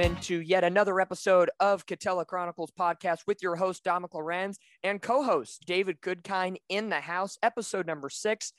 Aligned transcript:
welcome 0.00 0.16
into 0.16 0.40
yet 0.40 0.64
another 0.64 0.98
episode 0.98 1.50
of 1.60 1.84
Katella 1.84 2.26
Chronicles 2.26 2.72
podcast 2.78 3.18
with 3.26 3.42
your 3.42 3.56
host, 3.56 3.84
Dominick 3.84 4.14
Lorenz, 4.14 4.58
and 4.82 5.02
co 5.02 5.22
host, 5.22 5.64
David 5.66 6.00
Goodkind, 6.00 6.56
in 6.70 6.88
the 6.88 7.00
house, 7.00 7.36
episode 7.42 7.86
number 7.86 8.08
six. 8.08 8.54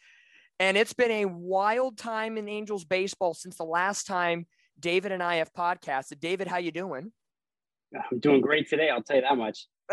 And 0.59 0.77
it's 0.77 0.93
been 0.93 1.09
a 1.09 1.25
wild 1.25 1.97
time 1.97 2.37
in 2.37 2.47
Angels 2.47 2.85
baseball 2.85 3.33
since 3.33 3.57
the 3.57 3.63
last 3.63 4.05
time 4.05 4.45
David 4.79 5.11
and 5.11 5.23
I 5.23 5.37
have 5.37 5.51
podcasted. 5.53 6.19
David, 6.19 6.47
how 6.47 6.57
you 6.57 6.71
doing? 6.71 7.11
I'm 7.95 8.19
doing 8.19 8.41
great 8.41 8.69
today. 8.69 8.89
I'll 8.89 9.01
tell 9.01 9.15
you 9.15 9.23
that 9.23 9.37
much. 9.37 9.65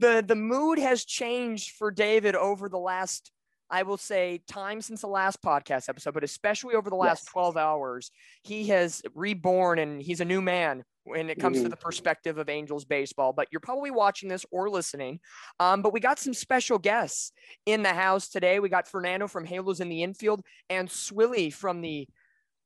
the 0.00 0.24
the 0.26 0.36
mood 0.36 0.80
has 0.80 1.04
changed 1.04 1.76
for 1.76 1.92
David 1.92 2.34
over 2.34 2.68
the 2.68 2.78
last 2.78 3.30
I 3.70 3.82
will 3.84 3.96
say 3.96 4.42
time 4.46 4.80
since 4.80 5.02
the 5.02 5.06
last 5.06 5.42
podcast 5.42 5.88
episode, 5.88 6.14
but 6.14 6.24
especially 6.24 6.74
over 6.74 6.90
the 6.90 6.96
last 6.96 7.24
yes. 7.24 7.32
12 7.32 7.56
hours, 7.56 8.10
he 8.42 8.66
has 8.68 9.02
reborn 9.14 9.78
and 9.78 10.02
he's 10.02 10.20
a 10.20 10.24
new 10.24 10.40
man 10.42 10.84
when 11.04 11.30
it 11.30 11.38
comes 11.38 11.56
mm-hmm. 11.56 11.64
to 11.64 11.70
the 11.70 11.76
perspective 11.76 12.38
of 12.38 12.48
Angels 12.48 12.84
baseball. 12.84 13.32
But 13.32 13.48
you're 13.50 13.60
probably 13.60 13.90
watching 13.90 14.28
this 14.28 14.44
or 14.50 14.68
listening. 14.68 15.20
Um, 15.58 15.82
but 15.82 15.92
we 15.92 16.00
got 16.00 16.18
some 16.18 16.34
special 16.34 16.78
guests 16.78 17.32
in 17.66 17.82
the 17.82 17.94
house 17.94 18.28
today. 18.28 18.60
We 18.60 18.68
got 18.68 18.88
Fernando 18.88 19.28
from 19.28 19.44
Halos 19.44 19.80
in 19.80 19.88
the 19.88 20.02
infield 20.02 20.42
and 20.68 20.88
Swilly 20.88 21.52
from 21.52 21.80
the 21.80 22.08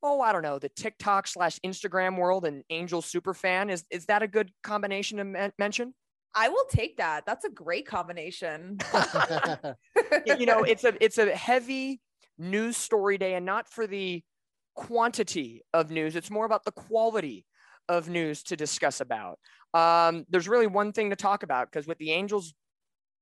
oh, 0.03 0.21
I 0.21 0.31
don't 0.31 0.43
know, 0.43 0.59
the 0.59 0.69
TikTok 0.69 1.25
slash 1.25 1.59
Instagram 1.65 2.19
world 2.19 2.45
and 2.45 2.63
Angels 2.69 3.07
super 3.07 3.33
fan. 3.33 3.69
Is 3.69 3.85
is 3.89 4.05
that 4.05 4.23
a 4.23 4.27
good 4.27 4.51
combination 4.63 5.17
to 5.17 5.51
mention? 5.57 5.93
I 6.35 6.49
will 6.49 6.65
take 6.69 6.97
that. 6.97 7.25
That's 7.25 7.45
a 7.45 7.49
great 7.49 7.87
combination. 7.87 8.77
you 10.25 10.45
know, 10.45 10.63
it's 10.63 10.83
a 10.83 10.93
it's 11.03 11.17
a 11.17 11.33
heavy 11.35 12.01
news 12.37 12.75
story 12.75 13.17
day 13.17 13.35
and 13.35 13.45
not 13.45 13.67
for 13.67 13.87
the 13.87 14.21
quantity 14.75 15.63
of 15.73 15.89
news. 15.89 16.15
It's 16.15 16.29
more 16.29 16.45
about 16.45 16.65
the 16.65 16.71
quality 16.71 17.45
of 17.87 18.09
news 18.09 18.43
to 18.43 18.55
discuss 18.55 18.99
about. 18.99 19.39
Um, 19.73 20.25
there's 20.29 20.47
really 20.47 20.67
one 20.67 20.91
thing 20.91 21.09
to 21.09 21.15
talk 21.15 21.43
about 21.43 21.71
because 21.71 21.87
with 21.87 21.97
the 21.97 22.11
Angels, 22.11 22.53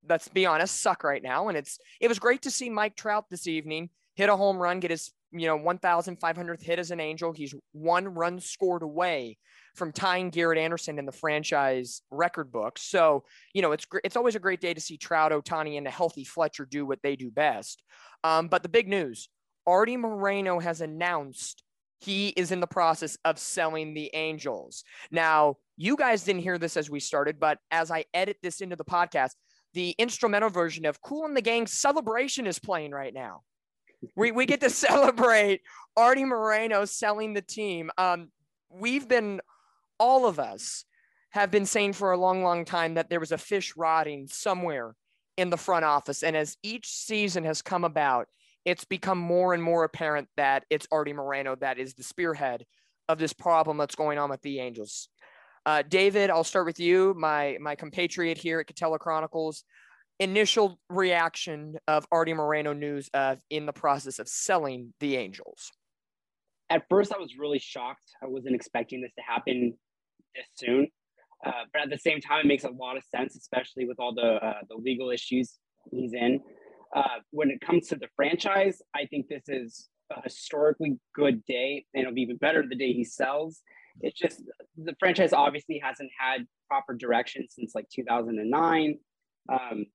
let's 0.07 0.27
be 0.27 0.45
honest, 0.45 0.81
suck 0.81 1.03
right 1.03 1.21
now. 1.21 1.47
And 1.47 1.57
it's 1.57 1.77
it 2.01 2.07
was 2.07 2.19
great 2.19 2.41
to 2.43 2.51
see 2.51 2.69
Mike 2.69 2.95
Trout 2.95 3.25
this 3.29 3.47
evening 3.47 3.89
hit 4.15 4.29
a 4.29 4.35
home 4.35 4.57
run, 4.57 4.79
get 4.79 4.91
his 4.91 5.11
you 5.31 5.47
know 5.47 5.57
1,500th 5.57 6.63
hit 6.63 6.79
as 6.79 6.91
an 6.91 6.99
Angel. 6.99 7.31
He's 7.31 7.53
one 7.71 8.07
run 8.07 8.39
scored 8.39 8.83
away 8.83 9.37
from 9.75 9.91
tying 9.91 10.29
Garrett 10.29 10.59
Anderson 10.59 10.99
in 10.99 11.05
the 11.05 11.11
franchise 11.11 12.01
record 12.11 12.51
book. 12.51 12.77
So, 12.77 13.23
you 13.53 13.61
know, 13.61 13.71
it's 13.71 13.85
it's 14.03 14.15
always 14.15 14.35
a 14.35 14.39
great 14.39 14.61
day 14.61 14.73
to 14.73 14.81
see 14.81 14.97
Trout, 14.97 15.31
Ohtani, 15.31 15.77
and 15.77 15.87
a 15.87 15.91
healthy 15.91 16.23
Fletcher 16.23 16.65
do 16.65 16.85
what 16.85 17.01
they 17.01 17.15
do 17.15 17.31
best. 17.31 17.81
Um, 18.23 18.47
but 18.47 18.63
the 18.63 18.69
big 18.69 18.87
news 18.87 19.29
Arte 19.65 19.97
Moreno 19.97 20.59
has 20.59 20.81
announced 20.81 21.63
he 21.99 22.29
is 22.29 22.51
in 22.51 22.59
the 22.59 22.67
process 22.67 23.17
of 23.23 23.39
selling 23.39 23.93
the 23.93 24.11
Angels. 24.13 24.83
Now, 25.09 25.55
you 25.77 25.95
guys 25.95 26.23
didn't 26.23 26.41
hear 26.41 26.57
this 26.57 26.75
as 26.75 26.89
we 26.89 26.99
started, 26.99 27.39
but 27.39 27.59
as 27.71 27.91
I 27.91 28.05
edit 28.13 28.37
this 28.43 28.61
into 28.61 28.75
the 28.75 28.83
podcast, 28.83 29.31
the 29.73 29.95
instrumental 29.97 30.49
version 30.49 30.85
of 30.85 31.01
Kool 31.01 31.25
and 31.25 31.35
the 31.35 31.41
Gang 31.41 31.65
Celebration 31.65 32.45
is 32.45 32.59
playing 32.59 32.91
right 32.91 33.13
now. 33.13 33.41
We, 34.15 34.31
we 34.31 34.45
get 34.45 34.61
to 34.61 34.69
celebrate 34.69 35.61
Arte 35.95 36.25
Moreno 36.25 36.85
selling 36.85 37.33
the 37.33 37.41
team. 37.41 37.89
Um, 37.97 38.31
we've 38.69 39.07
been 39.07 39.39
all 40.03 40.25
of 40.25 40.37
us 40.37 40.83
have 41.29 41.49
been 41.49 41.65
saying 41.65 41.93
for 41.93 42.11
a 42.11 42.17
long, 42.17 42.43
long 42.43 42.65
time 42.65 42.95
that 42.95 43.09
there 43.09 43.21
was 43.21 43.31
a 43.31 43.37
fish 43.37 43.73
rotting 43.77 44.27
somewhere 44.27 44.95
in 45.37 45.49
the 45.49 45.55
front 45.55 45.85
office. 45.85 46.23
And 46.23 46.35
as 46.35 46.57
each 46.61 46.89
season 46.89 47.45
has 47.45 47.61
come 47.61 47.85
about, 47.85 48.27
it's 48.65 48.83
become 48.83 49.17
more 49.17 49.53
and 49.53 49.63
more 49.63 49.85
apparent 49.85 50.27
that 50.35 50.65
it's 50.69 50.87
Arte 50.91 51.13
Moreno 51.13 51.55
that 51.55 51.79
is 51.79 51.93
the 51.93 52.03
spearhead 52.03 52.65
of 53.07 53.17
this 53.17 53.31
problem 53.31 53.77
that's 53.77 53.95
going 53.95 54.17
on 54.17 54.29
with 54.29 54.41
the 54.41 54.59
Angels. 54.59 55.07
Uh, 55.65 55.83
David, 55.87 56.29
I'll 56.29 56.43
start 56.43 56.65
with 56.65 56.81
you, 56.81 57.15
my 57.17 57.57
my 57.61 57.75
compatriot 57.75 58.37
here 58.37 58.59
at 58.59 58.67
Katella 58.67 58.99
Chronicles. 58.99 59.63
Initial 60.19 60.79
reaction 60.89 61.75
of 61.87 62.05
Arte 62.11 62.33
Moreno 62.33 62.73
news 62.73 63.09
of 63.13 63.39
in 63.49 63.65
the 63.65 63.73
process 63.73 64.19
of 64.19 64.27
selling 64.27 64.93
the 64.99 65.15
Angels. 65.15 65.71
At 66.69 66.83
first, 66.89 67.13
I 67.13 67.17
was 67.19 67.37
really 67.39 67.59
shocked. 67.59 68.11
I 68.21 68.27
wasn't 68.27 68.55
expecting 68.55 69.01
this 69.01 69.13
to 69.15 69.21
happen 69.21 69.77
this 70.35 70.47
soon. 70.55 70.87
Uh, 71.45 71.51
but 71.73 71.81
at 71.83 71.89
the 71.89 71.97
same 71.97 72.21
time, 72.21 72.41
it 72.41 72.47
makes 72.47 72.63
a 72.63 72.69
lot 72.69 72.97
of 72.97 73.03
sense, 73.03 73.35
especially 73.35 73.85
with 73.85 73.99
all 73.99 74.13
the 74.13 74.45
uh, 74.45 74.61
the 74.69 74.75
legal 74.75 75.09
issues 75.11 75.59
he's 75.91 76.13
in. 76.13 76.39
Uh, 76.95 77.19
when 77.31 77.49
it 77.49 77.59
comes 77.59 77.87
to 77.87 77.95
the 77.95 78.07
franchise, 78.15 78.81
I 78.95 79.05
think 79.05 79.27
this 79.27 79.43
is 79.47 79.89
a 80.11 80.21
historically 80.21 80.97
good 81.13 81.43
day, 81.45 81.85
and 81.93 82.03
it'll 82.03 82.13
be 82.13 82.21
even 82.21 82.37
better 82.37 82.63
the 82.67 82.75
day 82.75 82.93
he 82.93 83.03
sells. 83.03 83.61
It's 84.01 84.17
just 84.17 84.41
the 84.77 84.95
franchise 84.99 85.33
obviously 85.33 85.81
hasn't 85.83 86.11
had 86.17 86.47
proper 86.67 86.93
direction 86.93 87.45
since 87.49 87.75
like 87.75 87.89
2009. 87.89 88.97
Um, 89.51 89.85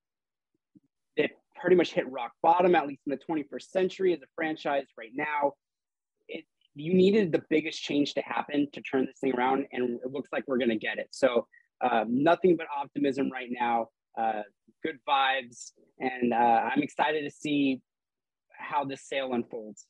it 1.16 1.30
pretty 1.60 1.76
much 1.76 1.92
hit 1.92 2.10
rock 2.10 2.32
bottom, 2.42 2.74
at 2.74 2.86
least 2.86 3.02
in 3.06 3.10
the 3.10 3.18
21st 3.34 3.70
century 3.70 4.12
as 4.12 4.20
a 4.20 4.26
franchise 4.36 4.86
right 4.96 5.12
now 5.14 5.54
you 6.78 6.94
needed 6.94 7.32
the 7.32 7.42
biggest 7.50 7.82
change 7.82 8.14
to 8.14 8.22
happen 8.22 8.68
to 8.72 8.80
turn 8.82 9.06
this 9.06 9.18
thing 9.20 9.34
around, 9.34 9.66
and 9.72 9.98
it 10.04 10.12
looks 10.12 10.30
like 10.32 10.44
we're 10.46 10.58
going 10.58 10.70
to 10.70 10.76
get 10.76 10.98
it. 10.98 11.08
So, 11.10 11.46
uh, 11.80 12.04
nothing 12.08 12.56
but 12.56 12.66
optimism 12.76 13.30
right 13.30 13.48
now. 13.50 13.88
Uh, 14.16 14.42
good 14.82 14.98
vibes, 15.08 15.72
and 16.00 16.32
uh, 16.32 16.36
I'm 16.36 16.82
excited 16.82 17.22
to 17.24 17.30
see 17.30 17.80
how 18.52 18.84
this 18.84 19.02
sale 19.02 19.32
unfolds. 19.32 19.86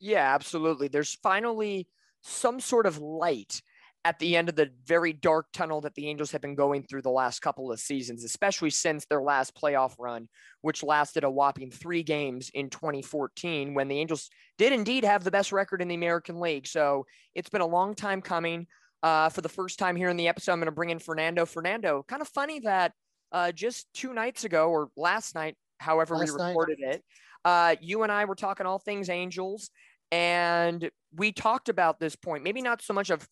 Yeah, 0.00 0.34
absolutely. 0.34 0.88
There's 0.88 1.14
finally 1.14 1.88
some 2.22 2.60
sort 2.60 2.86
of 2.86 2.98
light 2.98 3.62
at 4.08 4.18
the 4.18 4.38
end 4.38 4.48
of 4.48 4.56
the 4.56 4.70
very 4.86 5.12
dark 5.12 5.48
tunnel 5.52 5.82
that 5.82 5.94
the 5.94 6.08
Angels 6.08 6.30
have 6.32 6.40
been 6.40 6.54
going 6.54 6.82
through 6.82 7.02
the 7.02 7.10
last 7.10 7.40
couple 7.40 7.70
of 7.70 7.78
seasons, 7.78 8.24
especially 8.24 8.70
since 8.70 9.04
their 9.04 9.20
last 9.20 9.54
playoff 9.54 9.96
run, 9.98 10.30
which 10.62 10.82
lasted 10.82 11.24
a 11.24 11.30
whopping 11.30 11.70
three 11.70 12.02
games 12.02 12.50
in 12.54 12.70
2014 12.70 13.74
when 13.74 13.86
the 13.86 13.98
Angels 13.98 14.30
did 14.56 14.72
indeed 14.72 15.04
have 15.04 15.24
the 15.24 15.30
best 15.30 15.52
record 15.52 15.82
in 15.82 15.88
the 15.88 15.94
American 15.94 16.40
League. 16.40 16.66
So 16.66 17.04
it's 17.34 17.50
been 17.50 17.60
a 17.60 17.66
long 17.66 17.94
time 17.94 18.22
coming. 18.22 18.66
Uh, 19.02 19.28
for 19.28 19.42
the 19.42 19.48
first 19.48 19.78
time 19.78 19.94
here 19.94 20.08
in 20.08 20.16
the 20.16 20.26
episode, 20.26 20.52
I'm 20.52 20.58
going 20.58 20.66
to 20.66 20.72
bring 20.72 20.90
in 20.90 20.98
Fernando. 20.98 21.44
Fernando, 21.44 22.02
kind 22.08 22.22
of 22.22 22.28
funny 22.28 22.60
that 22.60 22.92
uh, 23.30 23.52
just 23.52 23.86
two 23.92 24.14
nights 24.14 24.44
ago 24.44 24.70
or 24.70 24.88
last 24.96 25.34
night, 25.34 25.54
however 25.76 26.16
last 26.16 26.32
we 26.32 26.44
recorded 26.44 26.78
night. 26.80 26.94
it, 26.94 27.04
uh, 27.44 27.76
you 27.82 28.04
and 28.04 28.10
I 28.10 28.24
were 28.24 28.34
talking 28.34 28.64
all 28.64 28.78
things 28.78 29.10
Angels, 29.10 29.70
and 30.10 30.90
we 31.14 31.30
talked 31.30 31.68
about 31.68 32.00
this 32.00 32.16
point. 32.16 32.42
Maybe 32.42 32.62
not 32.62 32.80
so 32.80 32.94
much 32.94 33.10
of 33.10 33.28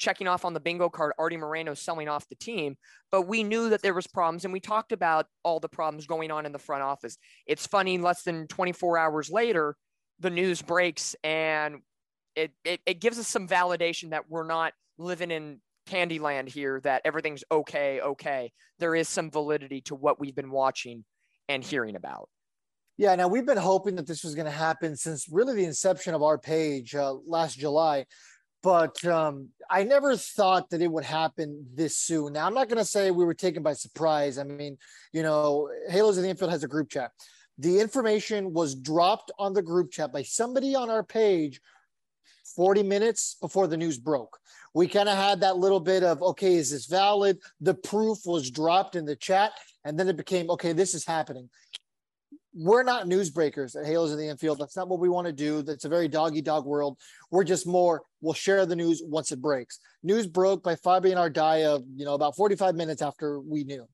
checking 0.00 0.26
off 0.26 0.44
on 0.44 0.54
the 0.54 0.60
bingo 0.60 0.88
card 0.88 1.12
Arte 1.18 1.36
Moreno 1.36 1.74
selling 1.74 2.08
off 2.08 2.28
the 2.28 2.34
team, 2.34 2.76
but 3.12 3.22
we 3.22 3.44
knew 3.44 3.68
that 3.68 3.82
there 3.82 3.94
was 3.94 4.06
problems 4.06 4.44
and 4.44 4.52
we 4.52 4.58
talked 4.58 4.90
about 4.90 5.26
all 5.44 5.60
the 5.60 5.68
problems 5.68 6.06
going 6.06 6.32
on 6.32 6.46
in 6.46 6.52
the 6.52 6.58
front 6.58 6.82
office. 6.82 7.18
It's 7.46 7.66
funny, 7.66 7.98
less 7.98 8.22
than 8.22 8.48
24 8.48 8.98
hours 8.98 9.30
later, 9.30 9.76
the 10.18 10.30
news 10.30 10.62
breaks 10.62 11.14
and 11.22 11.80
it, 12.34 12.50
it, 12.64 12.80
it 12.86 13.00
gives 13.00 13.18
us 13.18 13.28
some 13.28 13.46
validation 13.46 14.10
that 14.10 14.28
we're 14.28 14.46
not 14.46 14.72
living 14.98 15.30
in 15.30 15.60
Candyland 15.88 16.48
here, 16.48 16.80
that 16.84 17.02
everything's 17.04 17.44
okay, 17.52 18.00
okay. 18.00 18.52
There 18.78 18.94
is 18.94 19.08
some 19.08 19.30
validity 19.30 19.82
to 19.82 19.94
what 19.94 20.18
we've 20.18 20.34
been 20.34 20.50
watching 20.50 21.04
and 21.48 21.62
hearing 21.62 21.96
about. 21.96 22.28
Yeah, 22.96 23.14
now 23.16 23.28
we've 23.28 23.46
been 23.46 23.56
hoping 23.56 23.96
that 23.96 24.06
this 24.06 24.24
was 24.24 24.34
going 24.34 24.46
to 24.46 24.50
happen 24.50 24.96
since 24.96 25.26
really 25.30 25.54
the 25.54 25.64
inception 25.64 26.14
of 26.14 26.22
our 26.22 26.38
page 26.38 26.94
uh, 26.94 27.14
last 27.26 27.58
July 27.58 28.04
but 28.62 29.04
um, 29.06 29.48
I 29.70 29.84
never 29.84 30.16
thought 30.16 30.70
that 30.70 30.82
it 30.82 30.90
would 30.90 31.04
happen 31.04 31.66
this 31.74 31.96
soon. 31.96 32.34
Now, 32.34 32.46
I'm 32.46 32.54
not 32.54 32.68
going 32.68 32.78
to 32.78 32.84
say 32.84 33.10
we 33.10 33.24
were 33.24 33.34
taken 33.34 33.62
by 33.62 33.72
surprise. 33.72 34.38
I 34.38 34.44
mean, 34.44 34.76
you 35.12 35.22
know, 35.22 35.70
Halos 35.88 36.16
in 36.16 36.22
the 36.22 36.28
Infield 36.28 36.50
has 36.50 36.64
a 36.64 36.68
group 36.68 36.90
chat. 36.90 37.12
The 37.58 37.80
information 37.80 38.52
was 38.52 38.74
dropped 38.74 39.30
on 39.38 39.52
the 39.52 39.62
group 39.62 39.90
chat 39.90 40.12
by 40.12 40.22
somebody 40.22 40.74
on 40.74 40.90
our 40.90 41.02
page 41.02 41.60
40 42.56 42.82
minutes 42.82 43.36
before 43.40 43.66
the 43.66 43.76
news 43.76 43.98
broke. 43.98 44.38
We 44.74 44.86
kind 44.88 45.08
of 45.08 45.16
had 45.16 45.40
that 45.40 45.56
little 45.56 45.80
bit 45.80 46.02
of, 46.02 46.22
okay, 46.22 46.54
is 46.54 46.70
this 46.70 46.86
valid? 46.86 47.38
The 47.60 47.74
proof 47.74 48.18
was 48.24 48.50
dropped 48.50 48.96
in 48.96 49.04
the 49.04 49.16
chat. 49.16 49.52
And 49.84 49.98
then 49.98 50.08
it 50.08 50.16
became, 50.16 50.50
okay, 50.50 50.72
this 50.72 50.94
is 50.94 51.06
happening 51.06 51.48
we're 52.54 52.82
not 52.82 53.06
newsbreakers 53.06 53.76
at 53.76 53.86
Halos 53.86 54.12
in 54.12 54.18
the 54.18 54.28
Infield. 54.28 54.58
That's 54.58 54.76
not 54.76 54.88
what 54.88 55.00
we 55.00 55.08
want 55.08 55.26
to 55.26 55.32
do. 55.32 55.62
That's 55.62 55.84
a 55.84 55.88
very 55.88 56.08
doggy 56.08 56.42
dog 56.42 56.66
world. 56.66 56.98
We're 57.30 57.44
just 57.44 57.66
more, 57.66 58.02
we'll 58.20 58.34
share 58.34 58.66
the 58.66 58.76
news 58.76 59.02
once 59.04 59.30
it 59.30 59.40
breaks. 59.40 59.78
News 60.02 60.26
broke 60.26 60.62
by 60.62 60.76
Fabian 60.76 61.18
Ardaya, 61.18 61.82
you 61.94 62.04
know, 62.04 62.14
about 62.14 62.36
45 62.36 62.74
minutes 62.74 63.02
after 63.02 63.40
we 63.40 63.64
knew. 63.64 63.86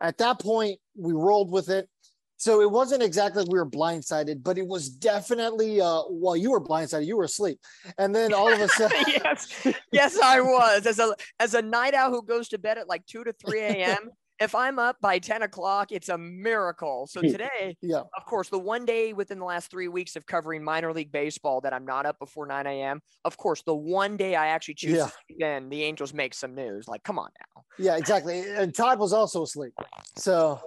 At 0.00 0.18
that 0.18 0.40
point, 0.40 0.78
we 0.96 1.12
rolled 1.12 1.50
with 1.50 1.68
it. 1.68 1.88
So 2.36 2.60
it 2.60 2.70
wasn't 2.70 3.04
exactly 3.04 3.44
we 3.48 3.56
were 3.56 3.70
blindsided, 3.70 4.42
but 4.42 4.58
it 4.58 4.66
was 4.66 4.88
definitely 4.88 5.80
uh 5.80 6.02
well, 6.10 6.36
you 6.36 6.50
were 6.50 6.60
blindsided, 6.60 7.06
you 7.06 7.16
were 7.16 7.22
asleep. 7.22 7.60
And 7.98 8.12
then 8.12 8.34
all 8.34 8.52
of 8.52 8.60
a 8.60 8.66
sudden 8.76 8.98
Yes, 9.06 9.66
yes, 9.92 10.18
I 10.18 10.40
was. 10.40 10.84
As 10.86 10.98
a 10.98 11.14
as 11.38 11.54
a 11.54 11.62
night 11.62 11.94
owl 11.94 12.10
who 12.10 12.20
goes 12.20 12.48
to 12.48 12.58
bed 12.58 12.78
at 12.78 12.88
like 12.88 13.06
two 13.06 13.22
to 13.22 13.32
three 13.32 13.60
AM 13.60 14.10
if 14.42 14.54
I'm 14.54 14.78
up 14.78 14.96
by 15.00 15.18
10 15.18 15.42
o'clock, 15.42 15.92
it's 15.92 16.08
a 16.08 16.18
miracle. 16.18 17.06
So 17.06 17.20
hmm. 17.20 17.28
today, 17.28 17.76
Yeah. 17.80 18.00
of 18.16 18.24
course, 18.26 18.48
the 18.48 18.58
one 18.58 18.84
day 18.84 19.12
within 19.12 19.38
the 19.38 19.44
last 19.44 19.70
three 19.70 19.88
weeks 19.88 20.16
of 20.16 20.26
covering 20.26 20.64
minor 20.64 20.92
league 20.92 21.12
baseball 21.12 21.60
that 21.60 21.72
I'm 21.72 21.84
not 21.84 22.06
up 22.06 22.18
before 22.18 22.46
9 22.46 22.66
a.m. 22.66 23.00
Of 23.24 23.36
course, 23.36 23.62
the 23.62 23.74
one 23.74 24.16
day 24.16 24.34
I 24.34 24.48
actually 24.48 24.74
choose 24.74 24.96
Yeah. 24.96 25.06
to 25.06 25.12
sleep 25.26 25.70
the 25.70 25.82
Angels 25.84 26.12
make 26.12 26.34
some 26.34 26.54
news. 26.54 26.88
Like, 26.88 27.02
come 27.04 27.18
on 27.18 27.30
now. 27.38 27.62
Yeah, 27.78 27.96
exactly. 27.96 28.40
And 28.40 28.74
Todd 28.74 28.98
was 28.98 29.12
also 29.12 29.42
asleep. 29.44 29.72
So, 30.16 30.60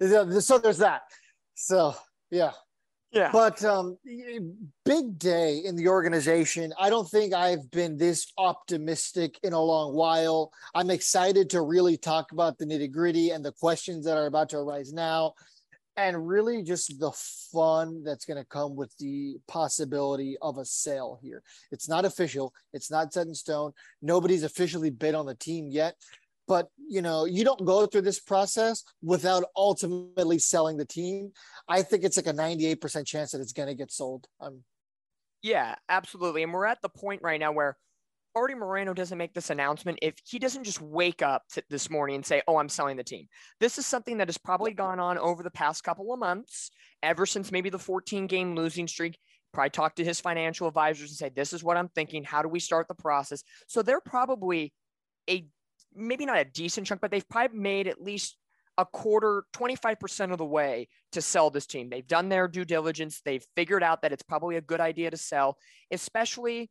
so 0.00 0.58
there's 0.58 0.78
that. 0.78 1.02
So, 1.54 1.94
yeah. 2.30 2.52
Yeah. 3.12 3.30
But 3.32 3.64
um, 3.64 3.96
big 4.84 5.18
day 5.18 5.62
in 5.64 5.76
the 5.76 5.88
organization. 5.88 6.74
I 6.78 6.90
don't 6.90 7.08
think 7.08 7.32
I've 7.32 7.70
been 7.70 7.96
this 7.96 8.32
optimistic 8.36 9.38
in 9.42 9.52
a 9.52 9.60
long 9.60 9.94
while. 9.94 10.50
I'm 10.74 10.90
excited 10.90 11.48
to 11.50 11.62
really 11.62 11.96
talk 11.96 12.32
about 12.32 12.58
the 12.58 12.66
nitty 12.66 12.90
gritty 12.90 13.30
and 13.30 13.44
the 13.44 13.52
questions 13.52 14.04
that 14.04 14.18
are 14.18 14.26
about 14.26 14.50
to 14.50 14.58
arise 14.58 14.92
now, 14.92 15.34
and 15.96 16.28
really 16.28 16.62
just 16.62 16.98
the 16.98 17.12
fun 17.52 18.02
that's 18.04 18.26
going 18.26 18.42
to 18.42 18.48
come 18.48 18.76
with 18.76 18.94
the 18.98 19.36
possibility 19.48 20.36
of 20.42 20.58
a 20.58 20.64
sale 20.64 21.18
here. 21.22 21.42
It's 21.70 21.88
not 21.88 22.04
official, 22.04 22.52
it's 22.74 22.90
not 22.90 23.12
set 23.12 23.28
in 23.28 23.34
stone. 23.34 23.72
Nobody's 24.02 24.42
officially 24.42 24.90
bid 24.90 25.14
on 25.14 25.26
the 25.26 25.34
team 25.34 25.68
yet. 25.70 25.94
But 26.48 26.68
you 26.76 27.02
know, 27.02 27.24
you 27.24 27.44
don't 27.44 27.64
go 27.64 27.86
through 27.86 28.02
this 28.02 28.20
process 28.20 28.84
without 29.02 29.44
ultimately 29.56 30.38
selling 30.38 30.76
the 30.76 30.84
team. 30.84 31.32
I 31.68 31.82
think 31.82 32.04
it's 32.04 32.16
like 32.16 32.26
a 32.26 32.32
98% 32.32 33.06
chance 33.06 33.32
that 33.32 33.40
it's 33.40 33.52
going 33.52 33.68
to 33.68 33.74
get 33.74 33.90
sold. 33.90 34.26
Um, 34.40 34.62
Yeah, 35.42 35.74
absolutely. 35.88 36.42
And 36.42 36.52
we're 36.52 36.66
at 36.66 36.82
the 36.82 36.88
point 36.88 37.22
right 37.22 37.40
now 37.40 37.52
where 37.52 37.76
Arte 38.36 38.54
Moreno 38.54 38.92
doesn't 38.92 39.16
make 39.16 39.32
this 39.32 39.48
announcement 39.48 39.98
if 40.02 40.14
he 40.22 40.38
doesn't 40.38 40.64
just 40.64 40.82
wake 40.82 41.22
up 41.22 41.44
this 41.70 41.88
morning 41.88 42.16
and 42.16 42.26
say, 42.26 42.42
Oh, 42.46 42.58
I'm 42.58 42.68
selling 42.68 42.98
the 42.98 43.02
team. 43.02 43.26
This 43.60 43.78
is 43.78 43.86
something 43.86 44.18
that 44.18 44.28
has 44.28 44.38
probably 44.38 44.72
gone 44.72 45.00
on 45.00 45.16
over 45.16 45.42
the 45.42 45.50
past 45.50 45.82
couple 45.82 46.12
of 46.12 46.20
months, 46.20 46.70
ever 47.02 47.24
since 47.24 47.50
maybe 47.50 47.70
the 47.70 47.78
14 47.78 48.26
game 48.26 48.54
losing 48.54 48.86
streak. 48.86 49.18
Probably 49.54 49.70
talked 49.70 49.96
to 49.96 50.04
his 50.04 50.20
financial 50.20 50.68
advisors 50.68 51.10
and 51.10 51.16
say, 51.16 51.30
This 51.34 51.54
is 51.54 51.64
what 51.64 51.78
I'm 51.78 51.88
thinking. 51.88 52.24
How 52.24 52.42
do 52.42 52.48
we 52.48 52.60
start 52.60 52.88
the 52.88 52.94
process? 52.94 53.42
So 53.68 53.80
they're 53.80 54.02
probably 54.02 54.74
a 55.30 55.46
maybe 55.96 56.26
not 56.26 56.38
a 56.38 56.44
decent 56.44 56.86
chunk, 56.86 57.00
but 57.00 57.10
they've 57.10 57.28
probably 57.28 57.58
made 57.58 57.88
at 57.88 58.00
least 58.00 58.36
a 58.78 58.84
quarter, 58.84 59.44
25% 59.54 60.32
of 60.32 60.38
the 60.38 60.44
way 60.44 60.88
to 61.12 61.22
sell 61.22 61.50
this 61.50 61.66
team. 61.66 61.88
They've 61.88 62.06
done 62.06 62.28
their 62.28 62.46
due 62.46 62.64
diligence. 62.64 63.20
They've 63.24 63.44
figured 63.54 63.82
out 63.82 64.02
that 64.02 64.12
it's 64.12 64.22
probably 64.22 64.56
a 64.56 64.60
good 64.60 64.80
idea 64.80 65.10
to 65.10 65.16
sell, 65.16 65.56
especially 65.90 66.70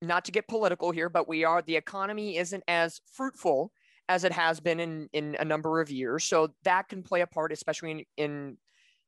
not 0.00 0.26
to 0.26 0.32
get 0.32 0.48
political 0.48 0.90
here, 0.90 1.08
but 1.08 1.28
we 1.28 1.44
are, 1.44 1.62
the 1.62 1.76
economy 1.76 2.36
isn't 2.36 2.62
as 2.68 3.00
fruitful 3.12 3.72
as 4.08 4.24
it 4.24 4.32
has 4.32 4.60
been 4.60 4.80
in, 4.80 5.08
in 5.12 5.36
a 5.40 5.44
number 5.44 5.80
of 5.80 5.90
years. 5.90 6.24
So 6.24 6.54
that 6.64 6.88
can 6.88 7.02
play 7.02 7.22
a 7.22 7.26
part, 7.26 7.52
especially 7.52 7.90
in, 7.90 8.04
in 8.16 8.56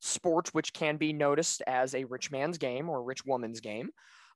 sports, 0.00 0.50
which 0.52 0.72
can 0.72 0.96
be 0.96 1.12
noticed 1.12 1.62
as 1.66 1.94
a 1.94 2.04
rich 2.04 2.30
man's 2.30 2.58
game 2.58 2.88
or 2.88 3.02
rich 3.02 3.24
woman's 3.24 3.60
game. 3.60 3.90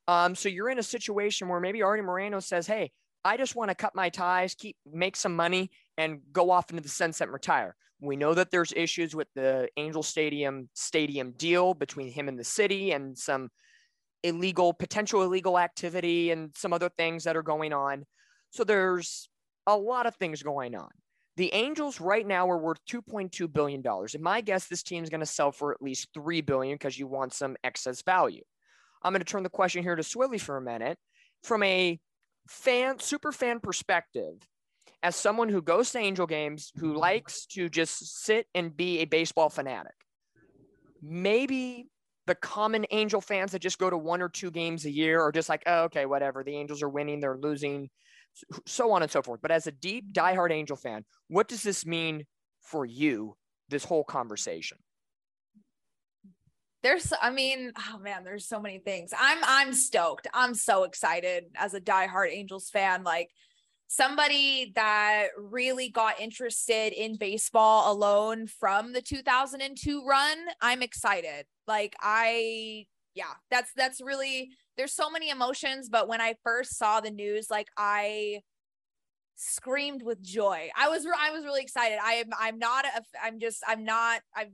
Um, 0.06 0.34
so 0.34 0.48
you're 0.48 0.70
in 0.70 0.78
a 0.78 0.82
situation 0.82 1.48
where 1.48 1.60
maybe 1.60 1.82
Arte 1.82 2.02
Moreno 2.02 2.40
says, 2.40 2.66
Hey, 2.66 2.92
I 3.24 3.36
just 3.36 3.54
want 3.54 3.70
to 3.70 3.74
cut 3.74 3.94
my 3.94 4.08
ties, 4.08 4.54
keep 4.54 4.76
make 4.90 5.16
some 5.16 5.36
money, 5.36 5.70
and 5.98 6.20
go 6.32 6.50
off 6.50 6.70
into 6.70 6.82
the 6.82 6.88
sunset 6.88 7.28
and 7.28 7.32
retire. 7.32 7.76
We 8.00 8.16
know 8.16 8.32
that 8.32 8.50
there's 8.50 8.72
issues 8.74 9.14
with 9.14 9.28
the 9.34 9.68
Angel 9.76 10.02
Stadium 10.02 10.70
stadium 10.74 11.32
deal 11.32 11.74
between 11.74 12.10
him 12.10 12.28
and 12.28 12.38
the 12.38 12.44
city, 12.44 12.92
and 12.92 13.16
some 13.16 13.50
illegal, 14.22 14.72
potential 14.72 15.22
illegal 15.22 15.58
activity, 15.58 16.30
and 16.30 16.50
some 16.56 16.72
other 16.72 16.88
things 16.88 17.24
that 17.24 17.36
are 17.36 17.42
going 17.42 17.72
on. 17.72 18.04
So 18.50 18.64
there's 18.64 19.28
a 19.66 19.76
lot 19.76 20.06
of 20.06 20.16
things 20.16 20.42
going 20.42 20.74
on. 20.74 20.88
The 21.36 21.52
Angels 21.54 22.00
right 22.00 22.26
now 22.26 22.48
are 22.50 22.58
worth 22.58 22.84
2.2 22.90 23.52
billion 23.52 23.82
dollars, 23.82 24.14
and 24.14 24.24
my 24.24 24.40
guess 24.40 24.66
this 24.66 24.82
team's 24.82 25.10
going 25.10 25.20
to 25.20 25.26
sell 25.26 25.52
for 25.52 25.72
at 25.72 25.82
least 25.82 26.08
three 26.14 26.40
billion 26.40 26.74
because 26.74 26.98
you 26.98 27.06
want 27.06 27.34
some 27.34 27.56
excess 27.64 28.02
value. 28.02 28.42
I'm 29.02 29.12
going 29.12 29.20
to 29.20 29.24
turn 29.24 29.42
the 29.42 29.50
question 29.50 29.82
here 29.82 29.96
to 29.96 30.02
Swilly 30.02 30.40
for 30.40 30.56
a 30.56 30.62
minute. 30.62 30.98
From 31.42 31.62
a 31.62 31.98
fan, 32.48 32.98
super 32.98 33.32
fan 33.32 33.60
perspective, 33.60 34.34
as 35.02 35.16
someone 35.16 35.48
who 35.48 35.62
goes 35.62 35.90
to 35.92 35.98
Angel 35.98 36.26
games, 36.26 36.72
who 36.76 36.94
likes 36.94 37.46
to 37.46 37.68
just 37.68 38.22
sit 38.22 38.46
and 38.54 38.76
be 38.76 38.98
a 38.98 39.04
baseball 39.06 39.48
fanatic, 39.48 39.94
maybe 41.02 41.86
the 42.26 42.34
common 42.34 42.86
Angel 42.90 43.20
fans 43.20 43.52
that 43.52 43.60
just 43.60 43.78
go 43.78 43.90
to 43.90 43.96
one 43.96 44.22
or 44.22 44.28
two 44.28 44.50
games 44.50 44.84
a 44.84 44.90
year 44.90 45.20
are 45.20 45.32
just 45.32 45.48
like, 45.48 45.62
oh, 45.66 45.84
okay, 45.84 46.06
whatever. 46.06 46.44
The 46.44 46.54
Angels 46.54 46.82
are 46.82 46.88
winning, 46.88 47.20
they're 47.20 47.36
losing, 47.36 47.88
so 48.66 48.92
on 48.92 49.02
and 49.02 49.10
so 49.10 49.22
forth. 49.22 49.40
But 49.42 49.50
as 49.50 49.66
a 49.66 49.72
deep, 49.72 50.12
diehard 50.12 50.52
Angel 50.52 50.76
fan, 50.76 51.04
what 51.28 51.48
does 51.48 51.62
this 51.62 51.86
mean 51.86 52.26
for 52.60 52.84
you, 52.84 53.36
this 53.68 53.84
whole 53.84 54.04
conversation? 54.04 54.78
There's, 56.82 57.12
I 57.20 57.30
mean, 57.30 57.72
oh 57.90 57.98
man, 57.98 58.24
there's 58.24 58.46
so 58.46 58.60
many 58.60 58.78
things. 58.78 59.12
I'm, 59.18 59.38
I'm 59.42 59.72
stoked. 59.72 60.26
I'm 60.32 60.54
so 60.54 60.84
excited 60.84 61.44
as 61.56 61.74
a 61.74 61.80
diehard 61.80 62.30
Angels 62.30 62.70
fan. 62.70 63.04
Like 63.04 63.30
somebody 63.86 64.72
that 64.76 65.28
really 65.36 65.88
got 65.90 66.20
interested 66.20 66.92
in 66.92 67.16
baseball 67.16 67.92
alone 67.92 68.46
from 68.46 68.92
the 68.92 69.02
2002 69.02 70.04
run. 70.06 70.38
I'm 70.60 70.82
excited. 70.82 71.44
Like 71.66 71.96
I, 72.00 72.86
yeah, 73.14 73.34
that's 73.50 73.72
that's 73.76 74.00
really. 74.00 74.50
There's 74.76 74.94
so 74.94 75.10
many 75.10 75.28
emotions, 75.28 75.90
but 75.90 76.08
when 76.08 76.22
I 76.22 76.36
first 76.42 76.78
saw 76.78 77.00
the 77.00 77.10
news, 77.10 77.48
like 77.50 77.68
I 77.76 78.40
screamed 79.40 80.02
with 80.02 80.22
joy. 80.22 80.70
I 80.76 80.88
was 80.88 81.06
I 81.06 81.30
was 81.30 81.44
really 81.44 81.62
excited. 81.62 81.98
I 82.02 82.14
am 82.14 82.28
I'm 82.38 82.58
not 82.58 82.84
a 82.84 83.02
I'm 83.22 83.40
just 83.40 83.62
I'm 83.66 83.84
not 83.84 84.20
I've 84.36 84.52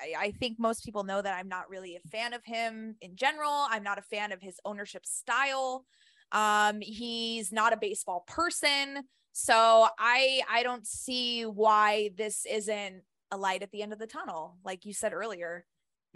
I, 0.00 0.26
I 0.26 0.30
think 0.32 0.58
most 0.58 0.84
people 0.84 1.04
know 1.04 1.20
that 1.22 1.34
I'm 1.38 1.48
not 1.48 1.68
really 1.68 1.96
a 1.96 2.08
fan 2.08 2.32
of 2.32 2.44
him 2.44 2.96
in 3.00 3.16
general. 3.16 3.66
I'm 3.70 3.82
not 3.82 3.98
a 3.98 4.02
fan 4.02 4.32
of 4.32 4.40
his 4.40 4.58
ownership 4.64 5.06
style. 5.06 5.84
Um, 6.32 6.80
he's 6.80 7.52
not 7.52 7.72
a 7.72 7.76
baseball 7.76 8.24
person. 8.26 9.04
So 9.32 9.88
I 9.98 10.42
I 10.50 10.62
don't 10.62 10.86
see 10.86 11.42
why 11.42 12.10
this 12.16 12.46
isn't 12.48 13.02
a 13.30 13.36
light 13.36 13.62
at 13.62 13.70
the 13.72 13.82
end 13.82 13.92
of 13.92 13.98
the 13.98 14.06
tunnel, 14.06 14.58
like 14.64 14.84
you 14.84 14.92
said 14.92 15.12
earlier. 15.12 15.64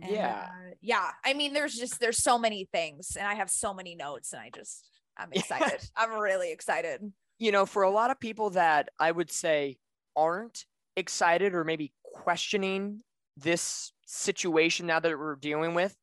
And, 0.00 0.12
Yeah. 0.12 0.42
uh, 0.44 0.74
yeah. 0.80 1.10
I 1.24 1.34
mean, 1.34 1.52
there's 1.52 1.74
just 1.74 1.98
there's 2.00 2.22
so 2.22 2.38
many 2.38 2.68
things, 2.72 3.16
and 3.16 3.26
I 3.26 3.34
have 3.34 3.50
so 3.50 3.74
many 3.74 3.94
notes, 3.96 4.32
and 4.32 4.40
I 4.40 4.50
just 4.54 4.88
I'm 5.16 5.30
excited. 5.32 5.80
I'm 5.96 6.12
really 6.12 6.52
excited. 6.52 7.00
you 7.40 7.50
know, 7.52 7.66
for 7.66 7.82
a 7.82 7.90
lot 7.90 8.10
of 8.10 8.20
people 8.20 8.50
that 8.50 8.88
I 8.98 9.10
would 9.10 9.30
say 9.30 9.78
aren't 10.16 10.64
excited 10.96 11.54
or 11.54 11.64
maybe 11.64 11.92
questioning 12.14 13.02
this 13.40 13.92
situation 14.06 14.86
now 14.86 15.00
that 15.00 15.18
we're 15.18 15.36
dealing 15.36 15.74
with, 15.74 15.96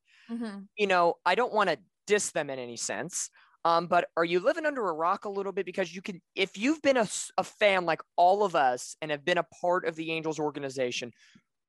you 0.77 0.87
know, 0.87 1.15
I 1.25 1.35
don't 1.35 1.53
want 1.53 1.69
to 1.69 1.77
diss 2.07 2.31
them 2.31 2.49
in 2.49 2.59
any 2.59 2.77
sense. 2.77 3.29
Um, 3.63 3.87
but 3.87 4.09
are 4.15 4.25
you 4.25 4.39
living 4.39 4.65
under 4.65 4.87
a 4.87 4.93
rock 4.93 5.25
a 5.25 5.29
little 5.29 5.51
bit? 5.51 5.65
Because 5.65 5.93
you 5.95 6.01
can, 6.01 6.21
if 6.35 6.57
you've 6.57 6.81
been 6.81 6.97
a 6.97 7.43
fan 7.43 7.85
like 7.85 8.01
all 8.15 8.43
of 8.43 8.55
us 8.55 8.95
and 9.01 9.09
have 9.11 9.25
been 9.25 9.39
a 9.39 9.47
part 9.61 9.87
of 9.87 9.95
the 9.95 10.11
Angels 10.11 10.39
organization, 10.39 11.11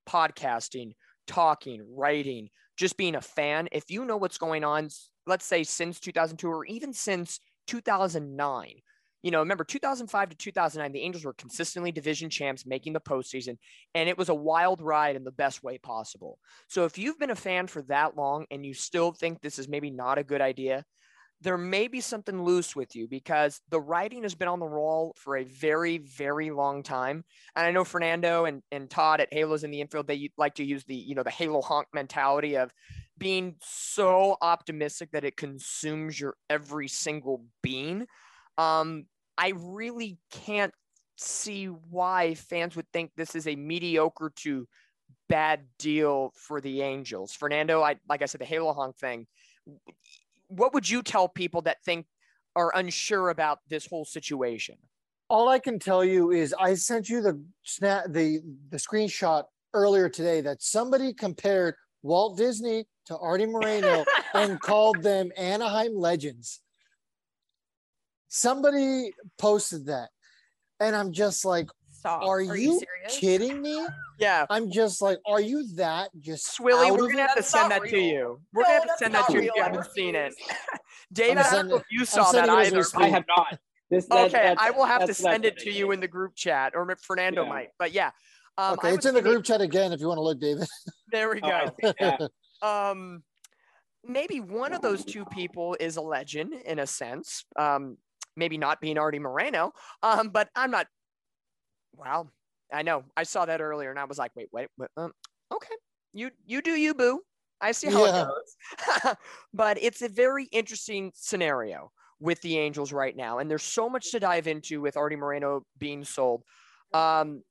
podcasting, 0.08 0.92
talking, 1.26 1.85
writing, 1.96 2.50
just 2.76 2.96
being 2.96 3.14
a 3.14 3.20
fan, 3.20 3.68
if 3.73 3.90
you 3.90 4.04
know 4.04 4.16
what's 4.16 4.38
going 4.38 4.64
on, 4.64 4.88
let's 5.26 5.46
say 5.46 5.64
since 5.64 6.00
2002 6.00 6.49
or 6.49 6.64
even 6.66 6.92
since 6.92 7.40
2009, 7.66 8.80
you 9.26 9.33
know, 9.33 9.40
remember 9.40 9.64
2005 9.64 10.28
to 10.28 10.37
2009, 10.37 10.92
the 10.92 11.00
Angels 11.00 11.25
were 11.25 11.33
consistently 11.33 11.90
division 11.90 12.30
champs, 12.30 12.64
making 12.64 12.92
the 12.92 13.00
postseason, 13.00 13.59
and 13.92 14.09
it 14.09 14.16
was 14.16 14.28
a 14.28 14.35
wild 14.35 14.80
ride 14.80 15.16
in 15.16 15.25
the 15.25 15.33
best 15.33 15.64
way 15.64 15.78
possible. 15.78 16.38
So 16.68 16.85
if 16.85 16.97
you've 16.97 17.18
been 17.18 17.33
a 17.33 17.35
fan 17.35 17.66
for 17.66 17.83
that 17.88 18.16
long 18.16 18.47
and 18.52 18.64
you 18.64 18.73
still 18.73 19.11
think 19.11 19.42
this 19.42 19.59
is 19.59 19.66
maybe 19.66 19.90
not 19.90 20.18
a 20.18 20.23
good 20.23 20.40
idea, 20.40 20.85
there 21.40 21.59
may 21.59 21.88
be 21.88 22.00
something 22.00 22.40
loose 22.40 22.76
with 22.76 22.95
you 22.95 23.09
because 23.09 23.61
the 23.68 23.80
writing 23.80 24.23
has 24.23 24.37
been 24.37 24.47
on 24.47 24.61
the 24.61 24.64
wall 24.64 25.12
for 25.16 25.37
a 25.37 25.42
very, 25.42 25.99
very 25.99 26.52
long 26.52 26.85
time. 26.85 27.25
And 27.56 27.66
I 27.66 27.73
know 27.73 27.83
Fernando 27.83 28.45
and, 28.45 28.62
and 28.71 28.88
Todd 28.88 29.21
at 29.21 29.33
Halos 29.33 29.64
in 29.64 29.73
the 29.73 29.80
infield, 29.80 30.06
they 30.06 30.30
like 30.38 30.54
to 30.54 30.64
use 30.64 30.85
the, 30.85 30.95
you 30.95 31.16
know, 31.16 31.25
the 31.25 31.30
Halo 31.30 31.62
honk 31.62 31.88
mentality 31.92 32.56
of 32.56 32.71
being 33.18 33.56
so 33.61 34.37
optimistic 34.40 35.11
that 35.11 35.25
it 35.25 35.37
consumes 35.37 36.21
your 36.21 36.37
every 36.49 36.87
single 36.87 37.45
being. 37.61 38.06
Um, 38.56 39.06
I 39.38 39.52
really 39.57 40.19
can't 40.31 40.73
see 41.16 41.66
why 41.66 42.35
fans 42.35 42.76
would 42.76 42.90
think 42.93 43.12
this 43.16 43.35
is 43.35 43.47
a 43.47 43.57
mediocre 43.57 44.33
to 44.37 44.66
bad 45.28 45.66
deal 45.78 46.33
for 46.35 46.61
the 46.61 46.83
Angels. 46.83 47.33
Fernando, 47.33 47.83
I 47.83 47.97
like 48.09 48.23
I 48.23 48.26
said, 48.26 48.40
the 48.40 48.45
Halo 48.45 48.73
honk 48.73 48.97
thing. 48.97 49.26
What 50.49 50.75
would 50.75 50.88
you 50.88 51.02
tell 51.02 51.28
people 51.28 51.62
that 51.62 51.83
think 51.85 52.07
are 52.55 52.73
unsure 52.75 53.31
about 53.31 53.61
this 53.69 53.87
whole 53.87 54.05
situation? 54.05 54.76
all 55.28 55.49
I 55.49 55.59
can 55.59 55.78
tell 55.78 56.05
you 56.05 56.31
is 56.31 56.55
I 56.59 56.75
sent 56.75 57.09
you 57.09 57.21
the 57.21 57.43
snap 57.62 58.05
the 58.09 58.40
the 58.71 58.76
screenshot 58.76 59.45
earlier 59.75 60.09
today 60.09 60.40
that 60.43 60.62
somebody 60.62 61.12
compared 61.12 61.75
Walt 62.02 62.38
Disney 62.38 62.87
to 63.07 63.16
Arte 63.19 63.47
Moreno 63.47 64.05
and 64.35 64.61
called 64.61 65.02
them 65.02 65.31
Anaheim 65.37 65.95
legends. 65.95 66.61
Somebody 68.28 69.12
posted 69.38 69.87
that. 69.87 70.11
And 70.80 70.95
I'm 70.95 71.12
just 71.12 71.45
like, 71.45 71.68
Stop. 71.90 72.23
Are, 72.23 72.40
you, 72.40 72.78
serious? 72.78 73.18
kidding 73.18 73.61
me? 73.61 73.85
Yeah. 74.18 74.47
I'm 74.49 74.71
just 74.71 75.02
like, 75.02 75.18
are 75.26 75.40
you 75.40 75.66
that 75.76 76.11
just 76.21 76.56
Swilly, 76.59 76.90
we're 76.97 77.09
gonna 77.09 77.23
have 77.23 77.35
to 77.35 77.42
send 77.42 77.71
not 77.71 77.83
that 77.83 77.90
to 77.90 77.99
you. 77.99 78.40
We're 78.52 78.62
No, 78.62 78.68
gonna 78.68 78.80
have 78.80 78.83
to 78.85 78.99
send 78.99 79.14
that 79.14 79.26
to 79.26 79.33
you 79.33 79.38
if 79.40 79.45
you 79.56 79.62
I 79.62 79.64
haven't 79.64 79.90
seen 79.92 80.14
it. 80.14 80.33
refuse. 80.38 80.59
David, 81.12 81.38
I'm 81.38 81.52
don't 81.52 81.68
know 81.68 81.76
if 81.76 81.83
you 81.90 82.04
saw 82.04 82.30
that 82.33 82.47
sending 82.49 82.59
it 82.59 82.66
either. 82.66 82.83
speak. 82.85 83.02
I 83.02 83.09
have 83.09 83.25
not. 83.37 83.59
This, 83.90 84.06
that- 84.06 84.26
Okay, 84.35 84.54
I 84.56 84.71
will 84.71 84.85
have 84.85 85.04
to 85.06 85.14
send 85.14 85.45
it 85.45 85.59
to 85.59 85.71
you 85.71 85.90
in 85.92 86.00
the 86.00 86.09
group 86.09 86.35
chat, 86.37 86.75
or 86.76 86.97
Fernando 87.00 87.42
Yeah. 87.42 87.49
might. 87.49 87.68
But 87.78 87.92
yeah, 87.92 88.11
um, 88.59 88.75
okay, 88.75 88.95
it's 88.95 89.06
in 89.06 89.14
the 89.14 89.23
group 89.23 89.45
chat 89.45 89.61
again 89.61 89.92
if 89.92 90.00
you 90.00 90.09
want 90.09 90.18
to 90.18 90.23
look, 90.23 90.38
David. 90.40 90.68
There 91.12 91.30
we 91.33 91.40
go. 91.40 91.73
see. 91.80 92.11
Um 92.62 93.23
maybe 94.04 94.40
one 94.40 94.73
of 94.73 94.83
those 94.83 95.04
two 95.04 95.25
people 95.26 95.76
is 95.80 95.97
a 95.97 96.00
legend 96.00 96.52
in 96.52 96.78
a 96.78 96.87
sense 96.87 97.45
um 97.56 97.97
maybe 98.37 98.59
not 98.59 98.81
being 98.81 98.99
Arte 98.99 99.19
Moreno 99.19 99.73
um 100.02 100.28
but 100.28 100.49
I'm 100.55 100.71
not 100.71 100.87
wow 101.95 102.28
I 102.73 102.83
know 102.83 103.05
I 103.16 103.23
saw 103.23 103.47
that 103.47 103.61
earlier 103.61 103.90
and 103.90 103.99
I 103.99 104.05
was 104.05 104.19
like 104.19 104.33
wait 104.35 104.49
wait, 104.52 104.69
wait 104.78 104.90
um, 104.97 105.12
okay 105.52 105.75
you 106.12 106.31
you 106.47 106.62
do 106.62 106.73
you 106.73 106.95
boo. 106.95 107.21
I 107.61 107.73
see 107.73 107.88
how 107.88 108.05
Yeah. 108.05 108.23
it 108.23 108.26
goes. 108.26 109.16
But 109.55 109.78
it's 109.83 110.02
a 110.02 110.09
very 110.09 110.45
interesting 110.47 111.12
scenario 111.14 111.90
with 112.21 112.40
the 112.43 112.59
Angels 112.59 112.93
right 112.93 113.14
now 113.16 113.38
and 113.38 113.50
there's 113.50 113.62
so 113.62 113.88
much 113.88 114.11
to 114.12 114.21
dive 114.21 114.47
into 114.47 114.81
with 114.81 114.97
Arte 114.97 115.16
Moreno 115.16 115.62
being 115.78 116.05
sold. 116.05 116.43
Um 116.93 117.43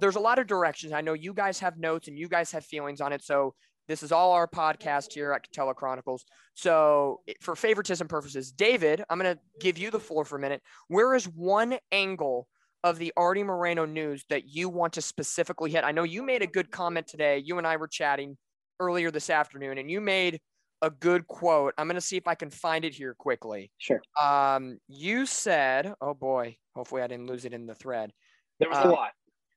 there's 0.00 0.16
a 0.16 0.20
lot 0.20 0.38
of 0.38 0.46
directions. 0.46 0.92
I 0.92 1.00
know 1.00 1.12
you 1.14 1.32
guys 1.32 1.58
have 1.60 1.78
notes 1.78 2.08
and 2.08 2.18
you 2.18 2.28
guys 2.28 2.52
have 2.52 2.64
feelings 2.64 3.00
on 3.00 3.12
it 3.12 3.22
so 3.22 3.54
this 3.88 4.02
is 4.02 4.12
all 4.12 4.32
our 4.32 4.46
podcast 4.46 5.12
here 5.14 5.32
at 5.32 5.42
Katella 5.50 5.74
Chronicles. 5.74 6.24
So, 6.54 7.20
for 7.40 7.56
favoritism 7.56 8.06
purposes, 8.08 8.52
David, 8.52 9.02
I'm 9.08 9.18
going 9.18 9.34
to 9.34 9.40
give 9.60 9.78
you 9.78 9.90
the 9.90 9.98
floor 10.00 10.24
for 10.24 10.36
a 10.36 10.40
minute. 10.40 10.62
Where 10.88 11.14
is 11.14 11.24
one 11.26 11.78
angle 11.90 12.48
of 12.84 12.98
the 12.98 13.12
Arte 13.16 13.42
Moreno 13.42 13.86
news 13.86 14.24
that 14.28 14.46
you 14.46 14.68
want 14.68 14.92
to 14.94 15.02
specifically 15.02 15.70
hit? 15.70 15.84
I 15.84 15.92
know 15.92 16.04
you 16.04 16.22
made 16.22 16.42
a 16.42 16.46
good 16.46 16.70
comment 16.70 17.06
today. 17.06 17.38
You 17.44 17.58
and 17.58 17.66
I 17.66 17.76
were 17.76 17.88
chatting 17.88 18.36
earlier 18.78 19.10
this 19.10 19.30
afternoon, 19.30 19.78
and 19.78 19.90
you 19.90 20.00
made 20.00 20.38
a 20.82 20.90
good 20.90 21.26
quote. 21.26 21.74
I'm 21.76 21.86
going 21.88 21.96
to 21.96 22.00
see 22.00 22.16
if 22.16 22.28
I 22.28 22.34
can 22.36 22.50
find 22.50 22.84
it 22.84 22.94
here 22.94 23.14
quickly. 23.18 23.72
Sure. 23.78 24.00
Um, 24.20 24.78
you 24.86 25.26
said, 25.26 25.92
oh 26.00 26.14
boy, 26.14 26.56
hopefully 26.76 27.02
I 27.02 27.08
didn't 27.08 27.26
lose 27.26 27.44
it 27.44 27.52
in 27.52 27.66
the 27.66 27.74
thread 27.74 28.12
There 28.60 28.68
was 28.68 28.78
Uh, 28.78 28.88
a 28.88 28.92
lot. 28.92 29.10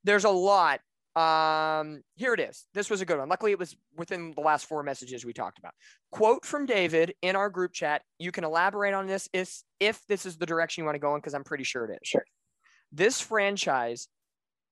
there's 0.04 0.24
a 0.26 0.30
lot. 0.32 0.80
Um, 1.16 2.04
here 2.16 2.34
it 2.34 2.40
is. 2.40 2.66
This 2.74 2.90
was 2.90 3.02
a 3.02 3.06
good 3.06 3.18
one. 3.18 3.28
Luckily, 3.28 3.52
it 3.52 3.60
was 3.60 3.76
within 3.98 4.34
the 4.36 4.42
last 4.42 4.66
four 4.66 4.82
messages 4.82 5.26
we 5.26 5.34
talked 5.34 5.60
about. 5.60 5.74
Quote 6.12 6.46
from 6.46 6.66
David 6.66 7.14
in 7.22 7.36
our 7.36 7.50
group 7.50 7.74
chat. 7.74 8.04
You 8.18 8.32
can 8.32 8.44
elaborate 8.44 8.94
on 8.94 9.08
this 9.08 9.28
if 9.34 9.62
if 9.80 10.06
this 10.08 10.26
is 10.26 10.38
the 10.38 10.46
direction 10.46 10.82
you 10.82 10.86
want 10.86 10.96
to 10.96 11.00
go 11.00 11.14
in, 11.16 11.20
because 11.20 11.34
I'm 11.34 11.44
pretty 11.44 11.66
sure 11.66 11.86
it 11.86 12.00
is. 12.02 12.08
Sure. 12.08 12.26
This 12.94 13.20
franchise 13.20 14.08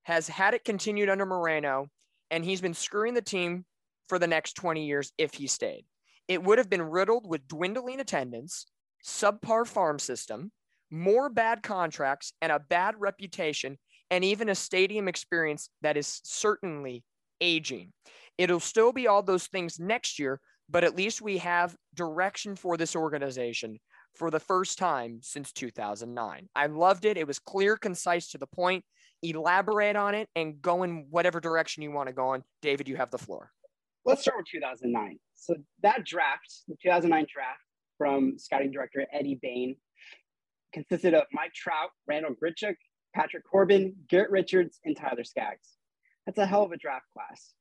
has 0.04 0.28
had 0.28 0.54
it 0.54 0.64
continued 0.64 1.10
under 1.10 1.26
Moreno, 1.26 1.88
and 2.32 2.44
he's 2.44 2.62
been 2.62 2.74
screwing 2.74 3.14
the 3.14 3.22
team 3.22 3.66
for 4.08 4.18
the 4.18 4.28
next 4.28 4.54
20 4.54 4.86
years 4.86 5.12
if 5.18 5.34
he 5.34 5.48
stayed. 5.48 5.86
It 6.28 6.44
would 6.44 6.58
have 6.58 6.70
been 6.70 6.82
riddled 6.82 7.28
with 7.28 7.48
dwindling 7.48 8.00
attendance, 8.00 8.66
subpar 9.06 9.68
farm 9.68 10.00
system, 10.00 10.52
more 10.90 11.30
bad 11.30 11.64
contracts, 11.64 12.34
and 12.42 12.52
a 12.52 12.60
bad 12.60 12.96
reputation 12.98 13.78
and 14.12 14.24
even 14.24 14.50
a 14.50 14.56
stadium 14.56 15.08
experience 15.08 15.70
that 15.82 15.98
is 15.98 16.22
certainly 16.24 17.04
aging. 17.42 17.94
It'll 18.38 18.60
still 18.60 18.92
be 18.92 19.08
all 19.08 19.22
those 19.22 19.48
things 19.48 19.80
next 19.80 20.20
year, 20.20 20.40
but 20.70 20.84
at 20.84 20.96
least 20.96 21.22
we 21.22 21.38
have 21.40 21.76
direction 21.94 22.56
for 22.56 22.78
this 22.78 22.96
organization 22.96 23.80
for 24.16 24.32
the 24.32 24.40
first 24.40 24.78
time 24.78 25.20
since 25.22 25.52
2009. 25.52 26.50
I 26.56 26.66
loved 26.68 27.06
it. 27.06 27.18
It 27.18 27.28
was 27.28 27.40
clear, 27.40 27.78
concise, 27.78 28.30
to 28.30 28.38
the 28.38 28.48
point. 28.48 28.84
Elaborate 29.22 29.96
on 29.96 30.16
it 30.16 30.30
and 30.36 30.62
go 30.62 30.84
in 30.84 31.08
whatever 31.10 31.40
direction 31.40 31.84
you 31.84 31.92
want 31.92 32.08
to 32.08 32.14
go 32.14 32.34
in. 32.34 32.44
David, 32.62 32.88
you 32.88 32.96
have 32.96 33.12
the 33.12 33.18
floor. 33.18 33.52
Let's 34.06 34.22
start 34.22 34.38
with 34.38 34.48
2009. 34.48 35.20
So 35.36 35.56
that 35.84 36.06
draft, 36.06 36.64
the 36.68 36.76
2009 36.82 37.28
draft 37.32 37.60
from 37.98 38.36
scouting 38.38 38.72
director 38.72 39.06
Eddie 39.12 39.38
Bane, 39.42 39.76
consisted 40.74 41.14
of 41.14 41.24
Mike 41.34 41.54
Trout, 41.54 41.90
Randall 42.08 42.34
Grichuk, 42.42 42.76
Patrick 43.16 43.44
Corbin, 43.50 43.96
Garrett 44.10 44.32
Richards, 44.32 44.80
and 44.86 44.96
Tyler 44.96 45.24
Skaggs. 45.24 45.78
That's 46.26 46.38
a 46.38 46.46
hell 46.46 46.64
of 46.64 46.72
a 46.72 46.78
draft 46.78 47.06
class. 47.14 47.54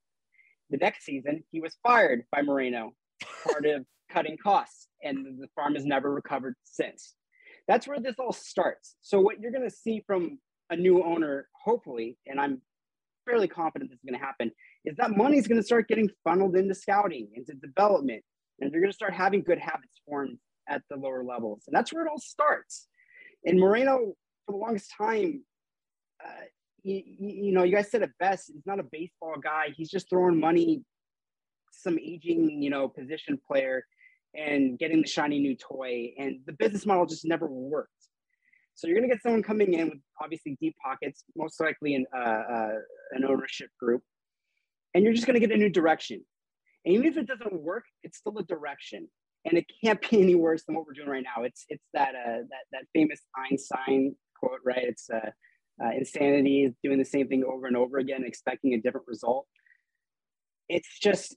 The 0.71 0.77
next 0.79 1.05
season, 1.05 1.45
he 1.51 1.61
was 1.61 1.77
fired 1.83 2.25
by 2.31 2.43
Moreno, 2.43 2.93
part 3.45 3.65
of 3.67 3.87
cutting 4.11 4.37
costs, 4.43 4.89
and 5.03 5.39
the 5.41 5.49
farm 5.55 5.75
has 5.75 5.85
never 5.85 6.13
recovered 6.13 6.55
since. 6.65 7.15
That's 7.67 7.87
where 7.87 8.01
this 8.01 8.17
all 8.19 8.33
starts. 8.33 8.97
So, 9.01 9.21
what 9.21 9.41
you're 9.41 9.53
going 9.53 9.69
to 9.69 9.75
see 9.75 10.03
from 10.07 10.39
a 10.71 10.77
new 10.77 11.03
owner, 11.03 11.49
hopefully, 11.53 12.19
and 12.27 12.41
I'm 12.41 12.61
fairly 13.27 13.49
confident 13.49 13.91
this 13.91 13.99
is 13.99 14.05
going 14.05 14.19
to 14.19 14.25
happen, 14.25 14.51
is 14.85 14.97
that 14.97 15.17
money 15.17 15.39
is 15.39 15.47
going 15.47 15.61
to 15.61 15.67
start 15.67 15.89
getting 15.89 16.11
funneled 16.25 16.57
into 16.57 16.75
scouting, 16.75 17.29
into 17.35 17.55
development, 17.55 18.23
and 18.61 18.73
you're 18.73 18.81
going 18.81 18.91
to 18.91 18.97
start 18.97 19.15
having 19.15 19.43
good 19.43 19.59
habits 19.59 20.01
formed 20.07 20.39
at 20.69 20.83
the 20.91 20.97
lower 20.97 21.25
levels. 21.25 21.65
And 21.67 21.75
that's 21.75 21.93
where 21.93 22.05
it 22.05 22.11
all 22.11 22.19
starts. 22.19 22.89
And 23.45 23.59
Moreno, 23.59 24.15
for 24.49 24.53
the 24.53 24.59
longest 24.59 24.91
time, 24.97 25.45
uh, 26.25 26.45
you, 26.83 27.03
you 27.19 27.53
know, 27.53 27.65
you 27.65 27.75
guys 27.75 27.91
said 27.91 28.03
it 28.03 28.11
best. 28.19 28.51
He's 28.53 28.65
not 28.65 28.81
a 28.81 28.85
baseball 28.91 29.35
guy. 29.43 29.67
He's 29.77 29.91
just 29.91 30.09
throwing 30.09 30.41
money, 30.41 30.83
some 31.71 31.99
aging, 31.99 32.63
you 32.63 32.71
know, 32.71 32.89
position 32.89 33.39
player, 33.47 33.85
and 34.35 34.79
getting 34.79 35.03
the 35.03 35.07
shiny 35.07 35.39
new 35.39 35.55
toy. 35.55 36.13
And 36.19 36.41
the 36.47 36.55
business 36.55 36.87
model 36.87 37.05
just 37.05 37.27
never 37.27 37.47
worked. 37.47 37.93
So 38.75 38.87
you're 38.87 38.97
going 38.97 39.09
to 39.09 39.15
get 39.15 39.23
someone 39.23 39.43
coming 39.43 39.75
in 39.75 39.91
with 39.91 39.99
obviously 40.23 40.57
deep 40.61 40.77
pockets, 40.83 41.25
most 41.37 41.61
likely 41.61 41.95
an 41.95 42.07
uh, 42.17 42.21
uh, 42.21 42.75
an 43.13 43.25
ownership 43.25 43.71
group, 43.79 44.03
and 44.95 45.05
you're 45.05 45.13
just 45.13 45.27
going 45.27 45.39
to 45.39 45.47
get 45.47 45.55
a 45.55 45.59
new 45.59 45.69
direction. 45.69 46.25
And 46.87 46.95
even 46.95 47.07
if 47.07 47.17
it 47.17 47.27
doesn't 47.27 47.53
work, 47.61 47.85
it's 48.05 48.19
still 48.19 48.39
a 48.39 48.45
direction, 48.45 49.09
and 49.45 49.59
it 49.59 49.67
can't 49.85 50.01
be 50.01 50.23
any 50.23 50.37
worse 50.37 50.63
than 50.65 50.77
what 50.77 50.87
we're 50.87 50.93
doing 50.93 51.09
right 51.09 51.25
now. 51.25 51.43
It's 51.43 51.65
it's 51.69 51.85
that 51.93 52.15
uh, 52.15 52.43
that 52.51 52.65
that 52.71 52.85
famous 52.95 53.21
Einstein 53.37 54.15
quote, 54.39 54.61
right? 54.65 54.83
It's 54.83 55.09
uh, 55.11 55.31
uh, 55.83 55.91
insanity 55.97 56.75
doing 56.83 56.99
the 56.99 57.05
same 57.05 57.29
thing 57.29 57.45
over 57.45 57.67
and 57.67 57.77
over 57.77 57.99
again, 57.99 58.25
expecting 58.25 58.75
a 58.75 58.81
different 58.81 59.07
result. 59.07 59.47
It's 60.69 60.99
just 60.99 61.37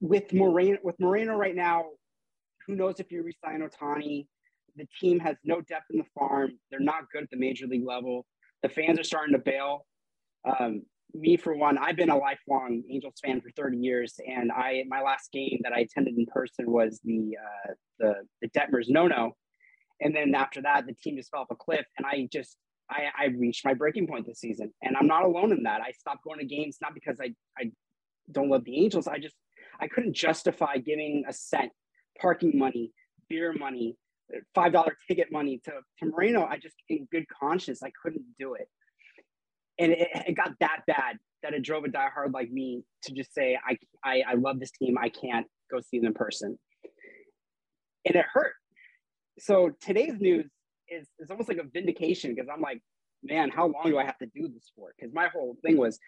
with 0.00 0.32
Moreno 0.32 0.78
with 0.82 0.98
Moreno 1.00 1.34
right 1.36 1.54
now. 1.54 1.84
Who 2.66 2.74
knows 2.74 3.00
if 3.00 3.10
you 3.10 3.22
resign 3.22 3.66
Ohtani? 3.66 4.26
The 4.76 4.86
team 5.00 5.20
has 5.20 5.36
no 5.44 5.60
depth 5.60 5.86
in 5.90 5.98
the 5.98 6.04
farm. 6.18 6.52
They're 6.70 6.80
not 6.80 7.10
good 7.12 7.24
at 7.24 7.30
the 7.30 7.36
major 7.36 7.66
league 7.66 7.86
level. 7.86 8.26
The 8.62 8.68
fans 8.68 8.98
are 8.98 9.04
starting 9.04 9.34
to 9.34 9.38
bail. 9.38 9.86
Um, 10.44 10.82
me 11.14 11.36
for 11.36 11.54
one, 11.54 11.78
I've 11.78 11.96
been 11.96 12.10
a 12.10 12.16
lifelong 12.16 12.82
Angels 12.90 13.14
fan 13.22 13.40
for 13.40 13.50
30 13.50 13.78
years, 13.78 14.14
and 14.26 14.50
I 14.50 14.84
my 14.88 15.02
last 15.02 15.30
game 15.32 15.60
that 15.62 15.72
I 15.72 15.80
attended 15.80 16.16
in 16.16 16.26
person 16.26 16.70
was 16.70 17.00
the 17.04 17.36
uh, 17.38 17.72
the 17.98 18.14
the 18.40 18.48
Detmers 18.48 18.86
no 18.88 19.06
no, 19.06 19.32
and 20.02 20.14
then 20.14 20.34
after 20.34 20.62
that, 20.62 20.86
the 20.86 20.94
team 20.94 21.16
just 21.16 21.30
fell 21.30 21.40
off 21.40 21.50
a 21.50 21.56
cliff, 21.56 21.86
and 21.96 22.06
I 22.06 22.28
just 22.32 22.56
I, 22.90 23.06
I 23.18 23.24
reached 23.26 23.64
my 23.64 23.74
breaking 23.74 24.06
point 24.06 24.26
this 24.26 24.40
season, 24.40 24.72
and 24.82 24.96
I'm 24.96 25.06
not 25.06 25.24
alone 25.24 25.52
in 25.52 25.62
that. 25.64 25.80
I 25.80 25.92
stopped 25.92 26.24
going 26.24 26.38
to 26.40 26.44
games 26.44 26.78
not 26.80 26.94
because 26.94 27.18
I 27.20 27.34
I 27.58 27.70
don't 28.30 28.48
love 28.50 28.64
the 28.64 28.76
Angels. 28.82 29.08
I 29.08 29.18
just 29.18 29.36
I 29.80 29.88
couldn't 29.88 30.14
justify 30.14 30.78
giving 30.78 31.24
a 31.28 31.32
cent, 31.32 31.72
parking 32.20 32.58
money, 32.58 32.92
beer 33.28 33.52
money, 33.52 33.96
five 34.54 34.72
dollar 34.72 34.96
ticket 35.08 35.32
money 35.32 35.60
to 35.64 35.72
to 36.00 36.06
Moreno. 36.10 36.44
I 36.44 36.58
just 36.58 36.76
in 36.88 37.08
good 37.10 37.26
conscience 37.28 37.82
I 37.82 37.92
couldn't 38.02 38.24
do 38.38 38.54
it 38.54 38.68
and 39.78 39.92
it, 39.92 40.08
it 40.28 40.36
got 40.36 40.52
that 40.60 40.80
bad 40.86 41.18
that 41.42 41.54
it 41.54 41.62
drove 41.62 41.84
a 41.84 41.88
diehard 41.88 42.32
like 42.32 42.50
me 42.50 42.84
to 43.02 43.12
just 43.12 43.34
say, 43.34 43.58
I, 43.66 43.76
I, 44.04 44.22
I 44.28 44.34
love 44.34 44.60
this 44.60 44.70
team. 44.70 44.96
I 44.96 45.08
can't 45.08 45.46
go 45.70 45.80
see 45.80 45.98
them 45.98 46.06
in 46.06 46.14
person. 46.14 46.58
And 48.04 48.14
it 48.14 48.24
hurt. 48.32 48.54
So 49.42 49.72
today's 49.80 50.20
news 50.20 50.46
is, 50.88 51.08
is 51.18 51.28
almost 51.28 51.48
like 51.48 51.58
a 51.58 51.64
vindication 51.64 52.32
because 52.32 52.48
I'm 52.48 52.60
like, 52.60 52.80
man, 53.24 53.50
how 53.50 53.64
long 53.66 53.86
do 53.86 53.98
I 53.98 54.04
have 54.04 54.16
to 54.18 54.26
do 54.26 54.46
this 54.46 54.70
for? 54.76 54.94
Because 54.96 55.12
my 55.12 55.26
whole 55.26 55.56
thing 55.64 55.76
was, 55.76 55.98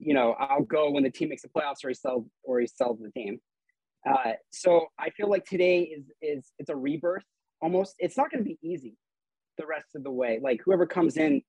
you 0.00 0.14
know, 0.14 0.32
I'll 0.32 0.62
go 0.62 0.90
when 0.90 1.04
the 1.04 1.10
team 1.10 1.28
makes 1.28 1.42
the 1.42 1.48
playoffs 1.48 1.84
or 1.84 1.90
he 1.90 1.94
sells 1.94 2.26
or 2.42 2.58
he 2.58 2.66
sells 2.66 2.98
the 2.98 3.12
team. 3.12 3.38
Uh, 4.04 4.32
so 4.50 4.86
I 4.98 5.10
feel 5.10 5.30
like 5.30 5.44
today 5.44 5.82
is 5.82 6.06
is 6.20 6.50
it's 6.58 6.68
a 6.68 6.74
rebirth 6.74 7.22
almost. 7.62 7.94
It's 8.00 8.16
not 8.16 8.32
going 8.32 8.42
to 8.42 8.48
be 8.48 8.58
easy 8.64 8.96
the 9.58 9.66
rest 9.66 9.90
of 9.94 10.02
the 10.02 10.10
way. 10.10 10.40
Like 10.42 10.60
whoever 10.64 10.86
comes 10.86 11.16
in 11.16 11.42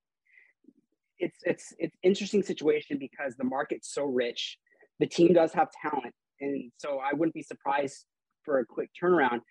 it's 1.18 1.40
it's 1.46 1.74
it's 1.80 1.98
interesting 2.04 2.44
situation 2.44 3.00
because 3.00 3.36
the 3.38 3.44
market's 3.44 3.92
so 3.92 4.06
rich. 4.06 4.60
The 5.00 5.08
team 5.08 5.34
does 5.34 5.52
have 5.54 5.70
talent, 5.82 6.14
and 6.42 6.72
so 6.78 7.00
I 7.00 7.16
wouldn't 7.16 7.34
be 7.34 7.42
surprised 7.42 8.06
for 8.44 8.60
a 8.60 8.66
quick 8.66 8.92
turnaround. 9.02 9.42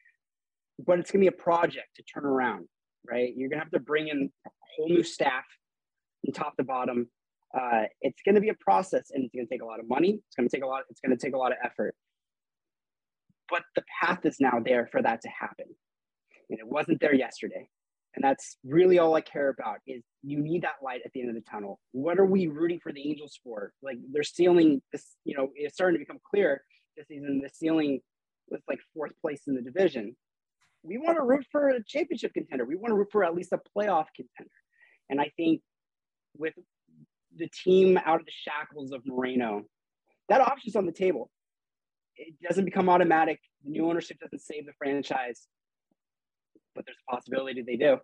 But 0.79 0.99
it's 0.99 1.11
gonna 1.11 1.23
be 1.23 1.29
a 1.29 1.33
project 1.33 1.97
to 1.97 2.03
turn 2.03 2.25
around, 2.25 2.69
right? 3.09 3.33
You're 3.37 3.49
gonna 3.49 3.63
have 3.63 3.71
to 3.73 3.81
bring 3.81 4.09
in 4.09 4.31
a 4.47 4.51
whole 4.77 4.89
new 4.89 5.03
staff 5.03 5.45
from 6.25 6.35
top 6.35 6.57
to 6.57 6.65
bottom. 6.65 7.09
Uh, 7.59 7.85
it's 8.01 8.21
gonna 8.25 8.41
be 8.41 8.51
a 8.51 8.55
process, 8.55 9.11
and 9.13 9.25
it's 9.25 9.35
gonna 9.35 9.47
take 9.47 9.63
a 9.63 9.67
lot 9.67 9.81
of 9.81 9.89
money. 9.89 10.21
It's 10.27 10.37
gonna 10.37 10.49
take 10.49 10.65
a 10.65 10.67
lot. 10.67 10.85
It's 10.91 11.01
gonna 11.01 11.17
take 11.17 11.35
a 11.35 11.39
lot 11.39 11.53
of 11.53 11.59
effort. 11.65 11.95
But 13.49 13.63
the 13.75 13.85
path 14.01 14.27
is 14.27 14.37
now 14.41 14.61
there 14.65 14.89
for 14.91 15.01
that 15.03 15.23
to 15.23 15.29
happen, 15.29 15.67
and 16.51 16.59
it 16.59 16.67
wasn't 16.67 17.01
there 17.01 17.15
yesterday. 17.15 17.69
And 18.17 18.25
that's 18.25 18.57
really 18.65 18.99
all 18.99 19.15
I 19.15 19.21
care 19.21 19.51
about 19.51 19.77
is 19.87 20.03
you 20.23 20.39
need 20.39 20.63
that 20.63 20.77
light 20.83 21.03
at 21.05 21.13
the 21.13 21.21
end 21.21 21.29
of 21.29 21.35
the 21.35 21.43
tunnel. 21.43 21.79
What 21.93 22.19
are 22.19 22.25
we 22.25 22.47
rooting 22.47 22.81
for 22.83 22.91
the 22.91 23.07
Angels 23.07 23.39
for? 23.45 23.73
Like 23.83 23.99
they're 24.11 24.23
ceiling, 24.23 24.81
this, 24.91 25.17
you 25.25 25.37
know, 25.37 25.51
it's 25.55 25.75
starting 25.75 25.97
to 25.97 26.05
become 26.05 26.19
clear 26.29 26.63
this 26.97 27.07
season. 27.09 27.43
The 27.43 27.51
ceiling 27.51 28.01
was 28.49 28.63
like 28.69 28.79
fourth 28.95 29.13
place 29.21 29.43
in 29.47 29.55
the 29.55 29.61
division. 29.61 30.17
We 30.87 30.99
want 30.99 31.17
to 31.17 31.23
root 31.23 31.47
for 31.51 31.69
a 31.69 31.83
championship 31.85 32.33
contender. 32.35 32.65
We 32.65 32.77
want 32.77 32.93
to 32.93 32.95
root 32.95 33.09
for 33.11 33.25
at 33.25 33.35
least 33.35 33.53
a 33.53 33.59
playoff 33.77 34.07
contender. 34.15 34.51
And 35.11 35.21
I 35.21 35.31
think 35.37 35.61
with 36.37 36.55
the 37.37 37.49
team 37.49 37.99
out 38.05 38.21
of 38.21 38.27
the 38.27 38.33
shackles 38.33 38.93
of 38.93 39.03
Moreno, 39.05 39.63
that 40.29 40.41
option's 40.41 40.77
on 40.77 40.87
the 40.87 40.93
table. 40.93 41.31
It 42.17 42.35
doesn't 42.47 42.65
become 42.65 42.89
automatic. 42.89 43.41
The 43.65 43.71
new 43.71 43.89
ownership 43.89 44.19
doesn't 44.19 44.41
save 44.41 44.67
the 44.67 44.73
franchise 44.79 45.49
but 46.77 46.85
there's 46.87 46.99
a 47.09 47.11
possibility 47.11 47.63
they 47.63 47.77
do. 47.77 47.97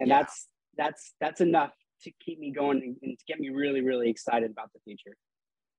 And 0.00 0.08
yeah. 0.08 0.22
that's 0.22 0.48
that's 0.76 1.14
that's 1.20 1.40
enough 1.40 1.70
to 2.02 2.10
keep 2.24 2.40
me 2.40 2.50
going 2.50 2.96
and 3.02 3.18
to 3.18 3.24
get 3.28 3.38
me 3.38 3.50
really, 3.50 3.82
really 3.82 4.10
excited 4.10 4.50
about 4.50 4.72
the 4.72 4.80
future. 4.84 5.16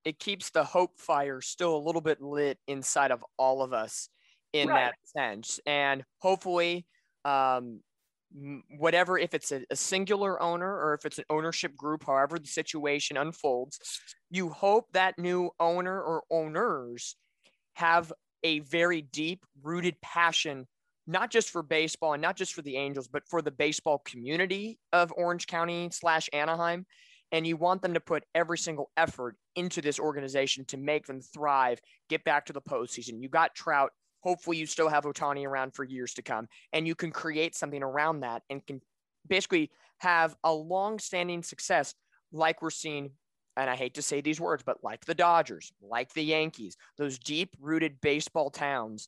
It 0.05 0.19
keeps 0.19 0.51
the 0.51 0.63
hope 0.63 0.99
fire 0.99 1.41
still 1.41 1.75
a 1.75 1.81
little 1.81 1.99
bit 1.99 2.21
lit 2.21 2.59
inside 2.67 3.11
of 3.11 3.25
all 3.37 3.61
of 3.61 3.73
us 3.73 4.07
in 4.55 4.69
right. 4.69 4.91
that 4.91 4.95
sense. 5.03 5.59
And 5.65 6.03
hopefully, 6.19 6.85
um, 7.23 7.81
whatever, 8.77 9.17
if 9.17 9.33
it's 9.33 9.51
a, 9.51 9.63
a, 9.69 9.75
singular 9.75 10.41
owner 10.41 10.69
or 10.69 10.93
if 10.93 11.05
it's 11.05 11.17
an 11.17 11.25
ownership 11.29 11.75
group, 11.75 12.05
however 12.05 12.37
the 12.37 12.47
situation 12.47 13.17
unfolds, 13.17 13.79
you 14.29 14.49
hope 14.49 14.87
that 14.93 15.17
new 15.17 15.51
owner 15.59 16.01
or 16.01 16.23
owners 16.29 17.15
have 17.73 18.11
a 18.43 18.59
very 18.59 19.01
deep 19.01 19.45
rooted 19.63 19.99
passion 20.01 20.67
not 21.07 21.29
just 21.29 21.49
for 21.49 21.61
baseball 21.61 22.13
and 22.13 22.21
not 22.21 22.35
just 22.35 22.53
for 22.53 22.61
the 22.61 22.77
Angels, 22.77 23.07
but 23.07 23.27
for 23.29 23.41
the 23.41 23.51
baseball 23.51 24.01
community 24.05 24.79
of 24.91 25.13
Orange 25.15 25.47
County 25.47 25.89
slash 25.91 26.29
Anaheim. 26.33 26.85
And 27.31 27.45
you 27.45 27.57
want 27.57 27.81
them 27.81 27.93
to 27.93 27.99
put 27.99 28.23
every 28.33 28.57
single 28.57 28.91
effort 28.97 29.35
into 29.55 29.81
this 29.81 29.99
organization 29.99 30.65
to 30.65 30.77
make 30.77 31.05
them 31.05 31.21
thrive, 31.21 31.79
get 32.09 32.23
back 32.23 32.45
to 32.47 32.53
the 32.53 32.61
postseason. 32.61 33.21
You 33.21 33.29
got 33.29 33.55
Trout. 33.55 33.91
Hopefully, 34.25 34.57
you 34.57 34.65
still 34.65 34.89
have 34.89 35.05
Ohtani 35.05 35.45
around 35.45 35.73
for 35.73 35.85
years 35.85 36.13
to 36.15 36.21
come, 36.21 36.47
and 36.73 36.85
you 36.85 36.95
can 36.95 37.11
create 37.11 37.55
something 37.55 37.81
around 37.81 38.21
that 38.21 38.43
and 38.49 38.65
can 38.65 38.81
basically 39.27 39.71
have 39.99 40.35
a 40.43 40.53
long-standing 40.53 41.43
success 41.43 41.93
like 42.33 42.61
we're 42.61 42.69
seeing 42.69 43.11
and 43.57 43.69
I 43.69 43.75
hate 43.75 43.93
to 43.95 44.01
say 44.01 44.21
these 44.21 44.39
words, 44.39 44.63
but 44.65 44.83
like 44.83 45.05
the 45.05 45.15
Dodgers, 45.15 45.71
like 45.81 46.13
the 46.13 46.23
Yankees, 46.23 46.75
those 46.97 47.17
deep 47.17 47.55
rooted 47.61 48.01
baseball 48.01 48.49
towns 48.49 49.07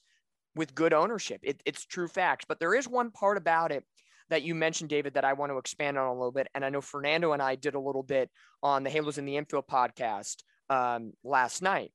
with 0.56 0.76
good 0.76 0.94
ownership. 0.94 1.42
It, 1.44 1.62
it's 1.66 1.86
true 1.86 2.08
facts. 2.08 2.46
But 2.48 2.60
there 2.60 2.74
is 2.74 2.88
one 2.88 3.12
part 3.12 3.38
about 3.38 3.72
it 3.72 3.84
that 4.30 4.44
you 4.44 4.56
mentioned, 4.56 4.90
David, 4.90 5.14
that 5.14 5.26
I 5.26 5.34
want 5.34 5.52
to 5.52 5.58
expand 5.58 5.98
on 5.98 6.08
a 6.08 6.14
little 6.14 6.32
bit. 6.32 6.48
And 6.56 6.64
I 6.64 6.70
know 6.70 6.82
Fernando 6.82 7.34
and 7.34 7.42
I 7.42 7.56
did 7.56 7.76
a 7.76 7.80
little 7.80 8.04
bit 8.04 8.30
on 8.64 8.84
the 8.84 8.90
Halos 8.90 9.18
in 9.18 9.26
the 9.26 9.38
Infield 9.38 9.68
podcast 9.68 10.38
um, 10.70 11.14
last 11.24 11.62
night. 11.62 11.92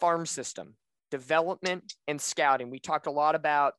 Farm 0.00 0.26
system, 0.26 0.74
development, 1.12 1.94
and 2.08 2.18
scouting. 2.18 2.70
We 2.70 2.80
talked 2.80 3.06
a 3.06 3.10
lot 3.10 3.34
about 3.34 3.74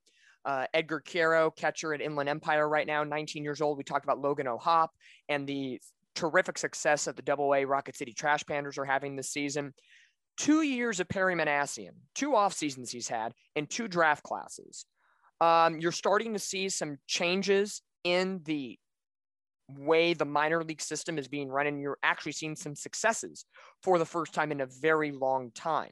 uh, 0.45 0.67
Edgar 0.73 0.99
Quero, 0.99 1.49
catcher 1.49 1.93
at 1.93 1.99
Inland 1.99 2.29
Empire 2.29 2.69
right 2.69 2.85
now, 2.85 3.03
19 3.03 3.43
years 3.43 3.59
old. 3.59 3.77
We 3.77 3.83
talked 3.83 4.05
about 4.05 4.19
Logan 4.19 4.47
O'Hoppe 4.47 4.91
and 5.29 5.47
the 5.47 5.81
terrific 6.15 6.59
success 6.59 7.05
that 7.05 7.15
the 7.15 7.23
Double 7.23 7.55
A 7.55 7.65
Rocket 7.65 7.97
City 7.97 8.13
Trash 8.13 8.43
Pandas 8.43 8.77
are 8.77 8.85
having 8.85 9.15
this 9.15 9.31
season 9.31 9.73
two 10.37 10.61
years 10.61 10.99
of 10.99 11.09
Perry 11.09 11.35
Minasian, 11.35 11.93
two 12.13 12.35
off 12.35 12.53
seasons 12.53 12.91
he's 12.91 13.07
had, 13.07 13.33
and 13.55 13.67
two 13.67 13.87
draft 13.87 14.21
classes. 14.21 14.85
Um, 15.41 15.79
you're 15.79 15.91
starting 15.91 16.33
to 16.33 16.39
see 16.39 16.69
some 16.69 16.97
changes 17.07 17.81
in 18.03 18.41
the 18.45 18.77
way 19.69 20.13
the 20.13 20.25
minor 20.25 20.63
league 20.63 20.81
system 20.81 21.17
is 21.17 21.27
being 21.27 21.49
run, 21.49 21.65
and 21.65 21.81
you're 21.81 21.97
actually 22.03 22.33
seeing 22.33 22.55
some 22.55 22.75
successes 22.75 23.45
for 23.81 23.97
the 23.97 24.05
first 24.05 24.33
time 24.33 24.51
in 24.51 24.61
a 24.61 24.67
very 24.81 25.11
long 25.11 25.49
time. 25.55 25.91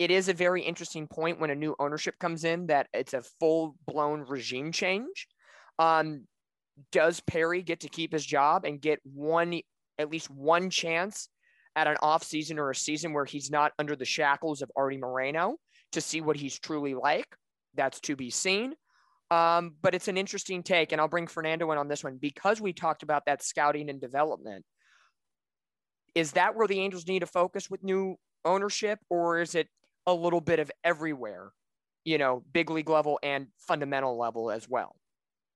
It 0.00 0.10
is 0.10 0.30
a 0.30 0.34
very 0.34 0.62
interesting 0.62 1.06
point 1.06 1.38
when 1.38 1.50
a 1.50 1.54
new 1.54 1.76
ownership 1.78 2.18
comes 2.18 2.44
in 2.44 2.68
that 2.68 2.86
it's 2.94 3.12
a 3.12 3.20
full 3.38 3.76
blown 3.86 4.24
regime 4.26 4.72
change. 4.72 5.28
Um, 5.78 6.26
does 6.90 7.20
Perry 7.20 7.60
get 7.60 7.80
to 7.80 7.90
keep 7.90 8.10
his 8.10 8.24
job 8.24 8.64
and 8.64 8.80
get 8.80 8.98
one, 9.04 9.60
at 9.98 10.10
least 10.10 10.30
one 10.30 10.70
chance 10.70 11.28
at 11.76 11.86
an 11.86 11.98
off 12.02 12.24
season 12.24 12.58
or 12.58 12.70
a 12.70 12.74
season 12.74 13.12
where 13.12 13.26
he's 13.26 13.50
not 13.50 13.72
under 13.78 13.94
the 13.94 14.06
shackles 14.06 14.62
of 14.62 14.72
Arte 14.74 14.96
Moreno 14.96 15.56
to 15.92 16.00
see 16.00 16.22
what 16.22 16.36
he's 16.36 16.58
truly 16.58 16.94
like. 16.94 17.26
That's 17.74 18.00
to 18.00 18.16
be 18.16 18.30
seen. 18.30 18.72
Um, 19.30 19.74
but 19.82 19.94
it's 19.94 20.08
an 20.08 20.16
interesting 20.16 20.62
take, 20.62 20.92
and 20.92 21.00
I'll 21.00 21.08
bring 21.08 21.26
Fernando 21.26 21.70
in 21.72 21.78
on 21.78 21.88
this 21.88 22.02
one 22.02 22.16
because 22.18 22.58
we 22.58 22.72
talked 22.72 23.02
about 23.02 23.26
that 23.26 23.44
scouting 23.44 23.90
and 23.90 24.00
development. 24.00 24.64
Is 26.14 26.32
that 26.32 26.56
where 26.56 26.66
the 26.66 26.80
Angels 26.80 27.06
need 27.06 27.20
to 27.20 27.26
focus 27.26 27.68
with 27.68 27.84
new 27.84 28.16
ownership, 28.46 28.98
or 29.10 29.40
is 29.40 29.54
it 29.54 29.68
a 30.06 30.14
little 30.14 30.40
bit 30.40 30.58
of 30.58 30.70
everywhere, 30.84 31.52
you 32.04 32.18
know, 32.18 32.42
big 32.52 32.70
league 32.70 32.88
level 32.88 33.18
and 33.22 33.48
fundamental 33.58 34.18
level 34.18 34.50
as 34.50 34.68
well? 34.68 34.96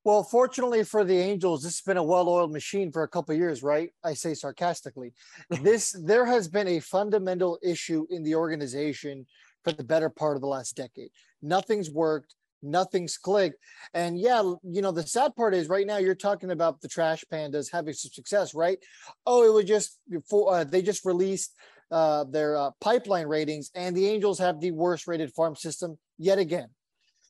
Well, 0.03 0.23
fortunately 0.23 0.83
for 0.83 1.03
the 1.03 1.17
Angels, 1.17 1.63
this 1.63 1.77
has 1.77 1.81
been 1.81 1.97
a 1.97 2.03
well-oiled 2.03 2.53
machine 2.53 2.91
for 2.91 3.01
a 3.01 3.07
couple 3.07 3.33
years, 3.33 3.63
right? 3.63 3.89
I 4.03 4.13
say 4.13 4.35
sarcastically. 4.35 5.13
this 5.49 5.95
there 5.99 6.25
has 6.25 6.47
been 6.47 6.67
a 6.67 6.79
fundamental 6.79 7.57
issue 7.63 8.05
in 8.11 8.23
the 8.23 8.35
organization 8.35 9.25
for 9.63 9.71
the 9.71 9.83
better 9.83 10.09
part 10.09 10.37
of 10.37 10.41
the 10.41 10.47
last 10.47 10.75
decade. 10.75 11.09
Nothing's 11.41 11.89
worked, 11.89 12.35
nothing's 12.61 13.17
clicked. 13.17 13.57
And 13.95 14.19
yeah, 14.19 14.41
you 14.63 14.81
know, 14.81 14.91
the 14.91 15.07
sad 15.07 15.35
part 15.35 15.55
is 15.55 15.69
right 15.69 15.87
now 15.87 15.97
you're 15.97 16.13
talking 16.13 16.51
about 16.51 16.81
the 16.81 16.87
trash 16.87 17.23
pandas 17.31 17.71
having 17.71 17.95
some 17.95 18.11
success, 18.11 18.53
right? 18.53 18.77
Oh, 19.25 19.43
it 19.43 19.53
was 19.53 19.65
just 19.65 19.99
before 20.07 20.53
uh, 20.53 20.63
they 20.63 20.83
just 20.83 21.03
released 21.03 21.55
uh, 21.91 22.23
their 22.25 22.57
uh, 22.57 22.71
pipeline 22.81 23.27
ratings, 23.27 23.71
and 23.75 23.95
the 23.95 24.07
Angels 24.07 24.39
have 24.39 24.59
the 24.59 24.71
worst 24.71 25.07
rated 25.07 25.33
farm 25.33 25.55
system 25.55 25.97
yet 26.17 26.39
again. 26.39 26.69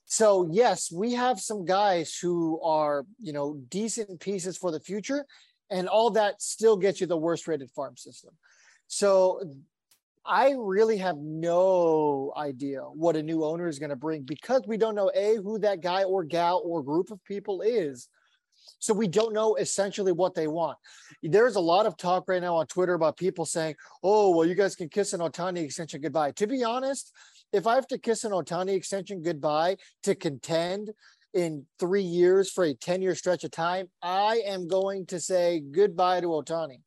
So 0.05 0.47
yes, 0.51 0.91
we 0.91 1.13
have 1.13 1.39
some 1.39 1.65
guys 1.65 2.17
who 2.21 2.61
are, 2.61 3.05
you 3.19 3.33
know, 3.33 3.59
decent 3.69 4.19
pieces 4.19 4.57
for 4.57 4.71
the 4.71 4.79
future, 4.79 5.25
and 5.69 5.87
all 5.87 6.11
that 6.11 6.41
still 6.41 6.77
gets 6.77 7.01
you 7.01 7.07
the 7.07 7.17
worst 7.17 7.47
rated 7.47 7.71
farm 7.71 7.97
system. 7.97 8.31
So 8.87 9.41
I 10.25 10.55
really 10.57 10.97
have 10.97 11.17
no 11.17 12.33
idea 12.35 12.81
what 12.81 13.15
a 13.15 13.23
new 13.23 13.43
owner 13.43 13.67
is 13.67 13.79
going 13.79 13.91
to 13.91 13.95
bring 13.95 14.23
because 14.23 14.63
we 14.67 14.77
don't 14.77 14.95
know 14.95 15.11
a 15.13 15.35
who 15.35 15.59
that 15.59 15.81
guy 15.81 16.03
or 16.03 16.23
gal 16.23 16.61
or 16.65 16.83
group 16.83 17.11
of 17.11 17.23
people 17.25 17.61
is. 17.61 18.07
So 18.80 18.93
we 18.93 19.08
don't 19.08 19.34
know 19.34 19.56
essentially 19.56 20.12
what 20.12 20.36
they 20.36 20.47
want. 20.47 20.78
There's 21.23 21.56
a 21.56 21.62
lot 21.62 21.86
of 21.86 21.97
talk 21.97 22.25
right 22.28 22.41
now 22.41 22.56
on 22.56 22.67
Twitter 22.67 22.93
about 22.93 23.17
people 23.17 23.45
saying, 23.45 23.75
"Oh, 24.04 24.36
well, 24.36 24.47
you 24.47 24.56
guys 24.56 24.75
can 24.75 24.89
kiss 24.89 25.13
an 25.13 25.21
Ohtani 25.21 25.63
extension 25.63 26.01
goodbye." 26.01 26.32
To 26.32 26.47
be 26.47 26.63
honest, 26.63 27.12
if 27.51 27.67
I 27.67 27.75
have 27.75 27.88
to 27.88 27.97
kiss 27.97 28.23
an 28.23 28.32
Ohtani 28.32 28.75
extension 28.75 29.21
goodbye 29.21 29.78
to 30.04 30.15
contend 30.15 30.91
in 31.34 31.65
three 31.80 32.01
years 32.01 32.49
for 32.49 32.63
a 32.63 32.73
10 32.73 33.01
year 33.01 33.13
stretch 33.13 33.43
of 33.43 33.51
time, 33.51 33.89
I 34.01 34.41
am 34.45 34.67
going 34.67 35.06
to 35.08 35.19
say 35.19 35.60
goodbye 35.60 36.21
to 36.21 36.28
Ohtani. 36.28 36.82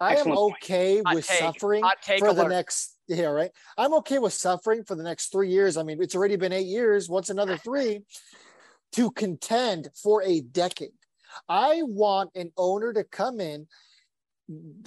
I 0.00 0.16
am 0.16 0.30
okay 0.30 1.02
with 1.02 1.26
take. 1.26 1.38
suffering 1.38 1.84
for 2.18 2.32
the 2.32 2.46
next, 2.46 2.96
yeah, 3.08 3.26
right. 3.26 3.50
I'm 3.76 3.94
okay 3.94 4.18
with 4.18 4.32
suffering 4.32 4.84
for 4.84 4.94
the 4.94 5.02
next 5.02 5.32
three 5.32 5.50
years. 5.50 5.76
I 5.76 5.82
mean, 5.82 6.00
it's 6.00 6.14
already 6.14 6.36
been 6.36 6.52
eight 6.52 6.66
years. 6.66 7.08
What's 7.08 7.30
another 7.30 7.56
three 7.56 8.00
to 8.92 9.10
contend 9.10 9.88
for 10.00 10.22
a 10.22 10.40
decade? 10.40 10.97
I 11.48 11.82
want 11.82 12.30
an 12.34 12.52
owner 12.56 12.92
to 12.92 13.04
come 13.04 13.40
in, 13.40 13.66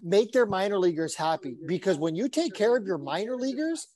make 0.03 0.31
their 0.31 0.45
minor 0.45 0.79
leaguers 0.79 1.15
happy. 1.15 1.55
Because 1.65 1.97
when 1.97 2.15
you 2.15 2.29
take 2.29 2.53
care 2.53 2.75
of 2.75 2.85
your 2.85 2.97
minor 2.97 3.35
leaguers, 3.35 3.87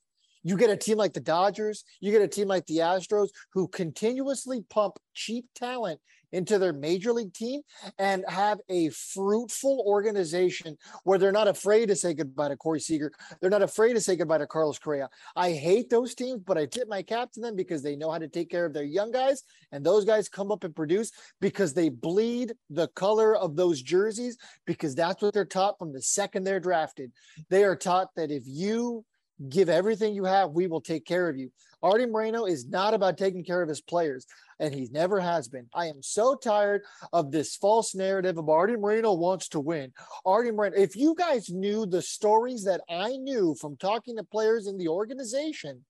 you 0.43 0.57
get 0.57 0.69
a 0.69 0.77
team 0.77 0.97
like 0.97 1.13
the 1.13 1.19
Dodgers, 1.19 1.83
you 1.99 2.11
get 2.11 2.21
a 2.21 2.27
team 2.27 2.47
like 2.47 2.67
the 2.67 2.77
Astros 2.77 3.29
who 3.53 3.67
continuously 3.67 4.63
pump 4.69 4.99
cheap 5.13 5.45
talent 5.55 5.99
into 6.35 6.59
their 6.59 6.73
major 6.73 7.13
league 7.13 7.33
team 7.33 7.61
and 7.97 8.25
have 8.27 8.59
a 8.69 8.89
fruitful 8.89 9.83
organization 9.87 10.77
where 11.03 11.17
they're 11.17 11.31
not 11.31 11.47
afraid 11.47 11.87
to 11.87 11.95
say 11.95 12.13
goodbye 12.13 12.49
to 12.49 12.57
Corey 12.57 12.79
Seager. 12.79 13.11
They're 13.39 13.49
not 13.49 13.61
afraid 13.61 13.93
to 13.93 14.01
say 14.01 14.15
goodbye 14.15 14.39
to 14.39 14.47
Carlos 14.47 14.77
Correa. 14.77 15.09
I 15.35 15.51
hate 15.51 15.89
those 15.89 16.13
teams, 16.13 16.41
but 16.45 16.57
I 16.57 16.65
tip 16.65 16.89
my 16.89 17.01
cap 17.01 17.31
to 17.33 17.39
them 17.39 17.55
because 17.55 17.81
they 17.81 17.95
know 17.95 18.11
how 18.11 18.17
to 18.17 18.27
take 18.27 18.49
care 18.49 18.65
of 18.65 18.73
their 18.73 18.83
young 18.83 19.11
guys. 19.11 19.43
And 19.71 19.85
those 19.85 20.03
guys 20.03 20.27
come 20.27 20.51
up 20.51 20.63
and 20.63 20.75
produce 20.75 21.11
because 21.39 21.73
they 21.73 21.89
bleed 21.89 22.53
the 22.69 22.89
color 22.89 23.35
of 23.35 23.55
those 23.55 23.81
jerseys 23.81 24.37
because 24.65 24.93
that's 24.93 25.21
what 25.21 25.33
they're 25.33 25.45
taught 25.45 25.79
from 25.79 25.93
the 25.93 26.01
second 26.01 26.43
they're 26.43 26.59
drafted. 26.59 27.11
They 27.49 27.63
are 27.63 27.75
taught 27.75 28.09
that 28.15 28.29
if 28.29 28.43
you 28.45 29.05
give 29.49 29.69
everything 29.69 30.13
you 30.13 30.25
have. 30.25 30.51
We 30.51 30.67
will 30.67 30.81
take 30.81 31.05
care 31.05 31.29
of 31.29 31.37
you. 31.37 31.51
Arte 31.85 32.07
Moreno 32.07 32.45
is 32.45 32.67
not 32.67 32.95
about 32.95 33.15
taking 33.15 33.43
care 33.43 33.61
of 33.61 33.69
his 33.69 33.79
players, 33.79 34.25
and 34.59 34.73
he 34.73 34.89
never 34.91 35.19
has 35.19 35.47
been. 35.47 35.67
I 35.71 35.85
am 35.85 36.01
so 36.01 36.33
tired 36.33 36.81
of 37.13 37.29
this 37.29 37.55
false 37.55 37.93
narrative 37.93 38.39
of 38.39 38.49
Arte 38.49 38.75
Moreno 38.75 39.13
wants 39.13 39.49
to 39.49 39.59
win. 39.59 39.93
Arte 40.25 40.49
Moreno, 40.49 40.75
if 40.75 40.95
you 40.95 41.13
guys 41.13 41.51
knew 41.51 41.85
the 41.85 42.01
stories 42.01 42.63
that 42.63 42.81
I 42.89 43.17
knew 43.17 43.53
from 43.61 43.77
talking 43.77 44.17
to 44.17 44.23
players 44.23 44.65
in 44.65 44.79
the 44.79 44.87
organization, 44.87 45.85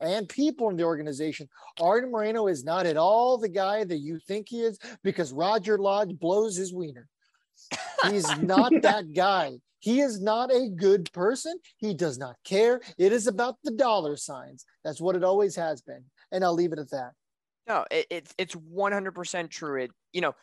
and 0.00 0.28
people 0.28 0.68
in 0.68 0.76
the 0.76 0.82
organization, 0.82 1.48
Arte 1.80 2.08
Moreno 2.08 2.48
is 2.48 2.64
not 2.64 2.84
at 2.84 2.96
all 2.96 3.38
the 3.38 3.48
guy 3.48 3.84
that 3.84 3.98
you 3.98 4.18
think 4.26 4.48
he 4.48 4.62
is 4.62 4.80
because 5.04 5.32
Roger 5.32 5.78
Lodge 5.78 6.18
blows 6.18 6.56
his 6.56 6.74
wiener. 6.74 7.08
He's 8.10 8.36
not 8.42 8.72
that 8.82 9.12
guy. 9.12 9.58
He 9.80 10.00
is 10.00 10.20
not 10.20 10.52
a 10.52 10.68
good 10.68 11.12
person. 11.12 11.58
He 11.76 11.94
does 11.94 12.18
not 12.18 12.36
care. 12.44 12.80
It 12.98 13.12
is 13.12 13.26
about 13.26 13.56
the 13.62 13.70
dollar 13.70 14.16
signs. 14.16 14.64
That's 14.84 15.00
what 15.00 15.16
it 15.16 15.24
always 15.24 15.54
has 15.56 15.82
been. 15.82 16.04
And 16.32 16.44
I'll 16.44 16.54
leave 16.54 16.72
it 16.72 16.78
at 16.78 16.90
that. 16.90 17.12
No, 17.68 17.84
it, 17.90 18.06
it's 18.10 18.34
it's 18.38 18.54
100% 18.54 19.50
true. 19.50 19.82
It 19.82 19.90
you 20.12 20.20
know, 20.20 20.34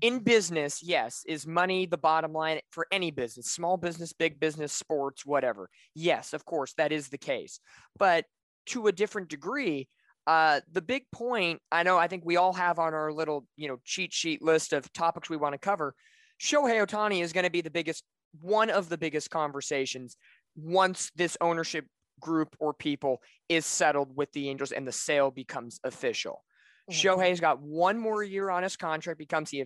in 0.00 0.18
business, 0.18 0.82
yes, 0.82 1.22
is 1.26 1.46
money 1.46 1.86
the 1.86 1.96
bottom 1.96 2.32
line 2.32 2.60
for 2.70 2.86
any 2.92 3.10
business, 3.10 3.50
small 3.50 3.76
business, 3.76 4.12
big 4.12 4.38
business, 4.38 4.72
sports, 4.72 5.24
whatever. 5.24 5.70
Yes, 5.94 6.32
of 6.32 6.44
course, 6.44 6.74
that 6.74 6.92
is 6.92 7.08
the 7.08 7.18
case. 7.18 7.60
But 7.98 8.26
to 8.66 8.88
a 8.88 8.92
different 8.92 9.28
degree, 9.28 9.88
uh, 10.26 10.60
the 10.70 10.82
big 10.82 11.04
point 11.12 11.60
I 11.70 11.82
know 11.82 11.98
I 11.98 12.08
think 12.08 12.24
we 12.24 12.36
all 12.36 12.52
have 12.52 12.78
on 12.78 12.94
our 12.94 13.12
little 13.12 13.46
you 13.56 13.68
know 13.68 13.78
cheat 13.84 14.12
sheet 14.12 14.42
list 14.42 14.72
of 14.72 14.92
topics 14.92 15.30
we 15.30 15.36
want 15.36 15.54
to 15.54 15.58
cover. 15.58 15.94
Shohei 16.42 16.84
Ohtani 16.84 17.22
is 17.22 17.32
going 17.32 17.44
to 17.44 17.50
be 17.50 17.60
the 17.60 17.70
biggest, 17.70 18.02
one 18.40 18.68
of 18.68 18.88
the 18.88 18.98
biggest 18.98 19.30
conversations 19.30 20.16
once 20.56 21.10
this 21.14 21.36
ownership 21.40 21.86
group 22.20 22.56
or 22.58 22.74
people 22.74 23.22
is 23.48 23.64
settled 23.64 24.16
with 24.16 24.32
the 24.32 24.48
Angels 24.48 24.72
and 24.72 24.86
the 24.86 24.92
sale 24.92 25.30
becomes 25.30 25.78
official. 25.84 26.44
Mm-hmm. 26.90 27.20
Shohei's 27.20 27.40
got 27.40 27.62
one 27.62 27.98
more 27.98 28.22
year 28.22 28.50
on 28.50 28.64
his 28.64 28.76
contract, 28.76 29.18
becomes 29.18 29.50
he, 29.50 29.64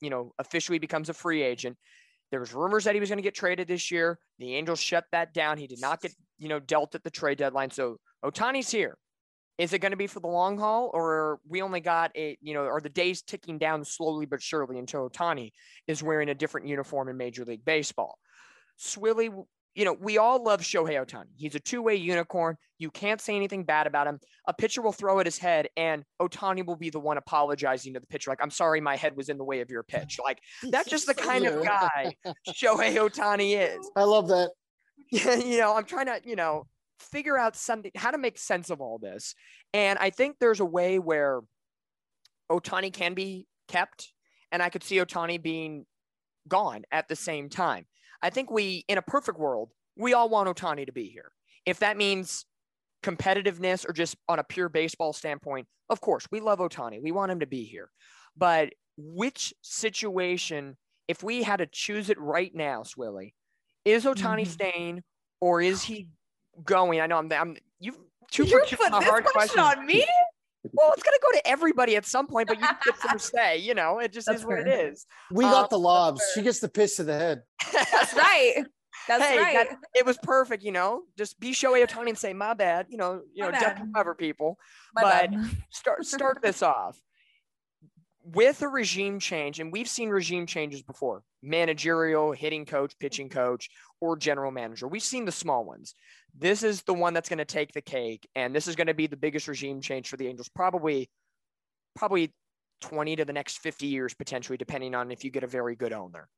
you 0.00 0.10
know, 0.10 0.32
officially 0.38 0.78
becomes 0.78 1.08
a 1.08 1.14
free 1.14 1.42
agent. 1.42 1.76
There 2.30 2.40
was 2.40 2.54
rumors 2.54 2.84
that 2.84 2.94
he 2.94 3.00
was 3.00 3.10
going 3.10 3.18
to 3.18 3.22
get 3.22 3.34
traded 3.34 3.68
this 3.68 3.90
year. 3.90 4.18
The 4.38 4.54
Angels 4.54 4.80
shut 4.80 5.04
that 5.12 5.34
down. 5.34 5.58
He 5.58 5.66
did 5.66 5.80
not 5.80 6.00
get, 6.00 6.14
you 6.38 6.48
know, 6.48 6.58
dealt 6.58 6.94
at 6.94 7.04
the 7.04 7.10
trade 7.10 7.38
deadline. 7.38 7.70
So 7.70 7.98
Ohtani's 8.24 8.70
here. 8.70 8.96
Is 9.56 9.72
it 9.72 9.78
going 9.78 9.92
to 9.92 9.96
be 9.96 10.08
for 10.08 10.20
the 10.20 10.26
long 10.26 10.58
haul, 10.58 10.90
or 10.92 11.38
we 11.48 11.62
only 11.62 11.80
got 11.80 12.10
a, 12.16 12.36
you 12.40 12.54
know, 12.54 12.62
are 12.62 12.80
the 12.80 12.88
days 12.88 13.22
ticking 13.22 13.58
down 13.58 13.84
slowly 13.84 14.26
but 14.26 14.42
surely 14.42 14.78
until 14.78 15.08
Ohtani 15.08 15.52
is 15.86 16.02
wearing 16.02 16.28
a 16.28 16.34
different 16.34 16.66
uniform 16.66 17.08
in 17.08 17.16
Major 17.16 17.44
League 17.44 17.64
Baseball? 17.64 18.18
Swilly 18.80 19.30
you 19.74 19.84
know, 19.84 19.96
we 20.00 20.18
all 20.18 20.42
love 20.42 20.60
Shohei 20.60 21.04
Ohtani 21.04 21.26
He's 21.36 21.54
a 21.54 21.60
two-way 21.60 21.96
unicorn. 21.96 22.56
You 22.78 22.90
can't 22.90 23.20
say 23.20 23.34
anything 23.34 23.64
bad 23.64 23.86
about 23.86 24.06
him. 24.06 24.20
A 24.46 24.54
pitcher 24.54 24.82
will 24.82 24.92
throw 24.92 25.20
at 25.20 25.26
his 25.26 25.38
head, 25.38 25.68
and 25.76 26.04
Ohtani 26.20 26.64
will 26.64 26.76
be 26.76 26.90
the 26.90 27.00
one 27.00 27.18
apologizing 27.18 27.94
to 27.94 28.00
the 28.00 28.06
pitcher, 28.06 28.30
like, 28.30 28.42
"I'm 28.42 28.50
sorry, 28.50 28.80
my 28.80 28.96
head 28.96 29.16
was 29.16 29.28
in 29.28 29.38
the 29.38 29.44
way 29.44 29.60
of 29.60 29.70
your 29.70 29.82
pitch." 29.82 30.18
Like 30.22 30.38
that's 30.70 30.88
just 30.88 31.06
the 31.06 31.14
kind 31.14 31.46
of 31.46 31.62
guy 31.64 32.14
Shohei 32.48 32.96
Ohtani 32.96 33.58
is. 33.58 33.90
I 33.96 34.04
love 34.04 34.28
that. 34.28 34.50
Yeah, 35.10 35.34
you 35.34 35.58
know, 35.58 35.76
I'm 35.76 35.84
trying 35.84 36.06
to, 36.06 36.20
you 36.24 36.34
know, 36.34 36.66
figure 37.04 37.38
out 37.38 37.56
something 37.56 37.90
how 37.94 38.10
to 38.10 38.18
make 38.18 38.38
sense 38.38 38.70
of 38.70 38.80
all 38.80 38.98
this, 38.98 39.34
and 39.72 39.98
I 39.98 40.10
think 40.10 40.36
there's 40.38 40.60
a 40.60 40.64
way 40.64 40.98
where 40.98 41.40
Ohtani 42.50 42.92
can 42.92 43.14
be 43.14 43.46
kept, 43.68 44.12
and 44.52 44.62
I 44.62 44.68
could 44.68 44.82
see 44.82 44.96
Ohtani 44.96 45.42
being 45.42 45.86
gone 46.48 46.84
at 46.92 47.08
the 47.08 47.16
same 47.16 47.48
time. 47.48 47.86
I 48.22 48.30
think 48.30 48.50
we, 48.50 48.84
in 48.88 48.98
a 48.98 49.02
perfect 49.02 49.38
world, 49.38 49.70
we 49.96 50.14
all 50.14 50.28
want 50.28 50.48
Ohtani 50.48 50.86
to 50.86 50.92
be 50.92 51.08
here. 51.08 51.30
If 51.66 51.80
that 51.80 51.96
means 51.96 52.46
competitiveness 53.02 53.88
or 53.88 53.92
just 53.92 54.16
on 54.28 54.38
a 54.38 54.44
pure 54.44 54.68
baseball 54.68 55.12
standpoint, 55.12 55.66
of 55.90 56.00
course, 56.00 56.26
we 56.30 56.40
love 56.40 56.58
Ohtani. 56.58 57.02
We 57.02 57.12
want 57.12 57.32
him 57.32 57.40
to 57.40 57.46
be 57.46 57.64
here. 57.64 57.90
But 58.36 58.70
which 58.96 59.52
situation, 59.62 60.76
if 61.08 61.22
we 61.22 61.42
had 61.42 61.58
to 61.58 61.66
choose 61.66 62.10
it 62.10 62.18
right 62.18 62.54
now, 62.54 62.82
Swilly, 62.82 63.34
is 63.84 64.04
Ohtani 64.04 64.42
mm-hmm. 64.42 64.50
staying 64.50 65.02
or 65.40 65.60
is 65.60 65.82
he 65.82 66.08
going? 66.64 67.00
I 67.00 67.06
know 67.06 67.18
I'm, 67.18 67.32
I'm 67.32 67.56
you've 67.80 67.98
two 68.30 68.44
you 68.44 68.58
put 68.60 68.68
this 68.68 69.04
hard 69.04 69.24
question 69.24 69.60
on 69.60 69.86
me. 69.86 70.06
Well, 70.72 70.92
it's 70.94 71.02
gonna 71.02 71.18
go 71.20 71.30
to 71.32 71.46
everybody 71.46 71.94
at 71.94 72.06
some 72.06 72.26
point, 72.26 72.48
but 72.48 72.58
you 72.58 72.66
get 72.66 72.98
some 72.98 73.18
say. 73.18 73.58
You 73.58 73.74
know, 73.74 73.98
it 73.98 74.14
just 74.14 74.26
That's 74.26 74.40
is 74.40 74.46
fair. 74.46 74.56
what 74.56 74.66
it 74.66 74.86
is. 74.88 75.04
We 75.30 75.44
got 75.44 75.64
um, 75.64 75.68
the 75.70 75.78
lobs. 75.78 76.22
She 76.34 76.40
gets 76.40 76.60
the 76.60 76.70
piss 76.70 76.96
to 76.96 77.04
the 77.04 77.12
head. 77.12 77.42
That's 77.70 78.14
right. 78.16 78.64
That's 79.06 79.22
hey, 79.22 79.38
right. 79.38 79.68
That, 79.68 79.78
it 79.94 80.06
was 80.06 80.16
perfect. 80.22 80.62
You 80.62 80.72
know, 80.72 81.02
just 81.18 81.38
be 81.38 81.50
Shohei 81.50 81.86
Ohtani 81.86 82.08
and 82.08 82.18
say 82.18 82.32
my 82.32 82.54
bad. 82.54 82.86
You 82.88 82.96
know, 82.96 83.20
you 83.34 83.44
my 83.44 83.50
know, 83.50 83.60
just 83.60 83.82
cover 83.94 84.14
people. 84.14 84.58
My 84.94 85.02
but 85.02 85.30
bad. 85.32 85.50
start 85.68 86.06
start 86.06 86.40
this 86.40 86.62
off 86.62 86.98
with 88.24 88.62
a 88.62 88.68
regime 88.68 89.18
change, 89.18 89.60
and 89.60 89.70
we've 89.70 89.88
seen 89.88 90.08
regime 90.08 90.46
changes 90.46 90.82
before 90.82 91.22
managerial, 91.42 92.32
hitting 92.32 92.64
coach, 92.64 92.98
pitching 92.98 93.28
coach, 93.28 93.68
or 94.00 94.16
general 94.16 94.50
manager. 94.50 94.88
We've 94.88 95.02
seen 95.02 95.26
the 95.26 95.32
small 95.32 95.64
ones. 95.64 95.94
This 96.36 96.62
is 96.62 96.82
the 96.82 96.94
one 96.94 97.14
that's 97.14 97.28
going 97.28 97.38
to 97.38 97.44
take 97.44 97.72
the 97.72 97.80
cake, 97.80 98.28
and 98.34 98.54
this 98.54 98.66
is 98.66 98.74
going 98.74 98.88
to 98.88 98.94
be 98.94 99.06
the 99.06 99.16
biggest 99.16 99.46
regime 99.46 99.80
change 99.80 100.08
for 100.08 100.16
the 100.16 100.26
Angels, 100.26 100.48
probably, 100.48 101.08
probably 101.94 102.32
20 102.80 103.16
to 103.16 103.24
the 103.24 103.32
next 103.32 103.58
50 103.58 103.86
years, 103.86 104.14
potentially, 104.14 104.56
depending 104.56 104.94
on 104.94 105.10
if 105.10 105.24
you 105.24 105.30
get 105.30 105.44
a 105.44 105.48
very 105.48 105.76
good 105.76 105.92
owner. 105.92 106.28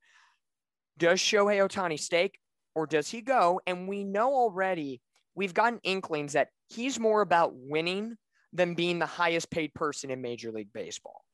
Does 0.99 1.19
Shohei 1.19 1.67
Ohtani 1.67 1.99
stake 1.99 2.39
or 2.75 2.87
does 2.87 3.09
he 3.09 3.23
go? 3.23 3.61
And 3.67 3.89
we 3.89 4.05
know 4.05 4.33
already, 4.33 5.01
we've 5.35 5.55
gotten 5.55 5.81
inklings 5.83 6.35
that 6.35 6.49
he's 6.69 7.01
more 7.01 7.23
about 7.23 7.53
winning 7.55 8.17
than 8.53 8.75
being 8.75 8.99
the 8.99 9.07
highest 9.07 9.51
paid 9.51 9.75
person 9.75 10.11
in 10.11 10.21
Major 10.21 10.53
League 10.53 10.73
Baseball. 10.73 11.25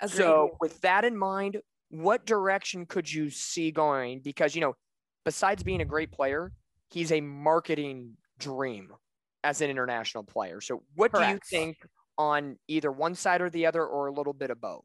Agreed. 0.00 0.16
So, 0.16 0.56
with 0.60 0.80
that 0.80 1.04
in 1.04 1.16
mind, 1.16 1.58
what 1.90 2.26
direction 2.26 2.86
could 2.86 3.12
you 3.12 3.30
see 3.30 3.70
going? 3.70 4.20
Because, 4.20 4.54
you 4.54 4.60
know, 4.60 4.74
besides 5.24 5.62
being 5.62 5.80
a 5.80 5.84
great 5.84 6.10
player, 6.10 6.52
he's 6.92 7.12
a 7.12 7.20
marketing 7.20 8.16
dream 8.38 8.92
as 9.44 9.60
an 9.60 9.70
international 9.70 10.24
player. 10.24 10.60
So, 10.60 10.82
what 10.94 11.12
Correct. 11.12 11.28
do 11.28 11.32
you 11.56 11.62
think 11.62 11.76
on 12.18 12.58
either 12.68 12.92
one 12.92 13.14
side 13.14 13.40
or 13.40 13.50
the 13.50 13.66
other, 13.66 13.84
or 13.84 14.06
a 14.06 14.12
little 14.12 14.32
bit 14.32 14.50
of 14.50 14.60
both? 14.60 14.84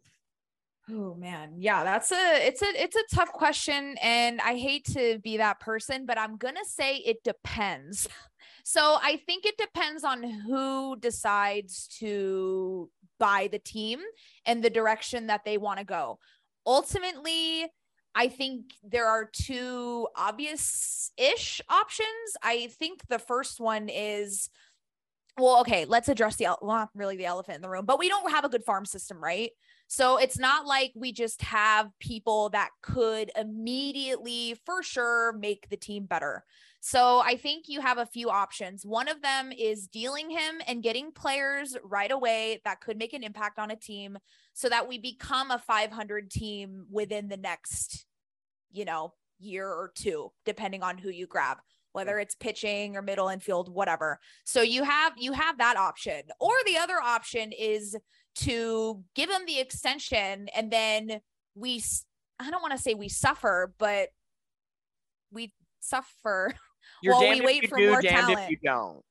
Oh 0.89 1.15
man, 1.15 1.55
yeah, 1.57 1.83
that's 1.83 2.13
a 2.13 2.47
it's 2.47 2.61
a 2.61 2.81
it's 2.81 2.95
a 2.95 3.15
tough 3.15 3.31
question, 3.33 3.97
and 4.01 4.39
I 4.39 4.55
hate 4.55 4.85
to 4.93 5.19
be 5.19 5.37
that 5.37 5.59
person, 5.59 6.05
but 6.05 6.17
I'm 6.17 6.37
gonna 6.37 6.65
say 6.65 6.97
it 6.97 7.23
depends. 7.23 8.07
So 8.63 8.97
I 9.01 9.21
think 9.25 9.45
it 9.45 9.57
depends 9.57 10.03
on 10.03 10.23
who 10.23 10.97
decides 10.97 11.87
to 11.99 12.89
buy 13.17 13.47
the 13.49 13.59
team 13.59 13.99
and 14.45 14.61
the 14.61 14.69
direction 14.69 15.27
that 15.27 15.45
they 15.45 15.57
want 15.57 15.79
to 15.79 15.85
go. 15.85 16.19
Ultimately, 16.65 17.67
I 18.17 18.29
think 18.29 18.73
there 18.83 19.05
are 19.05 19.29
two 19.31 20.07
obvious 20.15 21.11
ish 21.17 21.61
options. 21.69 22.07
I 22.41 22.67
think 22.79 23.01
the 23.07 23.19
first 23.19 23.59
one 23.59 23.89
is 23.89 24.49
well, 25.39 25.61
okay, 25.61 25.85
let's 25.85 26.09
address 26.09 26.35
the 26.37 26.45
well, 26.45 26.77
not 26.77 26.89
really 26.95 27.15
the 27.15 27.27
elephant 27.27 27.57
in 27.57 27.61
the 27.61 27.69
room, 27.69 27.85
but 27.85 27.99
we 27.99 28.09
don't 28.09 28.31
have 28.31 28.43
a 28.43 28.49
good 28.49 28.63
farm 28.63 28.85
system, 28.85 29.23
right? 29.23 29.51
So 29.85 30.17
it's 30.17 30.39
not 30.39 30.65
like 30.65 30.93
we 30.95 31.11
just 31.11 31.43
have 31.43 31.91
people 31.99 32.49
that 32.49 32.71
could 32.81 33.29
immediately, 33.37 34.57
for 34.65 34.81
sure, 34.81 35.33
make 35.33 35.69
the 35.69 35.77
team 35.77 36.05
better. 36.05 36.43
So 36.79 37.19
I 37.19 37.37
think 37.37 37.65
you 37.67 37.81
have 37.81 37.99
a 37.99 38.05
few 38.05 38.29
options. 38.31 38.83
One 38.83 39.07
of 39.07 39.21
them 39.21 39.51
is 39.51 39.87
dealing 39.87 40.31
him 40.31 40.61
and 40.67 40.81
getting 40.81 41.11
players 41.11 41.77
right 41.83 42.11
away 42.11 42.61
that 42.65 42.81
could 42.81 42.97
make 42.97 43.13
an 43.13 43.23
impact 43.23 43.59
on 43.59 43.69
a 43.69 43.75
team 43.75 44.17
so 44.53 44.69
that 44.69 44.87
we 44.87 44.97
become 44.97 45.51
a 45.51 45.59
500 45.59 46.31
team 46.31 46.85
within 46.89 47.29
the 47.29 47.37
next, 47.37 48.06
you 48.77 48.85
know, 48.85 49.13
year 49.39 49.67
or 49.67 49.91
two, 49.95 50.31
depending 50.45 50.83
on 50.83 50.97
who 50.97 51.09
you 51.09 51.27
grab 51.27 51.57
whether 51.93 52.19
it's 52.19 52.35
pitching 52.35 52.95
or 52.95 53.01
middle 53.01 53.29
infield 53.29 53.73
whatever 53.73 54.19
so 54.43 54.61
you 54.61 54.83
have 54.83 55.13
you 55.17 55.31
have 55.31 55.57
that 55.57 55.77
option 55.77 56.21
or 56.39 56.51
the 56.67 56.77
other 56.77 57.01
option 57.01 57.51
is 57.51 57.95
to 58.35 59.03
give 59.15 59.29
him 59.31 59.41
the 59.47 59.57
extension 59.57 60.47
and 60.55 60.69
then 60.69 61.19
we 61.55 61.81
I 62.39 62.51
don't 62.51 62.61
want 62.61 62.73
to 62.73 62.81
say 62.81 62.93
we 62.93 63.09
suffer, 63.09 63.73
but 63.77 64.09
we 65.31 65.53
suffer 65.79 66.53
You're 67.01 67.13
while 67.13 67.29
we 67.29 67.41
wait 67.41 67.69
for 67.69 67.77
do, 67.77 67.91
more 67.91 68.01
talent. 68.01 68.39
If 68.39 68.49
you 68.49 68.57
don't. 68.63 69.01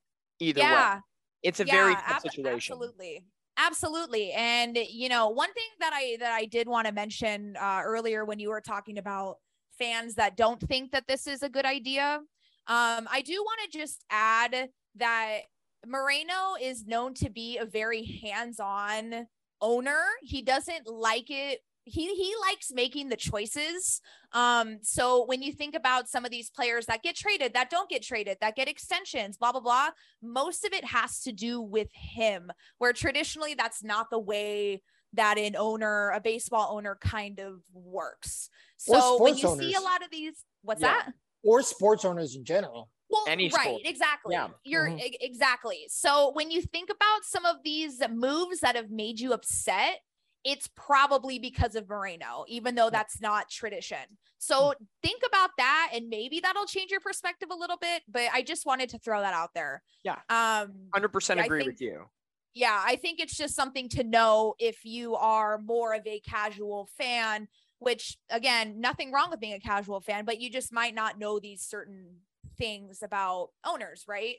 Either 0.40 0.60
yeah. 0.60 0.94
way. 0.96 1.00
It's 1.42 1.60
a 1.60 1.66
yeah, 1.66 1.72
very 1.72 1.94
ab- 1.94 2.22
situation. 2.22 2.74
Absolutely. 2.74 3.24
Absolutely. 3.58 4.32
And 4.32 4.76
you 4.76 5.08
know, 5.08 5.28
one 5.28 5.52
thing 5.54 5.64
that 5.80 5.92
I 5.94 6.16
that 6.20 6.32
I 6.32 6.44
did 6.44 6.68
want 6.68 6.86
to 6.86 6.92
mention 6.92 7.56
uh, 7.60 7.80
earlier 7.84 8.24
when 8.24 8.38
you 8.38 8.50
were 8.50 8.60
talking 8.60 8.98
about 8.98 9.36
fans 9.78 10.14
that 10.14 10.36
don't 10.36 10.60
think 10.60 10.92
that 10.92 11.06
this 11.06 11.26
is 11.26 11.42
a 11.42 11.48
good 11.48 11.64
idea, 11.64 12.20
um, 12.68 13.08
I 13.10 13.22
do 13.24 13.34
want 13.34 13.60
to 13.70 13.78
just 13.78 14.04
add 14.10 14.70
that 14.96 15.40
Moreno 15.86 16.56
is 16.60 16.86
known 16.86 17.14
to 17.14 17.30
be 17.30 17.58
a 17.58 17.64
very 17.64 18.20
hands-on 18.22 19.26
owner. 19.60 20.02
He 20.22 20.42
doesn't 20.42 20.86
like 20.86 21.30
it 21.30 21.60
he 21.86 22.14
he 22.16 22.34
likes 22.40 22.72
making 22.72 23.08
the 23.08 23.16
choices. 23.16 24.00
Um, 24.32 24.78
so 24.82 25.24
when 25.24 25.40
you 25.40 25.52
think 25.52 25.74
about 25.74 26.08
some 26.08 26.24
of 26.24 26.32
these 26.32 26.50
players 26.50 26.86
that 26.86 27.02
get 27.02 27.14
traded, 27.14 27.54
that 27.54 27.70
don't 27.70 27.88
get 27.88 28.02
traded, 28.02 28.38
that 28.40 28.56
get 28.56 28.68
extensions, 28.68 29.36
blah 29.36 29.52
blah 29.52 29.60
blah, 29.60 29.90
most 30.20 30.64
of 30.64 30.72
it 30.72 30.84
has 30.84 31.20
to 31.22 31.32
do 31.32 31.60
with 31.60 31.88
him. 31.92 32.50
Where 32.78 32.92
traditionally 32.92 33.54
that's 33.54 33.84
not 33.84 34.10
the 34.10 34.18
way 34.18 34.82
that 35.14 35.38
an 35.38 35.56
owner, 35.56 36.10
a 36.10 36.20
baseball 36.20 36.76
owner, 36.76 36.96
kind 37.00 37.38
of 37.40 37.62
works. 37.72 38.50
So 38.76 39.20
when 39.22 39.36
you 39.36 39.48
owners. 39.48 39.66
see 39.66 39.74
a 39.74 39.80
lot 39.80 40.02
of 40.04 40.10
these, 40.10 40.44
what's 40.62 40.80
yeah. 40.82 40.88
that? 41.04 41.12
Or 41.42 41.62
sports 41.62 42.04
owners 42.04 42.36
in 42.36 42.44
general. 42.44 42.90
Well, 43.08 43.24
Any 43.28 43.48
right, 43.50 43.62
sport. 43.66 43.82
exactly. 43.84 44.34
Yeah. 44.34 44.48
You're 44.64 44.88
Mhm. 44.88 45.00
e- 45.00 45.16
exactly. 45.20 45.86
So 45.88 46.32
when 46.32 46.50
you 46.50 46.60
think 46.60 46.90
about 46.90 47.24
some 47.24 47.44
of 47.46 47.56
these 47.64 48.02
moves 48.10 48.60
that 48.60 48.74
have 48.74 48.90
made 48.90 49.20
you 49.20 49.32
upset, 49.32 50.00
it's 50.44 50.68
probably 50.74 51.38
because 51.38 51.74
of 51.76 51.88
Moreno, 51.88 52.44
even 52.48 52.74
though 52.74 52.90
that's 52.90 53.20
not 53.20 53.48
tradition. 53.48 54.18
So 54.38 54.74
think 55.02 55.22
about 55.26 55.50
that 55.58 55.90
and 55.92 56.08
maybe 56.08 56.40
that'll 56.40 56.66
change 56.66 56.90
your 56.90 57.00
perspective 57.00 57.48
a 57.50 57.54
little 57.56 57.76
bit, 57.78 58.02
but 58.08 58.28
I 58.32 58.42
just 58.42 58.66
wanted 58.66 58.88
to 58.90 58.98
throw 58.98 59.20
that 59.20 59.34
out 59.34 59.54
there. 59.54 59.82
Yeah. 60.04 60.20
Um 60.28 60.88
100% 60.94 61.44
agree 61.44 61.60
think- 61.60 61.72
with 61.72 61.80
you. 61.80 62.08
Yeah, 62.56 62.82
I 62.86 62.96
think 62.96 63.20
it's 63.20 63.36
just 63.36 63.54
something 63.54 63.86
to 63.90 64.02
know 64.02 64.54
if 64.58 64.82
you 64.86 65.14
are 65.14 65.58
more 65.58 65.92
of 65.92 66.06
a 66.06 66.20
casual 66.20 66.88
fan, 66.96 67.48
which 67.80 68.16
again, 68.30 68.80
nothing 68.80 69.12
wrong 69.12 69.28
with 69.30 69.40
being 69.40 69.52
a 69.52 69.60
casual 69.60 70.00
fan, 70.00 70.24
but 70.24 70.40
you 70.40 70.48
just 70.48 70.72
might 70.72 70.94
not 70.94 71.18
know 71.18 71.38
these 71.38 71.60
certain 71.60 72.20
things 72.56 73.02
about 73.02 73.50
owners, 73.62 74.04
right? 74.08 74.36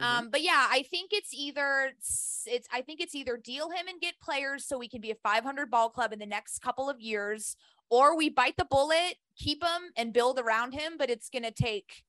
Mhm. 0.00 0.02
Um, 0.04 0.30
but 0.30 0.42
yeah, 0.42 0.66
I 0.68 0.82
think 0.82 1.12
it's 1.12 1.32
either 1.32 1.92
it's 2.44 2.66
I 2.72 2.82
think 2.82 3.00
it's 3.00 3.14
either 3.14 3.36
deal 3.36 3.70
him 3.70 3.86
and 3.86 4.00
get 4.00 4.18
players 4.20 4.64
so 4.66 4.76
we 4.76 4.88
can 4.88 5.00
be 5.00 5.12
a 5.12 5.14
500 5.14 5.70
ball 5.70 5.90
club 5.90 6.12
in 6.12 6.18
the 6.18 6.26
next 6.26 6.58
couple 6.58 6.90
of 6.90 7.00
years, 7.00 7.56
or 7.88 8.16
we 8.16 8.30
bite 8.30 8.56
the 8.56 8.64
bullet, 8.64 9.14
keep 9.36 9.62
him 9.62 9.92
and 9.96 10.12
build 10.12 10.40
around 10.40 10.72
him, 10.72 10.96
but 10.98 11.08
it's 11.08 11.30
gonna 11.30 11.52
take 11.52 12.02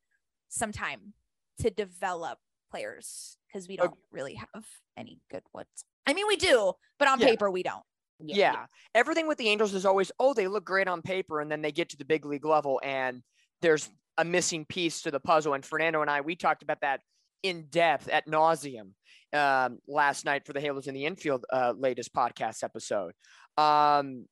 some 0.50 0.72
time 0.72 1.14
to 1.60 1.70
develop 1.70 2.40
players 2.72 3.38
because 3.52 3.68
we 3.68 3.76
don't 3.76 3.94
really 4.12 4.36
have 4.36 4.66
any 4.98 5.20
good 5.30 5.44
ones. 5.54 5.68
I 6.08 6.14
mean, 6.14 6.28
we 6.28 6.36
do, 6.36 6.74
but 7.00 7.08
on 7.08 7.20
Yeah. 7.20 7.28
paper 7.28 7.50
we 7.50 7.64
don't. 7.64 7.84
Yeah. 8.20 8.68
Everything 8.94 9.28
with 9.28 9.38
the 9.38 9.50
Angels 9.50 9.74
is 9.74 9.86
always, 9.86 10.12
oh, 10.20 10.34
they 10.34 10.48
look 10.48 10.64
great 10.64 10.88
on 10.88 11.02
paper. 11.02 11.42
And 11.42 11.52
then 11.52 11.62
they 11.62 11.72
get 11.72 11.90
to 11.90 11.98
the 11.98 12.06
big 12.06 12.26
league 12.26 12.46
level 12.46 12.80
and 12.84 13.24
there's 13.62 13.90
a 14.18 14.24
missing 14.24 14.66
piece 14.66 15.02
to 15.02 15.12
the 15.12 15.20
puzzle. 15.20 15.54
And 15.54 15.66
Fernando 15.66 16.02
and 16.02 16.10
I, 16.10 16.22
we 16.22 16.36
talked 16.36 16.62
about 16.62 16.82
that 16.82 17.02
in 17.42 17.66
depth 17.70 18.08
at 18.10 18.28
nauseum 18.28 18.92
um, 19.34 19.80
last 19.88 20.26
night 20.26 20.46
for 20.46 20.54
the 20.54 20.62
Halos 20.62 20.88
in 20.88 20.94
the 20.94 21.06
Infield 21.06 21.46
uh, 21.52 21.74
latest 21.76 22.14
podcast 22.14 22.64
episode. 22.64 23.14
Um, 23.58 24.28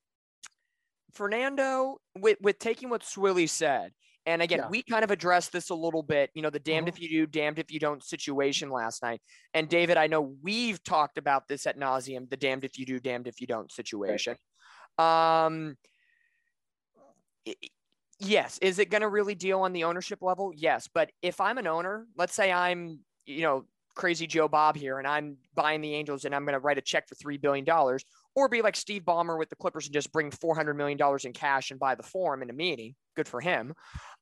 Fernando, 1.14 1.98
with, 2.18 2.38
with 2.42 2.60
taking 2.60 2.90
what 2.90 3.02
Swilly 3.02 3.50
said, 3.50 3.92
and 4.30 4.42
again, 4.44 4.60
Yeah. 4.60 4.70
we 4.70 4.84
kind 4.84 5.04
of 5.04 5.10
addressed 5.12 5.52
this 5.52 5.70
a 5.70 5.76
little 5.76 6.04
bit, 6.04 6.30
you 6.36 6.42
know, 6.42 6.52
the 6.52 6.60
damned 6.60 6.86
Mhm. 6.88 6.90
if 6.90 7.00
you 7.02 7.10
do, 7.10 7.26
damned 7.26 7.58
if 7.58 7.72
you 7.72 7.80
don't 7.80 8.04
situation 8.04 8.70
last 8.70 9.02
night. 9.02 9.22
And 9.54 9.68
David, 9.68 9.98
I 9.98 10.08
know 10.08 10.22
we've 10.22 10.84
talked 10.84 11.18
about 11.18 11.48
this 11.48 11.66
at 11.66 11.78
nauseum, 11.78 12.30
the 12.30 12.38
damned 12.38 12.64
if 12.64 12.78
you 12.78 12.86
do, 12.86 13.00
damned 13.00 13.28
if 13.28 13.42
you 13.42 13.48
don't 13.48 13.72
situation. 13.72 14.38
Um, 15.00 15.78
i- 17.48 17.56
i- 17.64 17.70
yes, 18.20 18.60
is 18.60 18.78
it 18.80 18.90
going 18.90 19.02
to 19.02 19.10
really 19.10 19.36
deal 19.36 19.62
on 19.62 19.74
the 19.74 19.84
ownership 19.86 20.22
level? 20.22 20.52
Yes, 20.56 20.88
but 20.88 21.12
if 21.22 21.42
I'm 21.42 21.58
an 21.58 21.66
owner, 21.68 22.08
let's 22.16 22.34
say 22.36 22.52
I'm, 22.52 23.04
you 23.26 23.42
know, 23.42 23.66
crazy 23.96 24.28
Joe 24.28 24.48
Bob 24.48 24.76
here, 24.76 25.00
and 25.00 25.08
I'm 25.08 25.38
buying 25.56 25.82
the 25.82 25.94
Angels, 25.96 26.24
and 26.24 26.34
I'm 26.36 26.46
going 26.46 26.54
to 26.54 26.60
write 26.60 26.78
a 26.78 26.82
check 26.82 27.08
for 27.10 27.16
three 27.16 27.38
billion 27.38 27.66
dollars, 27.66 28.06
or 28.40 28.50
be 28.50 28.62
like 28.62 28.76
Steve 28.76 29.04
Ballmer 29.04 29.38
with 29.38 29.50
the 29.50 29.56
Clippers 29.56 29.86
and 29.86 29.94
just 29.94 30.12
bring 30.12 30.32
four 30.32 30.56
hundred 30.56 30.76
million 30.76 30.98
dollars 30.98 31.26
in 31.26 31.34
cash 31.34 31.72
and 31.72 31.80
buy 31.80 31.96
the 31.96 32.04
forum 32.04 32.42
in 32.42 32.50
a 32.50 32.54
meeting. 32.54 32.96
Good 33.16 33.28
for 33.28 33.42
him. 33.42 33.74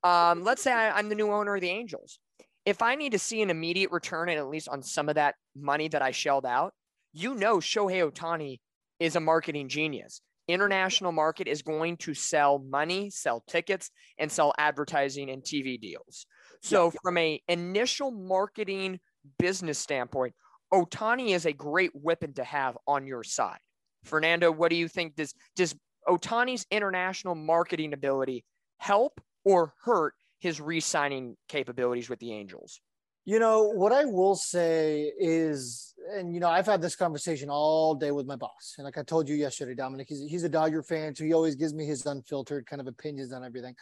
Um, 0.02 0.42
let's 0.44 0.62
say 0.62 0.72
I, 0.72 0.90
I'm 0.98 1.08
the 1.08 1.14
new 1.14 1.30
owner 1.30 1.54
of 1.54 1.60
the 1.60 1.70
Angels. 1.70 2.18
If 2.66 2.82
I 2.82 2.96
need 2.96 3.12
to 3.12 3.18
see 3.18 3.40
an 3.40 3.50
immediate 3.50 3.90
return, 3.92 4.28
and 4.28 4.38
at 4.38 4.48
least 4.48 4.68
on 4.68 4.82
some 4.82 5.08
of 5.08 5.14
that 5.14 5.36
money 5.56 5.88
that 5.88 6.02
I 6.02 6.10
shelled 6.10 6.44
out, 6.44 6.74
you 7.12 7.34
know 7.34 7.58
Shohei 7.58 8.10
Ohtani 8.10 8.58
is 9.00 9.16
a 9.16 9.20
marketing 9.20 9.68
genius. 9.68 10.20
International 10.48 11.12
market 11.12 11.46
is 11.46 11.62
going 11.62 11.96
to 11.98 12.14
sell 12.14 12.58
money, 12.58 13.10
sell 13.10 13.44
tickets, 13.48 13.90
and 14.18 14.32
sell 14.32 14.52
advertising 14.58 15.30
and 15.30 15.42
TV 15.42 15.80
deals. 15.80 16.26
So 16.62 16.90
from 17.02 17.18
a 17.18 17.40
initial 17.48 18.10
marketing 18.10 18.98
business 19.38 19.78
standpoint, 19.78 20.34
Ohtani 20.72 21.34
is 21.34 21.46
a 21.46 21.52
great 21.52 21.90
weapon 21.94 22.32
to 22.34 22.44
have 22.44 22.76
on 22.86 23.06
your 23.06 23.22
side. 23.22 23.58
Fernando, 24.04 24.50
what 24.50 24.70
do 24.70 24.76
you 24.76 24.88
think? 24.88 25.16
Does 25.16 25.34
does 25.56 25.74
Ohtani's 26.06 26.66
international 26.70 27.34
marketing 27.34 27.92
ability 27.92 28.44
help 28.78 29.20
or 29.44 29.74
hurt 29.84 30.14
his 30.40 30.60
re-signing 30.60 31.36
capabilities 31.48 32.08
with 32.08 32.18
the 32.20 32.32
Angels? 32.32 32.80
You 33.24 33.38
know, 33.38 33.64
what 33.64 33.92
I 33.92 34.06
will 34.06 34.36
say 34.36 35.12
is, 35.18 35.92
and 36.14 36.32
you 36.32 36.40
know, 36.40 36.48
I've 36.48 36.64
had 36.64 36.80
this 36.80 36.96
conversation 36.96 37.50
all 37.50 37.94
day 37.94 38.10
with 38.10 38.26
my 38.26 38.36
boss. 38.36 38.74
And 38.78 38.86
like 38.86 38.96
I 38.96 39.02
told 39.02 39.28
you 39.28 39.36
yesterday, 39.36 39.74
Dominick, 39.74 40.08
he's, 40.08 40.22
he's 40.30 40.44
a 40.44 40.48
Dodger 40.48 40.82
fan, 40.82 41.14
so 41.14 41.24
he 41.24 41.34
always 41.34 41.54
gives 41.54 41.74
me 41.74 41.84
his 41.84 42.06
unfiltered 42.06 42.64
kind 42.66 42.80
of 42.80 42.86
opinions 42.86 43.32
on 43.32 43.44
everything. 43.44 43.74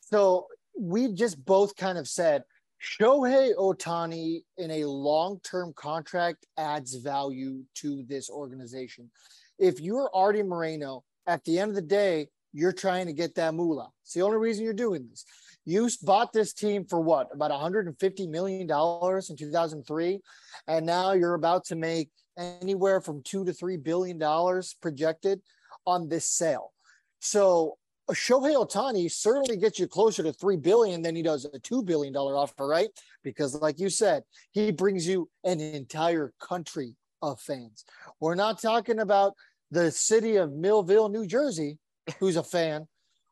So 0.00 0.48
we 0.76 1.12
just 1.12 1.44
both 1.44 1.76
kind 1.76 1.96
of 1.96 2.08
said 2.08 2.42
Shohei 2.80 3.54
Ohtani 3.56 4.42
in 4.56 4.70
a 4.70 4.84
long 4.84 5.40
term 5.40 5.72
contract 5.74 6.46
adds 6.56 6.94
value 6.96 7.62
to 7.76 8.04
this 8.08 8.30
organization. 8.30 9.10
If 9.58 9.80
you're 9.80 10.10
Arte 10.14 10.42
Moreno, 10.42 11.04
at 11.26 11.44
the 11.44 11.58
end 11.58 11.70
of 11.70 11.74
the 11.74 11.82
day, 11.82 12.28
you're 12.52 12.72
trying 12.72 13.06
to 13.06 13.12
get 13.12 13.34
that 13.34 13.54
moolah. 13.54 13.90
It's 14.02 14.14
the 14.14 14.22
only 14.22 14.38
reason 14.38 14.64
you're 14.64 14.72
doing 14.72 15.06
this. 15.08 15.24
You 15.64 15.88
bought 16.02 16.32
this 16.32 16.54
team 16.54 16.84
for 16.86 17.00
what? 17.00 17.28
About 17.32 17.50
150 17.50 18.26
million 18.26 18.66
dollars 18.66 19.28
in 19.28 19.36
2003, 19.36 20.20
and 20.66 20.86
now 20.86 21.12
you're 21.12 21.34
about 21.34 21.64
to 21.66 21.76
make 21.76 22.08
anywhere 22.38 23.00
from 23.00 23.22
two 23.22 23.44
to 23.44 23.52
three 23.52 23.76
billion 23.76 24.16
dollars 24.16 24.74
projected 24.80 25.40
on 25.86 26.08
this 26.08 26.26
sale. 26.26 26.72
So 27.20 27.76
a 28.08 28.14
Shohei 28.14 28.54
Ohtani 28.54 29.10
certainly 29.10 29.58
gets 29.58 29.78
you 29.78 29.86
closer 29.86 30.22
to 30.22 30.32
three 30.32 30.56
billion 30.56 31.02
than 31.02 31.14
he 31.14 31.22
does 31.22 31.44
a 31.44 31.58
two 31.58 31.82
billion 31.82 32.12
dollar 32.12 32.36
offer, 32.36 32.66
right? 32.66 32.88
Because, 33.22 33.54
like 33.54 33.78
you 33.78 33.90
said, 33.90 34.22
he 34.52 34.70
brings 34.70 35.06
you 35.06 35.28
an 35.44 35.60
entire 35.60 36.32
country 36.40 36.94
of 37.20 37.40
fans. 37.40 37.84
We're 38.20 38.34
not 38.34 38.62
talking 38.62 39.00
about 39.00 39.34
the 39.70 39.90
city 39.90 40.36
of 40.36 40.52
Millville, 40.52 41.08
New 41.08 41.26
Jersey, 41.26 41.78
who's 42.18 42.36
a 42.36 42.42
fan. 42.42 42.86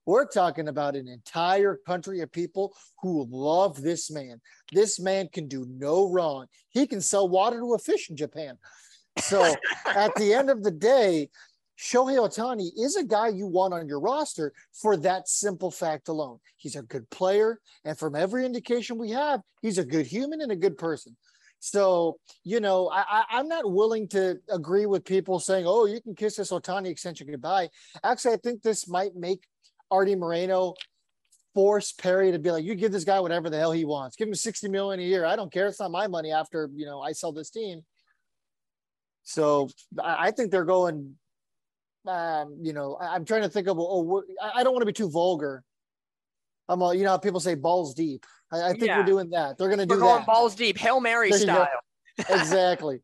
We're 0.05 0.27
talking 0.27 0.69
about 0.69 0.95
an 0.95 1.09
entire 1.09 1.81
country 1.85 2.21
of 2.21 2.31
people 2.31 2.75
who 3.03 3.27
love 3.29 3.83
this 3.83 4.11
man. 4.11 4.41
This 4.73 5.01
man 5.01 5.29
can 5.33 5.49
do 5.49 5.67
no 5.69 6.09
wrong. 6.09 6.47
He 6.69 6.87
can 6.87 7.01
sell 7.01 7.29
water 7.29 7.59
to 7.59 7.75
a 7.75 7.79
fish 7.79 8.09
in 8.09 8.17
Japan. 8.17 8.57
So 9.19 9.43
at 9.87 10.15
the 10.15 10.33
end 10.33 10.49
of 10.49 10.63
the 10.63 10.71
day, 10.71 11.31
Shohei 11.79 12.19
Ohtani 12.19 12.71
is 12.77 12.97
a 12.97 13.05
guy 13.05 13.29
you 13.29 13.47
want 13.47 13.75
on 13.75 13.89
your 13.89 14.01
roster 14.01 14.53
for 14.73 14.97
that 14.99 15.29
simple 15.29 15.71
fact 15.71 16.09
alone. 16.09 16.39
He's 16.57 16.77
a 16.77 16.83
good 16.83 17.09
player. 17.11 17.61
And 17.85 17.99
from 17.99 18.15
every 18.15 18.47
indication 18.47 18.97
we 18.97 19.11
have, 19.11 19.41
he's 19.61 19.79
a 19.79 19.85
good 19.85 20.07
human 20.07 20.41
and 20.41 20.53
a 20.53 20.57
good 20.57 20.79
person. 20.79 21.17
So, 21.59 22.19
you 22.45 22.61
know, 22.61 22.91
I, 22.93 23.25
I'm 23.31 23.49
not 23.49 23.71
willing 23.71 24.09
to 24.09 24.39
agree 24.51 24.87
with 24.87 25.05
people 25.05 25.41
saying, 25.41 25.65
oh, 25.67 25.87
you 25.87 26.01
can 26.01 26.15
kiss 26.15 26.37
this 26.37 26.53
Ohtani 26.53 26.89
extension 26.89 27.27
goodbye. 27.29 27.71
Actually, 28.05 28.35
I 28.35 28.39
think 28.39 28.63
this 28.63 28.89
might 28.89 29.17
make 29.17 29.45
Arte 29.91 30.15
Moreno 30.15 30.75
force 31.55 31.93
Perry 31.93 32.33
to 32.33 32.39
be 32.39 32.51
like, 32.51 32.65
you 32.65 32.75
give 32.75 32.93
this 32.93 33.05
guy 33.05 33.19
whatever 33.19 33.49
the 33.49 33.59
hell 33.59 33.73
he 33.73 33.87
wants. 33.87 34.15
Give 34.15 34.29
him 34.29 34.35
60 34.35 34.69
million 34.69 35.01
a 35.01 35.03
year. 35.03 35.25
I 35.25 35.37
don't 35.37 35.51
care. 35.51 35.67
It's 35.67 35.81
not 35.81 35.91
my 35.91 36.07
money 36.07 36.31
after, 36.31 36.69
you 36.75 36.85
know, 36.85 37.01
I 37.01 37.13
sell 37.13 37.33
this 37.33 37.49
team. 37.49 37.81
So 39.23 39.71
I, 39.99 40.27
I 40.27 40.31
think 40.33 40.51
they're 40.51 40.67
going, 40.67 41.17
um, 42.07 42.59
you 42.61 42.75
know, 42.75 42.97
I, 43.01 43.17
am 43.17 43.25
trying 43.25 43.43
to 43.43 43.49
think 43.49 43.69
of, 43.69 43.79
oh, 43.79 44.23
I, 44.55 44.63
don't 44.63 44.75
want 44.75 44.83
to 44.83 44.87
be 44.87 44.93
too 44.93 45.11
vulgar. 45.11 45.65
I'm 46.69 46.83
a, 46.83 46.95
you 46.95 47.05
know, 47.05 47.17
people 47.19 47.41
say 47.41 47.55
balls 47.55 47.95
deep. 47.95 48.27
I, 48.53 48.63
I 48.63 48.71
think 48.71 48.85
Yeah. 48.85 48.99
we're 48.99 49.05
doing 49.05 49.31
that. 49.31 49.59
They're 49.59 49.69
going 49.69 49.81
to 49.81 49.87
We're 49.87 49.97
do 49.97 50.03
going 50.03 50.19
that. 50.19 50.27
balls 50.27 50.55
deep, 50.55 50.79
Hail 50.79 51.01
Mary 51.01 51.31
There 51.31 51.41
style. 51.41 51.69
exactly. 52.19 53.01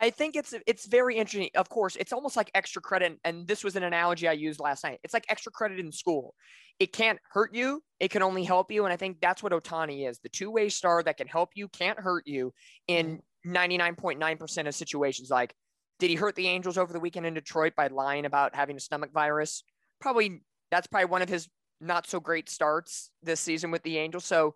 I 0.00 0.10
think 0.10 0.36
it's 0.36 0.54
it's 0.66 0.86
very 0.86 1.16
interesting. 1.16 1.50
Of 1.56 1.68
course, 1.68 1.96
it's 1.96 2.12
almost 2.12 2.36
like 2.36 2.50
extra 2.54 2.80
credit, 2.80 3.18
and 3.24 3.46
this 3.48 3.64
was 3.64 3.74
an 3.74 3.82
analogy 3.82 4.28
I 4.28 4.32
used 4.32 4.60
last 4.60 4.84
night. 4.84 5.00
It's 5.02 5.12
like 5.12 5.26
extra 5.28 5.50
credit 5.50 5.80
in 5.80 5.90
school. 5.90 6.34
It 6.78 6.92
can't 6.92 7.18
hurt 7.32 7.52
you; 7.52 7.82
it 7.98 8.10
can 8.10 8.22
only 8.22 8.44
help 8.44 8.70
you, 8.70 8.84
and 8.84 8.92
I 8.92 8.96
think 8.96 9.20
that's 9.20 9.42
what 9.42 9.52
Ohtani 9.52 10.08
is—the 10.08 10.28
two-way 10.28 10.68
star 10.68 11.02
that 11.02 11.16
can 11.16 11.26
help 11.26 11.50
you, 11.54 11.66
can't 11.68 11.98
hurt 11.98 12.26
you 12.26 12.52
in 12.86 13.20
mm-hmm. 13.44 13.56
99.9% 13.56 14.68
of 14.68 14.74
situations. 14.74 15.30
Like, 15.30 15.52
did 15.98 16.10
he 16.10 16.16
hurt 16.16 16.36
the 16.36 16.46
Angels 16.46 16.78
over 16.78 16.92
the 16.92 17.00
weekend 17.00 17.26
in 17.26 17.34
Detroit 17.34 17.72
by 17.76 17.88
lying 17.88 18.24
about 18.24 18.54
having 18.54 18.76
a 18.76 18.80
stomach 18.80 19.10
virus? 19.12 19.64
Probably. 20.00 20.42
That's 20.70 20.86
probably 20.86 21.06
one 21.06 21.22
of 21.22 21.28
his 21.28 21.48
not 21.80 22.06
so 22.06 22.20
great 22.20 22.48
starts 22.48 23.10
this 23.22 23.40
season 23.40 23.70
with 23.70 23.82
the 23.82 23.98
Angels. 23.98 24.24
So, 24.24 24.54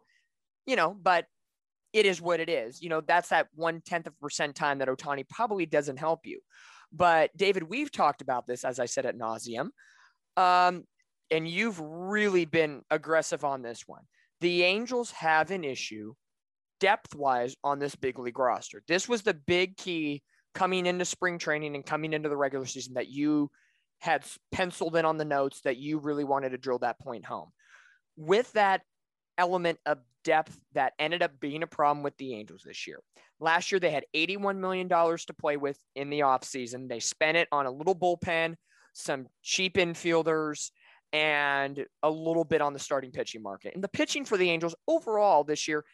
you 0.66 0.77
know, 0.77 0.96
but 1.01 1.27
it 1.92 2.07
is 2.07 2.20
what 2.20 2.40
it 2.40 2.48
is. 2.48 2.83
You 2.83 2.88
know, 2.88 3.01
that's 3.01 3.29
that 3.29 3.48
one 3.55 3.81
tenth 3.81 4.07
of 4.07 4.14
a 4.14 4.22
percent 4.22 4.55
time 4.55 4.79
that 4.79 4.88
Ohtani 4.88 5.29
probably 5.29 5.66
doesn't 5.66 5.98
help 5.98 6.27
you. 6.27 6.40
But 6.92 7.31
David, 7.37 7.64
we've 7.64 7.90
talked 7.90 8.22
about 8.22 8.46
this, 8.46 8.64
as 8.64 8.79
I 8.79 8.87
said 8.87 9.07
at 9.07 9.18
nauseum. 9.18 9.68
Um, 10.37 10.85
and 11.31 11.48
you've 11.48 11.81
really 11.81 12.44
been 12.44 12.83
aggressive 12.90 13.44
on 13.44 13.62
this 13.62 13.85
one. 13.87 14.03
The 14.40 14.62
Angels 14.64 15.11
have 15.12 15.51
an 15.51 15.64
issue 15.64 16.14
depth 16.81 17.14
wise 17.14 17.55
on 17.62 17.79
this 17.79 17.94
big 17.94 18.18
league 18.18 18.38
roster. 18.38 18.83
This 18.88 19.09
was 19.09 19.22
the 19.22 19.35
big 19.35 19.77
key 19.77 20.22
coming 20.55 20.85
into 20.87 21.05
spring 21.05 21.38
training 21.38 21.75
and 21.75 21.87
coming 21.87 22.12
into 22.12 22.29
the 22.29 22.37
regular 22.37 22.66
season 22.66 22.94
that 22.94 23.09
you 23.09 23.51
had 24.01 24.25
penciled 24.51 24.96
in 24.96 25.05
on 25.05 25.16
the 25.16 25.25
notes 25.25 25.61
that 25.61 25.77
you 25.77 25.98
really 25.98 26.25
wanted 26.25 26.51
to 26.51 26.59
drill 26.59 26.81
that 26.81 26.98
point 26.98 27.25
home. 27.25 27.51
With 28.16 28.53
that 28.53 28.83
element 29.38 29.79
of 29.87 29.99
depth 30.25 30.59
that 30.75 30.92
ended 30.99 31.23
up 31.23 31.33
being 31.40 31.62
a 31.62 31.66
problem 31.66 32.03
with 32.03 32.16
the 32.16 32.35
Angels 32.35 32.62
this 32.64 32.87
year. 32.87 33.01
Last 33.40 33.73
year, 33.73 33.81
they 33.81 33.90
had 33.90 34.05
$81 34.14 34.59
million 34.59 34.88
to 34.88 35.35
play 35.38 35.57
with 35.57 35.79
in 35.97 36.11
the 36.11 36.21
offseason. 36.21 36.88
They 36.88 37.01
spent 37.01 37.37
it 37.37 37.49
on 37.51 37.66
a 37.66 37.71
little 37.71 37.95
bullpen, 37.95 38.55
some 38.92 39.27
cheap 39.42 39.75
infielders, 39.75 40.71
and 41.12 41.85
a 42.03 42.11
little 42.11 42.45
bit 42.45 42.61
on 42.61 42.73
the 42.73 42.79
starting 42.79 43.11
pitching 43.11 43.42
market. 43.42 43.75
And 43.75 43.83
the 43.83 43.88
pitching 43.88 44.25
for 44.25 44.37
the 44.37 44.51
Angels 44.51 44.75
overall 44.87 45.45
this 45.45 45.66
year 45.66 45.85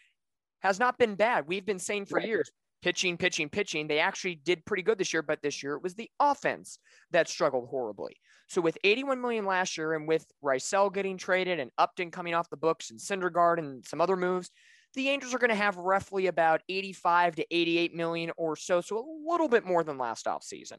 has 0.61 0.79
not 0.79 0.98
been 0.98 1.14
bad. 1.14 1.46
We've 1.46 1.64
been 1.64 1.79
saying 1.79 2.07
for 2.07 2.16
right. 2.16 2.27
years 2.27 2.51
pitching, 2.82 3.16
pitching, 3.16 3.48
pitching. 3.48 3.88
They 3.88 3.98
actually 3.98 4.36
did 4.36 4.64
pretty 4.64 4.82
good 4.82 4.98
this 4.98 5.12
year, 5.12 5.22
but 5.22 5.42
this 5.42 5.62
year 5.62 5.74
it 5.74 5.82
was 5.82 5.94
the 5.94 6.10
offense 6.20 6.78
that 7.10 7.28
struggled 7.28 7.68
horribly. 7.68 8.16
So 8.48 8.60
with 8.60 8.78
81 8.84 9.20
million 9.20 9.44
last 9.44 9.76
year 9.76 9.94
and 9.94 10.08
with 10.08 10.26
Raisel 10.42 10.92
getting 10.92 11.18
traded 11.18 11.60
and 11.60 11.70
Upton 11.76 12.10
coming 12.10 12.34
off 12.34 12.50
the 12.50 12.56
books 12.56 12.90
and 12.90 12.98
Syndergaard 12.98 13.58
and 13.58 13.84
some 13.84 14.00
other 14.00 14.16
moves, 14.16 14.50
the 14.94 15.08
Angels 15.10 15.34
are 15.34 15.38
going 15.38 15.50
to 15.50 15.54
have 15.54 15.76
roughly 15.76 16.28
about 16.28 16.62
85 16.68 17.36
to 17.36 17.46
88 17.50 17.94
million 17.94 18.32
or 18.36 18.56
so, 18.56 18.80
so 18.80 18.98
a 18.98 19.30
little 19.30 19.48
bit 19.48 19.66
more 19.66 19.84
than 19.84 19.98
last 19.98 20.26
offseason. 20.26 20.78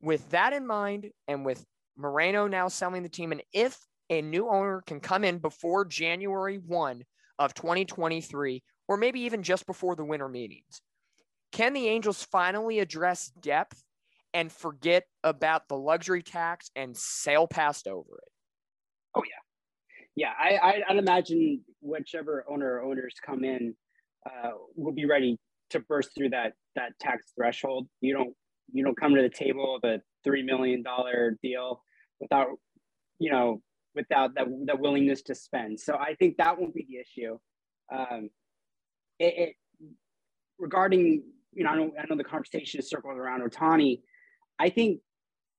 With 0.00 0.28
that 0.30 0.52
in 0.52 0.66
mind, 0.66 1.10
and 1.28 1.46
with 1.46 1.64
Moreno 1.96 2.48
now 2.48 2.66
selling 2.66 3.04
the 3.04 3.08
team, 3.08 3.30
and 3.30 3.42
if 3.52 3.78
a 4.10 4.20
new 4.20 4.48
owner 4.48 4.82
can 4.86 4.98
come 4.98 5.22
in 5.22 5.38
before 5.38 5.84
January 5.84 6.56
1 6.58 7.04
of 7.38 7.54
2023, 7.54 8.62
or 8.88 8.96
maybe 8.96 9.20
even 9.20 9.44
just 9.44 9.66
before 9.66 9.94
the 9.94 10.04
winter 10.04 10.28
meetings, 10.28 10.82
can 11.52 11.74
the 11.74 11.86
Angels 11.88 12.22
finally 12.22 12.78
address 12.80 13.30
depth 13.40 13.84
and 14.34 14.50
forget 14.50 15.04
about 15.22 15.68
the 15.68 15.76
luxury 15.76 16.22
tax 16.22 16.70
and 16.74 16.96
sail 16.96 17.46
past 17.46 17.86
over 17.86 18.14
it? 18.16 18.32
Oh 19.14 19.22
yeah, 20.16 20.32
yeah. 20.40 20.60
I 20.62 20.82
I'd 20.88 20.96
imagine 20.96 21.62
whichever 21.80 22.44
owner 22.48 22.76
or 22.76 22.82
owners 22.82 23.14
come 23.24 23.44
in 23.44 23.74
uh, 24.26 24.52
will 24.74 24.92
be 24.92 25.04
ready 25.04 25.38
to 25.70 25.80
burst 25.80 26.10
through 26.16 26.30
that 26.30 26.54
that 26.76 26.98
tax 26.98 27.32
threshold. 27.36 27.86
You 28.00 28.14
don't 28.14 28.34
you 28.72 28.84
don't 28.84 28.98
come 28.98 29.14
to 29.14 29.22
the 29.22 29.28
table 29.28 29.78
with 29.82 29.90
a 29.90 30.02
three 30.24 30.42
million 30.42 30.82
dollar 30.82 31.36
deal 31.42 31.82
without 32.20 32.48
you 33.18 33.30
know 33.30 33.60
without 33.94 34.34
that 34.36 34.46
that 34.66 34.80
willingness 34.80 35.22
to 35.22 35.34
spend. 35.34 35.78
So 35.78 35.94
I 35.94 36.14
think 36.14 36.38
that 36.38 36.58
won't 36.58 36.74
be 36.74 36.86
the 36.88 36.98
issue. 36.98 37.38
Um, 37.94 38.30
it, 39.18 39.34
it 39.36 39.88
regarding 40.58 41.24
you 41.52 41.64
know, 41.64 41.70
I 41.70 41.76
know, 41.76 41.92
I 41.98 42.04
know 42.08 42.16
the 42.16 42.24
conversation 42.24 42.80
is 42.80 42.88
circled 42.88 43.16
around 43.16 43.42
Ohtani. 43.42 44.00
I 44.58 44.70
think 44.70 45.00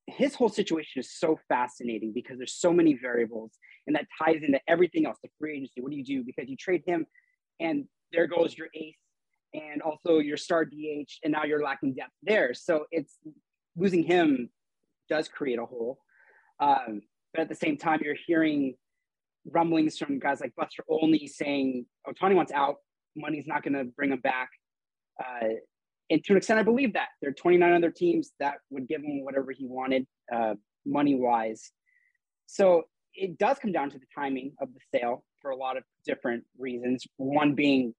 his 0.07 0.35
whole 0.35 0.49
situation 0.49 0.99
is 0.99 1.13
so 1.13 1.39
fascinating 1.47 2.11
because 2.13 2.37
there's 2.37 2.55
so 2.55 2.73
many 2.73 2.93
variables 2.93 3.51
and 3.87 3.95
that 3.95 4.07
ties 4.21 4.41
into 4.43 4.59
everything 4.67 5.05
else 5.05 5.17
the 5.23 5.29
free 5.39 5.57
agency. 5.57 5.81
What 5.81 5.91
do 5.91 5.97
you 5.97 6.03
do? 6.03 6.23
Because 6.23 6.49
you 6.49 6.57
trade 6.57 6.83
him 6.85 7.05
and 7.59 7.85
there 8.11 8.27
goes 8.27 8.57
your 8.57 8.67
ace 8.75 8.95
and 9.53 9.81
also 9.81 10.17
your 10.17 10.37
star 10.37 10.65
dh 10.65 11.07
and 11.23 11.31
now 11.31 11.43
you're 11.43 11.63
lacking 11.63 11.93
depth 11.93 12.11
there. 12.21 12.53
So 12.53 12.85
it's 12.91 13.17
losing 13.75 14.03
him 14.03 14.49
does 15.09 15.27
create 15.27 15.59
a 15.59 15.65
hole. 15.65 15.99
Um, 16.59 17.01
but 17.33 17.41
at 17.41 17.49
the 17.49 17.55
same 17.55 17.77
time 17.77 18.01
you're 18.03 18.15
hearing 18.27 18.75
rumblings 19.45 19.97
from 19.97 20.19
guys 20.19 20.39
like 20.39 20.55
buster 20.55 20.85
olney 20.87 21.27
saying 21.27 21.85
ohtani 22.07 22.33
wants 22.33 22.53
out 22.53 22.77
money's 23.15 23.45
not 23.45 23.63
going 23.63 23.73
to 23.73 23.85
bring 23.85 24.11
him 24.11 24.19
back. 24.19 24.49
Uh, 25.19 25.55
and 26.09 26.23
to 26.23 26.33
an 26.33 26.37
extent, 26.37 26.59
I 26.59 26.63
believe 26.63 26.93
that 26.93 27.09
there 27.21 27.29
are 27.29 27.33
29 27.33 27.73
other 27.73 27.91
teams 27.91 28.31
that 28.39 28.55
would 28.69 28.87
give 28.87 29.01
him 29.01 29.23
whatever 29.23 29.51
he 29.51 29.65
wanted, 29.65 30.05
uh, 30.33 30.55
money 30.85 31.15
wise. 31.15 31.71
So 32.45 32.83
it 33.15 33.37
does 33.37 33.57
come 33.59 33.71
down 33.71 33.89
to 33.91 33.99
the 33.99 34.05
timing 34.13 34.53
of 34.59 34.69
the 34.73 34.79
sale 34.93 35.23
for 35.41 35.51
a 35.51 35.55
lot 35.55 35.77
of 35.77 35.83
different 36.05 36.43
reasons. 36.57 37.05
One 37.17 37.55
being 37.55 37.93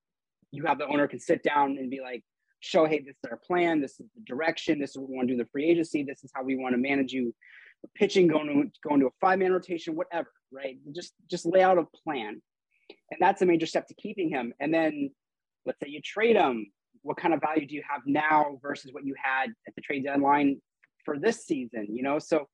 you 0.51 0.65
have 0.67 0.79
the 0.79 0.87
owner 0.87 1.09
can 1.09 1.19
sit 1.19 1.43
down 1.43 1.79
and 1.79 1.91
be 1.91 2.01
like, 2.01 2.23
show, 2.61 2.87
hey, 2.87 3.01
this 3.01 3.17
is 3.17 3.31
our 3.31 3.37
plan. 3.37 3.81
This 3.81 3.99
is 4.01 4.07
the 4.15 4.23
direction. 4.25 4.79
This 4.79 4.91
is 4.91 4.99
what 4.99 5.11
we 5.11 5.17
want 5.17 5.29
to 5.29 5.35
do 5.35 5.39
the 5.43 5.49
free 5.51 5.69
agency. 5.69 6.03
This 6.03 6.23
is 6.25 6.31
how 6.35 6.43
we 6.43 6.57
want 6.57 6.75
to 6.75 6.79
manage 6.79 7.13
you 7.13 7.35
pitching, 7.95 8.29
going 8.29 8.47
to 8.47 8.89
going 8.89 9.01
to 9.01 9.07
a 9.07 9.11
five 9.21 9.39
man 9.39 9.53
rotation, 9.53 9.97
whatever, 9.97 10.31
right? 10.53 10.79
Just 10.95 11.13
just 11.31 11.45
lay 11.45 11.63
out 11.63 11.79
a 11.79 11.85
plan. 12.05 12.41
And 13.11 13.21
that's 13.21 13.43
a 13.43 13.47
major 13.47 13.67
step 13.67 13.87
to 13.89 13.95
keeping 13.95 14.31
him. 14.31 14.53
And 14.61 14.73
then 14.73 15.11
let's 15.67 15.79
say 15.81 15.89
you 15.89 16.01
trade 16.03 16.37
him 16.37 16.71
what 17.05 17.19
kind 17.19 17.35
of 17.35 17.41
value 17.41 17.67
do 17.67 17.75
you 17.75 17.83
have 17.89 18.01
now 18.07 18.59
versus 18.63 18.93
what 18.93 19.05
you 19.05 19.15
had 19.23 19.51
at 19.69 19.75
the 19.75 19.83
trade 19.83 20.05
deadline 20.05 20.61
for 21.05 21.19
this 21.19 21.45
season? 21.45 21.87
You 21.91 22.03
know, 22.03 22.19
so 22.19 22.49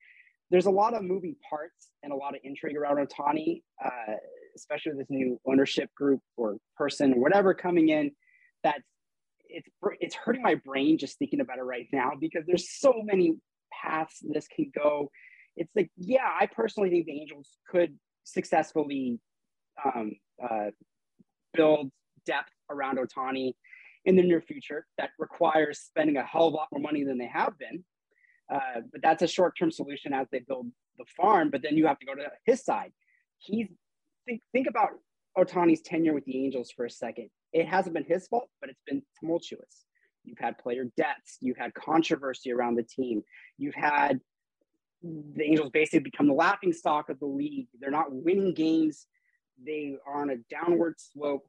there's 0.51 0.67
a 0.67 0.71
lot 0.71 0.93
of 0.93 1.03
moving 1.03 1.37
parts 1.49 1.91
and 2.03 2.13
a 2.13 2.17
lot 2.17 2.35
of 2.35 2.41
intrigue 2.43 2.77
around 2.77 2.97
Ohtani, 2.97 3.63
uh, 3.83 4.15
especially 4.57 4.93
this 4.99 5.07
new 5.09 5.41
ownership 5.47 5.89
group 5.95 6.21
or 6.37 6.57
person 6.77 7.15
or 7.15 7.21
whatever 7.21 7.55
coming 7.55 7.89
in. 7.89 8.11
That's 8.65 8.83
it's 9.49 9.69
it's 10.01 10.15
hurting 10.17 10.43
my 10.43 10.57
brain 10.57 10.99
just 10.99 11.19
thinking 11.19 11.41
about 11.41 11.59
it 11.59 11.63
right 11.63 11.87
now 11.93 12.13
because 12.21 12.45
there's 12.47 12.71
so 12.71 12.95
many 13.05 13.35
paths 13.73 14.19
this 14.23 14.49
can 14.49 14.71
go. 14.77 15.11
It's 15.57 15.71
like, 15.77 15.91
yeah, 15.97 16.29
I 16.39 16.47
personally 16.47 16.91
think 16.91 17.07
the 17.07 17.21
Angels 17.21 17.49
could 17.71 17.97
successfully 18.25 19.21
um, 19.85 20.13
uh, 20.43 20.71
build 21.55 21.91
depth 22.27 22.51
around 22.69 22.99
Ohtani 22.99 23.55
in 24.05 24.17
the 24.17 24.23
near 24.23 24.41
future 24.41 24.87
that 24.99 25.11
requires 25.19 25.81
spending 25.81 26.17
a 26.17 26.25
hell 26.25 26.49
of 26.49 26.55
a 26.55 26.57
lot 26.57 26.69
more 26.73 26.81
money 26.81 27.05
than 27.05 27.19
they 27.19 27.27
have 27.27 27.59
been. 27.59 27.85
Uh, 28.53 28.81
but 28.91 29.03
that's 29.03 29.23
a 29.23 29.29
short-term 29.29 29.71
solution 29.71 30.13
as 30.13 30.27
they 30.33 30.41
build 30.41 30.67
the 30.99 31.05
farm. 31.17 31.51
But 31.51 31.63
then 31.63 31.77
you 31.77 31.87
have 31.87 31.99
to 32.01 32.07
go 32.07 32.15
to 32.15 32.31
his 32.45 32.65
side. 32.65 32.93
He's 33.39 33.69
think 34.27 34.43
think 34.53 34.67
about 34.69 34.91
Ohtani's 35.39 35.83
tenure 35.83 36.15
with 36.15 36.25
the 36.25 36.45
Angels 36.45 36.71
for 36.75 36.85
a 36.85 36.91
second. 36.91 37.31
It 37.53 37.67
hasn't 37.67 37.95
been 37.95 38.05
his 38.05 38.27
fault, 38.29 38.49
but 38.61 38.71
it's 38.71 38.83
been 38.87 39.03
tumultuous. 39.19 39.85
You've 40.25 40.39
had 40.39 40.59
player 40.59 40.85
debts. 40.97 41.39
You've 41.41 41.57
had 41.57 41.75
controversy 41.75 42.53
around 42.53 42.77
the 42.77 42.83
team. 42.83 43.23
You've 43.59 43.75
had 43.75 44.21
the 45.03 45.45
Angels 45.45 45.71
basically 45.73 46.01
become 46.01 46.27
the 46.27 46.35
laughing 46.35 46.73
stock 46.73 47.09
of 47.09 47.19
the 47.21 47.27
league. 47.27 47.69
They're 47.79 47.91
not 47.91 48.13
winning 48.13 48.53
games. 48.53 49.07
They 49.65 49.97
are 50.07 50.21
on 50.21 50.31
a 50.31 50.37
downward 50.51 50.97
slope 50.99 51.47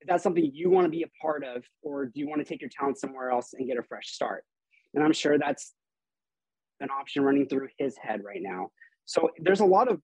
is 0.00 0.08
that 0.08 0.22
something 0.22 0.50
you 0.52 0.70
want 0.70 0.86
to 0.86 0.90
be 0.90 1.02
a 1.02 1.10
part 1.20 1.44
of 1.44 1.64
or 1.82 2.06
do 2.06 2.12
you 2.14 2.28
want 2.28 2.40
to 2.40 2.44
take 2.44 2.60
your 2.60 2.70
talent 2.70 2.98
somewhere 2.98 3.30
else 3.30 3.54
and 3.54 3.66
get 3.66 3.78
a 3.78 3.82
fresh 3.82 4.08
start? 4.08 4.44
And 4.94 5.04
i'm 5.04 5.12
sure 5.12 5.38
that's 5.38 5.74
an 6.80 6.88
option 6.90 7.22
running 7.22 7.46
through 7.46 7.68
his 7.78 7.96
head 7.96 8.22
right 8.24 8.40
now. 8.40 8.68
So 9.04 9.30
there's 9.38 9.60
a 9.60 9.66
lot 9.66 9.90
of 9.90 10.00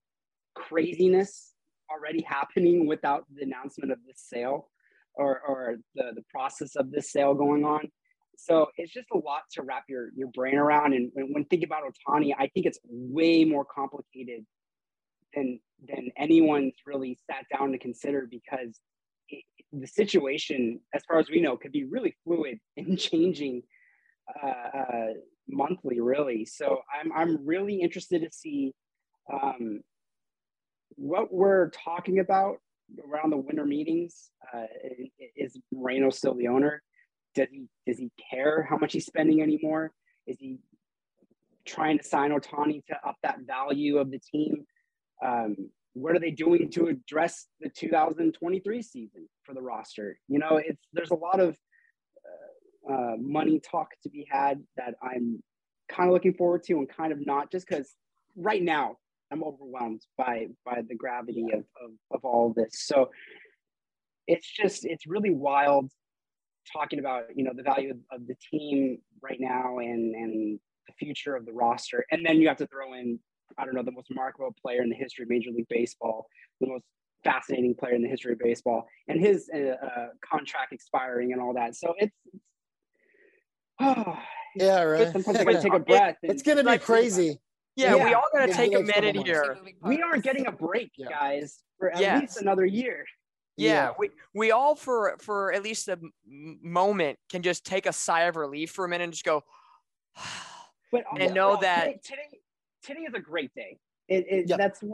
craziness 0.55 1.53
already 1.91 2.21
happening 2.21 2.87
without 2.87 3.25
the 3.33 3.43
announcement 3.43 3.91
of 3.91 3.97
this 4.05 4.23
sale 4.27 4.69
or, 5.15 5.41
or 5.41 5.77
the, 5.95 6.11
the 6.15 6.23
process 6.29 6.75
of 6.75 6.91
this 6.91 7.11
sale 7.11 7.33
going 7.33 7.65
on. 7.65 7.89
So 8.37 8.67
it's 8.77 8.93
just 8.93 9.07
a 9.13 9.17
lot 9.17 9.41
to 9.53 9.63
wrap 9.63 9.85
your, 9.89 10.09
your 10.15 10.27
brain 10.27 10.57
around. 10.57 10.93
And 10.93 11.09
when, 11.13 11.33
when 11.33 11.45
thinking 11.45 11.67
about 11.67 11.83
Ohtani, 11.83 12.33
i 12.37 12.47
think 12.47 12.65
it's 12.65 12.79
way 12.85 13.43
more 13.43 13.65
complicated 13.65 14.45
than 15.33 15.59
than 15.87 16.09
anyone's 16.17 16.73
really 16.85 17.19
sat 17.29 17.45
down 17.55 17.71
to 17.71 17.77
consider 17.77 18.27
because 18.29 18.79
the 19.71 19.87
situation, 19.87 20.79
as 20.93 21.03
far 21.07 21.19
as 21.19 21.29
we 21.29 21.41
know, 21.41 21.57
could 21.57 21.71
be 21.71 21.85
really 21.85 22.15
fluid 22.23 22.59
and 22.77 22.97
changing 22.97 23.63
uh, 24.43 24.77
uh, 24.77 25.07
monthly, 25.47 25.99
really. 25.99 26.45
So 26.45 26.79
I'm 26.93 27.11
I'm 27.11 27.45
really 27.45 27.81
interested 27.81 28.21
to 28.21 28.29
see 28.31 28.73
um, 29.31 29.81
what 30.95 31.33
we're 31.33 31.69
talking 31.69 32.19
about 32.19 32.57
around 33.09 33.31
the 33.31 33.37
winter 33.37 33.65
meetings. 33.65 34.29
Uh, 34.53 34.65
is 35.35 35.57
Moreno 35.71 36.09
still 36.09 36.35
the 36.35 36.47
owner? 36.47 36.81
Does 37.35 37.47
he 37.51 37.67
does 37.85 37.97
he 37.97 38.11
care 38.31 38.63
how 38.69 38.77
much 38.77 38.93
he's 38.93 39.05
spending 39.05 39.41
anymore? 39.41 39.91
Is 40.25 40.37
he 40.39 40.57
trying 41.65 41.97
to 41.97 42.03
sign 42.03 42.31
Ohtani 42.31 42.85
to 42.85 42.95
up 43.07 43.17
that 43.23 43.39
value 43.45 43.97
of 43.97 44.11
the 44.11 44.19
team? 44.19 44.65
Um, 45.23 45.69
what 46.01 46.15
are 46.15 46.19
they 46.19 46.31
doing 46.31 46.69
to 46.71 46.87
address 46.87 47.47
the 47.59 47.69
2023 47.69 48.81
season 48.81 49.27
for 49.43 49.53
the 49.53 49.61
roster? 49.61 50.17
You 50.27 50.39
know, 50.39 50.57
it's 50.57 50.81
there's 50.93 51.11
a 51.11 51.15
lot 51.15 51.39
of 51.39 51.57
uh, 52.89 52.93
uh, 52.93 53.15
money 53.19 53.59
talk 53.59 53.89
to 54.03 54.09
be 54.09 54.27
had 54.29 54.63
that 54.77 54.95
I'm 55.01 55.41
kind 55.89 56.09
of 56.09 56.13
looking 56.13 56.33
forward 56.33 56.63
to 56.65 56.73
and 56.73 56.89
kind 56.89 57.11
of 57.11 57.25
not, 57.25 57.51
just 57.51 57.67
because 57.67 57.95
right 58.35 58.61
now 58.61 58.97
I'm 59.31 59.43
overwhelmed 59.43 60.01
by 60.17 60.47
by 60.65 60.81
the 60.87 60.95
gravity 60.95 61.45
of, 61.53 61.59
of 61.59 61.91
of 62.11 62.23
all 62.23 62.53
this. 62.55 62.85
So 62.85 63.09
it's 64.27 64.49
just 64.49 64.85
it's 64.85 65.07
really 65.07 65.31
wild 65.31 65.91
talking 66.71 66.99
about 66.99 67.23
you 67.35 67.43
know 67.43 67.53
the 67.55 67.63
value 67.63 67.91
of, 67.91 67.97
of 68.11 68.27
the 68.27 68.35
team 68.51 68.99
right 69.21 69.39
now 69.39 69.79
and 69.79 70.13
and 70.15 70.59
the 70.87 70.93
future 70.99 71.35
of 71.35 71.45
the 71.45 71.53
roster, 71.53 72.05
and 72.11 72.25
then 72.25 72.39
you 72.39 72.47
have 72.47 72.57
to 72.57 72.67
throw 72.67 72.93
in 72.93 73.19
I 73.57 73.65
don't 73.65 73.73
know, 73.73 73.83
the 73.83 73.91
most 73.91 74.09
remarkable 74.09 74.53
player 74.61 74.81
in 74.81 74.89
the 74.89 74.95
history 74.95 75.23
of 75.23 75.29
Major 75.29 75.51
League 75.51 75.67
Baseball, 75.69 76.27
the 76.61 76.67
most 76.67 76.83
fascinating 77.23 77.75
player 77.75 77.93
in 77.93 78.01
the 78.01 78.07
history 78.07 78.33
of 78.33 78.39
baseball, 78.39 78.87
and 79.07 79.19
his 79.19 79.49
uh, 79.53 79.57
uh, 79.85 80.07
contract 80.23 80.73
expiring 80.73 81.33
and 81.33 81.41
all 81.41 81.53
that. 81.53 81.75
So 81.75 81.93
it's, 81.97 82.15
it's 82.33 82.43
oh, 83.81 84.17
yeah, 84.55 84.81
right. 84.81 85.11
Sometimes 85.11 85.37
I 85.39 85.53
take 85.61 85.73
a 85.73 85.79
breath. 85.91 86.17
it's 86.23 86.43
gonna 86.43 86.63
be 86.63 86.77
crazy. 86.77 87.39
Yeah, 87.75 87.95
yeah, 87.95 88.05
we 88.05 88.13
all 88.13 88.23
gotta 88.33 88.51
take 88.53 88.73
a 88.73 88.81
minute 88.81 89.15
here. 89.15 89.57
We 89.83 90.01
aren't 90.01 90.23
getting 90.23 90.47
a 90.47 90.51
break, 90.51 90.91
yeah. 90.97 91.09
guys, 91.09 91.59
for 91.77 91.91
at 91.93 92.01
yeah. 92.01 92.19
least 92.19 92.41
another 92.41 92.65
year. 92.65 93.05
Yeah, 93.55 93.71
Yeah. 93.71 93.93
we 93.99 94.09
we 94.33 94.51
all 94.51 94.75
for 94.75 95.15
for 95.19 95.53
at 95.53 95.63
least 95.63 95.87
a 95.87 95.93
m- 95.93 96.11
moment 96.61 97.19
can 97.29 97.43
just 97.43 97.65
take 97.65 97.85
a 97.85 97.93
sigh 97.93 98.21
of 98.23 98.35
relief 98.35 98.71
for 98.71 98.85
a 98.85 98.89
minute 98.89 99.05
and 99.05 99.13
just 99.13 99.25
go. 99.25 99.43
But 100.89 101.03
And 101.19 101.33
know 101.33 101.47
overall, 101.47 101.61
that- 101.63 101.83
today, 101.83 101.99
today, 102.01 102.39
today 102.87 103.01
is 103.01 103.13
a 103.13 103.19
great 103.19 103.53
day. 103.53 103.77
It, 104.07 104.25
it, 104.29 104.45
Yeah. 104.49 104.57
That's 104.57 104.81
if 104.81 104.89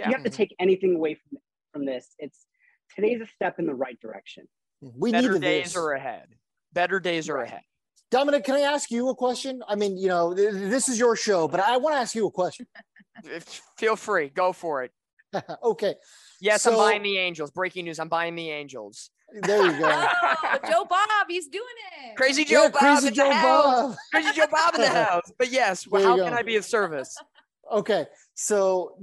Yeah. 0.00 0.08
you 0.08 0.14
have 0.14 0.24
to 0.24 0.30
take 0.30 0.54
anything 0.58 0.96
away 0.96 1.14
from 1.14 1.38
from 1.72 1.84
this, 1.86 2.14
it's 2.18 2.46
today's 2.94 3.20
a 3.20 3.26
step 3.26 3.58
in 3.58 3.66
the 3.66 3.74
right 3.74 3.98
direction. 4.00 4.48
We 4.80 5.12
Better 5.12 5.28
needed 5.28 5.42
days 5.42 5.64
this. 5.66 5.76
are 5.76 5.92
ahead. 5.92 6.28
Better 6.72 6.98
days 7.00 7.28
are 7.28 7.38
ahead. 7.38 7.62
Dominick, 8.10 8.44
can 8.44 8.54
I 8.54 8.60
ask 8.60 8.90
you 8.90 9.08
a 9.10 9.14
question? 9.14 9.62
I 9.68 9.74
mean, 9.74 9.98
you 9.98 10.08
know, 10.08 10.34
th- 10.34 10.50
this 10.52 10.88
is 10.88 10.98
your 10.98 11.14
show, 11.14 11.46
but 11.46 11.60
I 11.60 11.76
want 11.76 11.94
to 11.94 11.98
ask 12.00 12.14
you 12.14 12.26
a 12.26 12.30
question. 12.30 12.66
Feel 13.78 13.96
free, 13.96 14.30
go 14.30 14.52
for 14.52 14.82
it. 14.82 14.92
okay, 15.62 15.94
Yes, 16.40 16.66
I'm 16.66 16.74
buying 16.76 17.02
the 17.02 17.18
Angels. 17.18 17.50
Breaking 17.50 17.84
news: 17.84 17.98
I'm 17.98 18.08
buying 18.08 18.34
the 18.34 18.50
Angels. 18.50 19.10
There 19.42 19.66
you 19.66 19.78
go. 19.78 20.06
Oh, 20.42 20.58
Joe 20.68 20.84
Bob, 20.88 21.08
he's 21.28 21.48
doing 21.48 21.64
it. 22.06 22.16
Crazy 22.16 22.44
Joe 22.44 22.64
yeah, 22.64 22.68
Bob 22.70 22.80
crazy 22.80 23.08
in 23.08 23.14
Joe 23.14 23.28
the 23.28 23.34
house. 23.34 23.64
Bob. 23.90 23.96
Crazy 24.12 24.28
Joe 24.34 24.46
Bob 24.50 24.74
in 24.76 24.80
the 24.82 24.88
house. 25.04 25.32
But 25.38 25.50
yes, 25.50 25.84
There 25.90 26.00
you 26.00 26.06
how 26.06 26.16
go. 26.16 26.24
can 26.24 26.34
I 26.34 26.42
be 26.42 26.56
of 26.56 26.64
service? 26.64 27.16
Okay, 27.70 28.06
so 28.32 28.94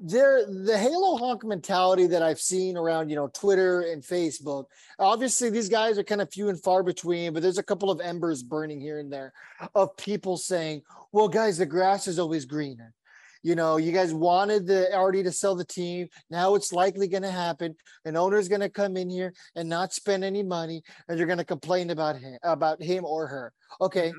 there 0.00 0.44
the 0.44 0.76
Halo 0.76 1.16
honk 1.18 1.44
mentality 1.44 2.08
that 2.08 2.20
I've 2.20 2.40
seen 2.40 2.76
around, 2.76 3.10
you 3.10 3.14
know, 3.16 3.28
Twitter 3.28 3.82
and 3.82 4.02
Facebook. 4.02 4.64
Obviously, 4.98 5.50
these 5.50 5.68
guys 5.68 5.98
are 5.98 6.02
kind 6.02 6.20
of 6.20 6.28
few 6.32 6.48
and 6.48 6.60
far 6.60 6.82
between, 6.82 7.32
but 7.32 7.42
there's 7.44 7.58
a 7.58 7.62
couple 7.62 7.92
of 7.92 8.00
embers 8.00 8.42
burning 8.42 8.80
here 8.80 8.98
and 8.98 9.12
there 9.12 9.32
of 9.76 9.96
people 9.96 10.36
saying, 10.36 10.82
"Well, 11.12 11.28
guys, 11.28 11.58
the 11.58 11.66
grass 11.66 12.08
is 12.08 12.18
always 12.18 12.44
greener." 12.44 12.92
You 13.42 13.54
know, 13.54 13.76
you 13.76 13.92
guys 13.92 14.12
wanted 14.12 14.66
the 14.66 14.94
Arte 14.94 15.22
to 15.22 15.32
sell 15.32 15.54
the 15.54 15.64
team. 15.64 16.08
Now 16.30 16.54
it's 16.54 16.72
likely 16.72 17.08
going 17.08 17.22
to 17.22 17.30
happen. 17.30 17.74
An 18.04 18.16
owner's 18.16 18.48
going 18.48 18.60
to 18.60 18.68
come 18.68 18.96
in 18.96 19.08
here 19.08 19.32
and 19.54 19.68
not 19.68 19.92
spend 19.92 20.24
any 20.24 20.42
money, 20.42 20.82
and 21.08 21.18
you're 21.18 21.26
going 21.26 21.38
to 21.38 21.44
complain 21.44 21.90
about 21.90 22.16
him, 22.16 22.38
about 22.42 22.82
him 22.82 23.04
or 23.04 23.26
her. 23.26 23.52
Okay, 23.80 24.08
mm-hmm. 24.08 24.18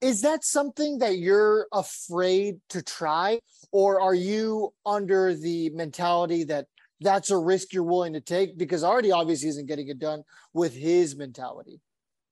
is 0.00 0.22
that 0.22 0.44
something 0.44 0.98
that 0.98 1.18
you're 1.18 1.66
afraid 1.72 2.56
to 2.70 2.82
try 2.82 3.40
or 3.72 4.00
are 4.00 4.14
you 4.14 4.72
under 4.84 5.34
the 5.34 5.70
mentality 5.70 6.44
that 6.44 6.66
that's 7.00 7.30
a 7.30 7.36
risk 7.36 7.72
you're 7.72 7.82
willing 7.82 8.14
to 8.14 8.20
take 8.20 8.56
because 8.56 8.82
Arte 8.82 9.10
obviously 9.10 9.48
isn't 9.50 9.66
getting 9.66 9.88
it 9.88 9.98
done 9.98 10.22
with 10.54 10.74
his 10.74 11.16
mentality 11.16 11.80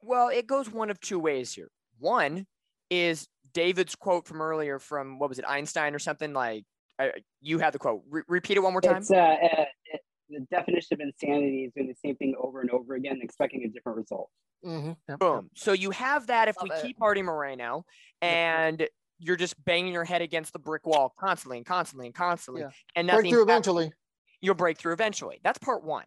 Well, 0.01 0.29
it 0.29 0.47
goes 0.47 0.71
one 0.71 0.91
of 0.91 1.01
two 1.01 1.19
ways 1.19 1.53
here. 1.53 1.71
One 1.99 2.47
is 2.91 3.29
David's 3.55 3.95
quote 3.95 4.27
from 4.27 4.43
earlier 4.43 4.79
from 4.79 5.19
what 5.19 5.29
was 5.31 5.39
it, 5.39 5.45
Einstein 5.49 5.95
or 5.95 5.99
something 5.99 6.33
like. 6.33 6.65
I, 6.99 7.11
you 7.41 7.59
had 7.59 7.73
the 7.73 7.79
quote. 7.79 8.03
Re- 8.09 8.23
repeat 8.29 8.57
it 8.57 8.61
one 8.61 8.73
more 8.73 8.81
time. 8.81 8.99
It's 8.99 9.11
uh, 9.11 9.17
uh, 9.17 9.65
it, 9.87 10.01
the 10.31 10.47
definition 10.51 10.89
of 10.95 11.01
insanity 11.01 11.65
is 11.65 11.73
doing 11.75 11.89
the 11.89 11.95
same 11.95 12.15
thing 12.17 12.35
over 12.41 12.61
and 12.61 12.71
over 12.71 12.95
again, 12.95 13.19
expecting 13.23 13.65
a 13.65 13.69
different 13.69 13.99
result. 13.99 14.29
Boom. 14.63 15.51
So 15.55 15.73
you 15.73 15.91
have 15.91 16.29
that 16.29 16.49
if 16.49 16.57
we 16.63 16.71
Love 16.71 16.79
it. 16.79 16.87
keep 16.87 17.03
Arte 17.03 17.21
Moreno 17.23 17.85
and 18.23 18.87
you're 19.19 19.37
just 19.37 19.63
banging 19.65 19.93
your 19.93 20.05
head 20.05 20.23
against 20.23 20.53
the 20.53 20.59
brick 20.59 20.87
wall 20.87 21.13
constantly 21.19 21.59
and 21.59 21.67
constantly 21.67 22.07
and 22.07 22.15
constantly, 22.15 22.63
Yeah. 22.63 22.71
and 22.97 23.07
nothing 23.07 23.23
breakthrough 23.23 23.41
happens, 23.41 23.51
eventually 23.67 23.93
you'll 24.41 24.55
break 24.55 24.79
through 24.79 24.93
eventually. 24.95 25.41
That's 25.45 25.59
part 25.59 25.85
one. 25.85 26.05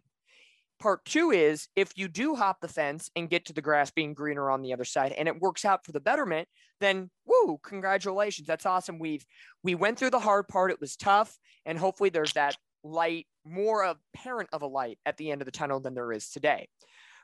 Part 0.80 1.04
two 1.04 1.32
is 1.32 1.68
if 1.74 1.92
you 1.96 2.06
do 2.08 2.36
hop 2.36 2.60
the 2.60 2.68
fence 2.68 3.10
and 3.16 3.28
get 3.28 3.46
to 3.46 3.52
the 3.52 3.62
grass 3.62 3.90
being 3.90 4.14
greener 4.14 4.50
on 4.50 4.62
the 4.62 4.72
other 4.72 4.84
side 4.84 5.12
and 5.12 5.26
it 5.26 5.40
works 5.40 5.64
out 5.64 5.84
for 5.84 5.92
the 5.92 6.00
betterment, 6.00 6.46
then 6.80 7.10
woo, 7.26 7.58
congratulations. 7.62 8.46
That's 8.46 8.66
awesome. 8.66 8.98
We've 8.98 9.24
we 9.64 9.74
went 9.74 9.98
through 9.98 10.10
the 10.10 10.20
hard 10.20 10.46
part. 10.46 10.70
It 10.70 10.80
was 10.80 10.96
tough. 10.96 11.36
And 11.66 11.78
hopefully 11.78 12.10
there's 12.10 12.32
that 12.34 12.56
light, 12.84 13.26
more 13.44 13.82
apparent 13.82 14.50
of 14.52 14.62
a 14.62 14.66
light 14.66 14.98
at 15.04 15.16
the 15.16 15.30
end 15.30 15.42
of 15.42 15.46
the 15.46 15.52
tunnel 15.52 15.80
than 15.80 15.94
there 15.94 16.12
is 16.12 16.30
today. 16.30 16.68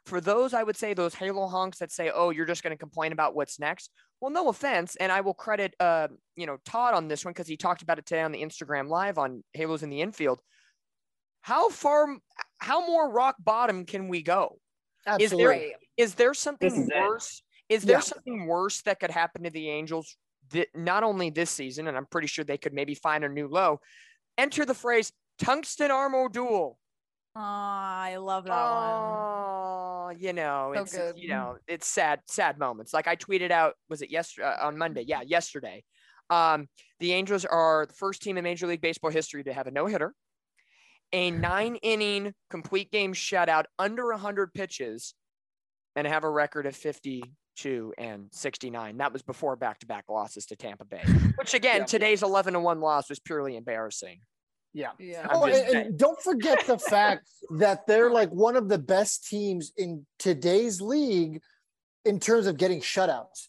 For 0.06 0.20
those, 0.20 0.52
I 0.52 0.62
would 0.62 0.76
say 0.76 0.92
those 0.92 1.14
Halo 1.14 1.46
honks 1.46 1.78
that 1.78 1.90
say, 1.90 2.10
"Oh, 2.10 2.30
you're 2.30 2.44
just 2.44 2.62
going 2.62 2.72
to 2.72 2.78
complain 2.78 3.12
about 3.12 3.34
what's 3.34 3.58
next." 3.58 3.90
Well, 4.20 4.30
no 4.30 4.48
offense, 4.48 4.96
and 4.96 5.10
I 5.10 5.22
will 5.22 5.32
credit, 5.32 5.74
uh, 5.80 6.08
you 6.36 6.46
know, 6.46 6.58
Todd 6.66 6.94
on 6.94 7.08
this 7.08 7.24
one 7.24 7.32
because 7.32 7.48
he 7.48 7.56
talked 7.56 7.82
about 7.82 7.98
it 7.98 8.06
today 8.06 8.22
on 8.22 8.32
the 8.32 8.42
Instagram 8.42 8.88
live 8.88 9.16
on 9.16 9.42
Halos 9.54 9.82
in 9.82 9.90
the 9.90 10.02
infield. 10.02 10.40
How 11.44 11.68
far, 11.68 12.06
how 12.56 12.86
more 12.86 13.10
rock 13.10 13.36
bottom 13.38 13.84
can 13.84 14.08
we 14.08 14.22
go? 14.22 14.56
Is 14.56 15.04
there- 15.04 15.14
absolutely 15.14 15.44
Right. 15.46 15.72
Is 15.98 16.14
there 16.14 16.32
something 16.32 16.74
is 16.74 16.90
worse? 16.96 17.42
Is 17.68 17.82
there 17.82 17.98
Yeah. 17.98 18.00
something 18.00 18.46
worse 18.46 18.80
that 18.82 18.98
could 18.98 19.10
happen 19.10 19.42
to 19.44 19.50
the 19.50 19.68
Angels? 19.68 20.16
That 20.52 20.74
not 20.74 21.02
only 21.02 21.28
this 21.28 21.50
season, 21.50 21.86
and 21.86 21.98
I'm 21.98 22.06
pretty 22.06 22.28
sure 22.28 22.46
they 22.46 22.56
could 22.56 22.72
maybe 22.72 22.94
find 22.94 23.24
a 23.24 23.28
new 23.28 23.46
low. 23.46 23.80
Enter 24.38 24.64
the 24.64 24.74
phrase 24.74 25.12
Tungsten 25.38 25.90
Arm 25.90 26.14
O'Doyle. 26.14 26.78
Aw, 27.36 28.02
I 28.04 28.16
love 28.16 28.44
that 28.44 28.50
one. 28.50 29.02
Oh, 29.04 30.12
you 30.16 30.32
know, 30.32 30.72
So 30.74 30.82
it's 30.82 30.96
good. 30.96 31.18
you 31.18 31.28
know, 31.28 31.58
it's 31.68 31.86
sad, 31.86 32.20
sad 32.26 32.58
moments. 32.58 32.94
Like 32.94 33.06
I 33.06 33.16
tweeted 33.16 33.50
out, 33.50 33.74
was 33.90 34.00
it 34.00 34.10
yesterday 34.10 34.46
uh, 34.48 34.66
on 34.66 34.78
Monday? 34.78 35.02
Yeah, 35.02 35.20
yesterday. 35.20 35.84
Um, 36.30 36.70
the 37.00 37.12
Angels 37.12 37.44
are 37.44 37.84
the 37.84 37.92
first 37.94 38.22
team 38.22 38.38
in 38.38 38.44
Major 38.44 38.66
League 38.66 38.80
Baseball 38.80 39.10
history 39.10 39.44
to 39.44 39.52
have 39.52 39.66
a 39.66 39.70
no 39.70 39.84
hitter, 39.84 40.14
a 41.14 41.30
nine 41.30 41.76
inning 41.76 42.34
complete 42.50 42.90
game 42.90 43.14
shutout 43.14 43.64
under 43.78 44.08
100 44.10 44.52
pitches, 44.52 45.14
and 45.96 46.06
have 46.06 46.24
a 46.24 46.30
record 46.30 46.66
of 46.66 46.74
52 46.74 47.94
and 47.96 48.26
69. 48.32 48.96
That 48.98 49.12
was 49.12 49.22
before 49.22 49.54
back 49.56 49.78
to 49.78 49.86
back 49.86 50.06
losses 50.08 50.44
to 50.46 50.56
Tampa 50.56 50.84
Bay, 50.84 51.04
which 51.36 51.54
again, 51.54 51.82
Yeah. 51.82 51.84
today's 51.84 52.22
11 52.24 52.54
to 52.54 52.60
1 52.60 52.80
loss 52.80 53.08
was 53.08 53.20
purely 53.20 53.56
embarrassing. 53.56 54.18
yeah 54.72 54.90
Yeah. 54.98 55.26
Oh, 55.30 55.44
and, 55.44 55.76
and 55.76 55.98
don't 55.98 56.20
forget 56.20 56.66
the 56.66 56.78
fact 56.94 57.28
that 57.58 57.86
they're 57.86 58.10
like 58.10 58.30
one 58.30 58.56
of 58.56 58.68
the 58.68 58.78
best 58.78 59.28
teams 59.28 59.72
in 59.76 60.04
today's 60.18 60.80
league 60.80 61.40
in 62.04 62.18
terms 62.18 62.46
of 62.48 62.56
getting 62.58 62.80
shutouts 62.80 63.48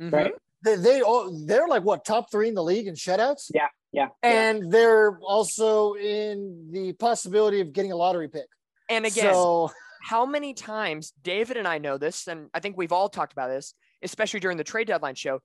mm-hmm. 0.00 0.10
Right. 0.10 0.34
They, 0.64 0.76
they 0.76 1.00
all 1.02 1.30
they're 1.46 1.68
like 1.68 1.84
what 1.84 2.04
top 2.04 2.30
three 2.30 2.48
in 2.48 2.54
the 2.54 2.62
league 2.62 2.86
in 2.86 2.94
shutouts 2.94 3.50
Yeah, 3.52 3.68
yeah. 3.92 4.08
and 4.22 4.70
they're 4.72 5.18
also 5.20 5.94
in 5.94 6.70
the 6.72 6.92
possibility 6.94 7.60
of 7.60 7.72
getting 7.72 7.92
a 7.92 7.96
lottery 7.96 8.28
pick 8.28 8.46
And 8.88 9.04
again, 9.06 9.32
so 9.32 9.70
how 10.02 10.24
many 10.24 10.54
times 10.54 11.12
David 11.22 11.56
and 11.56 11.66
I 11.66 11.78
know 11.78 11.98
this, 11.98 12.28
and 12.28 12.48
I 12.54 12.60
think 12.60 12.76
we've 12.76 12.92
all 12.92 13.08
talked 13.08 13.32
about 13.32 13.48
this, 13.48 13.74
especially 14.02 14.40
during 14.40 14.56
the 14.56 14.64
trade 14.64 14.86
deadline 14.86 15.16
show, 15.16 15.40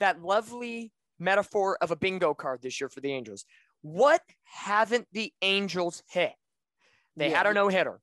that 0.00 0.20
lovely 0.22 0.92
metaphor 1.18 1.78
of 1.80 1.90
a 1.90 1.96
bingo 1.96 2.34
card 2.34 2.60
this 2.62 2.80
year 2.80 2.88
for 2.88 3.00
the 3.00 3.12
Angels. 3.12 3.44
What 3.82 4.20
haven't 4.44 5.06
the 5.12 5.32
Angels 5.42 6.02
hit? 6.10 6.32
They 7.16 7.30
had 7.30 7.46
a 7.46 7.54
no 7.54 7.68
hitter. 7.68 8.00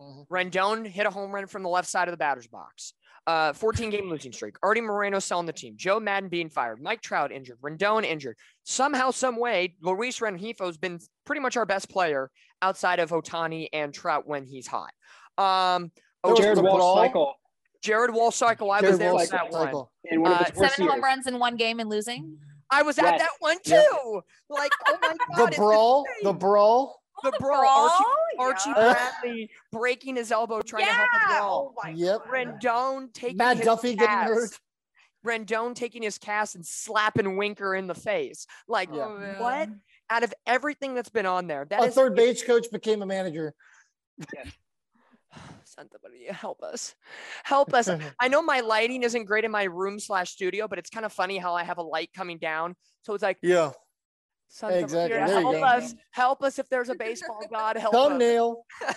Mhm. 0.00 0.26
Rendon 0.28 0.86
hit 0.86 1.06
a 1.06 1.10
home 1.10 1.32
run 1.32 1.46
from 1.46 1.62
the 1.62 1.68
left 1.68 1.88
side 1.88 2.08
of 2.08 2.12
the 2.12 2.16
batter's 2.18 2.46
box. 2.46 2.92
Uh, 3.28 3.52
14 3.52 3.90
game 3.90 4.08
losing 4.08 4.32
streak. 4.32 4.56
Arte 4.62 4.80
Moreno 4.80 5.18
selling 5.18 5.44
the 5.44 5.52
team. 5.52 5.74
Joe 5.76 6.00
Maddon 6.00 6.30
being 6.30 6.48
fired. 6.48 6.80
Mike 6.80 7.02
Trout 7.02 7.30
injured. 7.30 7.58
Rendon 7.60 8.02
injured. 8.04 8.38
Somehow, 8.64 9.10
some 9.10 9.38
way, 9.38 9.74
Luis 9.82 10.18
Rengifo's 10.20 10.78
been 10.78 10.98
pretty 11.26 11.40
much 11.42 11.56
our 11.58 11.66
best 11.66 11.90
player 11.90 12.30
outside 12.62 13.00
of 13.00 13.10
Ohtani 13.10 13.68
and 13.74 13.92
Trout 13.92 14.26
when 14.26 14.46
he's 14.46 14.66
hot. 14.66 14.92
Um, 15.36 15.92
oh, 16.24 16.34
Jared 16.36 16.56
the 16.56 16.62
Walsh 16.62 16.76
brawl. 16.78 16.96
cycle 16.96 17.34
Jared 17.82 18.14
Wall 18.14 18.30
cycle. 18.30 18.70
I 18.70 18.80
Jared 18.80 18.92
was 18.94 18.98
there 18.98 19.12
Walsh 19.12 19.28
that 19.28 19.50
one. 19.50 19.62
cycle. 19.66 19.92
one 20.10 20.32
Uh, 20.32 20.44
Seven 20.46 20.62
years. 20.78 20.90
home 20.90 21.04
runs 21.04 21.26
in 21.26 21.38
one 21.38 21.56
game 21.56 21.80
and 21.80 21.90
losing. 21.90 22.38
I 22.70 22.82
was 22.82 22.98
at 22.98 23.04
Yes. 23.04 23.20
that 23.20 23.30
one 23.40 23.56
too. 23.62 23.72
Yep. 23.74 24.24
Like, 24.48 24.72
oh 24.88 24.96
my 25.02 25.14
god, 25.36 25.52
The 25.52 25.56
brawl 25.56 26.04
the 26.22 26.28
insane. 26.30 26.38
brawl 26.38 27.02
the 27.22 27.32
brawl. 27.40 27.64
Archie, 27.66 28.04
Brawl? 28.36 28.48
Archie 28.48 28.70
Yeah. 28.70 28.92
Bradley 29.22 29.50
breaking 29.72 30.16
his 30.16 30.30
elbow 30.32 30.60
trying 30.62 30.86
to 30.86 30.92
help 30.92 31.08
Yeah. 31.12 31.36
a 31.36 31.40
brawl. 31.40 31.74
Oh 31.84 31.88
Yep. 31.88 32.18
God. 32.24 32.28
Rendon 32.32 33.12
taking 33.12 33.36
matt 33.36 33.56
his 33.58 33.66
duffy 33.66 33.94
getting 33.94 34.06
cast. 34.06 34.28
hurt 34.32 34.60
Rendon 35.26 35.74
taking 35.74 36.02
his 36.02 36.16
cast 36.18 36.54
and 36.54 36.64
slapping 36.64 37.36
Winker 37.36 37.74
in 37.74 37.86
the 37.86 37.94
face. 37.94 38.46
Like, 38.68 38.88
Yeah. 38.92 39.06
Oh, 39.06 39.34
what? 39.42 39.68
Out 40.10 40.22
of 40.22 40.32
everything 40.46 40.94
that's 40.94 41.10
been 41.10 41.26
on 41.26 41.46
there, 41.48 41.66
that 41.66 41.80
a 41.82 41.84
is 41.86 41.94
third 41.94 42.14
base 42.14 42.42
coach 42.42 42.70
became 42.70 43.02
a 43.02 43.06
manager 43.06 43.52
Santa 45.64 45.98
Maria, 46.02 46.32
help 46.32 46.62
us, 46.62 46.94
help 47.44 47.74
us. 47.74 47.88
I 48.20 48.28
know 48.28 48.40
my 48.42 48.60
lighting 48.60 49.02
isn't 49.02 49.24
great 49.24 49.44
in 49.44 49.50
my 49.50 49.64
room 49.64 49.98
slash 50.00 50.30
studio, 50.30 50.66
but 50.66 50.78
it's 50.78 50.90
kind 50.90 51.04
of 51.04 51.12
funny 51.12 51.36
how 51.38 51.54
I 51.54 51.62
have 51.64 51.78
a 51.78 51.82
light 51.82 52.10
coming 52.14 52.38
down. 52.38 52.74
So 53.02 53.12
it's 53.14 53.22
like, 53.22 53.38
yeah 53.42 53.72
Santa 54.48 54.78
Exactly, 54.78 55.18
Maria, 55.18 55.26
there 55.28 55.40
help 55.40 55.54
go. 55.56 55.62
us, 55.62 55.94
help 56.12 56.42
us 56.42 56.58
if 56.58 56.68
there's 56.68 56.88
a 56.88 56.94
baseball 56.94 57.40
god, 57.50 57.76
help 57.76 57.94
us. 57.94 58.08
thumbnail 58.08 58.64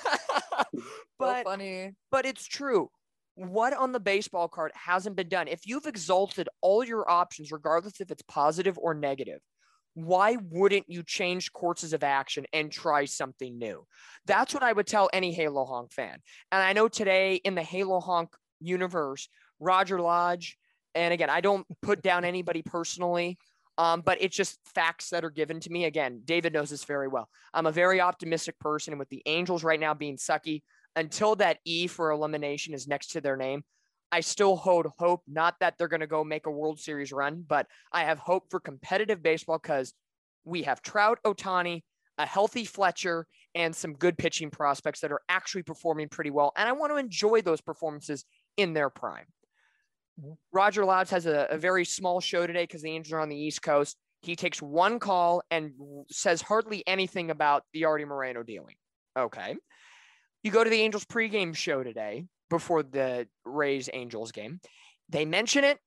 So 0.73 0.81
but 1.19 1.43
funny. 1.45 1.91
but 2.09 2.25
it's 2.25 2.45
true. 2.47 2.89
What 3.35 3.73
on 3.73 3.91
the 3.91 3.99
baseball 3.99 4.47
card 4.47 4.71
hasn't 4.73 5.15
been 5.15 5.29
done? 5.29 5.47
If 5.47 5.67
you've 5.67 5.85
exalted 5.85 6.49
all 6.61 6.83
your 6.83 7.09
options, 7.09 7.51
regardless 7.51 8.01
if 8.01 8.11
it's 8.11 8.23
positive 8.23 8.77
or 8.77 8.93
negative, 8.93 9.39
why 9.93 10.37
wouldn't 10.49 10.85
you 10.87 11.03
change 11.03 11.51
courses 11.53 11.93
of 11.93 12.03
action 12.03 12.45
and 12.53 12.71
try 12.71 13.05
something 13.05 13.57
new? 13.57 13.85
That's 14.25 14.53
what 14.53 14.63
I 14.63 14.71
would 14.73 14.87
tell 14.87 15.09
any 15.13 15.31
Halo 15.31 15.65
Honk 15.65 15.91
fan. 15.91 16.17
And 16.51 16.61
I 16.63 16.73
know 16.73 16.87
today 16.87 17.35
in 17.35 17.55
the 17.55 17.63
Halo 17.63 17.99
Honk 17.99 18.29
universe, 18.59 19.27
Roger 19.59 19.99
Lodge, 20.01 20.57
and 20.95 21.13
again, 21.13 21.29
I 21.29 21.41
don't 21.41 21.65
put 21.81 22.01
down 22.01 22.25
anybody 22.25 22.61
personally. 22.61 23.37
Um, 23.77 24.01
but 24.01 24.17
it's 24.21 24.35
just 24.35 24.59
facts 24.75 25.09
that 25.09 25.23
are 25.23 25.29
given 25.29 25.59
to 25.61 25.71
me. 25.71 25.85
Again, 25.85 26.21
David 26.25 26.53
knows 26.53 26.69
this 26.69 26.83
very 26.83 27.07
well. 27.07 27.29
I'm 27.53 27.65
a 27.65 27.71
very 27.71 28.01
optimistic 28.01 28.59
person. 28.59 28.93
And 28.93 28.99
with 28.99 29.09
the 29.09 29.23
Angels 29.25 29.63
right 29.63 29.79
now 29.79 29.93
being 29.93 30.17
sucky, 30.17 30.61
until 30.95 31.35
that 31.37 31.59
E 31.65 31.87
for 31.87 32.11
elimination 32.11 32.73
is 32.73 32.87
next 32.87 33.11
to 33.11 33.21
their 33.21 33.37
name, 33.37 33.63
I 34.11 34.19
still 34.19 34.57
hold 34.57 34.87
hope. 34.99 35.21
Not 35.27 35.55
that 35.61 35.75
they're 35.77 35.87
going 35.87 36.01
to 36.01 36.07
go 36.07 36.23
make 36.23 36.45
a 36.45 36.51
World 36.51 36.79
Series 36.79 37.13
run, 37.13 37.45
but 37.47 37.65
I 37.91 38.03
have 38.03 38.19
hope 38.19 38.49
for 38.49 38.59
competitive 38.59 39.23
baseball 39.23 39.57
because 39.57 39.93
we 40.43 40.63
have 40.63 40.81
Trout, 40.81 41.19
Ohtani, 41.25 41.83
a 42.17 42.25
healthy 42.25 42.65
Fletcher, 42.65 43.25
and 43.55 43.75
some 43.75 43.93
good 43.93 44.17
pitching 44.17 44.51
prospects 44.51 44.99
that 44.99 45.11
are 45.11 45.21
actually 45.29 45.63
performing 45.63 46.09
pretty 46.09 46.29
well. 46.29 46.51
And 46.57 46.67
I 46.67 46.73
want 46.73 46.91
to 46.91 46.97
enjoy 46.97 47.41
those 47.41 47.61
performances 47.61 48.25
in 48.57 48.73
their 48.73 48.89
prime. 48.89 49.25
Roger 50.51 50.85
Lobbs 50.85 51.11
has 51.11 51.25
a, 51.25 51.47
a 51.49 51.57
very 51.57 51.85
small 51.85 52.19
show 52.19 52.45
today 52.45 52.63
because 52.63 52.81
the 52.81 52.91
Angels 52.91 53.13
are 53.13 53.19
on 53.19 53.29
the 53.29 53.35
East 53.35 53.61
Coast. 53.61 53.97
He 54.21 54.35
takes 54.35 54.61
one 54.61 54.99
call 54.99 55.41
and 55.49 55.71
says 56.11 56.41
hardly 56.41 56.83
anything 56.85 57.31
about 57.31 57.63
the 57.73 57.85
Arte 57.85 58.05
Moreno 58.05 58.43
dealing. 58.43 58.75
Okay. 59.17 59.55
You 60.43 60.51
go 60.51 60.63
to 60.63 60.69
the 60.69 60.81
Angels 60.81 61.05
pregame 61.05 61.55
show 61.55 61.83
today 61.83 62.25
before 62.49 62.83
the 62.83 63.27
Rays 63.45 63.89
Angels 63.93 64.31
game. 64.31 64.59
They 65.09 65.25
mention 65.25 65.63
it, 65.63 65.79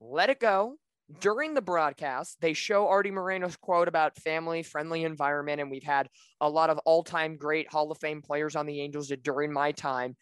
let 0.00 0.30
it 0.30 0.40
go. 0.40 0.76
During 1.20 1.52
the 1.52 1.60
broadcast, 1.60 2.38
they 2.40 2.54
show 2.54 2.88
Arte 2.88 3.10
Moreno's 3.10 3.56
quote 3.56 3.88
about 3.88 4.16
family 4.18 4.62
friendly 4.62 5.04
environment. 5.04 5.60
And 5.60 5.70
we've 5.70 5.82
had 5.82 6.08
a 6.40 6.48
lot 6.48 6.70
of 6.70 6.78
all 6.86 7.02
time 7.02 7.36
great 7.36 7.70
Hall 7.70 7.90
of 7.90 7.98
Fame 7.98 8.22
players 8.22 8.56
on 8.56 8.66
the 8.66 8.80
Angels 8.80 9.12
during 9.22 9.52
my 9.52 9.72
time. 9.72 10.16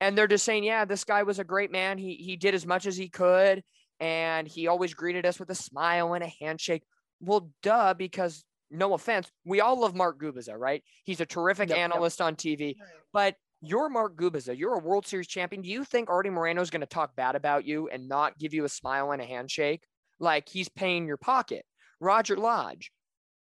And 0.00 0.16
they're 0.16 0.26
just 0.26 0.44
saying, 0.44 0.64
yeah, 0.64 0.84
this 0.84 1.04
guy 1.04 1.22
was 1.22 1.38
a 1.38 1.44
great 1.44 1.70
man. 1.70 1.98
He, 1.98 2.14
he 2.14 2.36
did 2.36 2.54
as 2.54 2.66
much 2.66 2.86
as 2.86 2.96
he 2.96 3.08
could. 3.08 3.62
And 4.00 4.48
he 4.48 4.66
always 4.66 4.94
greeted 4.94 5.24
us 5.24 5.38
with 5.38 5.50
a 5.50 5.54
smile 5.54 6.14
and 6.14 6.24
a 6.24 6.32
handshake. 6.40 6.82
Well, 7.20 7.50
duh, 7.62 7.94
because 7.94 8.44
no 8.70 8.94
offense, 8.94 9.30
we 9.44 9.60
all 9.60 9.80
love 9.80 9.94
Mark 9.94 10.20
Gubicza, 10.20 10.58
right? 10.58 10.82
He's 11.04 11.20
a 11.20 11.26
terrific 11.26 11.68
yep, 11.68 11.78
analyst 11.78 12.18
yep. 12.18 12.26
on 12.26 12.36
TV, 12.36 12.74
but 13.12 13.36
you're 13.60 13.88
Mark 13.88 14.16
Gubicza. 14.16 14.56
You're 14.56 14.74
a 14.74 14.78
World 14.78 15.06
Series 15.06 15.28
champion. 15.28 15.62
Do 15.62 15.70
you 15.70 15.84
think 15.84 16.10
Arte 16.10 16.28
Moreno 16.28 16.60
is 16.60 16.70
going 16.70 16.80
to 16.80 16.86
talk 16.86 17.16
bad 17.16 17.34
about 17.36 17.64
you 17.64 17.88
and 17.88 18.08
not 18.08 18.36
give 18.38 18.52
you 18.52 18.64
a 18.64 18.68
smile 18.68 19.12
and 19.12 19.22
a 19.22 19.24
handshake? 19.24 19.82
Like 20.18 20.48
he's 20.48 20.68
paying 20.68 21.06
your 21.06 21.16
pocket. 21.16 21.64
Roger 22.00 22.36
Lodge, 22.36 22.90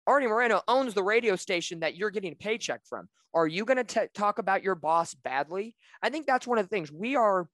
Arte 0.06 0.28
Moreno 0.28 0.62
owns 0.68 0.94
the 0.94 1.04
radio 1.04 1.36
station 1.36 1.80
that 1.80 1.96
you're 1.96 2.12
getting 2.12 2.34
a 2.34 2.36
paycheck 2.36 2.82
from. 2.86 3.08
Are 3.34 3.48
you 3.48 3.66
going 3.66 3.84
to 3.84 4.08
talk 4.14 4.38
about 4.38 4.64
your 4.64 4.76
boss 4.76 5.14
badly? 5.14 5.76
I 6.02 6.10
think 6.10 6.28
that's 6.28 6.46
one 6.46 6.58
of 6.58 6.66
the 6.66 6.70
things 6.70 6.92
we 6.92 7.16
are, 7.16 7.48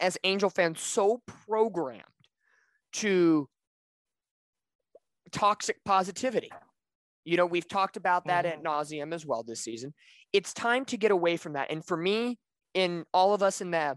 as 0.00 0.18
Angel 0.24 0.50
fans, 0.50 0.80
so 0.80 1.22
programmed 1.46 2.02
to 2.94 3.48
toxic 5.32 5.82
positivity. 5.84 6.50
You 7.24 7.36
know, 7.36 7.46
we've 7.46 7.68
talked 7.68 7.96
about 7.96 8.26
that 8.26 8.44
mm-hmm. 8.44 8.58
at 8.58 8.64
nauseum 8.64 9.14
as 9.14 9.24
well 9.24 9.42
this 9.42 9.60
season. 9.60 9.94
It's 10.32 10.52
time 10.52 10.84
to 10.86 10.96
get 10.96 11.10
away 11.10 11.36
from 11.36 11.54
that. 11.54 11.70
And 11.70 11.84
for 11.84 11.96
me, 11.96 12.38
in 12.74 13.04
all 13.12 13.34
of 13.34 13.42
us 13.42 13.60
in 13.60 13.70
the 13.70 13.96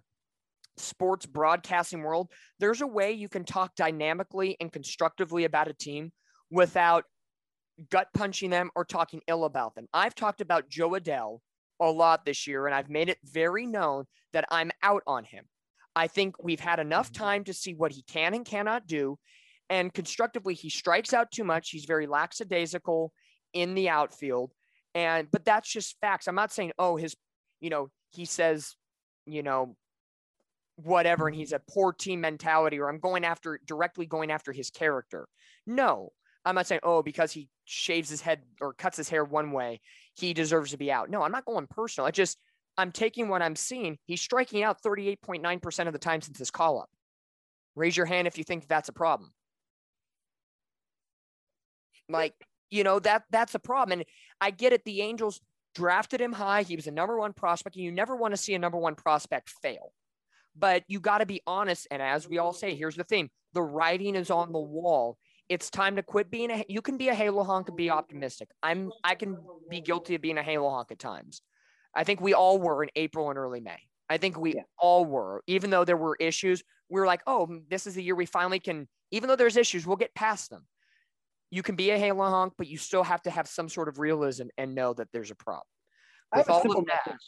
sports 0.77 1.25
broadcasting 1.25 2.01
world, 2.01 2.31
there's 2.59 2.81
a 2.81 2.87
way 2.87 3.11
you 3.11 3.29
can 3.29 3.43
talk 3.43 3.75
dynamically 3.75 4.57
and 4.59 4.71
constructively 4.71 5.45
about 5.45 5.67
a 5.67 5.73
team 5.73 6.11
without 6.49 7.05
gut 7.89 8.07
punching 8.13 8.49
them 8.49 8.69
or 8.75 8.85
talking 8.85 9.21
ill 9.27 9.45
about 9.45 9.75
them. 9.75 9.87
I've 9.93 10.15
talked 10.15 10.41
about 10.41 10.69
Jo 10.69 10.91
Adell 10.91 11.39
a 11.79 11.89
lot 11.89 12.25
this 12.25 12.47
year, 12.47 12.67
and 12.67 12.75
I've 12.75 12.89
made 12.89 13.09
it 13.09 13.17
very 13.23 13.65
known 13.65 14.05
that 14.33 14.45
I'm 14.51 14.71
out 14.83 15.03
on 15.07 15.23
him. 15.23 15.45
I 15.95 16.07
think 16.07 16.41
we've 16.41 16.59
had 16.59 16.79
enough 16.79 17.11
time 17.11 17.43
to 17.45 17.53
see 17.53 17.73
what 17.73 17.91
he 17.91 18.03
can 18.03 18.33
and 18.33 18.45
cannot 18.45 18.87
do. 18.87 19.17
And 19.69 19.93
constructively, 19.93 20.53
he 20.53 20.69
strikes 20.69 21.13
out 21.13 21.31
too 21.31 21.43
much. 21.43 21.69
He's 21.69 21.85
very 21.85 22.07
lackadaisical 22.07 23.11
in 23.53 23.73
the 23.73 23.89
outfield. 23.89 24.53
And, 24.93 25.29
but 25.31 25.45
that's 25.45 25.71
just 25.71 25.97
facts. 25.99 26.27
I'm 26.27 26.35
not 26.35 26.51
saying, 26.51 26.73
oh, 26.77 26.97
his, 26.97 27.15
you 27.59 27.69
know, 27.69 27.89
he 28.11 28.25
says, 28.25 28.75
you 29.25 29.43
know, 29.43 29.75
whatever, 30.75 31.27
and 31.27 31.35
he's 31.35 31.51
a 31.53 31.61
poor 31.69 31.93
team 31.93 32.21
mentality, 32.21 32.79
or 32.79 32.89
I'm 32.89 32.99
going 32.99 33.23
after 33.23 33.59
directly 33.65 34.05
going 34.05 34.31
after 34.31 34.51
his 34.51 34.69
character. 34.69 35.27
No, 35.65 36.11
I'm 36.45 36.55
not 36.55 36.67
saying, 36.67 36.81
oh, 36.83 37.03
because 37.03 37.31
he 37.31 37.49
shaves 37.65 38.09
his 38.09 38.21
head 38.21 38.41
or 38.59 38.73
cuts 38.73 38.97
his 38.97 39.09
hair 39.09 39.23
one 39.23 39.51
way, 39.51 39.81
he 40.15 40.33
deserves 40.33 40.71
to 40.71 40.77
be 40.77 40.91
out. 40.91 41.09
No, 41.09 41.21
I'm 41.21 41.31
not 41.31 41.45
going 41.45 41.67
personal. 41.67 42.07
I 42.07 42.11
just, 42.11 42.37
I'm 42.77 42.91
taking 42.91 43.27
what 43.27 43.41
I'm 43.41 43.55
seeing. 43.55 43.97
He's 44.05 44.21
striking 44.21 44.63
out 44.63 44.81
38.9% 44.81 45.87
of 45.87 45.93
the 45.93 45.99
time 45.99 46.21
since 46.21 46.39
his 46.39 46.51
call 46.51 46.79
up. 46.81 46.89
Raise 47.75 47.95
your 47.95 48.05
hand 48.05 48.27
if 48.27 48.37
you 48.37 48.43
think 48.43 48.67
that's 48.67 48.89
a 48.89 48.93
problem. 48.93 49.31
Like, 52.09 52.33
you 52.69 52.83
know, 52.83 52.99
that 52.99 53.23
that's 53.29 53.55
a 53.55 53.59
problem. 53.59 53.99
And 53.99 54.07
I 54.39 54.51
get 54.51 54.73
it. 54.73 54.83
The 54.83 55.01
Angels 55.01 55.39
drafted 55.75 56.19
him 56.19 56.33
high. 56.33 56.63
He 56.63 56.75
was 56.75 56.87
a 56.87 56.91
number 56.91 57.17
one 57.17 57.33
prospect, 57.33 57.75
and 57.75 57.85
you 57.85 57.91
never 57.91 58.15
want 58.15 58.33
to 58.33 58.37
see 58.37 58.53
a 58.53 58.59
number 58.59 58.77
one 58.77 58.95
prospect 58.95 59.49
fail. 59.61 59.93
But 60.57 60.83
you 60.87 60.99
got 60.99 61.19
to 61.19 61.25
be 61.25 61.41
honest. 61.47 61.87
And 61.91 62.01
as 62.01 62.27
we 62.27 62.37
all 62.37 62.53
say, 62.53 62.75
here's 62.75 62.95
the 62.95 63.03
thing 63.03 63.29
the 63.53 63.61
writing 63.61 64.15
is 64.15 64.29
on 64.29 64.51
the 64.51 64.59
wall. 64.59 65.17
It's 65.51 65.69
time 65.69 65.95
to 65.97 66.03
quit 66.03 66.31
being 66.31 66.49
a 66.49 66.63
you 66.67 66.81
can 66.81 66.97
be 66.97 67.09
a 67.09 67.15
halo 67.15 67.43
honk 67.43 67.67
and 67.67 67.77
be 67.77 67.89
optimistic. 67.89 68.49
I'm 68.63 68.91
I 69.03 69.15
can 69.15 69.37
be 69.69 69.81
guilty 69.81 70.15
of 70.15 70.21
being 70.21 70.37
a 70.37 70.43
halo 70.43 70.69
honk 70.69 70.91
at 70.91 70.99
times. 70.99 71.41
I 71.93 72.03
think 72.03 72.21
we 72.21 72.33
all 72.33 72.57
were 72.57 72.83
in 72.83 72.89
April 72.95 73.29
and 73.29 73.37
early 73.37 73.59
May. 73.59 73.79
I 74.09 74.17
think 74.17 74.37
we 74.37 74.55
yeah. 74.55 74.61
all 74.77 75.05
were, 75.05 75.43
even 75.47 75.69
though 75.69 75.85
there 75.85 75.97
were 75.97 76.17
issues, 76.19 76.63
we 76.89 76.99
were 76.99 77.05
like, 77.05 77.21
oh, 77.27 77.49
this 77.69 77.87
is 77.87 77.95
the 77.95 78.03
year 78.03 78.15
we 78.15 78.25
finally 78.25 78.59
can, 78.59 78.87
even 79.11 79.27
though 79.27 79.35
there's 79.35 79.57
issues, 79.57 79.85
we'll 79.85 79.97
get 79.97 80.13
past 80.15 80.49
them 80.49 80.65
you 81.51 81.61
can 81.61 81.75
be 81.75 81.91
a 81.91 81.97
Halo 81.97 82.29
honk, 82.29 82.53
but 82.57 82.67
you 82.67 82.77
still 82.77 83.03
have 83.03 83.21
to 83.23 83.29
have 83.29 83.47
some 83.47 83.69
sort 83.69 83.89
of 83.89 83.99
realism 83.99 84.47
and 84.57 84.73
know 84.73 84.93
that 84.93 85.09
there's 85.11 85.31
a 85.31 85.35
problem. 85.35 85.67
I 86.33 86.37
have 86.37 86.49
a 86.49 86.61
simple 86.61 86.85
that, 86.85 87.01
message 87.05 87.21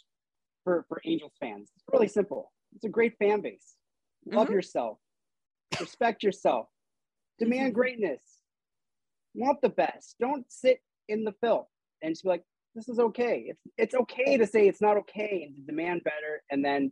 for, 0.64 0.86
for 0.88 1.02
Angels 1.06 1.34
fans. 1.40 1.70
It's 1.76 1.84
really 1.92 2.08
simple. 2.08 2.52
It's 2.74 2.86
a 2.86 2.90
great 2.90 3.18
fan 3.20 3.42
base. 3.42 3.76
Love 4.26 4.46
mm-hmm. 4.46 4.54
yourself. 4.54 4.98
Respect 5.80 6.24
yourself. 6.24 6.68
Demand 7.40 7.68
mm-hmm. 7.68 7.80
greatness. 7.80 8.22
Want 9.34 9.62
the 9.62 9.70
best. 9.70 10.16
Don't 10.20 10.46
sit 10.50 10.82
in 11.08 11.24
the 11.24 11.34
filth 11.42 11.68
and 12.02 12.12
just 12.12 12.24
be 12.24 12.30
like, 12.30 12.44
this 12.76 12.90
is 12.90 13.00
okay. 13.00 13.46
It's 13.48 13.62
it's 13.78 13.96
okay 13.96 14.38
to 14.38 14.48
say 14.48 14.68
it's 14.68 14.82
not 14.82 14.98
okay 14.98 15.44
and 15.46 15.56
to 15.56 15.62
demand 15.62 16.04
better 16.04 16.44
and 16.50 16.64
then 16.66 16.92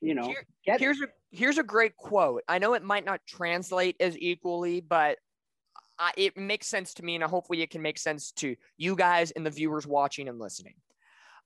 you 0.00 0.14
know 0.14 0.26
Here, 0.26 0.76
here's 0.78 1.00
a 1.00 1.06
here's 1.30 1.58
a 1.58 1.62
great 1.62 1.96
quote. 1.96 2.42
I 2.46 2.58
know 2.58 2.74
it 2.74 2.82
might 2.82 3.04
not 3.04 3.20
translate 3.26 3.96
as 4.00 4.16
equally, 4.18 4.80
but 4.80 5.18
I, 5.98 6.12
it 6.16 6.36
makes 6.36 6.66
sense 6.66 6.94
to 6.94 7.04
me, 7.04 7.14
and 7.14 7.24
hopefully 7.24 7.62
it 7.62 7.70
can 7.70 7.82
make 7.82 7.98
sense 7.98 8.32
to 8.32 8.56
you 8.76 8.96
guys 8.96 9.30
and 9.30 9.46
the 9.46 9.50
viewers 9.50 9.86
watching 9.86 10.28
and 10.28 10.38
listening. 10.38 10.74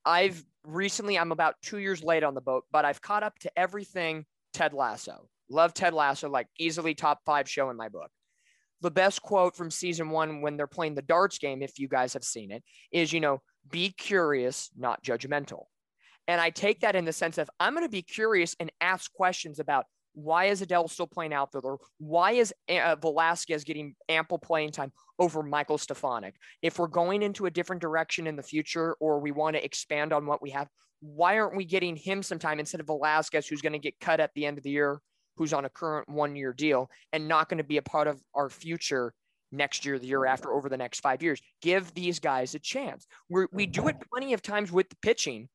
I've 0.05 0.43
recently, 0.65 1.19
I'm 1.19 1.33
about 1.33 1.57
two 1.63 1.79
years 1.79 2.03
late 2.03 2.23
on 2.23 2.35
the 2.35 2.41
boat, 2.41 2.65
but 2.73 2.85
I've 2.85 3.03
caught 3.03 3.23
up 3.23 3.39
to 3.41 3.59
everything 3.59 4.25
Ted 4.53 4.73
Lasso. 4.73 5.29
Love 5.51 5.75
Ted 5.75 5.95
Lasso, 5.95 6.29
like 6.29 6.47
easily 6.59 6.95
top 6.95 7.21
five 7.25 7.49
show 7.49 7.71
in 7.71 7.77
my 7.77 7.89
book. 7.89 8.11
The 8.81 8.91
best 8.91 9.23
quote 9.23 9.57
from 9.57 9.71
season 9.71 10.11
one 10.11 10.41
when 10.41 10.57
they're 10.57 10.67
playing 10.67 10.95
the 10.95 11.03
darts 11.03 11.39
game, 11.39 11.63
if 11.63 11.79
you 11.79 11.89
guys 11.89 12.13
have 12.13 12.25
seen 12.25 12.53
it, 12.53 12.63
is, 12.93 13.13
you 13.13 13.21
know, 13.21 13.43
be 13.71 13.91
curious, 13.91 14.71
not 14.77 15.03
judgmental. 15.03 15.65
And 16.29 16.41
I 16.41 16.51
take 16.51 16.81
that 16.81 16.95
in 16.95 17.05
the 17.05 17.13
sense 17.13 17.39
of 17.39 17.51
I'm 17.59 17.75
going 17.75 17.87
to 17.87 17.91
be 17.91 18.03
curious 18.03 18.55
and 18.61 18.71
ask 18.81 19.13
questions 19.13 19.59
about 19.59 19.87
why 20.15 20.47
is 20.47 20.63
Adell 20.63 20.91
still 20.91 21.07
playing 21.07 21.33
outfielder? 21.33 21.77
Why 21.99 22.33
is 22.33 22.53
uh, 22.69 22.97
Velasquez 22.97 23.65
getting 23.65 23.95
ample 24.09 24.39
playing 24.39 24.73
time 24.73 24.93
over 25.19 25.43
Michael 25.43 25.79
Stefanic? 25.79 26.35
If 26.61 26.79
we're 26.79 26.89
going 26.89 27.23
into 27.23 27.47
a 27.47 27.51
different 27.51 27.81
direction 27.81 28.27
in 28.27 28.37
the 28.37 28.43
future 28.43 28.97
or 29.01 29.21
we 29.21 29.31
want 29.31 29.55
to 29.57 29.65
expand 29.65 30.13
on 30.13 30.27
what 30.27 30.43
we 30.43 30.51
have, 30.51 30.69
why 31.01 31.39
aren't 31.39 31.57
we 31.57 31.65
getting 31.65 31.95
him 31.95 32.23
some 32.23 32.41
time 32.41 32.59
instead 32.59 32.81
of 32.81 32.87
Velasquez, 32.87 33.47
who's 33.47 33.63
going 33.63 33.75
to 33.75 33.79
get 33.79 34.01
cut 34.01 34.19
at 34.19 34.33
the 34.35 34.45
end 34.45 34.59
of 34.59 34.65
the 34.65 34.71
year, 34.71 35.01
who's 35.39 35.53
on 35.53 35.65
a 35.65 35.71
current 35.71 36.09
one 36.09 36.37
year 36.37 36.53
deal 36.53 36.91
and 37.13 37.29
not 37.29 37.49
going 37.49 37.59
to 37.59 37.65
be 37.65 37.79
a 37.79 37.83
part 37.83 38.09
of 38.09 38.21
our 38.35 38.51
future 38.51 39.15
next 39.51 39.87
year, 39.87 39.99
the 39.99 40.07
year 40.07 40.21
mm-hmm. 40.21 40.33
after, 40.33 40.53
over 40.53 40.69
the 40.69 40.77
next 40.77 41.01
five 41.01 41.23
years? 41.23 41.41
Give 41.63 41.93
these 41.95 42.19
guys 42.19 42.55
a 42.55 42.59
chance. 42.59 43.07
we 43.31 43.47
we 43.53 43.67
do 43.67 43.89
it 43.89 43.97
mm-hmm. 43.97 44.09
plenty 44.13 44.33
of 44.35 44.43
times 44.43 44.71
with 44.71 44.89
the 44.91 44.97
pitching 45.03 45.49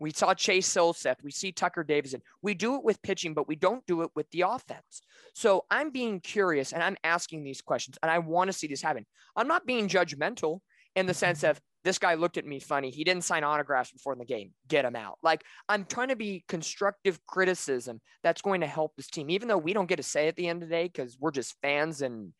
we 0.00 0.10
saw 0.12 0.34
Chase 0.34 0.66
Silseth. 0.66 1.22
We 1.22 1.30
see 1.30 1.52
Tucker 1.52 1.84
Davidson. 1.84 2.22
We 2.42 2.54
do 2.54 2.74
it 2.76 2.82
with 2.82 3.02
pitching, 3.02 3.34
but 3.34 3.46
we 3.46 3.54
don't 3.54 3.86
do 3.86 4.00
it 4.00 4.10
with 4.16 4.28
the 4.30 4.40
offense. 4.40 5.02
So 5.34 5.66
I'm 5.70 5.90
being 5.90 6.20
curious 6.20 6.72
and 6.72 6.82
I'm 6.82 6.96
asking 7.04 7.44
these 7.44 7.60
questions 7.60 7.98
and 8.02 8.10
I 8.10 8.18
want 8.18 8.48
to 8.48 8.56
see 8.56 8.66
this 8.66 8.82
happen. 8.82 9.04
I'm 9.36 9.46
not 9.46 9.66
being 9.66 9.88
judgmental 9.88 10.60
in 10.96 11.06
the 11.06 11.14
sense 11.14 11.40
mm-hmm. 11.40 11.50
of 11.50 11.60
this 11.84 11.98
guy 11.98 12.14
looked 12.14 12.36
at 12.36 12.44
me 12.44 12.60
funny. 12.60 12.90
He 12.90 13.04
didn't 13.04 13.24
sign 13.24 13.44
autographs 13.44 13.92
before 13.92 14.14
the 14.14 14.24
game. 14.24 14.52
Get 14.68 14.84
him 14.84 14.96
out. 14.96 15.18
Like 15.22 15.42
I'm 15.68 15.84
trying 15.84 16.08
to 16.08 16.16
be 16.16 16.44
constructive 16.48 17.18
criticism 17.26 18.00
that's 18.22 18.42
going 18.42 18.60
to 18.60 18.66
help 18.66 18.96
this 18.96 19.08
team, 19.08 19.30
even 19.30 19.48
though 19.48 19.58
we 19.58 19.72
don't 19.72 19.88
get 19.88 19.96
to 19.96 20.02
say 20.02 20.28
at 20.28 20.36
the 20.36 20.48
end 20.48 20.62
of 20.62 20.68
the 20.68 20.74
day 20.74 20.84
because 20.84 21.16
we're 21.18 21.30
just 21.30 21.56
fans 21.62 22.02
and 22.02 22.32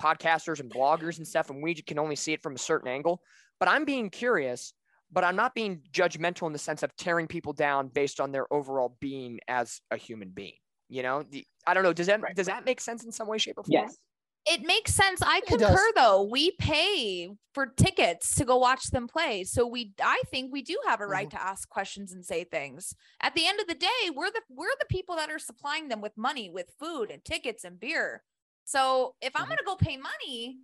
podcasters 0.00 0.60
and 0.60 0.72
bloggers 0.72 1.18
and 1.18 1.26
stuff, 1.26 1.50
and 1.50 1.62
we 1.62 1.74
can 1.74 1.98
only 1.98 2.16
see 2.16 2.32
it 2.32 2.42
from 2.42 2.54
a 2.54 2.58
certain 2.58 2.88
angle. 2.88 3.20
But 3.58 3.68
I'm 3.68 3.84
being 3.84 4.08
curious 4.08 4.72
but 5.12 5.24
I'm 5.24 5.36
not 5.36 5.54
being 5.54 5.82
judgmental 5.92 6.46
in 6.46 6.52
the 6.52 6.58
sense 6.58 6.82
of 6.82 6.94
tearing 6.96 7.26
people 7.26 7.52
down 7.52 7.88
based 7.88 8.20
on 8.20 8.32
their 8.32 8.52
overall 8.52 8.96
being 9.00 9.40
as 9.48 9.80
a 9.90 9.96
human 9.96 10.30
being. 10.30 10.54
You 10.88 11.02
know, 11.02 11.24
the, 11.28 11.44
I 11.66 11.74
don't 11.74 11.82
know. 11.82 11.92
Does 11.92 12.08
that 12.08 12.20
right. 12.20 12.34
does 12.34 12.46
that 12.46 12.64
make 12.64 12.80
sense 12.80 13.04
in 13.04 13.12
some 13.12 13.28
way, 13.28 13.38
shape, 13.38 13.58
or 13.58 13.64
form? 13.64 13.84
Yes. 13.84 13.96
It 14.46 14.62
makes 14.62 14.94
sense. 14.94 15.20
I 15.22 15.40
concur 15.42 15.92
though. 15.94 16.22
We 16.22 16.52
pay 16.52 17.30
for 17.54 17.66
tickets 17.66 18.34
to 18.36 18.44
go 18.44 18.56
watch 18.56 18.84
them 18.90 19.06
play. 19.06 19.44
So 19.44 19.66
we 19.66 19.92
I 20.02 20.22
think 20.30 20.50
we 20.52 20.62
do 20.62 20.78
have 20.86 21.00
a 21.00 21.06
right 21.06 21.28
Mm-hmm. 21.28 21.36
to 21.36 21.42
ask 21.44 21.68
questions 21.68 22.12
and 22.12 22.24
say 22.24 22.44
things. 22.44 22.94
At 23.20 23.34
the 23.34 23.46
end 23.46 23.60
of 23.60 23.66
the 23.66 23.74
day, 23.74 24.10
we're 24.14 24.30
the 24.30 24.40
we're 24.48 24.68
the 24.78 24.86
people 24.86 25.16
that 25.16 25.30
are 25.30 25.38
supplying 25.38 25.88
them 25.88 26.00
with 26.00 26.16
money, 26.16 26.48
with 26.50 26.72
food 26.78 27.10
and 27.10 27.24
tickets 27.24 27.64
and 27.64 27.78
beer. 27.78 28.22
So 28.64 29.14
if 29.20 29.36
I'm 29.36 29.44
Mhm. 29.44 29.48
gonna 29.50 29.62
go 29.66 29.76
pay 29.76 29.96
money, 29.96 30.58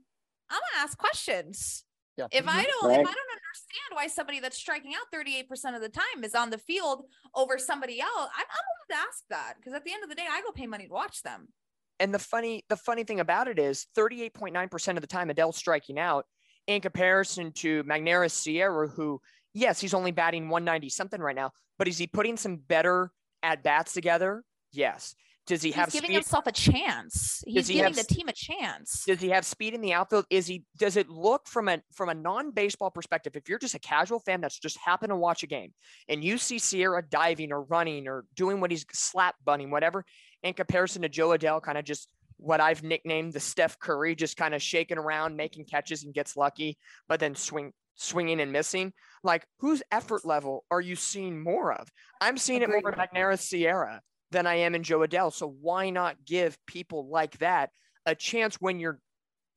I'm 0.48 0.60
gonna 0.60 0.82
ask 0.84 0.96
questions. 0.96 1.84
Yeah. 2.16 2.28
If 2.32 2.48
I 2.48 2.62
Mhm. 2.64 2.66
don't 2.68 2.90
if 2.92 2.98
I 3.06 3.12
don't 3.12 3.30
understand 3.30 3.90
why 3.92 4.06
somebody 4.06 4.40
that's 4.40 4.56
striking 4.56 4.94
out 4.94 5.10
38% 5.12 5.76
of 5.76 5.82
the 5.82 5.90
time 5.90 6.24
is 6.24 6.34
on 6.34 6.48
the 6.50 6.58
field 6.58 7.04
over 7.34 7.58
somebody 7.58 8.00
else, 8.00 8.30
I'm, 8.34 8.46
I'm 8.48 8.64
willing 8.88 9.02
to 9.02 9.08
ask 9.08 9.24
that 9.28 9.54
because 9.58 9.74
at 9.74 9.84
the 9.84 9.92
end 9.92 10.02
of 10.02 10.08
the 10.08 10.14
day, 10.14 10.26
I 10.30 10.40
go 10.40 10.50
pay 10.52 10.66
money 10.66 10.86
to 10.86 10.92
watch 10.94 11.22
them. 11.22 11.52
And 11.98 12.12
the 12.12 12.18
funny 12.18 12.62
the 12.68 12.76
funny 12.76 13.04
thing 13.04 13.20
about 13.20 13.48
it 13.48 13.58
is 13.58 13.86
38.9% 13.96 14.96
of 14.96 15.00
the 15.00 15.06
time 15.06 15.30
Adell's 15.30 15.56
striking 15.56 15.98
out 15.98 16.26
in 16.66 16.80
comparison 16.80 17.52
to 17.52 17.82
Magneuris 17.84 18.32
Sierra, 18.32 18.88
who, 18.88 19.20
yes, 19.54 19.80
he's 19.80 19.94
only 19.94 20.10
batting 20.10 20.48
190 20.48 20.88
something 20.90 21.20
right 21.20 21.36
now, 21.36 21.52
but 21.78 21.88
is 21.88 21.96
he 21.98 22.06
putting 22.06 22.36
some 22.36 22.56
better 22.56 23.10
at 23.42 23.62
bats 23.62 23.92
together? 23.92 24.42
Yes. 24.72 25.14
Does 25.46 25.62
he 25.62 25.68
He's 25.68 25.76
have 25.76 25.92
giving 25.92 26.08
speed? 26.08 26.14
himself 26.14 26.48
a 26.48 26.52
chance. 26.52 27.44
He's 27.46 27.68
he 27.68 27.74
giving 27.74 27.94
have 27.94 28.08
the 28.08 28.14
team 28.14 28.26
a 28.28 28.32
chance. 28.32 29.04
Does 29.06 29.20
he 29.20 29.28
have 29.28 29.44
speed 29.44 29.74
in 29.74 29.80
the 29.80 29.92
outfield? 29.92 30.26
Is 30.28 30.48
he 30.48 30.64
does 30.76 30.96
it 30.96 31.08
look 31.08 31.46
from 31.46 31.68
a 31.68 31.80
from 31.94 32.08
a 32.08 32.14
non-baseball 32.14 32.90
perspective, 32.90 33.36
if 33.36 33.48
you're 33.48 33.60
just 33.60 33.76
a 33.76 33.78
casual 33.78 34.18
fan 34.18 34.40
that's 34.40 34.58
just 34.58 34.76
happened 34.78 35.10
to 35.10 35.16
watch 35.16 35.44
a 35.44 35.46
game 35.46 35.72
and 36.08 36.24
you 36.24 36.36
see 36.36 36.58
Sierra 36.58 37.00
diving 37.08 37.52
or 37.52 37.62
running 37.62 38.08
or 38.08 38.24
doing 38.34 38.60
what 38.60 38.72
he's 38.72 38.84
slap 38.92 39.36
bunting, 39.44 39.70
whatever, 39.70 40.04
in 40.46 40.54
comparison 40.54 41.02
to 41.02 41.08
Jo 41.08 41.28
Adell, 41.30 41.62
kind 41.62 41.78
of 41.78 41.84
just 41.84 42.08
what 42.38 42.60
I've 42.60 42.82
nicknamed 42.82 43.32
the 43.32 43.40
Steph 43.40 43.78
Curry, 43.78 44.14
just 44.14 44.36
kind 44.36 44.54
of 44.54 44.62
shaking 44.62 44.98
around, 44.98 45.36
making 45.36 45.64
catches 45.64 46.04
and 46.04 46.14
gets 46.14 46.36
lucky, 46.36 46.78
but 47.08 47.20
then 47.20 47.34
swing 47.34 47.72
swinging 47.96 48.40
and 48.40 48.52
missing. 48.52 48.92
Like 49.22 49.46
whose 49.58 49.82
effort 49.90 50.24
level 50.24 50.64
are 50.70 50.80
you 50.80 50.96
seeing 50.96 51.42
more 51.42 51.72
of? 51.72 51.88
I'm 52.20 52.36
seeing 52.36 52.62
it 52.62 52.68
more 52.68 52.90
in 52.90 52.98
Magneuris 52.98 53.40
Sierra 53.40 54.00
than 54.30 54.46
I 54.46 54.56
am 54.56 54.74
in 54.74 54.82
Jo 54.82 55.00
Adell. 55.00 55.32
So 55.32 55.56
why 55.60 55.90
not 55.90 56.24
give 56.24 56.58
people 56.66 57.08
like 57.08 57.38
that 57.38 57.70
a 58.04 58.14
chance 58.14 58.56
when 58.60 58.78
you're 58.78 59.00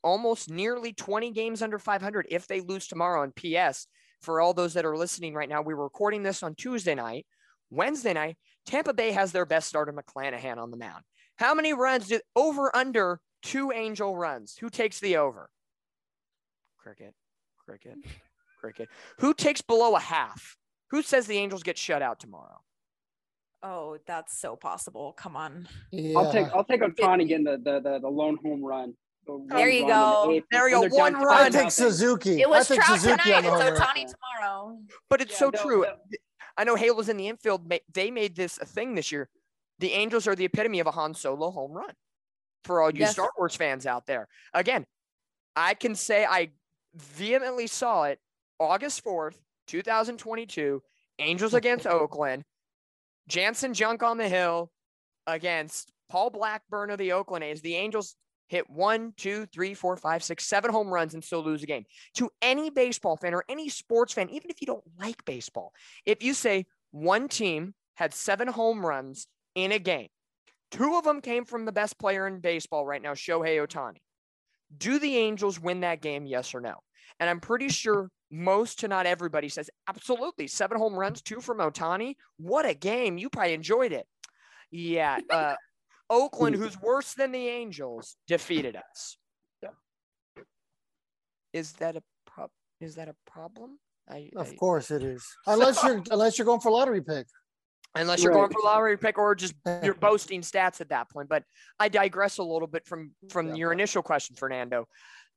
almost 0.03 0.49
nearly 0.49 0.93
20 0.93 1.31
games 1.31 1.61
under 1.61 1.77
500 1.77 2.27
if 2.29 2.47
they 2.47 2.61
lose 2.61 2.87
tomorrow? 2.87 3.23
And 3.23 3.35
P.S. 3.35 3.87
For 4.21 4.41
all 4.41 4.53
those 4.53 4.73
that 4.73 4.85
are 4.85 4.97
listening 4.97 5.33
right 5.33 5.49
now, 5.49 5.61
we 5.61 5.73
were 5.73 5.83
recording 5.83 6.23
this 6.23 6.43
on 6.43 6.55
Tuesday 6.55 6.95
night. 6.95 7.25
Wednesday 7.69 8.13
night, 8.13 8.37
Tampa 8.69 8.93
Bay 8.93 9.11
has 9.11 9.31
their 9.31 9.47
best 9.47 9.67
starter, 9.67 9.91
McClanahan, 9.91 10.57
on 10.57 10.69
the 10.69 10.77
mound. 10.77 11.03
How 11.37 11.55
many 11.55 11.73
runs 11.73 12.07
did 12.07 12.21
over 12.35 12.73
under 12.75 13.19
two 13.41 13.71
angel 13.71 14.15
runs? 14.15 14.57
Who 14.61 14.69
takes 14.69 14.99
the 14.99 15.17
over? 15.17 15.49
Cricket, 16.77 17.15
cricket, 17.65 17.95
cricket. 18.59 18.87
Who 19.21 19.33
takes 19.33 19.61
below 19.61 19.95
a 19.95 19.99
half? 19.99 20.55
Who 20.91 21.01
says 21.01 21.25
the 21.27 21.37
Angels 21.37 21.61
get 21.63 21.77
shut 21.77 22.01
out 22.01 22.19
tomorrow? 22.19 22.61
Oh, 23.63 23.97
that's 24.07 24.39
so 24.39 24.55
possible. 24.55 25.13
Come 25.17 25.35
on. 25.35 25.67
I'll 26.15 26.31
take 26.31 26.47
I'll 26.53 26.63
take 26.63 26.81
Ohtani 26.81 27.27
getting 27.27 27.43
the 27.45 27.57
the 27.57 27.79
the, 27.79 27.99
the 27.99 28.07
lone 28.07 28.37
home 28.43 28.63
run. 28.63 28.93
The 29.27 29.45
There 29.49 29.69
you 29.69 29.81
run 29.81 29.81
in 29.81 29.87
the 29.87 29.93
go. 29.93 30.31
eighth 30.31 30.45
There 30.51 30.69
you 30.69 30.89
go, 30.89 30.95
one 30.95 31.13
run. 31.15 31.27
I 31.27 31.49
10 31.49 31.51
think. 31.51 31.71
Suzuki. 31.71 32.39
It 32.41 32.49
was 32.49 32.69
I 32.71 32.75
Trout 32.75 32.99
Suzuki 32.99 33.21
tonight. 33.23 33.45
It's 33.45 33.47
home. 33.47 33.61
Ohtani 33.73 34.05
tomorrow. 34.39 34.79
But 35.09 35.21
it's 35.21 35.31
Yeah, 35.33 35.37
so 35.37 35.49
no, 35.53 35.61
true. 35.61 35.81
no. 35.81 35.93
I 36.59 36.65
know 36.65 36.75
Halo's 36.75 37.07
in 37.07 37.15
the 37.15 37.29
infield. 37.29 37.71
They 37.93 38.11
made 38.11 38.35
this 38.35 38.57
a 38.57 38.65
thing 38.65 38.93
this 38.93 39.13
year. 39.13 39.29
The 39.79 39.93
Angels 39.93 40.27
are 40.27 40.35
the 40.35 40.43
epitome 40.43 40.81
of 40.81 40.87
a 40.87 40.91
Han 40.91 41.13
Solo 41.13 41.51
home 41.51 41.71
run 41.71 41.93
for 42.65 42.81
all 42.81 42.91
you 42.91 42.99
Yes. 42.99 43.13
Star 43.13 43.31
Wars 43.37 43.55
fans 43.55 43.85
out 43.85 44.05
there. 44.05 44.27
Again, 44.53 44.85
I 45.55 45.73
can 45.73 45.95
say 45.95 46.25
I 46.25 46.49
vehemently 46.93 47.65
saw 47.67 48.03
it 48.03 48.19
August 48.59 49.05
4th, 49.05 49.37
2022, 49.67 50.83
Angels 51.19 51.53
against 51.53 51.87
Oakland. 51.87 52.43
Janson 53.29 53.73
Junk 53.73 54.03
on 54.03 54.17
the 54.17 54.27
hill 54.27 54.69
against 55.27 55.93
Paul 56.09 56.29
Blackburn 56.29 56.89
of 56.89 56.97
the 56.97 57.13
Oakland 57.13 57.45
A's. 57.45 57.61
The 57.61 57.75
Angels 57.75 58.17
hit 58.49 58.69
one, 58.69 59.13
two, 59.15 59.45
three, 59.45 59.73
four, 59.73 59.95
five, 59.95 60.23
six, 60.23 60.45
seven 60.45 60.71
home 60.71 60.89
runs 60.89 61.13
and 61.13 61.23
still 61.23 61.43
lose 61.43 61.63
a 61.63 61.67
game. 61.67 61.85
To 62.15 62.29
any 62.41 62.69
baseball 62.69 63.15
fan 63.15 63.33
or 63.33 63.45
any 63.47 63.69
sports 63.69 64.11
fan, 64.11 64.29
even 64.29 64.49
if 64.49 64.59
you 64.59 64.67
don't 64.67 64.83
like 64.99 65.23
baseball, 65.23 65.71
if 66.05 66.21
you 66.21 66.33
say 66.33 66.65
one 66.91 67.29
team 67.29 67.73
had 67.95 68.13
seven 68.13 68.47
home 68.47 68.85
runs 68.85 69.27
in 69.55 69.71
a 69.71 69.79
game, 69.79 70.07
two 70.71 70.95
of 70.95 71.03
them 71.03 71.21
came 71.21 71.45
from 71.45 71.65
the 71.65 71.71
best 71.71 71.97
player 71.99 72.27
in 72.27 72.39
baseball 72.39 72.85
right 72.85 73.01
now, 73.01 73.13
Shohei 73.13 73.65
Ohtani. 73.65 73.99
Do 74.75 74.99
the 74.99 75.17
Angels 75.17 75.59
win 75.59 75.81
that 75.81 76.01
game? 76.01 76.25
Yes 76.25 76.53
or 76.53 76.61
no? 76.61 76.75
And 77.19 77.29
I'm 77.29 77.39
pretty 77.39 77.69
sure 77.69 78.09
most 78.31 78.79
to 78.79 78.87
not 78.87 79.05
everybody 79.05 79.49
says 79.49 79.69
absolutely. 79.87 80.47
Seven 80.47 80.77
home 80.77 80.93
runs, 80.93 81.21
two 81.21 81.41
from 81.41 81.57
Ohtani. 81.57 82.15
What 82.37 82.67
a 82.67 82.73
game. 82.73 83.17
You 83.17 83.29
probably 83.29 83.53
enjoyed 83.53 83.91
it. 83.91 84.05
Yeah. 84.71 85.19
Uh, 85.29 85.55
Oakland, 86.09 86.55
who's 86.55 86.79
worse 86.81 87.13
than 87.13 87.31
the 87.31 87.47
Angels, 87.47 88.15
defeated 88.27 88.75
us. 88.75 89.17
Yeah. 89.61 89.69
Is 91.53 91.73
that 91.73 91.95
a 91.95 92.03
prob? 92.25 92.49
Is 92.81 92.95
that 92.95 93.07
a 93.09 93.15
problem? 93.29 93.79
I, 94.09 94.29
Of 94.35 94.51
I- 94.51 94.55
course 94.55 94.91
it 94.91 95.03
is. 95.03 95.25
Unless 95.47 95.83
you're 95.83 96.03
unless 96.11 96.37
you're 96.37 96.45
going 96.45 96.61
for 96.61 96.71
lottery 96.71 97.01
pick. 97.01 97.27
unless 97.95 98.23
you're 98.23 98.33
going 98.33 98.49
for 98.51 98.61
lottery 98.63 98.97
pick 98.97 99.17
or 99.17 99.35
just 99.35 99.53
you're 99.83 99.93
boasting 99.93 100.41
stats 100.41 100.81
at 100.81 100.89
that 100.89 101.09
point. 101.11 101.29
But 101.29 101.43
I 101.79 101.89
digress 101.89 102.37
a 102.37 102.43
little 102.43 102.67
bit 102.67 102.85
from 102.87 103.11
from 103.29 103.49
Yeah. 103.49 103.55
your 103.55 103.71
initial 103.73 104.01
question, 104.01 104.35
Fernando. 104.35 104.87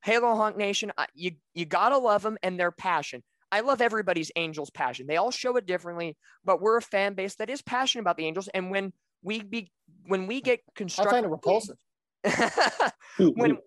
Halo 0.04 0.34
Honk 0.34 0.56
Nation, 0.56 0.90
you 1.14 1.32
you 1.54 1.64
gotta 1.64 1.98
love 1.98 2.22
them 2.22 2.38
and 2.42 2.58
their 2.58 2.72
passion. 2.72 3.22
I 3.50 3.60
love 3.60 3.82
everybody's 3.82 4.32
Angels 4.36 4.70
passion. 4.70 5.06
They 5.06 5.18
all 5.18 5.30
show 5.30 5.56
it 5.56 5.66
differently, 5.66 6.16
but 6.42 6.62
we're 6.62 6.78
a 6.78 6.82
fan 6.82 7.12
base 7.12 7.34
that 7.36 7.50
is 7.50 7.60
passionate 7.60 8.00
about 8.00 8.16
the 8.16 8.24
Angels. 8.26 8.48
And 8.48 8.70
when 8.70 8.94
we 9.22 9.42
be 9.42 9.70
when 10.06 10.26
we 10.26 10.40
get 10.40 10.60
constructive. 10.74 11.14
I 11.14 11.20
constructive, 11.22 11.76
find 12.24 12.26
it 12.26 12.38
repulsive. 12.78 12.92
when 13.36 13.58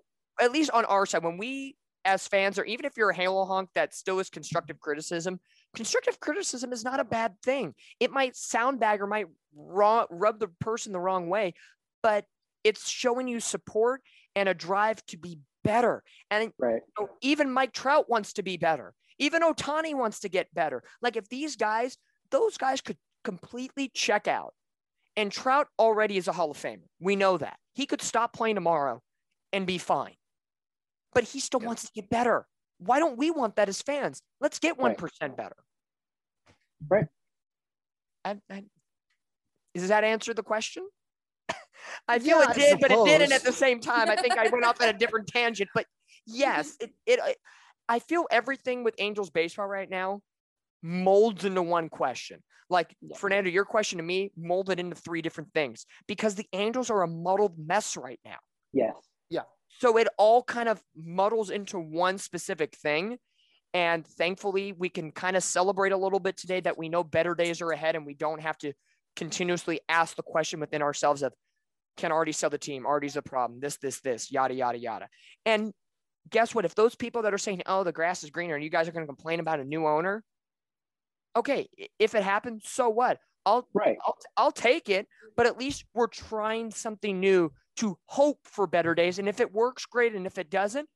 at 0.42 0.52
least 0.52 0.72
on 0.72 0.86
our 0.86 1.06
side, 1.06 1.24
when 1.24 1.38
we 1.38 1.76
as 2.06 2.28
fans, 2.28 2.60
or 2.60 2.64
even 2.66 2.86
if 2.86 2.96
you're 2.96 3.10
a 3.10 3.16
Halo 3.16 3.46
honk 3.46 3.70
that 3.74 3.94
still 3.94 4.20
is 4.20 4.30
constructive 4.30 4.80
criticism, 4.80 5.40
constructive 5.76 6.20
criticism 6.20 6.72
is 6.72 6.84
not 6.84 7.00
a 7.00 7.04
bad 7.04 7.34
thing. 7.44 7.74
It 8.00 8.12
might 8.12 8.36
sound 8.36 8.80
bad 8.80 9.02
or 9.02 9.08
might 9.08 9.26
raw, 9.56 10.06
rub 10.12 10.40
the 10.40 10.50
person 10.60 10.94
the 10.94 11.00
wrong 11.00 11.30
way, 11.30 11.56
but 12.04 12.26
it's 12.64 12.88
showing 12.88 13.28
you 13.28 13.40
support 13.40 14.02
and 14.36 14.48
a 14.48 14.54
drive 14.54 15.04
to 15.08 15.18
be 15.18 15.40
better. 15.64 16.04
And 16.30 16.52
right. 16.60 16.82
so 16.98 17.10
even 17.22 17.52
Mike 17.52 17.74
Trout 17.74 18.08
wants 18.08 18.34
to 18.34 18.44
be 18.44 18.58
better. 18.58 18.94
Even 19.18 19.42
Ohtani 19.42 19.96
wants 19.96 20.20
to 20.20 20.30
get 20.30 20.54
better. 20.54 20.84
Like 21.02 21.16
if 21.16 21.28
these 21.30 21.56
guys, 21.56 21.98
those 22.30 22.58
guys 22.58 22.82
could 22.82 22.98
completely 23.24 23.90
check 23.94 24.28
out. 24.28 24.54
And 25.18 25.32
Trout 25.32 25.68
already 25.80 26.18
is 26.18 26.28
a 26.28 26.34
Hall 26.34 26.52
of 26.52 26.58
Famer. 26.58 26.88
We 27.00 27.16
know 27.16 27.38
that. 27.38 27.58
He 27.74 27.86
could 27.86 28.02
stop 28.02 28.34
playing 28.34 28.56
tomorrow 28.56 29.02
and 29.54 29.66
be 29.66 29.78
fine. 29.78 30.16
But 31.14 31.24
he 31.24 31.40
still 31.40 31.62
Yeah. 31.62 31.68
wants 31.68 31.84
to 31.86 31.92
get 31.94 32.10
better. 32.10 32.48
Why 32.78 33.00
don't 33.00 33.18
we 33.18 33.32
want 33.32 33.56
that 33.56 33.70
as 33.70 33.82
fans? 33.82 34.22
Let's 34.42 34.60
get 34.60 34.78
1% 34.78 35.38
better. 35.38 35.56
Right. 36.90 37.08
I, 38.26 38.38
I, 38.50 38.66
does 39.74 39.88
that 39.88 40.04
answer 40.04 40.34
the 40.34 40.44
question? 40.44 40.88
I 42.08 42.20
feel 42.20 42.40
Yeah, 42.42 42.52
it 42.52 42.56
did, 42.56 42.80
but 42.82 42.92
it 42.92 43.06
didn't 43.06 43.32
at 43.32 43.44
the 43.44 43.54
same 43.54 43.80
time. 43.80 44.10
I 44.10 44.18
think 44.18 44.38
I 44.38 44.50
went 44.50 44.66
off 44.66 44.82
at 44.82 44.94
a 44.94 44.98
different 44.98 45.28
tangent. 45.28 45.70
But 45.74 45.86
yes, 46.26 46.76
it, 46.80 46.92
it 47.06 47.20
I- 47.24 47.36
I 47.88 48.00
feel 48.00 48.26
everything 48.32 48.84
with 48.84 48.96
Angels 48.98 49.30
baseball 49.30 49.68
right 49.68 49.88
now 49.88 50.22
molds 50.82 51.46
into 51.46 51.62
one 51.62 51.90
question. 51.90 52.44
Like 52.70 52.96
Yeah. 53.02 53.18
Fernando, 53.18 53.50
your 53.50 53.66
question 53.66 53.98
to 53.98 54.04
me 54.04 54.32
molded 54.36 54.80
into 54.80 54.96
three 54.96 55.22
different 55.22 55.54
things 55.54 55.86
because 56.08 56.36
the 56.36 56.48
Angels 56.54 56.90
are 56.90 57.04
a 57.04 57.08
muddled 57.08 57.58
mess 57.60 57.96
right 57.96 58.20
now. 58.26 58.38
Yes. 58.74 58.94
Yeah. 59.30 59.44
So 59.80 59.98
it 59.98 60.08
all 60.18 60.44
kind 60.44 60.70
of 60.70 60.82
muddles 60.96 61.50
into 61.50 61.80
one 61.80 62.18
specific 62.18 62.76
thing. 62.76 63.18
And 63.74 64.08
thankfully, 64.08 64.72
we 64.72 64.90
can 64.90 65.12
kind 65.12 65.36
of 65.36 65.44
celebrate 65.44 65.92
a 65.92 65.98
little 65.98 66.20
bit 66.20 66.38
today 66.38 66.62
that 66.62 66.78
we 66.78 66.88
know 66.88 67.04
better 67.04 67.36
days 67.36 67.62
are 67.62 67.72
ahead 67.72 67.96
and 67.96 68.06
we 68.06 68.14
don't 68.14 68.42
have 68.42 68.58
to 68.60 68.74
continuously 69.16 69.82
ask 69.90 70.16
the 70.16 70.24
question 70.24 70.60
within 70.60 70.82
ourselves 70.82 71.22
of 71.22 71.34
can 71.98 72.12
Arte 72.12 72.32
sell 72.32 72.50
the 72.50 72.58
team, 72.58 72.86
Arte's 72.86 73.16
a 73.16 73.22
problem, 73.22 73.60
this, 73.60 73.78
this, 73.78 74.02
this, 74.02 74.32
yada, 74.32 74.54
yada, 74.54 74.78
yada. 74.78 75.08
And 75.46 75.74
guess 76.30 76.54
what? 76.54 76.66
If 76.66 76.76
those 76.76 76.96
people 76.96 77.22
that 77.22 77.34
are 77.34 77.38
saying, 77.38 77.62
oh, 77.66 77.84
the 77.84 77.92
grass 77.92 78.24
is 78.24 78.30
greener 78.30 78.56
and 78.56 78.64
you 78.64 78.70
guys 78.70 78.88
are 78.88 78.92
going 78.92 79.06
to 79.06 79.14
complain 79.14 79.40
about 79.40 79.60
a 79.60 79.64
new 79.64 79.88
owner, 79.88 80.24
okay, 81.36 81.68
if 82.00 82.16
it 82.16 82.24
happens, 82.24 82.64
so 82.68 82.90
what? 82.90 83.20
I'll 83.46 83.68
Right. 83.74 83.98
I'll, 84.06 84.18
I'll 84.38 84.52
take 84.52 84.90
it, 84.90 85.08
but 85.36 85.46
at 85.46 85.58
least 85.60 85.86
we're 85.94 86.08
trying 86.08 86.72
something 86.72 87.20
new 87.20 87.52
to 87.78 87.98
hope 88.06 88.40
for 88.44 88.66
better 88.68 88.96
days. 88.96 89.20
And 89.20 89.28
if 89.30 89.40
it 89.40 89.54
works, 89.54 89.86
great. 89.86 90.16
And 90.16 90.26
if 90.26 90.38
it 90.38 90.50
doesn't, 90.50 90.88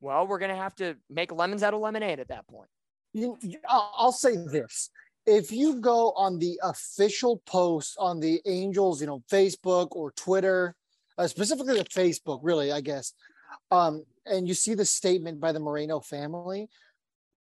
well, 0.00 0.26
we're 0.26 0.38
going 0.38 0.50
to 0.50 0.56
have 0.56 0.74
to 0.76 0.96
make 1.10 1.32
lemons 1.32 1.62
out 1.62 1.74
of 1.74 1.80
lemonade 1.80 2.18
at 2.20 2.28
that 2.28 2.46
point. 2.48 2.68
You, 3.12 3.36
you- 3.42 3.58
I'll, 3.68 3.92
I'll 3.96 4.12
say 4.12 4.36
this: 4.36 4.88
if 5.26 5.52
you 5.52 5.76
go 5.80 6.12
on 6.12 6.38
the 6.38 6.58
official 6.62 7.42
post 7.46 7.96
on 7.98 8.20
the 8.20 8.40
Angels, 8.46 9.00
you 9.00 9.06
know, 9.06 9.22
Facebook 9.30 9.88
or 9.90 10.12
Twitter, 10.12 10.74
uh, 11.18 11.26
specifically 11.26 11.74
the 11.76 11.84
Facebook, 11.84 12.40
really, 12.42 12.72
I 12.72 12.80
guess, 12.80 13.12
Um, 13.70 14.04
and 14.24 14.48
you 14.48 14.54
see 14.54 14.74
the 14.74 14.84
statement 14.86 15.40
by 15.40 15.52
the 15.52 15.60
Moreno 15.60 16.00
family. 16.00 16.68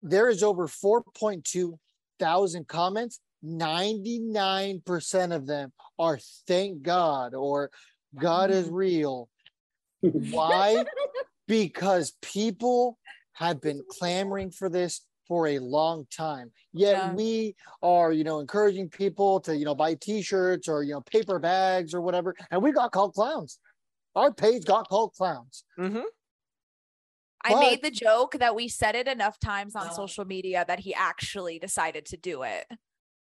There 0.03 0.29
is 0.29 0.43
over 0.43 0.69
4.2 0.69 1.79
thousand 2.19 2.67
comments. 2.69 3.21
99% 3.45 5.35
of 5.35 5.47
them 5.47 5.73
are 5.99 6.19
thank 6.47 6.83
God 6.83 7.35
or 7.35 7.71
God 8.19 8.51
is 8.51 8.67
Mm-hmm. 8.67 8.75
real. 8.75 9.29
Why? 10.01 10.85
because 11.47 12.15
people 12.23 12.99
have 13.35 13.61
been 13.61 13.83
clamoring 13.91 14.51
for 14.51 14.69
this 14.71 15.05
for 15.29 15.47
a 15.49 15.59
long 15.59 16.07
time. 16.15 16.51
Yet 16.73 16.97
Yeah. 16.97 17.15
we 17.15 17.57
are, 17.83 18.13
you 18.13 18.25
know, 18.25 18.41
encouraging 18.41 18.89
people 18.89 19.41
to, 19.41 19.55
you 19.57 19.65
know, 19.67 19.75
buy 19.75 19.95
t-shirts 19.95 20.69
or, 20.69 20.83
you 20.83 20.93
know, 20.95 21.01
paper 21.03 21.39
bags 21.39 21.93
or 21.95 22.01
whatever. 22.01 22.35
And 22.51 22.63
we 22.63 22.73
got 22.73 22.93
called 22.93 23.15
clowns. 23.15 23.59
Our 24.15 24.33
page 24.33 24.65
got 24.65 24.89
called 24.89 25.13
clowns. 25.15 25.65
I 27.45 27.55
made 27.61 27.83
the 27.83 27.91
joke 27.91 28.37
that 28.41 28.55
we 28.55 28.69
said 28.69 28.95
it 28.95 29.07
enough 29.07 29.39
times 29.39 29.77
on 29.77 29.93
social 29.93 30.25
media 30.25 30.65
that 30.67 30.81
he 30.81 30.95
actually 30.95 31.59
decided 31.59 32.07
to 32.07 32.17
do 32.17 32.43
it. 32.43 32.67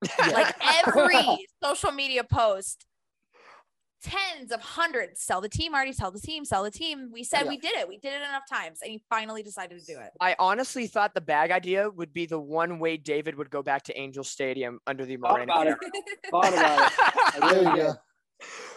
Like 0.33 0.55
every 0.87 1.47
social 1.63 1.93
media 1.93 2.25
post, 2.25 2.87
tens 4.03 4.51
of 4.51 4.61
hundreds 4.63 5.21
sell 5.21 5.43
the 5.43 5.49
team, 5.49 5.75
Arte 5.75 5.93
sell 5.93 6.11
the 6.11 6.19
team, 6.21 6.45
sell 6.47 6.63
the 6.65 6.71
team. 6.71 7.11
We 7.13 7.23
said 7.23 7.43
Yeah. 7.43 7.49
we 7.51 7.59
did 7.59 7.77
it. 7.77 7.87
We 7.89 7.99
did 7.99 8.15
it 8.15 8.23
enough 8.23 8.45
times, 8.51 8.79
and 8.83 8.91
he 8.91 9.03
finally 9.11 9.43
decided 9.43 9.79
to 9.79 9.85
do 9.85 9.99
it. 10.01 10.11
I 10.21 10.37
honestly 10.39 10.87
thought 10.87 11.13
the 11.13 11.21
bag 11.21 11.51
idea 11.51 11.91
would 11.91 12.15
be 12.15 12.25
the 12.27 12.41
one 12.41 12.79
way 12.79 12.97
David 12.97 13.35
would 13.37 13.51
go 13.51 13.63
back 13.63 13.83
to 13.85 13.99
Angel 13.99 14.25
Stadium 14.25 14.81
under 14.87 15.05
the 15.05 15.17
Thought 15.17 15.33
Moreno. 15.33 15.53
about 15.53 15.67
it. 15.67 15.77
Thought 16.31 16.53
about 16.55 16.93
it. 16.93 17.51
There 17.53 17.63
you 17.63 17.77
go. 17.83 17.93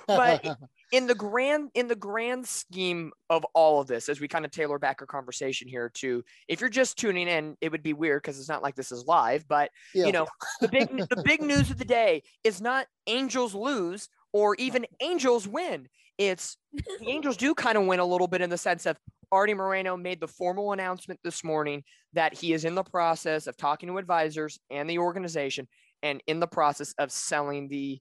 But 0.08 0.58
in 0.94 1.08
the 1.08 1.16
grand 1.16 1.72
in 1.74 1.88
the 1.88 1.96
grand 1.96 2.48
scheme 2.48 3.12
of 3.32 3.44
all 3.56 3.82
of 3.82 3.88
this 3.88 4.08
as 4.10 4.22
we 4.22 4.28
kind 4.28 4.46
of 4.46 4.52
tailor 4.52 4.78
back 4.78 4.98
our 5.02 5.08
conversation 5.08 5.68
here 5.68 5.89
to 5.89 6.24
if 6.48 6.62
you're 6.62 6.70
just 6.70 7.00
tuning 7.00 7.28
in 7.28 7.58
it 7.62 7.72
would 7.72 7.82
be 7.82 7.94
weird 7.94 8.22
because 8.22 8.39
it's 8.39 8.48
not 8.48 8.62
like 8.62 8.76
this 8.76 8.91
is 8.91 9.06
live 9.08 9.44
but 9.48 9.72
Yeah. 9.96 10.06
you 10.06 10.12
know 10.12 10.28
the 10.62 10.68
big 10.68 10.89
the 10.96 11.24
big 11.26 11.41
news 11.52 11.72
of 11.72 11.80
the 11.80 11.84
day 11.86 12.22
is 12.44 12.62
not 12.62 12.86
angels 13.08 13.56
lose 13.56 14.08
or 14.34 14.56
even 14.60 14.86
angels 15.02 15.48
win 15.48 15.89
it's 16.20 16.58
the 16.74 17.10
angels 17.10 17.38
do 17.38 17.56
kind 17.56 17.76
of 17.76 17.88
win 17.88 18.00
a 18.00 18.06
little 18.06 18.28
bit 18.28 18.41
in 18.41 18.52
the 18.52 18.58
sense 18.58 18.86
of 18.86 18.96
arte 19.32 19.56
moreno 19.56 19.98
made 19.98 20.20
the 20.20 20.28
formal 20.28 20.74
announcement 20.74 21.20
this 21.24 21.44
morning 21.44 21.84
that 22.14 22.36
he 22.36 22.54
is 22.54 22.66
in 22.66 22.76
the 22.76 22.84
process 22.84 23.48
of 23.48 23.58
talking 23.58 23.89
to 23.89 23.98
advisors 23.98 24.60
and 24.70 24.88
the 24.88 25.00
organization 25.00 25.68
and 26.04 26.22
in 26.28 26.39
the 26.39 26.46
process 26.46 26.94
of 27.00 27.12
selling 27.12 27.68
the 27.68 28.00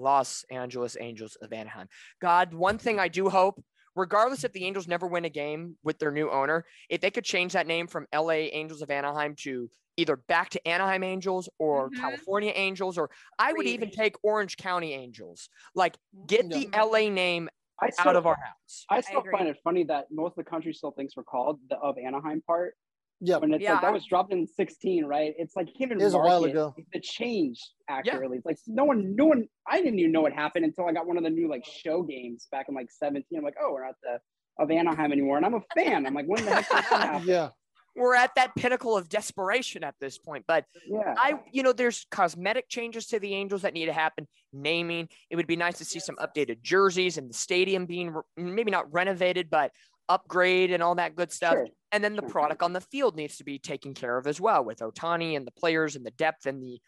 Los 0.00 0.44
Angeles 0.50 0.96
Angels 0.98 1.36
of 1.36 1.52
Anaheim. 1.52 1.88
God, 2.20 2.54
one 2.54 2.78
thing 2.78 2.98
I 2.98 3.08
do 3.08 3.28
hope, 3.28 3.62
regardless 3.94 4.44
if 4.44 4.52
the 4.52 4.64
Angels 4.64 4.88
never 4.88 5.06
win 5.06 5.24
a 5.24 5.30
game 5.30 5.76
with 5.84 5.98
their 5.98 6.10
new 6.10 6.30
owner, 6.30 6.64
if 6.88 7.00
they 7.00 7.10
could 7.10 7.24
change 7.24 7.52
that 7.52 7.66
name 7.66 7.86
from 7.86 8.06
LA 8.12 8.48
Angels 8.52 8.82
of 8.82 8.90
Anaheim 8.90 9.34
to 9.36 9.70
either 9.96 10.16
back 10.16 10.48
to 10.50 10.66
Anaheim 10.66 11.02
Angels 11.02 11.48
or 11.58 11.90
Mhm. 11.90 11.96
California 12.00 12.52
Angels, 12.54 12.96
or 12.96 13.10
I 13.38 13.52
would 13.52 13.66
even 13.66 13.90
take 13.90 14.16
Orange 14.22 14.56
County 14.56 14.94
Angels. 14.94 15.48
Like, 15.74 15.96
get 16.26 16.48
the 16.50 16.68
LA 16.72 17.10
name 17.10 17.50
I 17.82 17.90
still, 17.90 18.08
out 18.08 18.16
of 18.16 18.26
our 18.26 18.36
house. 18.36 18.86
I 18.88 19.00
still 19.02 19.20
agree. 19.20 19.32
find 19.32 19.48
it 19.48 19.58
funny 19.62 19.84
that 19.84 20.10
most 20.10 20.32
of 20.32 20.44
the 20.44 20.50
country 20.50 20.72
still 20.72 20.92
thinks 20.92 21.16
we're 21.16 21.24
called 21.24 21.60
the 21.68 21.76
of 21.78 21.98
Anaheim 21.98 22.40
part. 22.42 22.76
Yeah. 23.20 23.36
When 23.36 23.52
it's 23.52 23.62
like 23.62 23.62
Yeah. 23.62 23.80
that 23.80 23.92
was 23.92 24.04
dropped 24.06 24.32
in 24.32 24.46
16, 24.46 25.04
right? 25.04 25.34
It's 25.38 25.54
like 25.56 25.66
can't 25.66 25.90
even 25.92 26.00
It 26.00 26.04
was 26.04 26.14
a 26.14 26.18
while 26.18 26.44
ago. 26.44 26.74
The 26.92 27.00
change 27.00 27.60
accurately. 27.88 28.38
It's 28.38 28.46
like 28.46 28.58
no 28.66 28.84
one, 28.84 29.14
no 29.14 29.26
one. 29.26 29.46
I 29.66 29.82
didn't 29.82 29.98
even 29.98 30.12
know 30.12 30.22
what 30.22 30.32
happened 30.32 30.64
until 30.64 30.86
I 30.86 30.92
got 30.92 31.06
one 31.06 31.16
of 31.18 31.22
the 31.24 31.30
new 31.30 31.48
like 31.48 31.64
show 31.66 32.02
games 32.02 32.48
back 32.50 32.66
in 32.68 32.74
like 32.74 32.90
17. 32.90 33.38
I'm 33.38 33.44
like, 33.44 33.56
oh, 33.62 33.72
we're 33.72 33.84
not 33.86 33.96
the 34.02 34.18
of 34.58 34.70
Anaheim 34.70 35.10
anymore, 35.12 35.38
and 35.38 35.46
I'm 35.46 35.54
a 35.54 35.62
fan. 35.74 36.06
I'm 36.06 36.12
like, 36.12 36.26
when 36.26 36.44
the 36.44 36.50
heck 36.50 36.68
did 36.68 36.76
that 36.76 36.84
happen? 37.12 37.28
Yeah. 37.28 37.48
We're 37.96 38.14
at 38.14 38.30
that 38.36 38.54
pinnacle 38.54 38.96
of 38.96 39.08
desperation 39.08 39.82
at 39.82 39.94
this 40.00 40.16
point. 40.16 40.44
But 40.46 40.64
Yeah. 40.86 41.14
I, 41.18 41.40
you 41.50 41.62
know, 41.64 41.72
there's 41.72 42.06
cosmetic 42.10 42.68
changes 42.68 43.06
to 43.08 43.18
the 43.18 43.34
Angels 43.34 43.62
that 43.62 43.74
need 43.74 43.86
to 43.86 43.92
happen. 43.92 44.28
Naming. 44.52 45.08
It 45.28 45.36
would 45.36 45.48
be 45.48 45.56
nice 45.56 45.78
to 45.78 45.84
see 45.84 45.98
some 45.98 46.14
updated 46.16 46.62
jerseys 46.62 47.18
and 47.18 47.28
the 47.28 47.34
stadium 47.34 47.86
being 47.86 48.10
re- 48.10 48.22
maybe 48.36 48.70
not 48.70 48.92
renovated, 48.92 49.50
but 49.50 49.72
upgrade 50.10 50.70
and 50.72 50.82
all 50.82 50.94
that 50.96 51.14
good 51.16 51.32
stuff. 51.32 51.54
Sure. 51.54 51.66
And 51.92 52.02
then 52.04 52.14
the 52.16 52.22
Sure. 52.22 52.30
product 52.30 52.62
on 52.62 52.72
the 52.72 52.80
field 52.80 53.16
needs 53.16 53.36
to 53.38 53.44
be 53.44 53.58
taken 53.58 53.94
care 53.94 54.16
of 54.18 54.26
as 54.26 54.40
well 54.40 54.64
with 54.64 54.78
Ohtani 54.80 55.36
and 55.36 55.46
the 55.46 55.50
players 55.52 55.96
and 55.96 56.04
the 56.04 56.10
depth 56.12 56.46
and 56.46 56.62
the, 56.62 56.80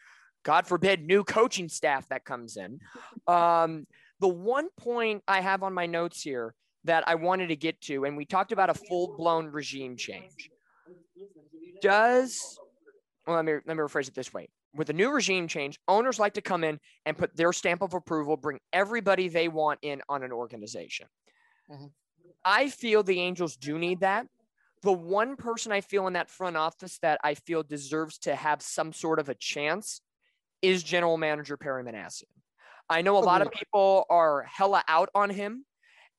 God 0.45 0.67
forbid, 0.67 1.05
new 1.07 1.25
coaching 1.25 1.69
staff 1.69 2.09
that 2.09 2.25
comes 2.25 2.57
in. 2.57 2.81
Um, 3.27 3.87
the 4.21 4.29
one 4.29 4.69
point 4.77 5.23
I 5.27 5.41
have 5.41 5.63
on 5.63 5.73
my 5.73 5.87
notes 5.87 6.21
here 6.23 6.55
that 6.85 7.07
I 7.09 7.15
wanted 7.15 7.49
to 7.49 7.57
get 7.57 7.81
to, 7.83 8.05
and 8.05 8.17
we 8.17 8.25
talked 8.25 8.53
about 8.53 8.71
a 8.71 8.75
full 8.75 9.17
blown 9.17 9.47
regime 9.47 9.97
change. 9.97 10.51
Does 11.81 12.59
well, 13.27 13.37
let 13.37 13.45
me 13.45 13.53
let 13.67 13.77
me 13.77 13.83
rephrase 13.83 14.09
it 14.09 14.15
this 14.15 14.33
way. 14.33 14.49
With 14.75 14.91
a 14.91 14.93
new 14.93 15.11
regime 15.13 15.47
change, 15.49 15.79
owners 15.87 16.19
like 16.19 16.35
to 16.35 16.41
come 16.41 16.65
in 16.65 16.81
and 17.07 17.17
put 17.17 17.37
their 17.37 17.53
stamp 17.53 17.83
of 17.83 17.95
approval, 17.95 18.37
bring 18.37 18.59
everybody 18.73 19.29
they 19.29 19.47
want 19.49 19.79
in 19.83 20.01
on 20.09 20.23
an 20.23 20.33
organization. 20.33 21.07
Mhm. 21.71 21.93
I 22.45 22.69
feel 22.69 23.03
the 23.03 23.21
Angels 23.21 23.57
do 23.57 23.79
need 23.79 24.01
that. 24.01 24.27
The 24.83 24.93
one 24.93 25.37
person 25.37 25.71
I 25.71 25.81
feel 25.81 26.07
in 26.07 26.15
that 26.15 26.29
front 26.29 26.57
office 26.57 26.99
that 27.03 27.21
I 27.23 27.35
feel 27.35 27.63
deserves 27.63 28.19
to 28.19 28.35
have 28.35 28.63
some 28.63 28.93
sort 28.93 29.21
of 29.21 29.29
a 29.29 29.35
chance 29.35 30.01
is 30.61 30.83
general 30.83 31.17
manager 31.19 31.57
Perry 31.57 31.85
Minasian. 31.85 32.25
I 32.89 33.03
know 33.03 33.17
a 33.17 33.21
oh, 33.21 33.25
lot 33.25 33.43
of 33.43 33.51
people 33.53 34.07
are 34.11 34.43
hella 34.43 34.83
out 34.89 35.09
on 35.15 35.31
him 35.31 35.65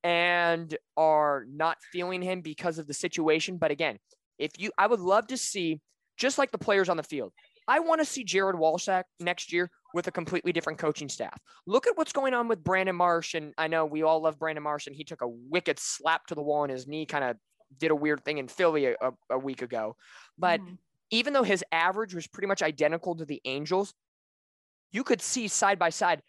and 0.03 0.75
are 0.97 1.45
not 1.49 1.77
feeling 1.91 2.21
him 2.21 2.41
because 2.41 2.79
of 2.79 2.87
the 2.87 2.93
situation. 2.93 3.57
But 3.57 3.71
again, 3.71 3.97
if 4.39 4.51
you, 4.57 4.71
I 4.77 4.87
would 4.87 4.99
love 4.99 5.27
to 5.27 5.37
see, 5.37 5.81
just 6.17 6.37
like 6.37 6.51
the 6.51 6.57
players 6.57 6.89
on 6.89 6.97
the 6.97 7.03
field, 7.03 7.33
I 7.67 7.79
want 7.79 8.01
to 8.01 8.05
see 8.05 8.23
Jared 8.23 8.55
Walsack 8.55 9.03
next 9.19 9.51
year 9.53 9.69
with 9.93 10.07
a 10.07 10.11
completely 10.11 10.51
different 10.51 10.79
coaching 10.79 11.09
staff. 11.09 11.39
Look 11.65 11.87
at 11.87 11.97
what's 11.97 12.13
going 12.13 12.33
on 12.33 12.47
with 12.47 12.63
Brandon 12.63 12.95
Marsh. 12.95 13.35
And 13.35 13.53
I 13.57 13.67
know 13.67 13.85
we 13.85 14.03
all 14.03 14.21
love 14.21 14.39
Brandon 14.39 14.63
Marsh, 14.63 14.87
and 14.87 14.95
he 14.95 15.03
took 15.03 15.21
a 15.21 15.27
wicked 15.27 15.79
slap 15.79 16.25
to 16.27 16.35
the 16.35 16.41
wall 16.41 16.63
in 16.63 16.69
his 16.69 16.87
knee, 16.87 17.05
kind 17.05 17.23
of 17.23 17.37
did 17.77 17.91
a 17.91 17.95
weird 17.95 18.23
thing 18.23 18.37
in 18.37 18.47
Philly 18.47 18.85
a, 18.87 18.95
a, 19.29 19.37
week 19.37 19.61
ago. 19.61 19.95
But 20.37 20.61
Mhm. 20.61 20.77
even 21.09 21.33
though 21.33 21.43
his 21.43 21.63
average 21.71 22.13
was 22.13 22.27
pretty 22.27 22.47
much 22.47 22.61
identical 22.61 23.15
to 23.15 23.25
the 23.25 23.41
Angels, 23.45 23.93
you 24.91 25.03
could 25.03 25.21
see 25.21 25.47
side 25.47 25.79
by 25.79 25.89
side 25.89 26.21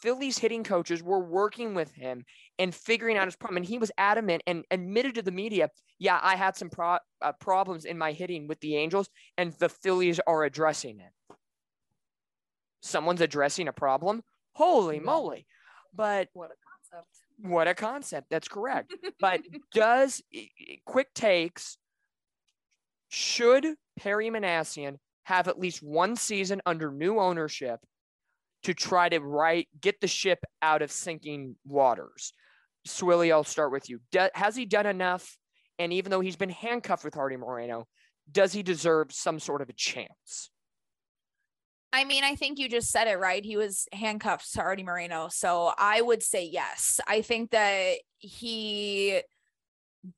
the 0.00 0.06
Phillies 0.06 0.38
hitting 0.38 0.64
coaches 0.64 1.02
were 1.02 1.18
working 1.20 1.74
with 1.74 1.92
him 1.92 2.24
and 2.58 2.74
figuring 2.74 3.16
out 3.16 3.26
his 3.26 3.36
problem. 3.36 3.58
And 3.58 3.66
he 3.66 3.78
was 3.78 3.90
adamant 3.98 4.42
and 4.46 4.64
admitted 4.70 5.14
to 5.16 5.22
the 5.22 5.30
media, 5.32 5.70
yeah, 5.98 6.18
I 6.22 6.36
had 6.36 6.56
some 6.56 6.70
pro- 6.70 6.98
uh, 7.22 7.32
problems 7.40 7.84
in 7.84 7.98
my 7.98 8.12
hitting 8.12 8.46
with 8.46 8.60
the 8.60 8.76
Angels, 8.76 9.08
and 9.36 9.52
the 9.54 9.68
Phillies 9.68 10.20
are 10.26 10.44
addressing 10.44 11.00
it. 11.00 11.12
Someone's 12.82 13.20
addressing 13.20 13.68
a 13.68 13.72
problem. 13.72 14.22
Holy 14.54 14.96
Yeah. 14.96 15.02
moly. 15.02 15.46
But 15.94 16.28
What 16.32 16.50
a 16.50 16.54
concept. 16.92 17.08
what 17.38 17.68
a 17.68 17.74
concept. 17.74 18.28
That's 18.30 18.48
correct. 18.48 18.94
But 19.18 19.40
does 19.72 20.22
quick 20.84 21.12
takes 21.14 21.78
should 23.08 23.66
Perry 23.98 24.30
Minasian 24.30 24.98
have 25.24 25.48
at 25.48 25.58
least 25.58 25.82
one 25.82 26.16
season 26.16 26.62
under 26.64 26.90
new 26.92 27.18
ownership 27.18 27.80
to 28.64 28.74
try 28.74 29.08
to 29.08 29.20
right 29.20 29.68
get 29.80 30.00
the 30.00 30.06
ship 30.06 30.44
out 30.62 30.82
of 30.82 30.90
sinking 30.90 31.56
waters? 31.64 32.32
Swilly, 32.86 33.32
I'll 33.32 33.44
start 33.44 33.72
with 33.72 33.88
you. 33.88 34.00
Do, 34.10 34.28
has 34.34 34.56
he 34.56 34.64
done 34.64 34.86
enough? 34.86 35.36
And 35.78 35.92
even 35.92 36.10
though 36.10 36.20
he's 36.20 36.36
been 36.36 36.50
handcuffed 36.50 37.04
with 37.04 37.16
Arte 37.16 37.36
Moreno, 37.36 37.86
does 38.30 38.52
he 38.52 38.62
deserve 38.62 39.12
some 39.12 39.38
sort 39.38 39.62
of 39.62 39.68
a 39.68 39.74
chance? 39.74 40.50
I 41.92 42.04
mean, 42.04 42.22
I 42.22 42.36
think 42.36 42.58
you 42.58 42.68
just 42.68 42.90
said 42.90 43.08
it 43.08 43.18
right. 43.18 43.44
He 43.44 43.56
was 43.56 43.88
handcuffed 43.92 44.52
to 44.52 44.62
Arte 44.62 44.84
Moreno. 44.84 45.28
So 45.30 45.72
I 45.76 46.00
would 46.00 46.22
say 46.22 46.44
yes. 46.44 47.00
I 47.08 47.22
think 47.22 47.50
that 47.50 47.96
he 48.18 49.22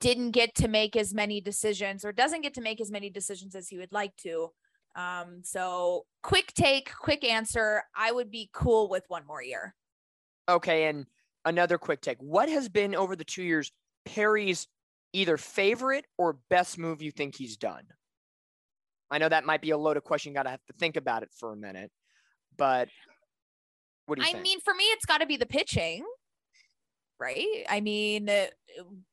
didn't 0.01 0.33
get 0.33 0.55
to 0.57 0.69
make 0.69 0.97
as 0.97 1.15
many 1.15 1.41
decisions 1.41 2.05
or 2.05 2.13
doesn't 2.13 2.43
get 2.43 2.55
to 2.55 2.61
make 2.61 2.81
as 2.81 2.91
many 2.91 3.09
decisions 3.09 3.55
as 3.55 3.69
he 3.69 3.79
would 3.79 3.93
like 3.93 4.15
to. 4.17 4.51
Um, 4.95 5.41
so 5.43 6.05
quick 6.23 6.53
take, 6.55 6.93
quick 6.95 7.25
answer. 7.25 7.83
I 7.97 8.13
would 8.13 8.31
be 8.31 8.51
cool 8.53 8.89
with 8.89 9.05
one 9.09 9.27
more 9.27 9.43
year. 9.43 9.75
Okay, 10.49 10.85
and 10.85 11.07
another 11.45 11.79
quick 11.79 12.01
take. 12.01 12.19
What 12.19 12.49
has 12.49 12.69
been 12.69 12.95
over 12.95 13.17
the 13.17 13.25
two 13.25 13.43
years 13.43 13.73
Perry's 14.05 14.67
either 15.13 15.37
favorite 15.37 16.05
or 16.19 16.39
best 16.51 16.79
move 16.79 17.03
you 17.03 17.11
think 17.11 17.37
he's 17.37 17.57
done? 17.57 17.85
I 19.11 19.19
know 19.19 19.29
that 19.29 19.45
might 19.45 19.61
be 19.61 19.71
a 19.71 19.79
loaded 19.79 20.05
question. 20.05 20.33
You 20.33 20.37
got 20.37 20.45
to 20.45 20.51
have 20.51 20.65
to 20.67 20.73
think 20.75 20.97
about 20.97 21.23
it 21.23 21.31
for 21.39 21.53
a 21.53 21.57
minute. 21.57 21.91
But 22.57 22.89
what 24.07 24.17
do 24.17 24.23
you 24.23 24.29
I 24.29 24.33
think? 24.33 24.43
mean, 24.43 24.61
for 24.61 24.75
me, 24.75 24.85
it's 24.85 25.05
got 25.05 25.19
to 25.19 25.27
be 25.27 25.37
the 25.37 25.47
pitching, 25.47 26.05
right? 27.21 27.65
I 27.69 27.81
mean, 27.81 28.31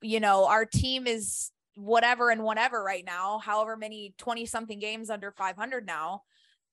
you 0.02 0.20
know, 0.20 0.46
our 0.46 0.66
team 0.66 1.06
is 1.06 1.52
whatever 1.76 2.30
and 2.30 2.44
whatever 2.44 2.84
right 2.84 3.06
now, 3.06 3.40
however 3.40 3.78
many 3.78 4.14
20 4.18 4.46
something 4.46 4.80
games 4.80 5.10
under 5.10 5.32
500 5.32 5.86
now, 5.86 6.24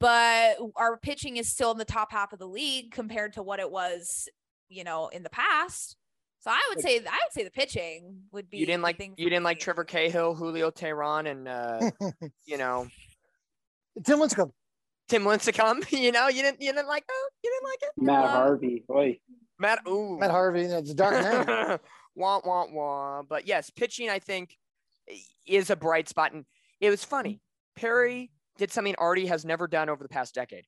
but 0.01 0.57
our 0.77 0.97
pitching 0.99 1.37
is 1.37 1.49
still 1.49 1.71
in 1.73 1.79
the 1.79 1.85
top 1.85 2.13
half 2.13 2.33
of 2.33 2.39
the 2.39 2.49
league 2.49 2.91
compared 2.91 3.35
to 3.35 3.43
what 3.43 3.61
it 3.61 3.71
was, 3.71 4.29
you 4.69 4.85
know, 4.85 5.09
in 5.09 5.23
the 5.23 5.31
past. 5.31 5.97
So 6.41 6.51
I 6.53 6.61
would 6.69 6.81
say 6.81 6.99
I 6.99 7.01
would 7.01 7.33
say 7.33 7.43
the 7.43 7.51
pitching 7.51 8.21
would 8.31 8.49
be. 8.49 8.59
You 8.59 8.67
didn't 8.67 8.83
like 8.83 9.01
you 9.01 9.29
didn't 9.31 9.43
like. 9.43 9.59
Trevor 9.59 9.83
Cahill, 9.83 10.33
Julio 10.35 10.71
Teheran, 10.71 11.29
and 11.29 11.49
uh, 11.49 11.91
you 12.45 12.57
know 12.57 12.87
Tim 14.05 14.21
Lincecum. 14.21 14.53
Tim 15.09 15.25
Lincecum. 15.25 15.85
You 15.99 16.13
know 16.13 16.29
you 16.29 16.43
didn't 16.43 16.61
you 16.63 16.73
didn't 16.73 16.87
like 16.87 17.05
that. 17.05 17.29
You 17.43 17.51
didn't 17.51 17.69
like 17.69 17.83
it. 17.83 17.91
Matt 17.97 18.25
Uh, 18.25 18.29
Harvey. 18.29 18.85
Boy, 18.87 19.19
Matt. 19.59 19.81
Ooh. 19.89 20.19
Matt 20.21 20.31
Harvey. 20.31 20.63
You 20.63 20.69
know, 20.69 20.81
the 20.83 20.95
Dark 20.95 21.15
Knight. 21.15 21.81
wah 22.15 22.41
wah 22.45 22.67
wah. 22.71 23.23
But 23.23 23.49
yes, 23.49 23.71
pitching 23.71 24.09
I 24.09 24.21
think 24.21 24.57
is 25.47 25.71
a 25.71 25.77
bright 25.77 26.09
spot, 26.09 26.33
and 26.33 26.45
it 26.81 26.91
was 26.91 27.05
funny. 27.05 27.41
Perry 27.77 28.31
did 28.59 28.73
something 28.73 28.95
Arte 28.99 29.27
has 29.27 29.45
never 29.45 29.67
done 29.69 29.89
over 29.89 30.03
the 30.03 30.09
past 30.09 30.35
decade. 30.35 30.65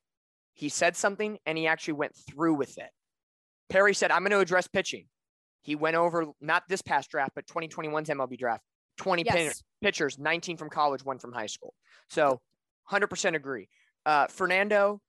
He 0.54 0.68
said 0.68 0.96
something, 0.96 1.38
and 1.46 1.56
he 1.56 1.66
actually 1.66 1.94
went 1.94 2.14
through 2.28 2.54
with 2.54 2.76
it. 2.78 2.90
Perry 3.68 3.94
said, 3.94 4.10
"I'm 4.10 4.22
going 4.22 4.30
to 4.32 4.40
address 4.40 4.66
pitching." 4.66 5.08
He 5.62 5.74
went 5.74 5.96
over 5.96 6.26
not 6.40 6.64
this 6.68 6.82
past 6.82 7.10
draft, 7.10 7.32
but 7.34 7.46
2021's 7.46 8.08
MLB 8.08 8.36
draft. 8.38 8.64
20 8.96 9.24
pin- 9.24 9.36
Yes. 9.46 9.62
pitchers, 9.80 10.18
19 10.18 10.56
from 10.56 10.70
college, 10.70 11.04
one 11.04 11.18
from 11.18 11.32
high 11.32 11.46
school. 11.46 11.74
So 12.08 12.40
100% 12.90 13.36
agree. 13.36 13.68
Uh, 14.06 14.26
Fernando, 14.28 15.00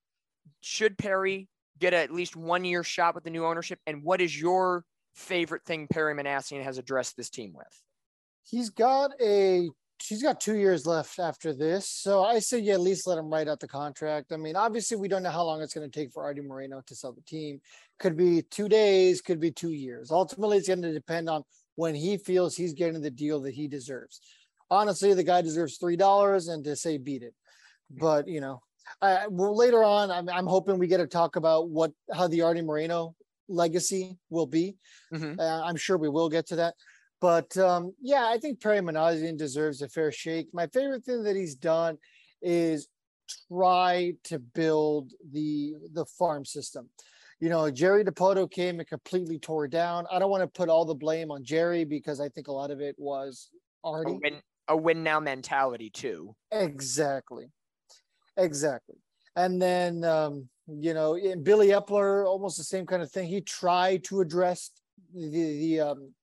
should 0.61 0.97
Perry 0.97 1.47
get 1.79 1.93
at 1.93 2.11
least 2.11 2.35
one 2.35 2.65
year 2.65 2.83
shot 2.83 3.15
with 3.15 3.23
the 3.23 3.29
new 3.29 3.45
ownership? 3.45 3.79
And 3.87 4.03
what 4.03 4.21
is 4.21 4.39
your 4.39 4.85
favorite 5.13 5.63
thing 5.65 5.87
Perry 5.87 6.13
Minasian 6.13 6.63
has 6.63 6.77
addressed 6.77 7.15
this 7.15 7.29
team 7.29 7.53
with? 7.53 7.81
He's 8.49 8.69
got 8.69 9.11
a 9.21 9.69
he's 10.01 10.23
got 10.23 10.39
two 10.39 10.55
years 10.55 10.85
left 10.85 11.19
after 11.19 11.53
this. 11.53 11.89
So 11.89 12.23
I 12.23 12.39
say 12.39 12.59
you 12.59 12.71
at 12.71 12.79
least 12.79 13.05
let 13.05 13.17
him 13.17 13.29
write 13.29 13.47
out 13.47 13.59
the 13.59 13.67
contract. 13.67 14.31
I 14.31 14.37
mean, 14.37 14.55
obviously 14.55 14.97
we 14.97 15.07
don't 15.07 15.23
know 15.23 15.29
how 15.29 15.43
long 15.43 15.61
it's 15.61 15.73
going 15.73 15.89
to 15.89 15.99
take 15.99 16.11
for 16.11 16.23
Arte 16.23 16.41
Moreno 16.41 16.81
to 16.87 16.95
sell 16.95 17.11
the 17.11 17.21
team. 17.21 17.59
Could 17.99 18.15
be 18.15 18.41
two 18.43 18.69
days, 18.69 19.21
could 19.21 19.39
be 19.39 19.51
two 19.51 19.71
years. 19.73 20.09
Ultimately, 20.09 20.57
it's 20.57 20.67
going 20.67 20.81
to 20.81 20.93
depend 20.93 21.29
on 21.29 21.43
when 21.75 21.95
he 21.95 22.17
feels 22.17 22.55
he's 22.55 22.73
getting 22.73 23.01
the 23.01 23.11
deal 23.11 23.41
that 23.41 23.53
he 23.53 23.67
deserves. 23.67 24.21
Honestly, 24.71 25.13
the 25.13 25.23
guy 25.23 25.41
deserves 25.41 25.77
three 25.77 25.97
dollars 25.97 26.47
and 26.47 26.63
to 26.63 26.75
say 26.75 26.97
beat 26.97 27.23
it. 27.23 27.33
But 27.91 28.27
you 28.27 28.39
know, 28.39 28.61
I, 29.01 29.27
well, 29.27 29.55
later 29.55 29.83
on, 29.83 30.11
I'm, 30.11 30.29
I'm 30.29 30.47
hoping 30.47 30.79
we 30.79 30.87
get 30.87 30.97
to 30.97 31.07
talk 31.07 31.35
about 31.35 31.69
what 31.69 31.91
how 32.13 32.27
the 32.27 32.41
Arte 32.41 32.61
Moreno 32.61 33.15
legacy 33.47 34.17
will 34.29 34.45
be. 34.45 34.77
Mhm. 35.13 35.39
Uh, 35.39 35.63
I'm 35.65 35.75
sure 35.75 35.97
we 35.97 36.09
will 36.09 36.29
get 36.29 36.47
to 36.47 36.55
that. 36.57 36.75
But 37.21 37.55
um, 37.57 37.93
yeah, 38.01 38.27
I 38.27 38.37
think 38.37 38.61
Perry 38.61 38.79
Minasian 38.79 39.37
deserves 39.37 39.81
a 39.81 39.89
fair 39.89 40.11
shake. 40.11 40.47
My 40.53 40.67
favorite 40.67 41.03
thing 41.03 41.23
that 41.23 41.35
he's 41.35 41.55
done 41.55 41.97
is 42.41 42.87
try 43.49 44.13
to 44.25 44.39
build 44.39 45.11
the 45.31 45.73
the 45.93 46.05
farm 46.05 46.45
system. 46.45 46.89
You 47.39 47.49
know, 47.49 47.71
Jerry 47.71 48.03
Dipoto 48.03 48.49
came 48.51 48.79
and 48.79 48.87
completely 48.87 49.39
tore 49.39 49.65
it 49.65 49.71
down. 49.71 50.05
I 50.11 50.19
don't 50.19 50.29
want 50.29 50.43
to 50.43 50.47
put 50.47 50.69
all 50.69 50.83
the 50.83 50.95
blame 50.95 51.31
on 51.31 51.43
Jerry 51.43 51.85
because 51.85 52.19
I 52.19 52.27
think 52.29 52.47
a 52.47 52.51
lot 52.51 52.69
of 52.69 52.81
it 52.81 52.95
was 52.97 53.49
A 54.11 54.13
win, 54.21 54.41
a 54.67 54.75
win 54.75 55.03
now 55.03 55.19
mentality 55.19 55.89
too. 55.89 56.35
Exactly. 56.51 57.45
Exactly. 58.35 58.97
And 59.35 59.61
then, 59.61 60.03
um, 60.03 60.49
you 60.67 60.93
know, 60.93 61.17
Billy 61.43 61.69
Eppler, 61.69 62.25
almost 62.25 62.57
the 62.57 62.63
same 62.63 62.85
kind 62.85 63.01
of 63.01 63.11
thing. 63.11 63.27
He 63.27 63.41
tried 63.41 64.03
to 64.05 64.19
address 64.19 64.71
the 65.13 65.29
the 65.29 65.79
um, 65.79 66.13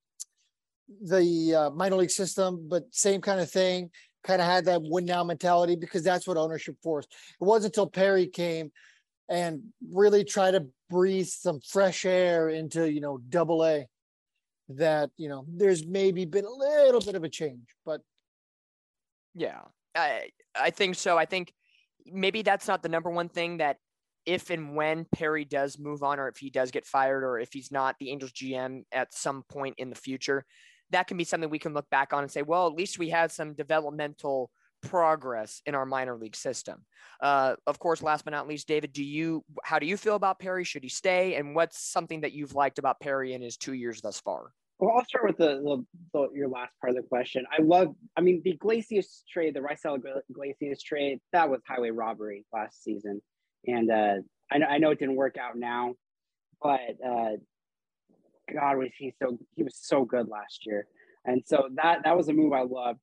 the 1.02 1.54
uh, 1.54 1.70
minor 1.70 1.96
league 1.96 2.10
system, 2.10 2.66
but 2.68 2.84
same 2.92 3.20
kind 3.20 3.40
of 3.40 3.50
thing. 3.50 3.90
Kind 4.24 4.40
of 4.40 4.46
had 4.46 4.64
that 4.64 4.82
win 4.82 5.04
now 5.04 5.22
mentality 5.24 5.76
because 5.76 6.02
that's 6.02 6.26
what 6.26 6.36
ownership 6.36 6.76
forced. 6.82 7.12
It 7.40 7.44
wasn't 7.44 7.74
until 7.74 7.88
Perry 7.88 8.26
came 8.26 8.72
and 9.28 9.62
really 9.92 10.24
tried 10.24 10.52
to 10.52 10.66
breathe 10.88 11.26
some 11.26 11.60
fresh 11.60 12.04
air 12.04 12.48
into 12.48 12.90
you 12.90 13.00
know 13.00 13.18
Double 13.28 13.64
A 13.64 13.86
that 14.68 15.10
you 15.16 15.28
know 15.28 15.44
there's 15.48 15.86
maybe 15.86 16.24
been 16.24 16.44
a 16.44 16.50
little 16.50 17.00
bit 17.00 17.14
of 17.14 17.24
a 17.24 17.28
change, 17.28 17.68
but 17.84 18.00
Yeah, 19.34 19.60
I 19.94 20.30
I 20.58 20.70
think 20.70 20.96
so. 20.96 21.16
I 21.16 21.24
think 21.24 21.52
maybe 22.04 22.42
that's 22.42 22.68
not 22.68 22.82
the 22.82 22.88
number 22.88 23.10
one 23.10 23.28
thing 23.28 23.58
that 23.58 23.78
if 24.24 24.50
and 24.50 24.74
when 24.74 25.06
Perry 25.14 25.44
does 25.44 25.78
move 25.78 26.02
on, 26.02 26.18
or 26.18 26.28
if 26.28 26.36
he 26.36 26.50
does 26.50 26.72
get 26.72 26.84
fired, 26.84 27.22
or 27.22 27.38
if 27.38 27.52
he's 27.52 27.70
not 27.70 27.96
the 28.00 28.10
Angels 28.10 28.32
GM 28.32 28.82
at 28.90 29.14
some 29.14 29.44
point 29.48 29.76
in 29.78 29.88
the 29.88 29.96
future, 29.96 30.44
that 30.90 31.06
can 31.06 31.16
be 31.16 31.24
something 31.24 31.50
we 31.50 31.58
can 31.58 31.74
look 31.74 31.88
back 31.90 32.12
on 32.12 32.22
and 32.22 32.30
say, 32.30 32.42
well, 32.42 32.66
at 32.66 32.74
least 32.74 32.98
we 32.98 33.08
had 33.08 33.30
some 33.30 33.54
developmental 33.54 34.50
progress 34.82 35.62
in 35.66 35.74
our 35.74 35.86
minor 35.86 36.16
league 36.16 36.36
system. 36.36 36.84
Uh, 37.20 37.56
of 37.66 37.78
course, 37.78 38.02
last 38.02 38.24
but 38.24 38.32
not 38.32 38.46
least, 38.46 38.68
David, 38.68 38.92
do 38.92 39.02
you 39.02 39.44
how 39.64 39.78
do 39.78 39.86
you 39.86 39.96
feel 39.96 40.14
about 40.14 40.38
Perry? 40.38 40.64
Should 40.64 40.82
he 40.82 40.88
stay? 40.88 41.34
And 41.36 41.54
what's 41.54 41.78
something 41.78 42.20
that 42.20 42.32
you've 42.32 42.54
liked 42.54 42.78
about 42.78 43.00
Perry 43.00 43.32
in 43.32 43.42
his 43.42 43.56
two 43.56 43.72
years 43.72 44.00
thus 44.00 44.20
far? 44.20 44.52
Well, 44.78 44.94
I'll 44.94 45.04
start 45.06 45.26
with 45.26 45.38
the, 45.38 45.62
the, 45.62 45.84
the 46.12 46.28
your 46.34 46.48
last 46.48 46.72
part 46.80 46.90
of 46.90 46.96
the 46.96 47.08
question. 47.08 47.46
I 47.50 47.62
love, 47.62 47.94
I 48.14 48.20
mean, 48.20 48.42
the 48.44 48.50
Iglesias 48.50 49.24
trade, 49.30 49.54
the 49.54 49.60
Raisel 49.60 49.98
Iglesias 50.28 50.82
trade, 50.82 51.18
that 51.32 51.48
was 51.48 51.60
highway 51.66 51.90
robbery 51.90 52.44
last 52.52 52.84
season, 52.84 53.22
and 53.66 53.90
uh, 53.90 54.16
I 54.50 54.58
know 54.58 54.66
I 54.66 54.78
know 54.78 54.90
it 54.90 54.98
didn't 54.98 55.16
work 55.16 55.38
out 55.38 55.56
now, 55.56 55.94
but 56.62 56.96
uh, 57.04 57.36
God 58.52 58.78
was 58.78 58.90
he 58.96 59.12
so 59.22 59.38
he 59.54 59.62
was 59.62 59.76
so 59.80 60.04
good 60.04 60.28
last 60.28 60.66
year, 60.66 60.86
and 61.24 61.42
so 61.44 61.68
that 61.74 62.00
that 62.04 62.16
was 62.16 62.28
a 62.28 62.32
move 62.32 62.52
I 62.52 62.62
loved. 62.62 63.00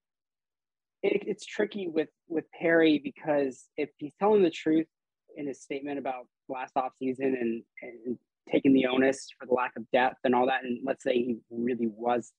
It, 1.02 1.24
it's 1.28 1.46
tricky 1.46 1.88
with 1.88 2.10
with 2.28 2.46
Perry 2.52 3.00
because 3.04 3.66
if 3.78 3.89
he's 3.98 4.14
telling 4.20 4.44
the 4.44 4.50
truth 4.50 4.88
in 5.36 5.48
his 5.48 5.62
statement 5.62 6.00
about 6.00 6.28
last 6.48 6.74
offseason 6.76 7.39
and, 7.39 7.64
and 7.82 8.18
taking 8.52 8.74
the 8.74 8.86
onus 8.88 9.28
for 9.39 9.46
the 9.46 9.54
lack 9.54 9.74
of 9.78 9.89
depth 9.91 10.18
and 10.24 10.36
all 10.36 10.48
that, 10.48 10.64
and 10.64 10.80
let's 10.84 11.04
say 11.04 11.14
he 11.14 11.38
really 11.50 11.88
was, 11.88 12.32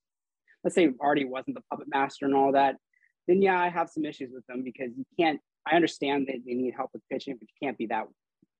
let's 0.62 0.74
say 0.74 0.90
Arte 1.00 1.24
wasn't 1.24 1.56
the 1.56 1.62
puppet 1.70 1.88
master 1.88 2.26
and 2.26 2.34
all 2.34 2.52
that, 2.52 2.76
then 3.26 3.42
yeah, 3.42 3.58
I 3.58 3.68
have 3.68 3.90
some 3.90 4.04
issues 4.04 4.30
with 4.32 4.46
them 4.46 4.62
because 4.62 4.90
you 4.96 5.04
can't. 5.18 5.40
I 5.66 5.76
understand 5.76 6.26
that 6.28 6.36
they 6.46 6.54
need 6.54 6.74
help 6.76 6.90
with 6.92 7.02
pitching, 7.10 7.36
but 7.38 7.48
you 7.48 7.66
can't 7.66 7.78
be 7.78 7.86
that 7.86 8.04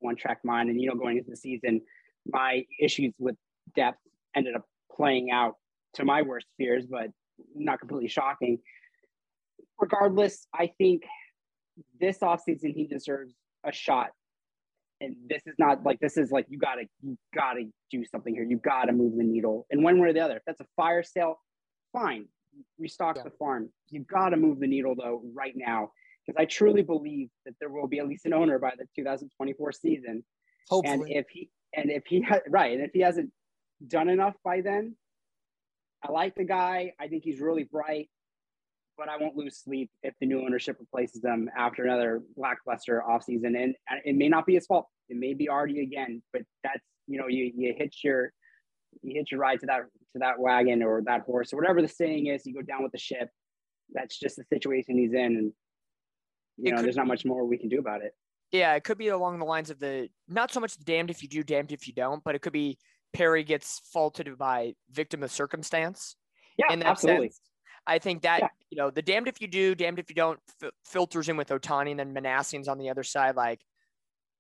one 0.01 0.17
track 0.17 0.39
mind. 0.43 0.71
And 0.71 0.81
you 0.81 0.89
know, 0.89 0.95
going 0.95 1.19
into 1.19 1.31
the 1.31 1.37
season, 1.37 1.83
my 2.27 2.65
issues 2.81 3.13
with 3.19 3.37
depth 3.77 3.99
ended 4.35 4.55
up 4.55 4.64
playing 4.95 5.30
out 5.30 5.55
to 5.95 6.05
my 6.05 6.22
worst 6.22 6.47
fears, 6.57 6.87
but 6.87 7.09
not 7.55 7.80
completely 7.80 8.09
shocking. 8.09 8.59
Regardless, 9.80 10.47
I 10.55 10.70
think 10.78 11.03
this 12.01 12.18
offseason 12.18 12.74
he 12.74 12.87
deserves 12.87 13.35
a 13.64 13.72
shot 13.72 14.11
and 15.01 15.16
this 15.28 15.43
is 15.47 15.55
not 15.59 15.82
like 15.85 15.99
this 16.01 16.16
is 16.16 16.30
like 16.30 16.47
you 16.49 16.59
gotta 16.59 16.82
you 17.03 17.16
gotta 17.35 17.64
do 17.91 18.05
something 18.05 18.35
here. 18.35 18.45
You 18.45 18.59
gotta 18.59 18.93
move 18.93 19.16
the 19.16 19.24
needle, 19.24 19.66
and 19.70 19.82
one 19.82 20.01
way 20.01 20.09
or 20.09 20.12
the 20.12 20.20
other. 20.20 20.37
If 20.37 20.43
that's 20.47 20.61
a 20.61 20.66
fire 20.76 21.03
sale, 21.03 21.37
fine, 21.93 22.26
restock 22.78 23.16
Yeah. 23.16 23.24
the 23.24 23.30
farm. 23.30 23.70
You 23.91 24.05
gotta 24.05 24.37
move 24.37 24.61
the 24.61 24.66
needle 24.68 24.95
though 24.95 25.22
right 25.35 25.53
now, 25.57 25.91
because 26.24 26.41
I 26.41 26.45
truly 26.45 26.82
believe 26.82 27.28
that 27.45 27.55
there 27.61 27.70
will 27.70 27.89
be 27.89 27.99
at 27.99 28.07
least 28.07 28.24
an 28.26 28.32
owner 28.32 28.59
by 28.59 28.70
the 28.78 28.87
2024 28.95 29.72
season. 29.72 30.24
Hopefully. 30.68 30.95
And 30.95 31.11
if 31.11 31.26
he 31.30 31.51
and 31.74 31.91
if 31.91 32.05
he 32.07 32.20
ha- 32.22 32.41
right, 32.49 32.72
and 32.72 32.82
if 32.85 32.93
he 32.95 33.01
hasn't 33.01 33.30
done 33.89 34.09
enough 34.09 34.35
by 34.45 34.61
then, 34.61 34.97
I 36.03 36.12
like 36.12 36.35
the 36.35 36.45
guy. 36.45 36.93
I 37.01 37.09
think 37.09 37.24
he's 37.24 37.41
really 37.41 37.64
bright, 37.64 38.11
but 38.99 39.09
I 39.09 39.16
won't 39.16 39.37
lose 39.37 39.57
sleep 39.57 39.91
if 40.03 40.14
the 40.20 40.26
new 40.26 40.45
ownership 40.45 40.76
replaces 40.78 41.22
them 41.22 41.49
after 41.57 41.85
another 41.85 42.22
lackluster 42.37 43.03
offseason. 43.09 43.57
And 43.57 43.74
and 43.89 44.01
it 44.05 44.14
may 44.14 44.28
not 44.28 44.47
be 44.47 44.55
his 44.55 44.66
fault. 44.66 44.87
It 45.09 45.16
may 45.16 45.35
be 45.35 45.49
Arte 45.49 45.80
again, 45.80 46.22
but 46.32 46.43
that's 46.62 46.85
you 47.07 47.18
know 47.18 47.28
you 47.28 47.53
you 47.57 47.74
hitch 47.76 48.01
your 48.05 48.32
you 49.03 49.14
hitch 49.14 49.32
your 49.32 49.41
ride 49.41 49.61
to 49.61 49.66
that 49.66 49.82
to 50.12 50.18
that 50.18 50.39
wagon 50.39 50.82
or 50.82 51.03
that 51.07 51.22
horse 51.22 51.53
or 51.53 51.57
whatever 51.57 51.80
the 51.80 51.89
saying 51.89 52.26
is. 52.26 52.45
You 52.47 52.55
go 52.55 52.62
down 52.62 52.82
with 52.82 52.93
the 52.93 52.99
ship. 52.99 53.30
That's 53.93 54.18
just 54.18 54.37
the 54.37 54.45
situation 54.45 54.99
he's 54.99 55.12
in, 55.12 55.18
and 55.18 55.53
you 56.57 56.68
It 56.68 56.70
know 56.70 56.76
could 56.76 56.87
there's 56.87 56.97
not 56.97 57.07
much 57.07 57.24
more 57.24 57.45
we 57.45 57.59
can 57.59 57.68
do 57.68 57.78
about 57.78 58.03
it. 58.03 58.14
Yeah, 58.53 58.74
it 58.74 58.85
could 58.85 58.99
be 58.99 59.09
along 59.09 59.39
the 59.39 59.45
lines 59.45 59.70
of 59.70 59.80
the 59.80 60.09
not 60.28 60.53
so 60.53 60.61
much 60.61 60.78
damned 60.78 61.11
if 61.11 61.22
you 61.22 61.28
do, 61.28 61.43
damned 61.43 61.72
if 61.72 61.89
you 61.89 61.95
don't, 61.95 62.22
but 62.22 62.35
it 62.35 62.43
could 62.43 62.53
be 62.53 62.78
Perry 63.15 63.45
gets 63.45 63.81
faulted 63.93 64.37
by 64.37 64.75
victim 64.91 65.23
of 65.23 65.31
circumstance. 65.33 66.17
Yeah, 66.59 66.73
in 66.73 66.81
that 66.81 66.89
absolutely. 66.89 67.29
sense. 67.29 67.41
I 67.87 67.99
think 67.99 68.23
that 68.23 68.41
Yeah. 68.41 68.49
you 68.71 68.77
know 68.77 68.91
the 68.91 69.03
damned 69.03 69.29
if 69.29 69.41
you 69.41 69.49
do, 69.49 69.75
damned 69.75 69.99
if 69.99 70.09
you 70.11 70.15
don't 70.15 70.41
f- 70.62 70.71
filters 70.85 71.29
in 71.29 71.37
with 71.37 71.49
Ohtani, 71.49 71.91
and 71.91 72.01
then 72.01 72.15
Minasian's 72.15 72.69
on 72.69 72.79
the 72.79 72.91
other 72.91 73.03
side. 73.03 73.37
Like, 73.37 73.61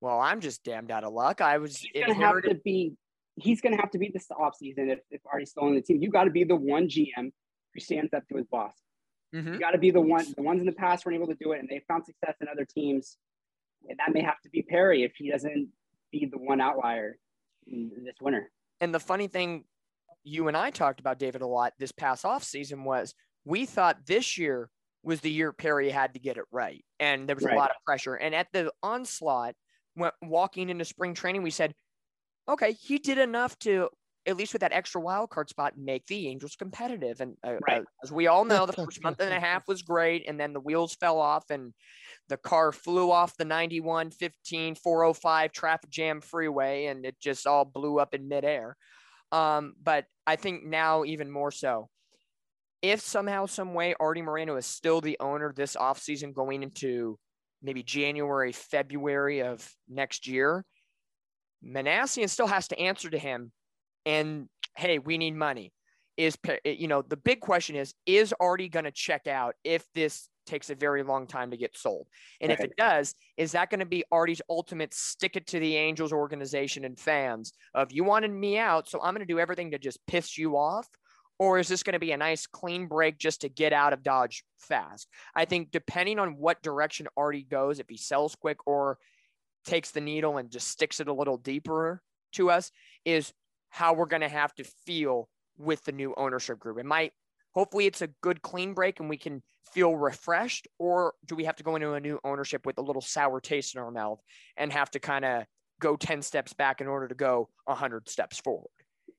well, 0.00 0.18
I'm 0.20 0.40
just 0.40 0.62
damned 0.64 0.90
out 0.90 1.04
of 1.04 1.12
luck. 1.12 1.40
I 1.40 1.58
was 1.58 1.76
he's 1.78 2.04
gonna 2.06 2.14
have 2.14 2.42
to 2.42 2.54
be 2.64 2.94
he's 3.36 3.60
gonna 3.60 3.76
have 3.76 3.90
to 3.90 3.98
be 3.98 4.10
this 4.14 4.26
offseason 4.30 4.90
if, 4.92 5.00
if 5.10 5.20
Arte's 5.30 5.50
still 5.50 5.64
on 5.64 5.74
the 5.74 5.82
team. 5.82 6.00
You 6.02 6.08
gotta 6.10 6.30
be 6.30 6.44
the 6.44 6.56
one 6.56 6.88
GM 6.88 7.32
who 7.74 7.80
stands 7.80 8.12
up 8.14 8.26
to 8.28 8.36
his 8.36 8.46
boss. 8.46 8.74
Mhm. 9.34 9.54
You 9.54 9.58
gotta 9.58 9.78
be 9.78 9.90
the 9.90 10.00
one 10.00 10.24
the 10.36 10.42
ones 10.42 10.60
in 10.60 10.66
the 10.66 10.72
past 10.72 11.04
weren't 11.04 11.16
able 11.16 11.26
to 11.28 11.34
do 11.34 11.52
it 11.52 11.58
and 11.60 11.68
they 11.68 11.80
found 11.88 12.04
success 12.06 12.36
in 12.40 12.48
other 12.48 12.64
teams. 12.64 13.18
And 13.88 13.98
that 13.98 14.14
may 14.14 14.22
have 14.22 14.40
to 14.44 14.48
be 14.50 14.62
Perry 14.62 15.02
if 15.02 15.12
he 15.16 15.30
doesn't 15.30 15.68
be 16.12 16.26
the 16.30 16.38
one 16.38 16.60
outlier 16.60 17.18
this 17.66 18.14
winter. 18.20 18.50
And 18.84 18.94
the 18.94 19.00
funny 19.00 19.28
thing, 19.28 19.64
you 20.24 20.46
and 20.46 20.56
I 20.56 20.70
talked 20.70 21.00
about 21.00 21.18
David 21.18 21.40
a 21.40 21.46
lot 21.46 21.72
this 21.78 21.90
past 21.90 22.26
off 22.26 22.44
season 22.44 22.84
was 22.84 23.14
we 23.46 23.64
thought 23.64 24.04
this 24.04 24.36
year 24.36 24.68
was 25.02 25.22
the 25.22 25.30
year 25.30 25.54
Perry 25.54 25.88
had 25.88 26.12
to 26.12 26.20
get 26.20 26.36
it 26.36 26.44
right, 26.52 26.84
and 27.00 27.26
there 27.26 27.34
was 27.34 27.46
Right. 27.46 27.54
a 27.54 27.58
lot 27.58 27.70
of 27.70 27.76
pressure. 27.86 28.14
And 28.14 28.34
at 28.34 28.48
the 28.52 28.70
onslaught, 28.82 29.54
when 29.94 30.10
walking 30.20 30.68
into 30.68 30.84
spring 30.84 31.14
training, 31.14 31.42
we 31.42 31.50
said, 31.50 31.74
okay, 32.46 32.72
he 32.72 32.98
did 32.98 33.16
enough 33.16 33.58
to 33.60 33.88
at 34.26 34.36
least 34.36 34.52
with 34.52 34.60
that 34.60 34.72
extra 34.72 35.00
wild 35.00 35.30
card 35.30 35.48
spot, 35.48 35.74
make 35.76 36.06
the 36.06 36.28
Angels 36.28 36.56
competitive. 36.56 37.20
And 37.20 37.36
uh, 37.44 37.56
Right. 37.66 37.82
uh, 37.82 37.84
as 38.02 38.12
we 38.12 38.26
all 38.26 38.44
know, 38.44 38.66
the 38.66 38.72
first 38.72 39.02
month 39.02 39.20
and 39.20 39.34
a 39.34 39.40
half 39.40 39.68
was 39.68 39.82
great, 39.82 40.24
and 40.26 40.40
then 40.40 40.52
the 40.52 40.60
wheels 40.60 40.94
fell 40.94 41.18
off, 41.18 41.50
and 41.50 41.74
the 42.28 42.36
car 42.36 42.72
flew 42.72 43.10
off 43.10 43.36
the 43.36 43.44
91 43.44 44.10
15 44.10 44.74
405 44.76 45.52
traffic 45.52 45.90
jam 45.90 46.20
freeway, 46.20 46.86
and 46.86 47.04
it 47.04 47.20
just 47.20 47.46
all 47.46 47.64
blew 47.64 47.98
up 47.98 48.14
in 48.14 48.28
midair. 48.28 48.76
Um, 49.30 49.74
but 49.82 50.06
I 50.26 50.36
think 50.36 50.64
now 50.64 51.04
even 51.04 51.30
more 51.30 51.50
so. 51.50 51.88
If 52.82 53.00
somehow, 53.00 53.46
some 53.46 53.74
way, 53.74 53.94
Arte 53.98 54.22
Moreno 54.22 54.56
is 54.56 54.66
still 54.66 55.00
the 55.00 55.16
owner 55.18 55.52
this 55.54 55.74
offseason 55.74 56.34
going 56.34 56.62
into 56.62 57.18
maybe 57.62 57.82
January, 57.82 58.52
February 58.52 59.42
of 59.42 59.66
next 59.88 60.26
year, 60.26 60.64
Minasian 61.64 62.28
still 62.28 62.46
has 62.46 62.68
to 62.68 62.78
answer 62.78 63.08
to 63.08 63.18
him. 63.18 63.52
And 64.06 64.48
hey, 64.76 64.98
we 64.98 65.18
need 65.18 65.34
money. 65.34 65.72
Is 66.16 66.38
you 66.64 66.86
know 66.86 67.02
the 67.02 67.16
big 67.16 67.40
question 67.40 67.74
is 67.74 67.92
is 68.06 68.32
Arte 68.38 68.68
going 68.68 68.84
to 68.84 68.92
check 68.92 69.26
out 69.26 69.56
if 69.64 69.84
this 69.94 70.28
takes 70.46 70.70
a 70.70 70.74
very 70.74 71.02
long 71.02 71.26
time 71.26 71.50
to 71.50 71.56
get 71.56 71.76
sold? 71.76 72.06
And 72.40 72.52
if 72.52 72.60
it 72.60 72.74
does, 72.76 73.14
is 73.36 73.52
that 73.52 73.70
going 73.70 73.80
to 73.80 73.86
be 73.86 74.04
Arte's 74.12 74.42
ultimate 74.48 74.94
stick 74.94 75.36
it 75.36 75.46
to 75.48 75.58
the 75.58 75.76
Angels 75.76 76.12
organization 76.12 76.84
and 76.84 76.98
fans 76.98 77.52
of 77.74 77.90
you 77.90 78.04
wanted 78.04 78.30
me 78.30 78.58
out, 78.58 78.88
so 78.88 79.00
I'm 79.02 79.14
going 79.14 79.26
to 79.26 79.32
do 79.32 79.40
everything 79.40 79.72
to 79.72 79.78
just 79.78 79.98
piss 80.06 80.38
you 80.38 80.56
off? 80.56 80.88
Or 81.38 81.58
is 81.58 81.66
this 81.66 81.82
going 81.82 81.94
to 81.94 81.98
be 81.98 82.12
a 82.12 82.16
nice 82.16 82.46
clean 82.46 82.86
break 82.86 83.18
just 83.18 83.40
to 83.40 83.48
get 83.48 83.72
out 83.72 83.92
of 83.92 84.04
Dodge 84.04 84.44
fast? 84.58 85.08
I 85.34 85.46
think 85.46 85.72
depending 85.72 86.20
on 86.20 86.36
what 86.36 86.62
direction 86.62 87.08
Arte 87.16 87.42
goes, 87.42 87.80
if 87.80 87.88
he 87.88 87.96
sells 87.96 88.36
quick 88.36 88.58
or 88.66 88.98
takes 89.66 89.90
the 89.90 90.00
needle 90.00 90.36
and 90.36 90.50
just 90.50 90.68
sticks 90.68 91.00
it 91.00 91.08
a 91.08 91.12
little 91.12 91.38
deeper 91.38 92.02
to 92.34 92.50
us, 92.50 92.70
is 93.04 93.32
how 93.74 93.92
we're 93.92 94.06
going 94.06 94.22
to 94.22 94.28
have 94.28 94.54
to 94.54 94.62
feel 94.62 95.28
with 95.58 95.84
the 95.84 95.90
new 95.90 96.14
ownership 96.16 96.60
group. 96.60 96.78
It 96.78 96.86
might, 96.86 97.12
hopefully, 97.50 97.86
it's 97.86 98.02
a 98.02 98.06
good 98.22 98.40
clean 98.40 98.72
break 98.72 99.00
and 99.00 99.08
we 99.08 99.16
can 99.16 99.42
feel 99.72 99.96
refreshed, 99.96 100.68
or 100.78 101.14
do 101.26 101.34
we 101.34 101.42
have 101.42 101.56
to 101.56 101.64
go 101.64 101.74
into 101.74 101.94
a 101.94 102.00
new 102.00 102.20
ownership 102.22 102.66
with 102.66 102.78
a 102.78 102.80
little 102.80 103.02
sour 103.02 103.40
taste 103.40 103.74
in 103.74 103.80
our 103.80 103.90
mouth 103.90 104.20
and 104.56 104.72
have 104.72 104.92
to 104.92 105.00
kind 105.00 105.24
of 105.24 105.42
go 105.80 105.96
10 105.96 106.22
steps 106.22 106.52
back 106.52 106.80
in 106.80 106.86
order 106.86 107.08
to 107.08 107.16
go 107.16 107.48
100 107.64 108.08
steps 108.08 108.38
forward? 108.38 108.70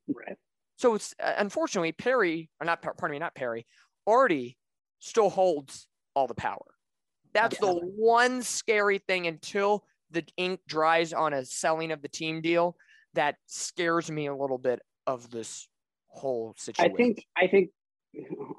Right. 0.08 0.38
So 0.78 0.96
it's 0.96 1.14
uh, 1.22 1.34
unfortunately 1.38 1.92
Perry, 1.92 2.50
or 2.62 2.66
not, 2.66 2.82
pardon 2.82 3.12
me, 3.12 3.20
not 3.20 3.36
Perry, 3.36 3.66
Arte 4.08 4.56
still 5.00 5.30
holds 5.30 5.86
all 6.16 6.28
the 6.28 6.34
power. 6.34 6.64
That's 7.34 7.58
the 7.58 7.74
one 7.74 8.42
scary 8.42 9.00
thing 9.00 9.28
until 9.28 9.84
the 10.12 10.24
ink 10.38 10.62
dries 10.66 11.12
on 11.12 11.34
a 11.34 11.44
selling 11.44 11.92
of 11.92 12.02
the 12.02 12.08
team 12.08 12.40
deal 12.40 12.78
that 13.16 13.36
scares 13.48 14.12
me 14.12 14.28
a 14.28 14.36
little 14.36 14.58
bit 14.58 14.80
of 15.08 15.30
this 15.32 15.68
whole 16.08 16.54
situation. 16.58 16.94
I 16.94 16.96
think 16.96 17.26
I 17.36 17.48
think 17.48 17.70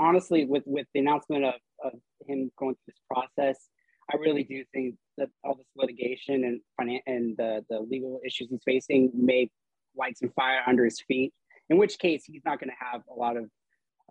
honestly 0.01 0.45
with 0.45 0.65
with 0.67 0.87
the 0.93 1.01
announcement 1.01 1.45
of, 1.45 1.55
of 1.85 1.93
him 2.27 2.51
going 2.59 2.75
through 2.75 2.93
this 2.93 3.01
process, 3.11 3.69
I 4.13 4.17
really 4.17 4.45
do 4.45 4.65
think 4.75 4.97
that 5.17 5.29
all 5.45 5.55
this 5.55 5.67
litigation 5.77 6.45
and 6.45 6.61
finan- 6.79 7.03
and 7.07 7.37
the 7.37 7.65
the 7.71 7.81
legal 7.81 8.21
issues 8.25 8.49
he's 8.51 8.63
facing 8.65 9.11
may 9.15 9.51
light 9.97 10.19
some 10.19 10.31
fire 10.37 10.63
under 10.67 10.85
his 10.85 11.01
feet. 11.01 11.33
In 11.69 11.79
which 11.79 11.99
case, 11.99 12.25
he's 12.25 12.43
not 12.45 12.61
going 12.61 12.71
to 12.71 12.77
have 12.79 13.03
a 13.11 13.15
lot 13.15 13.37
of 13.37 13.51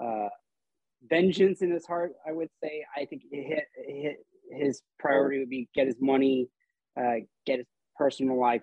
uh, 0.02 0.30
vengeance 1.08 1.62
in 1.62 1.72
his 1.72 1.86
heart. 1.86 2.14
I 2.28 2.32
would 2.32 2.50
say. 2.64 2.86
I 2.96 3.06
think 3.06 3.24
it 3.32 3.48
hit, 3.48 3.64
it 3.76 4.02
hit, 4.02 4.18
his 4.52 4.82
priority 5.00 5.40
would 5.40 5.50
be 5.50 5.70
get 5.74 5.88
his 5.88 5.96
money, 6.02 6.50
uh, 7.00 7.16
get 7.46 7.60
his 7.60 7.68
personal 7.98 8.38
life 8.40 8.62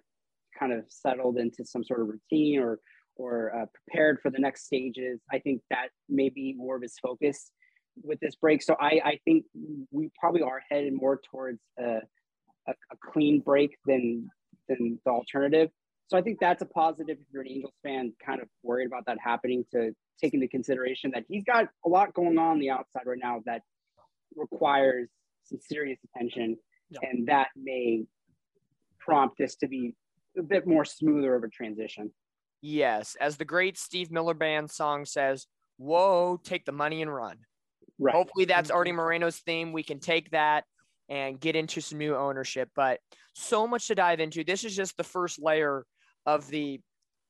kind 0.59 0.73
of 0.73 0.85
settled 0.89 1.39
into 1.39 1.65
some 1.65 1.85
sort 1.85 2.01
of 2.01 2.09
routine 2.09 2.61
or 2.61 2.79
or 3.17 3.55
uh, 3.55 3.67
prepared 3.75 4.19
for 4.23 4.31
the 4.31 4.39
next 4.39 4.65
stages. 4.65 5.21
I 5.31 5.39
think 5.39 5.61
that 5.71 5.89
may 6.09 6.31
be 6.31 6.55
more 6.57 6.77
of 6.77 6.83
his 6.83 6.95
focus 7.01 7.51
with 8.03 8.19
this 8.21 8.37
break. 8.37 8.63
So 8.63 8.75
I, 8.81 9.01
I 9.05 9.19
think 9.27 9.45
we 9.91 10.11
probably 10.19 10.41
are 10.41 10.63
headed 10.71 10.95
more 10.95 11.21
towards 11.31 11.61
a, 11.79 11.99
a, 12.67 12.71
a 12.71 12.97
clean 13.13 13.41
break 13.41 13.77
than 13.87 14.29
than 14.69 14.99
the 15.05 15.11
alternative. 15.11 15.69
So 16.09 16.17
I 16.17 16.23
think 16.23 16.41
that's 16.41 16.63
a 16.63 16.67
positive 16.67 17.19
if 17.21 17.27
you're 17.33 17.43
an 17.43 17.49
Angels 17.49 17.75
fan, 17.83 18.13
kind 18.25 18.41
of 18.41 18.49
worried 18.63 18.87
about 18.87 19.05
that 19.07 19.19
happening. 19.23 19.65
To 19.73 19.93
take 20.23 20.35
into 20.35 20.49
consideration 20.49 21.11
that 21.15 21.25
he's 21.29 21.45
got 21.45 21.67
a 21.85 21.89
lot 21.89 22.15
going 22.15 22.39
on, 22.39 22.53
on 22.53 22.59
the 22.61 22.71
outside 22.71 23.03
right 23.07 23.19
now 23.21 23.43
that 23.45 23.63
requires 24.37 25.09
some 25.45 25.59
serious 25.61 25.99
attention, 26.15 26.57
Yeah. 26.91 27.01
and 27.11 27.27
that 27.29 27.49
may 27.57 28.05
prompt 29.01 29.37
this 29.39 29.57
to 29.57 29.69
be 29.69 29.95
a 30.39 30.43
bit 30.43 30.66
more 30.66 30.85
smoother 30.85 31.35
of 31.35 31.45
a 31.45 31.49
transition. 31.49 32.12
yes, 32.61 33.16
as 33.20 33.37
the 33.37 33.45
great 33.45 33.78
Steve 33.78 34.11
Miller 34.11 34.35
Band 34.35 34.70
song 34.70 35.05
says, 35.05 35.47
"Whoa, 35.78 36.41
take 36.43 36.64
the 36.64 36.72
money 36.72 37.03
and 37.03 37.12
run." 37.12 37.39
Right. 37.99 38.14
Hopefully 38.14 38.45
that's 38.47 38.68
mm-hmm. 38.68 38.76
Arte 38.76 38.93
Moreno's 38.93 39.39
theme. 39.39 39.72
We 39.72 39.83
can 39.83 40.01
take 40.01 40.30
that 40.30 40.64
and 41.09 41.41
get 41.41 41.57
into 41.57 41.80
some 41.80 41.99
new 41.99 42.16
ownership. 42.16 42.70
But 42.74 43.01
so 43.35 43.66
much 43.66 43.89
to 43.89 43.95
dive 43.95 44.20
into. 44.20 44.45
This 44.45 44.64
is 44.64 44.74
just 44.74 44.97
the 44.97 45.05
first 45.05 45.41
layer 45.41 45.85
of 46.26 46.49
the 46.49 46.80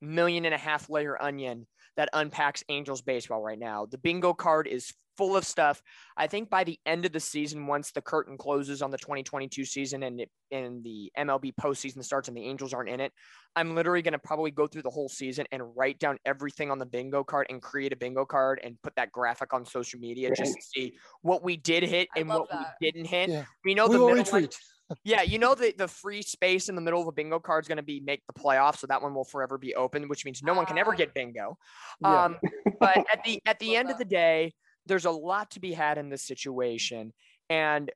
million 0.01 0.45
and 0.45 0.55
a 0.55 0.59
half 0.59 0.91
layer 0.91 1.21
onion 1.21 1.67
that 1.97 2.09
unpacks 2.13 2.65
Angels 2.69 3.03
baseball 3.03 3.43
right 3.43 3.59
now. 3.59 3.87
The 3.87 3.99
bingo 3.99 4.35
card 4.35 4.67
is 4.67 4.93
full 5.17 5.37
of 5.37 5.45
stuff. 5.47 5.83
I 6.17 6.27
think 6.27 6.51
by 6.51 6.65
the 6.65 6.79
end 6.87 7.05
of 7.05 7.13
the 7.13 7.21
season, 7.21 7.67
once 7.67 7.93
the 7.93 8.01
curtain 8.03 8.37
closes 8.37 8.83
on 8.83 8.91
the 8.91 8.99
2022 8.99 9.65
season 9.65 10.03
and 10.03 10.21
it, 10.21 10.31
and 10.51 10.83
the 10.85 11.11
MLB 11.19 11.53
postseason 11.61 12.03
starts 12.05 12.29
and 12.29 12.37
the 12.37 12.45
Angels 12.45 12.73
aren't 12.73 12.89
in 12.89 13.01
it, 13.01 13.13
I'm 13.57 13.75
literally 13.75 14.03
going 14.03 14.13
to 14.13 14.19
probably 14.19 14.51
go 14.51 14.67
through 14.67 14.83
the 14.83 14.91
whole 14.91 15.09
season 15.09 15.47
and 15.53 15.63
write 15.77 15.99
down 15.99 16.19
everything 16.25 16.71
on 16.71 16.79
the 16.79 16.87
bingo 16.87 17.25
card 17.25 17.47
and 17.51 17.61
create 17.61 17.93
a 17.93 17.97
bingo 17.97 18.25
card 18.25 18.61
and 18.63 18.81
put 18.83 18.95
that 18.97 19.13
graphic 19.13 19.53
on 19.53 19.65
social 19.65 20.01
media 20.01 20.31
just 20.35 20.55
to 20.55 20.63
see 20.63 20.95
what 21.23 21.43
we 21.43 21.57
did 21.57 21.83
hit 21.83 22.09
and 22.17 22.29
what 22.29 22.49
that. 22.51 22.75
we 22.81 22.91
didn't 22.91 23.07
hit. 23.07 23.29
Yeah. 23.31 23.45
We 23.65 23.75
know 23.75 23.87
we 23.87 23.95
the 23.95 24.01
will 24.01 24.15
middle 24.15 24.33
one, 24.33 24.49
yeah, 25.05 25.23
you 25.23 25.39
know 25.39 25.55
the 25.55 25.73
the 25.79 25.89
free 25.89 26.21
space 26.21 26.69
in 26.69 26.75
the 26.75 26.81
middle 26.83 27.01
of 27.01 27.07
a 27.07 27.13
bingo 27.13 27.39
card 27.39 27.65
is 27.65 27.69
going 27.69 27.77
to 27.77 27.83
be 27.83 28.01
make 28.01 28.21
the 28.27 28.39
playoffs, 28.39 28.79
so 28.79 28.87
that 28.89 29.01
one 29.01 29.15
will 29.15 29.25
forever 29.25 29.57
be 29.57 29.75
open, 29.75 30.07
which 30.09 30.25
means 30.25 30.43
no 30.43 30.53
one 30.53 30.67
can 30.67 30.77
ever 30.77 30.93
Ah. 30.93 30.97
get 30.97 31.15
bingo. 31.15 31.57
Yeah. 32.03 32.25
Um, 32.25 32.37
but 32.79 32.99
at 33.11 33.25
the 33.25 33.41
at 33.47 33.59
the 33.61 33.69
Love 33.69 33.77
end 33.77 33.91
of 33.91 33.99
the 33.99 34.05
day, 34.05 34.53
there's 34.87 35.05
a 35.05 35.11
lot 35.11 35.51
to 35.53 35.61
be 35.61 35.73
had 35.73 35.99
in 35.99 36.09
this 36.09 36.23
situation, 36.23 37.13
and 37.49 37.91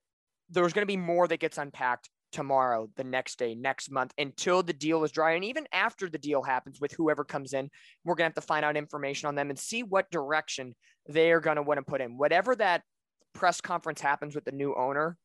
there's 0.51 0.73
going 0.73 0.83
to 0.83 0.87
be 0.87 0.97
more 0.97 1.27
that 1.27 1.41
gets 1.41 1.59
unpacked 1.59 2.09
tomorrow, 2.33 2.89
the 2.97 3.05
next 3.05 3.39
day, 3.39 3.55
next 3.55 3.91
month, 3.91 4.13
until 4.19 4.63
the 4.63 4.73
deal 4.73 5.05
is 5.05 5.13
dry, 5.13 5.33
and 5.33 5.45
even 5.45 5.67
after 5.73 6.09
the 6.09 6.19
deal 6.19 6.43
happens 6.43 6.81
with 6.81 6.93
whoever 6.93 7.25
comes 7.25 7.53
in, 7.53 7.71
we're 8.05 8.15
going 8.15 8.31
to 8.31 8.35
have 8.37 8.43
to 8.43 8.47
find 8.47 8.65
out 8.65 8.77
information 8.77 9.27
on 9.27 9.35
them 9.35 9.51
and 9.51 9.59
see 9.59 9.83
what 9.83 10.11
direction 10.11 10.75
they 11.09 11.33
are 11.33 11.41
going 11.41 11.57
to 11.57 11.63
want 11.63 11.79
to 11.79 11.85
put 11.85 12.01
in. 12.01 12.19
Whatever 12.19 12.55
that 12.57 12.83
press 13.33 13.61
conference 13.61 14.01
happens 14.01 14.35
with 14.35 14.45
the 14.45 14.53
new 14.53 14.75
owner, 14.75 15.17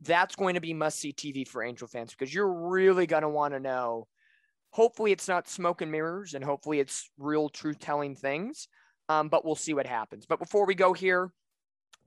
that's 0.00 0.36
going 0.36 0.54
to 0.54 0.60
be 0.60 0.74
must 0.74 0.98
see 0.98 1.12
TV 1.12 1.46
for 1.46 1.62
Angel 1.62 1.86
fans 1.86 2.10
because 2.10 2.34
you're 2.34 2.70
really 2.70 3.06
going 3.06 3.22
to 3.22 3.28
want 3.28 3.54
to 3.54 3.60
know. 3.60 4.06
Hopefully, 4.70 5.12
it's 5.12 5.28
not 5.28 5.48
smoke 5.48 5.82
and 5.82 5.92
mirrors, 5.92 6.34
and 6.34 6.44
hopefully, 6.44 6.80
it's 6.80 7.10
real, 7.18 7.48
truth 7.48 7.78
telling 7.78 8.14
things. 8.14 8.68
Um, 9.08 9.28
but 9.28 9.44
we'll 9.44 9.54
see 9.54 9.74
what 9.74 9.86
happens. 9.86 10.26
But 10.26 10.38
before 10.38 10.66
we 10.66 10.74
go 10.74 10.92
here 10.92 11.30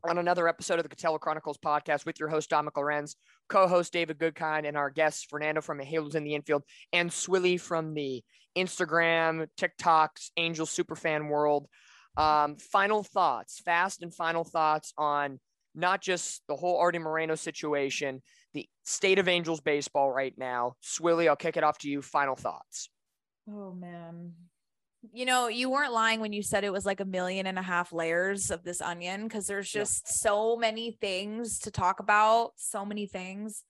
on 0.08 0.18
another 0.18 0.48
episode 0.48 0.80
of 0.80 0.84
the 0.88 0.96
Katella 0.96 1.20
Chronicles 1.20 1.58
podcast 1.58 2.06
with 2.06 2.20
your 2.20 2.30
host, 2.30 2.50
Dominick 2.50 2.78
Lorenz, 2.78 3.16
co 3.50 3.68
host 3.68 3.94
David 3.94 4.18
Goodkind, 4.18 4.68
and 4.68 4.78
our 4.78 4.90
guests, 4.90 5.26
Fernando 5.30 5.62
from 5.62 5.80
Halos 5.80 6.16
in 6.16 6.24
the 6.24 6.36
Infield 6.36 6.64
and 6.94 7.10
Swilly 7.10 7.60
from 7.60 7.94
the 7.94 8.24
Instagram, 8.58 9.48
TikToks, 9.58 10.32
Angel 10.38 10.66
Superfan 10.66 11.30
world. 11.30 11.68
Um, 12.18 12.56
final 12.58 13.04
thoughts, 13.04 13.60
fast 13.60 14.02
and 14.02 14.14
final 14.14 14.46
thoughts 14.46 14.94
on 14.98 15.40
not 15.74 16.02
just 16.02 16.42
the 16.48 16.56
whole 16.56 16.80
Arte 16.80 17.00
Moreno 17.00 17.36
situation, 17.36 18.22
the 18.54 18.68
state 18.86 19.20
of 19.20 19.28
Angels 19.28 19.60
baseball 19.60 20.12
right 20.12 20.34
now. 20.38 20.76
Swilly, 20.82 21.28
I'll 21.28 21.36
kick 21.36 21.58
it 21.58 21.64
off 21.64 21.78
to 21.80 21.90
you. 21.90 22.02
Final 22.02 22.36
thoughts. 22.36 22.90
Oh 23.50 23.74
man. 23.74 24.34
You 25.14 25.26
know, 25.26 25.48
you 25.48 25.70
weren't 25.70 25.94
lying 25.94 26.20
when 26.20 26.34
you 26.34 26.42
said 26.44 26.64
it 26.64 26.72
was 26.72 26.86
like 26.86 27.00
a 27.00 27.06
million 27.06 27.48
and 27.48 27.60
a 27.60 27.62
half 27.62 27.92
layers 27.92 28.52
of 28.52 28.64
this 28.64 28.82
onion 28.82 29.24
because 29.24 29.48
there's 29.48 29.74
Yeah. 29.74 29.82
just 29.82 30.08
so 30.08 30.56
many 30.56 30.92
things 30.92 31.60
to 31.60 31.72
talk 31.72 32.00
about, 32.00 32.54
so 32.56 32.86
many 32.86 33.08
things. 33.08 33.64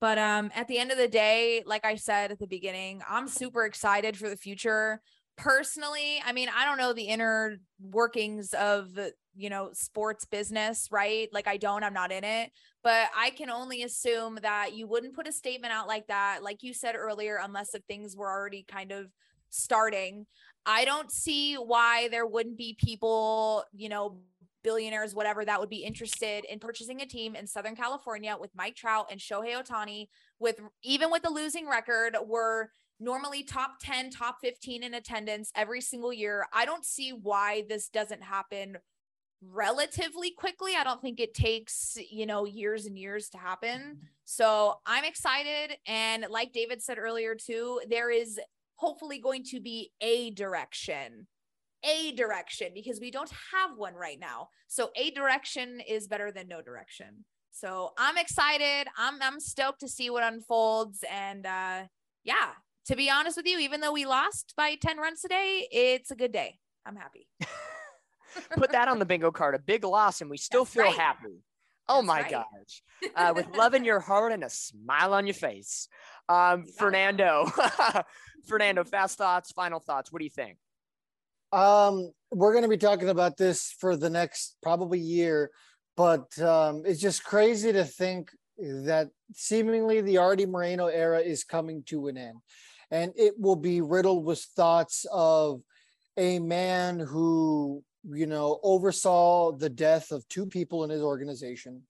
But 0.00 0.18
um 0.18 0.50
at 0.54 0.68
the 0.68 0.78
end 0.78 0.92
of 0.92 0.98
the 0.98 1.08
day, 1.08 1.62
like 1.66 1.84
I 1.84 1.96
said 1.96 2.30
at 2.30 2.38
the 2.38 2.46
beginning, 2.46 3.02
I'm 3.08 3.28
super 3.28 3.64
excited 3.64 4.16
for 4.16 4.28
the 4.28 4.36
future. 4.36 5.00
Personally, 5.36 6.20
I 6.24 6.32
mean, 6.32 6.48
I 6.54 6.64
don't 6.64 6.78
know 6.78 6.92
the 6.92 7.04
inner 7.08 7.58
workings 7.80 8.52
of, 8.54 8.98
you 9.36 9.50
know, 9.50 9.70
sports 9.72 10.24
business, 10.24 10.88
right? 10.90 11.28
Like 11.32 11.46
I 11.46 11.56
don't, 11.56 11.84
I'm 11.84 11.92
not 11.92 12.10
in 12.10 12.24
it, 12.24 12.50
but 12.82 13.08
I 13.16 13.30
can 13.30 13.48
only 13.50 13.82
assume 13.84 14.38
that 14.42 14.74
you 14.74 14.86
wouldn't 14.88 15.14
put 15.14 15.28
a 15.28 15.32
statement 15.32 15.72
out 15.72 15.86
like 15.86 16.08
that, 16.08 16.42
like 16.42 16.62
you 16.62 16.74
said 16.74 16.96
earlier, 16.96 17.38
unless 17.40 17.70
the 17.70 17.80
things 17.88 18.16
were 18.16 18.28
already 18.30 18.64
kind 18.68 18.90
of 18.90 19.12
starting. 19.50 20.26
I 20.66 20.84
don't 20.84 21.10
see 21.10 21.54
why 21.54 22.08
there 22.08 22.26
wouldn't 22.26 22.58
be 22.58 22.76
people, 22.78 23.64
you 23.72 23.88
know, 23.88 24.18
billionaires, 24.62 25.14
whatever, 25.14 25.44
that 25.44 25.60
would 25.60 25.70
be 25.70 25.84
interested 25.84 26.44
in 26.44 26.58
purchasing 26.58 27.00
a 27.00 27.06
team 27.06 27.34
in 27.34 27.46
Southern 27.46 27.76
California 27.76 28.36
with 28.38 28.50
Mike 28.54 28.74
Trout 28.74 29.06
and 29.10 29.20
Shohei 29.20 29.54
Ohtani, 29.54 30.08
with 30.38 30.60
even 30.82 31.10
with 31.10 31.22
the 31.22 31.30
losing 31.30 31.68
record, 31.68 32.16
we're 32.26 32.68
normally 33.00 33.44
top 33.44 33.78
10, 33.80 34.10
top 34.10 34.38
15 34.42 34.82
in 34.82 34.94
attendance 34.94 35.52
every 35.54 35.80
single 35.80 36.12
year. 36.12 36.46
I 36.52 36.64
don't 36.64 36.84
see 36.84 37.10
why 37.10 37.64
this 37.68 37.88
doesn't 37.88 38.22
happen 38.22 38.76
relatively 39.40 40.32
quickly. 40.32 40.72
I 40.76 40.84
don't 40.84 41.00
think 41.00 41.20
it 41.20 41.32
takes, 41.32 41.96
you 42.10 42.26
know, 42.26 42.44
years 42.44 42.86
and 42.86 42.98
years 42.98 43.28
to 43.30 43.38
happen. 43.38 43.80
Mm-hmm. 43.80 44.06
So 44.24 44.80
I'm 44.84 45.04
excited. 45.04 45.76
And 45.86 46.26
like 46.28 46.52
David 46.52 46.82
said 46.82 46.98
earlier, 46.98 47.34
too, 47.34 47.80
there 47.88 48.10
is 48.10 48.40
hopefully 48.78 49.18
going 49.18 49.42
to 49.42 49.60
be 49.60 49.90
a 50.00 50.30
direction, 50.30 51.26
a 51.84 52.12
direction, 52.12 52.68
because 52.74 53.00
we 53.00 53.10
don't 53.10 53.30
have 53.52 53.76
one 53.76 53.94
right 53.94 54.18
now. 54.18 54.48
So 54.68 54.90
a 54.96 55.10
direction 55.10 55.80
is 55.86 56.06
better 56.06 56.32
than 56.32 56.48
no 56.48 56.62
direction. 56.62 57.24
So 57.50 57.90
I'm 57.98 58.16
excited. 58.16 58.86
I'm 58.96 59.20
I'm 59.20 59.40
stoked 59.40 59.80
to 59.80 59.88
see 59.88 60.10
what 60.10 60.22
unfolds. 60.22 61.04
And 61.10 61.44
uh 61.44 61.82
yeah, 62.24 62.50
to 62.86 62.96
be 62.96 63.10
honest 63.10 63.36
with 63.36 63.46
you, 63.46 63.58
even 63.58 63.80
though 63.80 63.92
we 63.92 64.06
lost 64.06 64.54
by 64.56 64.76
10 64.80 64.98
runs 64.98 65.20
today, 65.20 65.66
it's 65.72 66.10
a 66.10 66.16
good 66.16 66.32
day. 66.32 66.58
I'm 66.86 66.96
happy. 66.96 67.28
Put 68.56 68.72
that 68.72 68.88
on 68.88 68.98
the 68.98 69.06
bingo 69.06 69.30
card, 69.32 69.54
a 69.54 69.58
big 69.58 69.84
loss, 69.84 70.20
and 70.20 70.30
we 70.30 70.36
still 70.36 70.64
That's 70.64 70.74
feel 70.74 70.84
right. 70.84 70.94
happy. 70.96 71.42
Oh 71.88 71.96
That's 71.96 72.06
my 72.06 72.20
right. 72.22 72.30
gosh. 72.30 72.82
Uh, 73.16 73.32
with 73.34 73.48
love 73.56 73.74
in 73.74 73.84
your 73.84 74.00
heart 74.00 74.32
and 74.32 74.44
a 74.44 74.50
smile 74.50 75.14
on 75.14 75.26
your 75.26 75.34
face. 75.34 75.88
Um, 76.28 76.64
You 76.66 76.66
got 76.66 76.68
it. 76.68 76.74
Fernando, 76.78 77.52
Fernando, 78.46 78.84
fast 78.84 79.18
thoughts, 79.18 79.52
final 79.52 79.80
thoughts. 79.80 80.12
What 80.12 80.18
do 80.18 80.24
you 80.24 80.30
think? 80.30 80.58
Um, 81.52 82.12
we're 82.30 82.52
going 82.52 82.64
to 82.64 82.68
be 82.68 82.76
talking 82.76 83.08
about 83.08 83.36
this 83.36 83.74
for 83.78 83.96
the 83.96 84.10
next 84.10 84.56
probably 84.62 84.98
year, 84.98 85.50
but 85.96 86.38
um, 86.40 86.82
it's 86.84 87.00
just 87.00 87.24
crazy 87.24 87.72
to 87.72 87.84
think 87.84 88.30
that 88.58 89.08
seemingly 89.32 90.00
the 90.00 90.18
Arte 90.18 90.46
Moreno 90.46 90.86
era 90.86 91.20
is 91.20 91.44
coming 91.44 91.82
to 91.84 92.08
an 92.08 92.18
end, 92.18 92.38
and 92.90 93.12
it 93.16 93.34
will 93.38 93.56
be 93.56 93.80
riddled 93.80 94.24
with 94.24 94.40
thoughts 94.56 95.06
of 95.10 95.62
a 96.18 96.38
man 96.38 96.98
who 96.98 97.82
you 98.04 98.26
know 98.26 98.60
oversaw 98.62 99.52
the 99.52 99.70
death 99.70 100.10
of 100.10 100.28
two 100.28 100.44
people 100.44 100.84
in 100.84 100.90
his 100.90 101.02
organization, 101.02 101.82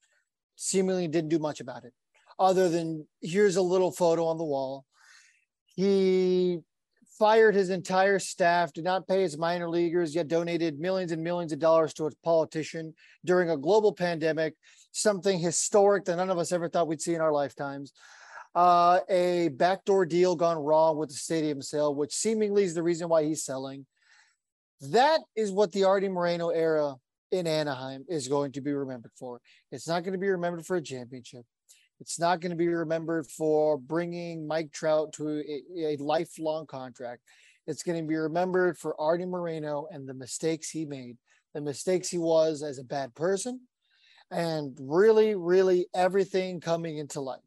seemingly 0.55 1.07
didn't 1.07 1.29
do 1.29 1.39
much 1.39 1.59
about 1.59 1.83
it, 1.83 1.93
other 2.39 2.69
than 2.69 3.05
here's 3.21 3.57
a 3.57 3.61
little 3.61 3.91
photo 3.91 4.25
on 4.25 4.37
the 4.37 4.43
wall. 4.43 4.85
He 5.65 6.59
fired 7.19 7.53
his 7.53 7.69
entire 7.69 8.17
staff, 8.17 8.71
did 8.71 8.85
not 8.85 9.07
pay 9.07 9.21
his 9.21 9.37
minor 9.37 9.69
leaguers, 9.69 10.15
yet 10.15 10.29
donated 10.29 10.79
millions 10.79 11.11
and 11.11 11.21
millions 11.21 11.51
of 11.51 11.59
dollars 11.59 11.93
to 11.93 12.05
a 12.05 12.11
politician 12.23 12.93
during 13.25 13.49
a 13.49 13.57
global 13.57 13.93
pandemic, 13.93 14.55
something 14.93 15.37
historic 15.37 16.05
that 16.05 16.15
none 16.15 16.29
of 16.29 16.37
us 16.37 16.53
ever 16.53 16.69
thought 16.69 16.87
we'd 16.87 17.01
see 17.01 17.13
in 17.13 17.21
our 17.21 17.33
lifetimes. 17.33 17.91
Uh, 18.55 18.99
a 19.09 19.49
backdoor 19.49 20.05
deal 20.05 20.35
gone 20.35 20.57
wrong 20.57 20.97
with 20.97 21.09
the 21.09 21.15
stadium 21.15 21.61
sale, 21.61 21.93
which 21.93 22.13
seemingly 22.13 22.63
is 22.63 22.73
the 22.73 22.81
reason 22.81 23.09
why 23.09 23.23
he's 23.23 23.43
selling. 23.43 23.85
That 24.81 25.19
is 25.35 25.51
what 25.51 25.73
the 25.73 25.83
Arte 25.83 26.07
Moreno 26.07 26.49
era 26.49 26.95
in 27.31 27.45
Anaheim 27.45 28.05
is 28.07 28.27
going 28.27 28.53
to 28.53 28.61
be 28.61 28.71
remembered 28.71 29.11
for. 29.19 29.41
It's 29.71 29.87
not 29.87 30.03
going 30.03 30.13
to 30.13 30.19
be 30.19 30.29
remembered 30.29 30.65
for 30.65 30.77
a 30.77 30.81
championship. 30.81 31.45
It's 31.99 32.19
not 32.19 32.39
going 32.39 32.51
to 32.51 32.55
be 32.55 32.67
remembered 32.67 33.27
for 33.27 33.77
bringing 33.77 34.47
Mike 34.47 34.71
Trout 34.71 35.13
to 35.13 35.39
a, 35.39 35.93
a 35.93 35.97
lifelong 35.97 36.65
contract. 36.65 37.21
It's 37.67 37.83
going 37.83 38.01
to 38.01 38.07
be 38.07 38.15
remembered 38.15 38.77
for 38.77 38.99
Arte 38.99 39.25
Moreno 39.25 39.87
and 39.91 40.07
the 40.07 40.13
mistakes 40.13 40.69
he 40.69 40.85
made, 40.85 41.17
the 41.53 41.61
mistakes 41.61 42.09
he 42.09 42.17
was 42.17 42.63
as 42.63 42.79
a 42.79 42.83
bad 42.83 43.13
person, 43.15 43.61
and 44.31 44.77
really, 44.81 45.35
really 45.35 45.87
everything 45.93 46.61
coming 46.61 46.97
into 46.97 47.19
light. 47.21 47.39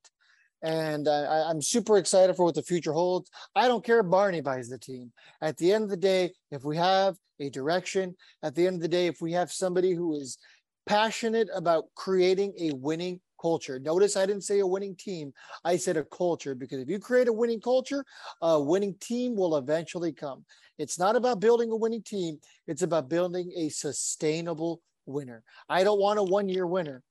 And 0.63 1.09
I, 1.09 1.49
I'm 1.49 1.61
super 1.61 1.99
excited 1.99 2.37
for 2.37 2.45
what 2.45 2.55
the 2.55 2.63
future 2.63 2.93
holds. 2.93 3.31
I 3.57 3.67
don't 3.67 3.85
care 3.85 4.01
if 4.01 4.11
Barney 4.11 4.43
buys 4.43 4.69
the 4.69 4.79
team. 4.79 5.13
At 5.41 5.57
the 5.57 5.73
end 5.73 5.85
of 5.85 5.91
the 5.91 5.97
day, 5.97 6.35
if 6.53 6.63
we 6.63 6.77
have 6.77 7.17
a 7.41 7.51
direction, 7.51 8.15
at 8.45 8.55
the 8.55 8.67
end 8.67 8.77
of 8.77 8.83
the 8.83 8.89
day, 8.89 9.09
if 9.09 9.21
we 9.21 9.33
have 9.33 9.51
somebody 9.51 9.93
who 9.93 10.15
is 10.15 10.39
passionate 10.87 11.49
about 11.53 11.87
creating 11.97 12.55
a 12.61 12.73
winning 12.75 13.21
culture. 13.43 13.79
Notice 13.81 14.17
I 14.17 14.25
didn't 14.27 14.45
say 14.45 14.61
a 14.61 14.67
winning 14.67 14.95
team. 14.95 15.33
I 15.65 15.77
said 15.77 15.97
a 15.97 16.05
culture 16.05 16.55
because 16.55 16.79
if 16.81 16.89
you 16.89 17.01
create 17.01 17.29
a 17.29 17.33
winning 17.33 17.61
culture, 17.61 18.05
a 18.41 18.63
winning 18.63 18.95
team 19.01 19.35
will 19.35 19.57
eventually 19.57 20.13
come. 20.13 20.45
It's 20.79 20.99
not 20.99 21.17
about 21.17 21.41
building 21.41 21.71
a 21.73 21.77
winning 21.77 22.03
team, 22.03 22.39
it's 22.67 22.83
about 22.83 23.09
building 23.09 23.53
a 23.57 23.69
sustainable 23.69 24.81
winner. 25.07 25.43
I 25.69 25.85
don't 25.85 26.01
want 26.01 26.21
a 26.21 26.23
one 26.23 26.49
year 26.49 26.67
winner. 26.67 27.03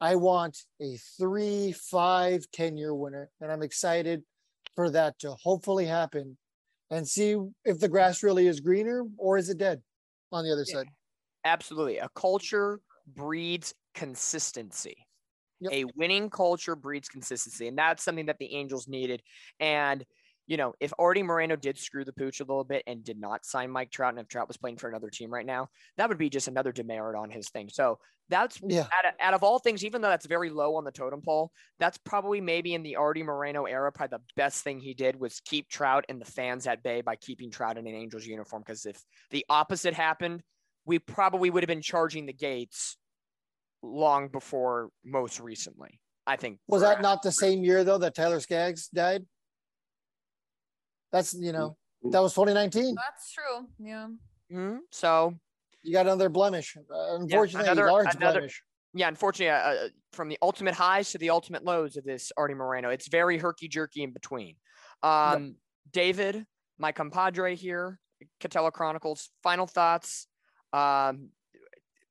I 0.00 0.14
want 0.14 0.56
a 0.80 0.96
three, 1.18 1.72
five, 1.72 2.44
10 2.52 2.76
year 2.76 2.94
winner. 2.94 3.30
And 3.40 3.50
I'm 3.50 3.62
excited 3.62 4.22
for 4.76 4.90
that 4.90 5.18
to 5.20 5.32
hopefully 5.42 5.86
happen 5.86 6.38
and 6.90 7.06
see 7.06 7.36
if 7.64 7.80
the 7.80 7.88
grass 7.88 8.22
really 8.22 8.46
is 8.46 8.60
greener 8.60 9.04
or 9.16 9.38
is 9.38 9.48
it 9.48 9.58
dead 9.58 9.82
on 10.30 10.44
the 10.44 10.52
other 10.52 10.64
Yeah. 10.66 10.74
side. 10.74 10.88
Absolutely. 11.44 11.98
A 11.98 12.08
culture 12.14 12.80
breeds 13.06 13.74
consistency. 13.94 15.07
Yep. 15.60 15.72
A 15.72 15.84
winning 15.96 16.30
culture 16.30 16.76
breeds 16.76 17.08
consistency. 17.08 17.68
And 17.68 17.76
that's 17.78 18.02
something 18.04 18.26
that 18.26 18.38
the 18.38 18.54
Angels 18.54 18.86
needed. 18.88 19.22
And, 19.58 20.04
you 20.46 20.56
know, 20.56 20.74
if 20.80 20.92
Arte 20.98 21.22
Moreno 21.22 21.56
did 21.56 21.78
screw 21.78 22.04
the 22.04 22.12
pooch 22.12 22.40
a 22.40 22.44
little 22.44 22.64
bit 22.64 22.82
and 22.86 23.04
did 23.04 23.18
not 23.18 23.44
sign 23.44 23.70
Mike 23.70 23.90
Trout, 23.90 24.14
and 24.14 24.20
if 24.20 24.28
Trout 24.28 24.48
was 24.48 24.56
playing 24.56 24.78
for 24.78 24.88
another 24.88 25.10
team 25.10 25.30
right 25.30 25.44
now, 25.46 25.68
that 25.96 26.08
would 26.08 26.18
be 26.18 26.30
just 26.30 26.48
another 26.48 26.72
demerit 26.72 27.16
on 27.16 27.30
his 27.30 27.50
thing. 27.50 27.68
So 27.70 27.98
that's 28.28 28.60
Yeah. 28.62 28.88
out 28.92 29.06
of, 29.06 29.14
out 29.20 29.34
of 29.34 29.42
all 29.42 29.58
things, 29.58 29.84
even 29.84 30.02
though 30.02 30.10
that's 30.10 30.26
very 30.26 30.50
low 30.50 30.76
on 30.76 30.84
the 30.84 30.92
totem 30.92 31.22
pole, 31.22 31.50
that's 31.78 31.96
probably 31.96 32.42
maybe 32.42 32.74
in 32.74 32.82
the 32.82 32.96
Arte 32.96 33.22
Moreno 33.22 33.64
era, 33.64 33.90
probably 33.90 34.18
the 34.18 34.24
best 34.36 34.62
thing 34.62 34.80
he 34.80 34.92
did 34.92 35.16
was 35.18 35.40
keep 35.40 35.68
Trout 35.68 36.04
and 36.10 36.20
the 36.20 36.26
fans 36.26 36.66
at 36.66 36.82
bay 36.82 37.00
by 37.00 37.16
keeping 37.16 37.50
Trout 37.50 37.78
in 37.78 37.86
an 37.86 37.94
Angels 37.94 38.26
uniform. 38.26 38.62
Because 38.66 38.84
if 38.84 39.02
the 39.30 39.46
opposite 39.48 39.94
happened, 39.94 40.42
we 40.84 40.98
probably 40.98 41.48
would 41.48 41.62
have 41.62 41.68
been 41.68 41.80
charging 41.82 42.26
the 42.26 42.34
gates 42.34 42.97
long 43.82 44.28
before 44.28 44.90
most 45.04 45.40
recently. 45.40 46.00
I 46.26 46.36
think. 46.36 46.58
Was 46.66 46.82
for- 46.82 46.88
that 46.88 47.00
not 47.02 47.22
the 47.22 47.32
same 47.32 47.64
year 47.64 47.84
though 47.84 47.98
that 47.98 48.14
Tyler 48.14 48.40
Skaggs 48.40 48.88
died? 48.88 49.24
That's 51.12 51.34
you 51.34 51.52
know 51.52 51.76
that 52.10 52.20
was 52.20 52.34
2019. 52.34 52.94
That's 52.94 53.32
true. 53.32 53.66
Yeah. 53.78 54.08
Mhm. 54.52 54.78
So 54.92 55.34
You 55.82 55.92
got 55.92 56.06
another 56.06 56.28
blemish. 56.28 56.76
Uh, 56.76 57.16
unfortunately, 57.16 57.68
another- 57.70 57.90
large 57.90 58.14
another- 58.14 58.40
blemish. 58.40 58.62
yeah, 58.94 59.08
unfortunately, 59.08 59.50
uh, 59.50 59.86
uh, 59.86 59.88
from 60.12 60.28
the 60.28 60.36
ultimate 60.42 60.74
highs 60.74 61.12
to 61.12 61.18
the 61.18 61.30
ultimate 61.30 61.64
lows 61.64 61.96
of 61.96 62.04
this 62.04 62.32
Arte 62.36 62.54
Moreno, 62.54 62.90
it's 62.90 63.06
very 63.08 63.38
herky 63.38 63.68
jerky 63.68 64.02
in 64.02 64.12
between. 64.12 64.56
Um, 65.02 65.56
David, 65.90 66.46
my 66.78 66.90
compadre 66.92 67.54
here, 67.54 68.00
Katella 68.40 68.72
Chronicles. 68.72 69.30
Final 69.42 69.66
thoughts. 69.66 70.26
Um, 70.72 71.30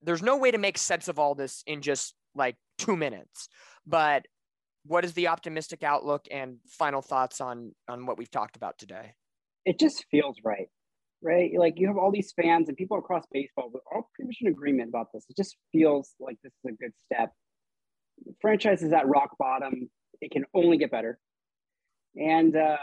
there's 0.02 0.22
no 0.22 0.38
way 0.38 0.52
to 0.52 0.58
make 0.58 0.78
sense 0.78 1.08
of 1.08 1.20
all 1.20 1.36
this 1.36 1.64
in 1.68 1.82
just 1.82 2.14
like 2.36 2.56
two 2.78 2.96
minutes, 2.96 3.50
but 3.86 4.26
what 4.86 5.04
is 5.04 5.14
the 5.14 5.28
optimistic 5.28 5.84
outlook 5.84 6.26
and 6.32 6.58
final 6.68 7.02
thoughts 7.02 7.42
on 7.42 7.74
on 7.88 8.06
what 8.06 8.18
we've 8.18 8.32
talked 8.32 8.56
about 8.56 8.78
today? 8.78 9.14
it 9.68 9.78
just 9.78 10.06
feels 10.10 10.38
right, 10.46 10.70
right? 11.22 11.52
Like 11.58 11.74
you 11.76 11.88
have 11.88 11.98
all 11.98 12.10
these 12.10 12.34
fans 12.42 12.70
and 12.70 12.78
people 12.78 12.98
across 12.98 13.26
baseball, 13.34 13.70
we're 13.72 13.82
all 13.94 14.10
pretty 14.16 14.30
much 14.30 14.38
in 14.40 14.48
agreement 14.48 14.88
about 14.88 15.08
this. 15.14 15.26
It 15.30 15.36
just 15.36 15.58
feels 15.74 16.16
like 16.22 16.38
this 16.42 16.54
is 16.64 16.72
a 16.74 16.82
good 16.82 16.94
step. 17.06 17.34
The 18.26 18.34
franchise 18.40 18.82
is 18.82 18.94
at 18.94 19.08
rock 19.08 19.32
bottom. 19.38 19.90
It 20.22 20.32
can 20.32 20.46
only 20.56 20.78
get 20.78 20.90
better. 20.90 21.20
And 22.16 22.56
uh, 22.56 22.78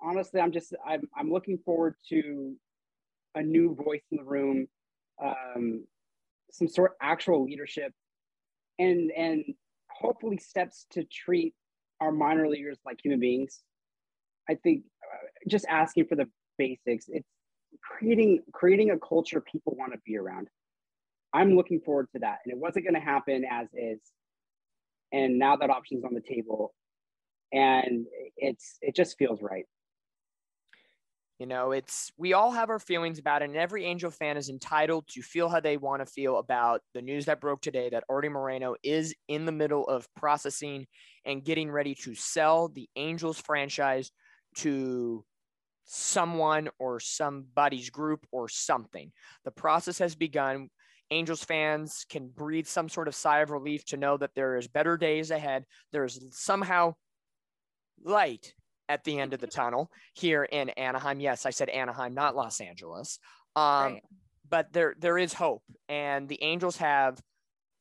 honestly, 0.00 0.40
I'm 0.40 0.52
just 0.52 0.72
I'm 0.86 1.02
I'm 1.18 1.32
looking 1.32 1.58
forward 1.64 1.96
to 2.10 2.54
a 3.34 3.42
new 3.42 3.74
voice 3.74 4.02
in 4.12 4.18
the 4.18 4.24
room, 4.24 4.68
um, 5.22 5.84
some 6.52 6.68
sort 6.68 6.92
of 6.92 6.96
actual 7.00 7.44
leadership, 7.44 7.92
and 8.78 9.10
and 9.12 9.44
hopefully 9.90 10.38
steps 10.38 10.86
to 10.90 11.04
treat 11.04 11.54
our 12.00 12.12
minor 12.12 12.48
leaguers 12.48 12.78
like 12.84 12.98
human 13.02 13.20
beings. 13.20 13.62
I 14.48 14.54
think 14.54 14.84
uh, 15.02 15.26
just 15.48 15.66
asking 15.68 16.06
for 16.06 16.16
the 16.16 16.26
basics. 16.58 17.06
It's 17.08 17.28
creating 17.82 18.40
creating 18.52 18.90
a 18.90 18.98
culture 18.98 19.40
people 19.40 19.74
want 19.78 19.92
to 19.92 19.98
be 20.04 20.16
around. 20.16 20.48
I'm 21.32 21.54
looking 21.54 21.80
forward 21.80 22.08
to 22.14 22.20
that, 22.20 22.38
and 22.44 22.52
it 22.52 22.58
wasn't 22.58 22.84
going 22.84 22.94
to 22.94 23.00
happen 23.00 23.44
as 23.48 23.68
is, 23.74 24.00
and 25.12 25.38
now 25.38 25.56
that 25.56 25.70
option's 25.70 26.04
on 26.04 26.14
the 26.14 26.20
table, 26.20 26.74
and 27.52 28.06
it's 28.36 28.78
it 28.80 28.96
just 28.96 29.16
feels 29.18 29.40
right. 29.40 29.66
You 31.40 31.46
know, 31.46 31.72
it's 31.72 32.12
we 32.18 32.34
all 32.34 32.50
have 32.50 32.68
our 32.68 32.78
feelings 32.78 33.18
about 33.18 33.40
it, 33.40 33.46
and 33.46 33.56
every 33.56 33.86
Angel 33.86 34.10
fan 34.10 34.36
is 34.36 34.50
entitled 34.50 35.08
to 35.08 35.22
feel 35.22 35.48
how 35.48 35.60
they 35.60 35.78
want 35.78 36.02
to 36.02 36.12
feel 36.12 36.36
about 36.36 36.82
the 36.92 37.00
news 37.00 37.24
that 37.24 37.40
broke 37.40 37.62
today 37.62 37.88
that 37.88 38.04
Arte 38.10 38.28
Moreno 38.28 38.76
is 38.82 39.14
in 39.26 39.46
the 39.46 39.52
middle 39.52 39.88
of 39.88 40.06
processing 40.14 40.86
and 41.24 41.42
getting 41.42 41.70
ready 41.70 41.94
to 41.94 42.14
sell 42.14 42.68
the 42.68 42.90
Angels 42.94 43.40
franchise 43.40 44.12
to 44.56 45.24
someone 45.84 46.68
or 46.78 47.00
somebody's 47.00 47.88
group 47.88 48.26
or 48.32 48.50
something. 48.50 49.10
The 49.46 49.50
process 49.50 49.98
has 49.98 50.14
begun. 50.14 50.68
Angels 51.10 51.42
fans 51.42 52.04
can 52.10 52.28
breathe 52.28 52.66
some 52.66 52.90
sort 52.90 53.08
of 53.08 53.14
sigh 53.14 53.40
of 53.40 53.50
relief 53.50 53.82
to 53.86 53.96
know 53.96 54.18
that 54.18 54.34
there 54.34 54.58
is 54.58 54.68
better 54.68 54.98
days 54.98 55.30
ahead. 55.30 55.64
There's 55.90 56.20
somehow 56.38 56.96
light 58.04 58.52
at 58.90 59.04
the 59.04 59.18
end 59.20 59.32
of 59.32 59.40
the 59.40 59.46
tunnel 59.46 59.90
here 60.14 60.44
in 60.44 60.68
Anaheim. 60.70 61.20
Yes, 61.20 61.46
I 61.46 61.50
said 61.50 61.68
Anaheim, 61.68 62.12
not 62.12 62.36
Los 62.36 62.60
Angeles. 62.60 63.18
Um, 63.56 63.92
Right. 63.94 64.02
But 64.50 64.72
there 64.72 64.96
there 64.98 65.16
is 65.16 65.32
hope, 65.32 65.62
and 65.88 66.28
the 66.28 66.42
Angels 66.42 66.76
have 66.78 67.22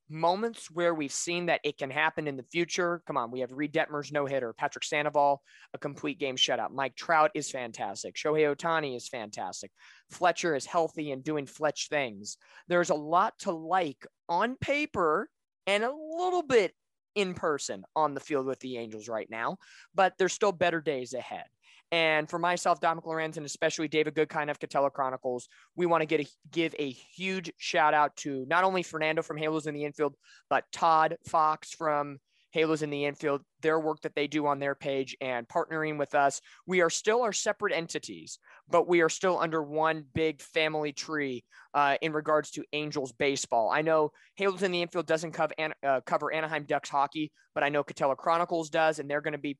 moments 0.08 0.70
where 0.72 0.94
we've 0.94 1.12
seen 1.12 1.48
that 1.48 1.62
it 1.64 1.80
can 1.80 1.90
happen 1.90 2.28
in 2.28 2.38
the 2.38 2.44
future. 2.44 3.02
Come 3.08 3.18
on, 3.18 3.32
we 3.32 3.40
have 3.40 3.52
Reid 3.52 3.74
Detmers' 3.74 4.12
no 4.12 4.28
hitter, 4.28 4.54
Patrick 4.54 4.84
Sandoval, 4.84 5.42
a 5.74 5.80
complete 5.80 6.20
game 6.20 6.36
shutout. 6.36 6.72
Mike 6.72 6.96
Trout 6.96 7.32
is 7.34 7.50
fantastic. 7.50 8.16
Shohei 8.16 8.56
Ohtani 8.56 8.96
is 8.96 9.08
fantastic. 9.08 9.72
Fletcher 10.12 10.56
is 10.56 10.68
healthy 10.68 11.12
and 11.12 11.24
doing 11.24 11.48
Fletch 11.48 11.88
things. 11.90 12.38
There's 12.68 12.92
a 12.92 12.96
lot 12.96 13.34
to 13.40 13.52
like 13.52 14.06
on 14.28 14.56
paper 14.62 15.30
and 15.66 15.84
a 15.84 15.92
little 15.92 16.44
bit 16.44 16.74
in 17.20 17.34
person 17.34 17.84
on 17.96 18.14
the 18.14 18.20
field 18.20 18.46
with 18.46 18.60
the 18.60 18.78
Angels 18.78 19.08
right 19.08 19.30
now, 19.30 19.58
but 19.94 20.14
there's 20.18 20.34
still 20.34 20.52
better 20.52 20.82
days 20.82 21.14
ahead. 21.14 21.46
And 21.92 22.30
for 22.30 22.38
myself, 22.38 22.80
Dominick 22.80 23.08
Lorenz, 23.08 23.38
and 23.38 23.46
especially 23.46 23.88
David 23.88 24.14
Goodkind 24.14 24.52
of 24.52 24.60
Katella 24.60 24.92
Chronicles, 24.92 25.48
we 25.76 25.88
want 25.88 26.02
to 26.02 26.06
get 26.06 26.22
a, 26.22 26.28
give 26.52 26.76
a 26.78 26.92
huge 26.92 27.52
shout 27.58 27.96
out 27.96 28.16
to 28.18 28.46
not 28.48 28.64
only 28.64 28.84
Fernando 28.84 29.24
from 29.24 29.38
Halos 29.38 29.66
in 29.66 29.74
the 29.74 29.86
Infield, 29.86 30.16
but 30.50 30.66
Todd 30.72 31.18
Fox 31.28 31.72
from 31.74 32.20
Halos 32.52 32.82
in 32.82 32.90
the 32.90 33.06
Infield, 33.06 33.42
their 33.62 33.80
work 33.80 34.02
that 34.02 34.16
they 34.16 34.28
do 34.28 34.48
on 34.48 34.60
their 34.60 34.76
page 34.76 35.16
and 35.22 35.48
partnering 35.48 35.98
with 35.98 36.16
us. 36.16 36.42
We 36.66 36.82
are 36.82 36.90
still 36.90 37.22
our 37.22 37.34
separate 37.34 37.74
entities, 37.74 38.40
but 38.68 38.88
we 38.88 39.02
are 39.02 39.10
still 39.10 39.40
under 39.40 39.62
one 39.64 40.06
big 40.14 40.42
family 40.42 40.92
tree 40.92 41.44
uh, 41.74 41.98
in 42.02 42.14
regards 42.14 42.52
to 42.52 42.64
Angels 42.74 43.12
baseball. 43.12 43.70
I 43.70 43.82
know 43.82 44.12
Halos 44.36 44.64
in 44.64 44.72
the 44.72 44.82
Infield 44.82 45.06
doesn't 45.06 45.32
cover, 45.32 45.54
uh, 45.86 46.02
cover 46.06 46.34
Anaheim 46.34 46.66
Ducks 46.66 46.90
hockey, 46.90 47.32
but 47.54 47.64
I 47.64 47.70
know 47.70 47.84
Katella 47.84 48.18
Chronicles 48.18 48.70
does, 48.70 49.00
and 49.00 49.10
they're 49.10 49.22
going 49.22 49.34
to 49.34 49.38
be 49.38 49.58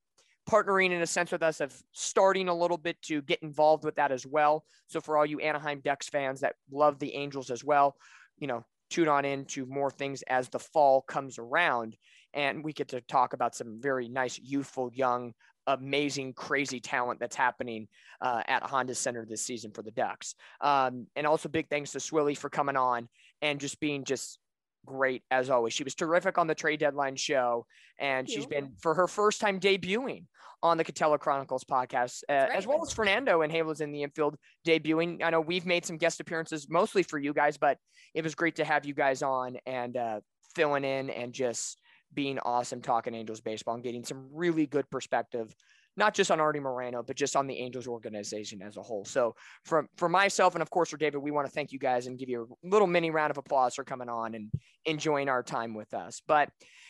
partnering 0.50 0.92
in 0.92 1.02
a 1.02 1.08
sense 1.08 1.32
with 1.32 1.44
us 1.44 1.62
of 1.62 1.80
starting 1.92 2.48
a 2.48 2.56
little 2.56 2.78
bit 2.78 3.00
to 3.04 3.22
get 3.22 3.44
involved 3.44 3.84
with 3.84 3.96
that 3.96 4.12
as 4.12 4.26
well. 4.26 4.64
So 4.88 5.00
for 5.00 5.18
all 5.18 5.26
you 5.26 5.40
Anaheim 5.40 5.82
Ducks 5.84 6.10
fans 6.10 6.42
that 6.42 6.56
love 6.72 6.98
the 6.98 7.14
Angels 7.14 7.52
as 7.52 7.64
well, 7.64 7.96
you 8.40 8.48
know, 8.48 8.64
tune 8.90 9.08
on 9.08 9.26
in 9.26 9.46
to 9.46 9.66
more 9.68 9.92
things 9.92 10.24
as 10.24 10.50
the 10.50 10.58
fall 10.58 11.04
comes 11.04 11.38
around 11.38 11.96
and 12.34 12.64
we 12.64 12.74
get 12.74 12.90
to 12.90 13.02
talk 13.02 13.34
about 13.34 13.56
some 13.56 13.80
very 13.82 14.08
nice 14.08 14.40
youthful 14.40 14.92
young 14.94 15.34
amazing 15.68 16.34
crazy 16.34 16.80
talent 16.80 17.20
that's 17.20 17.36
happening 17.36 17.88
uh, 18.22 18.42
at 18.48 18.64
honda 18.64 18.96
center 18.96 19.26
this 19.26 19.46
season 19.46 19.72
for 19.72 19.84
the 19.84 19.92
ducks 19.92 20.36
um, 20.62 21.06
and 21.16 21.28
also 21.28 21.50
big 21.50 21.68
thanks 21.70 21.92
to 21.92 22.00
swilly 22.00 22.36
for 22.36 22.50
coming 22.50 22.78
on 22.78 23.08
and 23.42 23.60
just 23.60 23.80
being 23.80 24.04
just 24.04 24.40
great 24.86 25.22
as 25.30 25.50
always 25.50 25.74
she 25.74 25.84
was 25.84 25.94
terrific 25.94 26.38
on 26.38 26.48
the 26.48 26.56
trade 26.56 26.80
deadline 26.80 27.16
show 27.16 27.66
and 28.00 28.28
Thank 28.28 28.36
she's 28.36 28.46
you. 28.46 28.50
been 28.50 28.72
for 28.82 28.96
her 28.96 29.08
first 29.08 29.42
time 29.42 29.60
debuting 29.60 30.24
on 30.62 30.78
the 30.78 30.84
Katella 30.84 31.20
Chronicles 31.20 31.64
podcast, 31.64 32.24
uh, 32.28 32.34
That's 32.48 32.56
as 32.56 32.68
well 32.68 32.82
as 32.82 32.92
Fernando 32.92 33.42
and 33.42 33.52
Halos 33.52 33.80
in 33.80 33.92
the 33.92 34.04
infield 34.04 34.36
debuting. 34.68 35.24
I 35.24 35.30
know 35.30 35.42
we've 35.42 35.66
made 35.66 35.86
some 35.86 35.98
guest 35.98 36.20
appearances 36.20 36.68
mostly 36.70 37.04
for 37.04 37.18
you 37.18 37.34
guys, 37.34 37.58
but 37.58 37.78
it 38.14 38.24
was 38.24 38.36
great 38.36 38.56
to 38.58 38.66
have 38.66 38.86
you 38.86 38.94
guys 38.94 39.22
on 39.22 39.58
and 39.66 39.96
uh, 39.96 40.20
filling 40.56 40.84
in 40.84 41.10
and 41.10 41.34
just 41.34 41.80
being 42.14 42.40
awesome 42.40 42.82
talking 42.82 43.14
Angels 43.14 43.42
baseball 43.42 43.76
and 43.76 43.84
getting 43.84 44.04
some 44.04 44.28
really 44.34 44.66
good 44.66 44.90
perspective, 44.90 45.54
not 45.98 46.14
just 46.14 46.32
on 46.32 46.40
Arte 46.40 46.60
Moreno, 46.60 47.04
but 47.04 47.16
just 47.16 47.36
on 47.36 47.48
the 47.48 47.58
Angels 47.58 47.88
organization 47.88 48.62
as 48.62 48.78
a 48.78 48.82
whole. 48.82 49.06
So 49.06 49.36
from 49.66 49.88
for 49.98 50.10
myself 50.10 50.56
and 50.56 50.62
of 50.62 50.70
course 50.70 50.90
for 50.90 50.98
David, 50.98 51.20
we 51.20 51.32
want 51.32 51.48
to 51.48 51.54
thank 51.54 51.72
you 51.72 51.80
guys 51.80 52.08
and 52.08 52.18
give 52.18 52.30
you 52.30 52.48
a 52.64 52.68
little 52.68 52.88
mini 52.88 53.12
round 53.12 53.32
of 53.32 53.38
applause 53.38 53.76
for 53.76 53.84
coming 53.84 54.10
on 54.10 54.36
and 54.36 54.52
enjoying 54.86 55.30
our 55.30 55.44
time 55.44 55.74
with 55.74 55.94
us. 55.94 56.22
But 56.28 56.50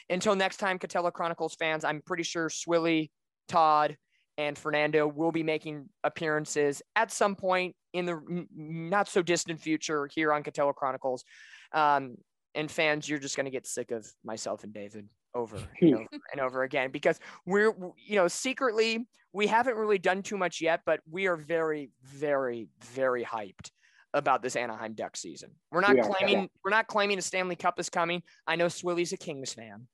until 0.10 0.36
next 0.36 0.58
time, 0.58 0.80
Katella 0.80 1.12
Chronicles 1.12 1.56
fans, 1.56 1.84
I'm 1.84 2.02
pretty 2.02 2.24
sure 2.24 2.50
Swilly, 2.50 3.12
Todd, 3.48 3.98
and 4.38 4.58
Fernando 4.58 5.06
will 5.06 5.34
be 5.34 5.44
making 5.44 5.90
appearances 6.04 6.82
at 6.96 7.12
some 7.12 7.36
point 7.36 7.76
in 7.94 8.06
the 8.06 8.46
not 8.56 9.10
so 9.10 9.22
distant 9.22 9.60
future 9.60 10.08
here 10.14 10.32
on 10.32 10.44
Katella 10.44 10.74
Chronicles. 10.74 11.26
Um, 11.74 12.16
and 12.56 12.70
fans, 12.70 13.08
you're 13.08 13.20
just 13.20 13.36
going 13.36 13.46
to 13.46 13.52
get 13.52 13.68
sick 13.68 13.92
of 13.92 14.08
myself 14.24 14.64
and 14.64 14.74
David 14.74 15.08
over 15.36 15.58
and 15.82 15.94
over 15.96 16.08
and 16.32 16.42
over 16.42 16.64
again 16.64 16.92
because 16.92 17.20
we're, 17.46 17.74
you 17.98 18.16
know, 18.16 18.28
secretly, 18.28 19.08
we 19.34 19.46
haven't 19.48 19.76
really 19.76 20.00
done 20.00 20.24
too 20.24 20.38
much 20.38 20.60
yet, 20.62 20.82
but 20.86 21.02
we 21.10 21.28
are 21.28 21.36
very, 21.36 21.92
very, 22.04 22.68
very 22.84 23.24
hyped 23.24 23.70
about 24.16 24.42
this 24.42 24.56
Anaheim 24.56 24.94
Duck 24.94 25.16
season. 25.16 25.52
We're 25.72 25.82
not 25.82 25.94
We 25.94 26.00
are, 26.00 26.04
yeah. 26.06 26.10
claiming 26.18 26.50
we're 26.66 26.72
not 26.72 26.88
claiming 26.88 27.20
a 27.20 27.22
Stanley 27.22 27.56
Cup 27.56 27.80
is 27.80 27.90
coming. 27.90 28.24
I 28.48 28.56
know 28.56 28.66
Swilly's 28.66 29.14
a 29.14 29.18
Kings 29.18 29.54
fan. 29.54 29.88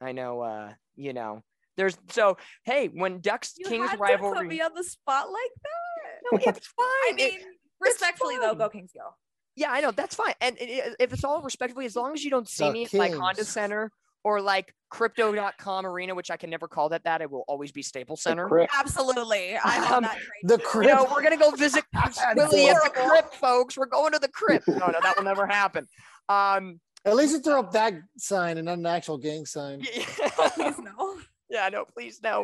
I 0.00 0.12
know, 0.12 0.40
uh, 0.40 0.72
you 0.96 1.12
know, 1.12 1.42
there's 1.76 1.98
so 2.08 2.38
hey, 2.64 2.88
when 2.88 3.20
Ducks 3.20 3.54
You 3.58 3.66
Kings 3.68 3.90
had 3.90 3.98
to 3.98 4.18
put 4.18 4.46
me 4.46 4.62
on 4.62 4.72
the 4.74 4.84
spot 4.84 5.26
like 5.30 5.50
that. 5.62 6.20
no, 6.32 6.38
it's 6.52 6.66
fine. 6.76 6.86
I 6.86 7.14
It- 7.18 7.32
mean, 7.32 7.40
respectfully 7.80 8.38
though, 8.38 8.54
go 8.54 8.70
Kings 8.70 8.90
go. 8.94 9.10
Yeah, 9.58 9.70
I 9.72 9.80
know 9.80 9.90
that's 9.90 10.14
fine. 10.14 10.34
And 10.40 10.56
i- 10.60 10.82
i- 10.86 10.94
if 10.98 11.12
it's 11.12 11.24
all 11.24 11.42
respectfully, 11.42 11.86
as 11.86 11.96
long 11.96 12.14
as 12.14 12.24
you 12.24 12.30
don't 12.30 12.48
see 12.48 12.64
The 12.64 12.72
me 12.72 12.84
at, 12.84 12.94
like 12.94 13.14
Honda 13.14 13.44
Center 13.44 13.90
or 14.24 14.40
like 14.40 14.74
Crypto.com 14.90 15.86
Arena, 15.86 16.14
which 16.14 16.30
I 16.30 16.36
can 16.36 16.50
never 16.50 16.66
call 16.68 16.88
that 16.90 17.04
that, 17.04 17.20
it 17.22 17.30
will 17.30 17.44
always 17.48 17.72
be 17.72 17.82
Staples 17.82 18.22
Center. 18.22 18.48
Crypt. 18.48 18.72
Absolutely, 18.76 19.56
I'm 19.62 19.92
Um, 19.92 20.02
that. 20.04 20.18
The 20.42 20.58
too. 20.58 20.64
Crypt. 20.64 20.88
You 20.90 20.96
know, 20.96 21.06
we're 21.12 21.22
gonna 21.22 21.36
go 21.36 21.50
visit 21.52 21.84
That's 21.92 22.20
Willie 22.34 22.68
at 22.68 22.82
the 22.84 22.90
crypt, 22.90 23.34
folks. 23.36 23.76
We're 23.76 23.86
going 23.86 24.12
to 24.12 24.18
the 24.18 24.28
crypt. 24.28 24.68
No, 24.68 24.74
no, 24.86 24.98
that 25.02 25.14
will 25.16 25.24
never 25.24 25.46
happen. 25.46 25.86
Um, 26.28 26.80
At 27.04 27.16
least 27.16 27.32
you 27.32 27.40
throw 27.40 27.60
up 27.60 27.72
that 27.72 27.94
sign 28.16 28.58
and 28.58 28.66
not 28.66 28.78
an 28.78 28.86
actual 28.86 29.18
gang 29.18 29.46
sign. 29.46 29.80
Please 29.82 30.78
no. 30.78 31.18
yeah, 31.50 31.68
no, 31.70 31.84
please 31.84 32.20
no. 32.22 32.40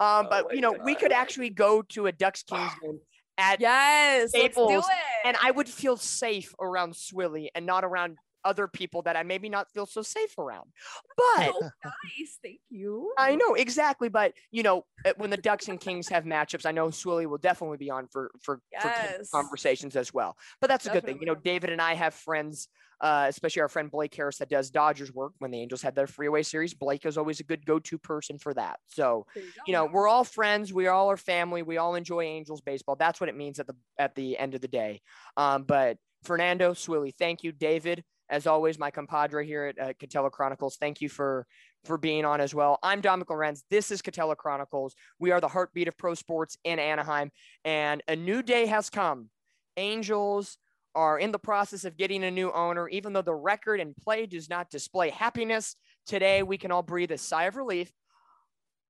Um, 0.00 0.26
but 0.30 0.44
Oh 0.44 0.48
my 0.48 0.54
you 0.54 0.60
know, 0.60 0.72
we 0.84 0.94
could 0.94 1.12
actually 1.12 1.50
go 1.50 1.82
to 1.90 2.06
a 2.06 2.12
Ducks 2.12 2.42
Kings 2.42 2.70
game 2.82 3.00
at, 3.38 3.60
Yes, 3.60 4.30
let's 4.32 4.32
do 4.32 4.38
Staples, 4.52 4.84
it. 4.86 5.26
and 5.28 5.36
I 5.42 5.50
would 5.50 5.68
feel 5.68 5.96
safe 5.96 6.54
around 6.60 6.94
Swilly 6.94 7.48
and 7.54 7.66
not 7.66 7.84
around 7.84 8.16
other 8.46 8.68
people 8.68 9.02
that 9.02 9.16
I 9.16 9.22
maybe 9.24 9.48
not 9.48 9.70
feel 9.72 9.86
so 9.86 10.02
safe 10.02 10.38
around. 10.38 10.70
But 11.16 11.52
Oh, 11.54 11.70
nice, 11.84 12.38
thank 12.42 12.60
you. 12.70 13.12
I 13.18 13.34
know 13.34 13.54
exactly, 13.54 14.08
but 14.08 14.32
you 14.50 14.62
know, 14.62 14.84
uh, 15.04 15.12
when 15.16 15.30
the 15.30 15.36
Ducks 15.36 15.68
and 15.68 15.80
Kings 15.80 16.08
have 16.08 16.24
matchups, 16.24 16.64
I 16.64 16.72
know 16.72 16.88
Swilly 16.88 17.26
will 17.26 17.38
definitely 17.38 17.78
be 17.78 17.90
on 17.90 18.06
for 18.08 18.30
for, 18.40 18.60
for 18.80 18.88
conversations 19.32 19.96
as 19.96 20.14
well. 20.14 20.36
But 20.60 20.68
that's 20.68 20.86
a 20.86 20.90
good 20.90 21.04
thing. 21.04 21.18
You 21.20 21.26
know, 21.26 21.34
David 21.34 21.70
and 21.70 21.80
I 21.82 21.94
have 21.94 22.14
friends, 22.14 22.68
uh, 23.00 23.26
especially 23.28 23.62
our 23.62 23.68
friend 23.68 23.90
Blake 23.90 24.14
Harris 24.14 24.38
that 24.38 24.48
does 24.48 24.70
Dodgers 24.70 25.12
work. 25.12 25.32
When 25.38 25.50
the 25.50 25.60
Angels 25.60 25.82
had 25.82 25.94
their 25.94 26.06
freeway 26.06 26.42
series, 26.42 26.74
Blake 26.74 27.04
is 27.04 27.18
always 27.18 27.40
a 27.40 27.44
good 27.44 27.66
go-to 27.66 27.98
person 27.98 28.38
for 28.38 28.54
that. 28.54 28.78
So 28.86 29.26
you 29.34 29.42
you 29.66 29.72
know, 29.72 29.86
we're 29.86 30.08
all 30.08 30.24
friends. 30.24 30.72
We 30.72 30.86
all 30.86 31.10
are 31.10 31.16
family. 31.16 31.62
We 31.62 31.76
all 31.76 31.94
enjoy 31.94 32.22
Angels 32.22 32.60
baseball. 32.60 32.96
That's 32.96 33.20
what 33.20 33.28
it 33.28 33.36
means 33.36 33.58
at 33.58 33.66
the 33.66 33.74
at 33.98 34.14
the 34.14 34.38
end 34.38 34.54
of 34.54 34.60
the 34.60 34.68
day. 34.68 35.00
Um, 35.36 35.64
but 35.64 35.98
Fernando 36.24 36.72
Swilly, 36.72 37.14
thank 37.14 37.42
you, 37.42 37.52
David. 37.52 38.04
As 38.28 38.46
always, 38.46 38.78
my 38.78 38.90
compadre 38.90 39.44
here 39.46 39.66
at 39.66 39.78
uh, 39.78 39.92
Katella 39.94 40.30
Chronicles. 40.30 40.76
Thank 40.76 41.00
you 41.00 41.08
for 41.08 41.46
for 41.84 41.96
being 41.96 42.24
on 42.24 42.40
as 42.40 42.52
well. 42.52 42.78
I'm 42.82 43.00
Dominick 43.00 43.30
Lorenz. 43.30 43.64
This 43.70 43.92
is 43.92 44.02
Katella 44.02 44.36
Chronicles. 44.36 44.96
We 45.20 45.30
are 45.30 45.40
the 45.40 45.48
heartbeat 45.48 45.86
of 45.86 45.96
pro 45.96 46.14
sports 46.14 46.58
in 46.64 46.80
Anaheim, 46.80 47.30
and 47.64 48.02
a 48.08 48.16
new 48.16 48.42
day 48.42 48.66
has 48.66 48.90
come. 48.90 49.30
Angels 49.76 50.58
are 50.96 51.18
in 51.18 51.30
the 51.30 51.38
process 51.38 51.84
of 51.84 51.96
getting 51.96 52.24
a 52.24 52.30
new 52.30 52.50
owner, 52.50 52.88
even 52.88 53.12
though 53.12 53.22
the 53.22 53.34
record 53.34 53.78
and 53.78 53.96
play 53.96 54.26
does 54.26 54.48
not 54.48 54.70
display 54.70 55.10
happiness. 55.10 55.76
Today, 56.06 56.42
we 56.42 56.58
can 56.58 56.72
all 56.72 56.82
breathe 56.82 57.12
a 57.12 57.18
sigh 57.18 57.44
of 57.44 57.56
relief 57.56 57.92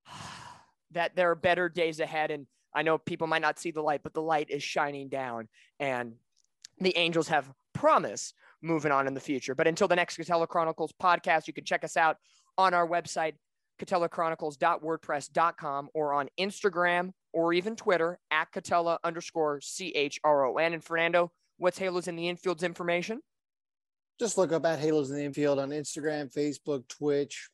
that 0.92 1.14
there 1.16 1.30
are 1.30 1.34
better 1.34 1.68
days 1.68 2.00
ahead. 2.00 2.30
And 2.30 2.46
I 2.74 2.82
know 2.82 2.96
people 2.96 3.26
might 3.26 3.42
not 3.42 3.58
see 3.58 3.70
the 3.72 3.82
light, 3.82 4.02
but 4.02 4.14
the 4.14 4.22
light 4.22 4.48
is 4.48 4.62
shining 4.62 5.08
down, 5.08 5.48
and 5.78 6.14
the 6.78 6.96
Angels 6.96 7.28
have 7.28 7.52
promise 7.74 8.32
moving 8.66 8.92
on 8.92 9.06
in 9.06 9.14
the 9.14 9.20
future. 9.20 9.54
But 9.54 9.66
until 9.66 9.88
the 9.88 9.96
next 9.96 10.18
Katella 10.18 10.46
Chronicles 10.48 10.92
podcast, 11.00 11.46
you 11.46 11.52
can 11.52 11.64
check 11.64 11.84
us 11.84 11.96
out 11.96 12.16
on 12.58 12.74
our 12.74 12.86
website, 12.88 13.34
katellachronicles.wordpress.com, 13.80 15.88
or 15.94 16.12
on 16.14 16.28
Instagram 16.38 17.10
or 17.32 17.52
even 17.52 17.76
Twitter 17.76 18.18
at 18.30 18.50
Katella 18.52 18.98
underscore 19.04 19.60
C 19.60 19.88
H 19.90 20.18
R 20.24 20.46
O 20.46 20.56
N. 20.56 20.72
And 20.74 20.82
Fernando, 20.82 21.32
what's 21.58 21.78
Halos 21.78 22.08
in 22.08 22.16
the 22.16 22.28
Infield's 22.28 22.62
information? 22.62 23.20
Just 24.18 24.38
look 24.38 24.52
up 24.52 24.64
at 24.64 24.78
Halos 24.78 25.10
in 25.10 25.16
the 25.16 25.24
Infield 25.24 25.58
on 25.58 25.70
Instagram, 25.70 26.32
Facebook, 26.32 26.88
Twitch, 26.88 27.50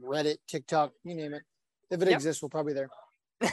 Reddit, 0.00 0.36
TikTok, 0.46 0.92
you 1.02 1.14
name 1.14 1.34
it. 1.34 1.42
If 1.90 2.00
it 2.00 2.08
Yep. 2.08 2.14
exists, 2.14 2.42
we'll 2.42 2.48
probably 2.50 2.74
there. 2.74 2.88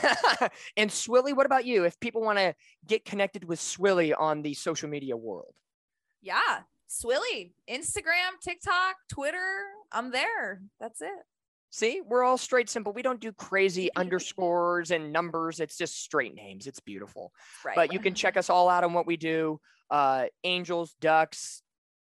and 0.77 0.91
Swilly, 0.91 1.35
what 1.35 1.47
about 1.47 1.65
you? 1.65 1.83
If 1.83 1.99
people 1.99 2.21
want 2.21 2.37
to 2.37 2.53
get 2.87 3.05
connected 3.05 3.43
with 3.43 3.59
Swilly 3.59 4.13
on 4.17 4.43
the 4.43 4.53
social 4.53 4.87
media 4.87 5.17
world, 5.17 5.53
Yeah, 6.21 6.59
Swilly, 6.89 7.53
Instagram, 7.69 8.39
TikTok, 8.43 8.95
Twitter. 9.09 9.63
I'm 9.91 10.11
there. 10.11 10.61
That's 10.79 11.01
it. 11.01 11.09
see, 11.69 12.01
we're 12.05 12.23
all 12.23 12.37
straight 12.37 12.69
simple. 12.69 12.91
We 12.93 13.01
don't 13.01 13.19
do 13.21 13.31
crazy 13.31 13.89
underscores 13.95 14.91
and 14.91 15.13
numbers. 15.13 15.59
It's 15.59 15.77
just 15.77 16.01
straight 16.03 16.35
names. 16.35 16.67
It's 16.67 16.81
beautiful. 16.81 17.31
Right. 17.65 17.75
But 17.75 17.93
you 17.93 17.99
can 17.99 18.13
check 18.13 18.35
us 18.37 18.49
all 18.49 18.69
out 18.69 18.83
on 18.83 18.93
what 18.93 19.07
we 19.07 19.17
do. 19.17 19.59
Uh, 19.89 20.25
Angels, 20.43 20.95
Ducks, 21.01 21.61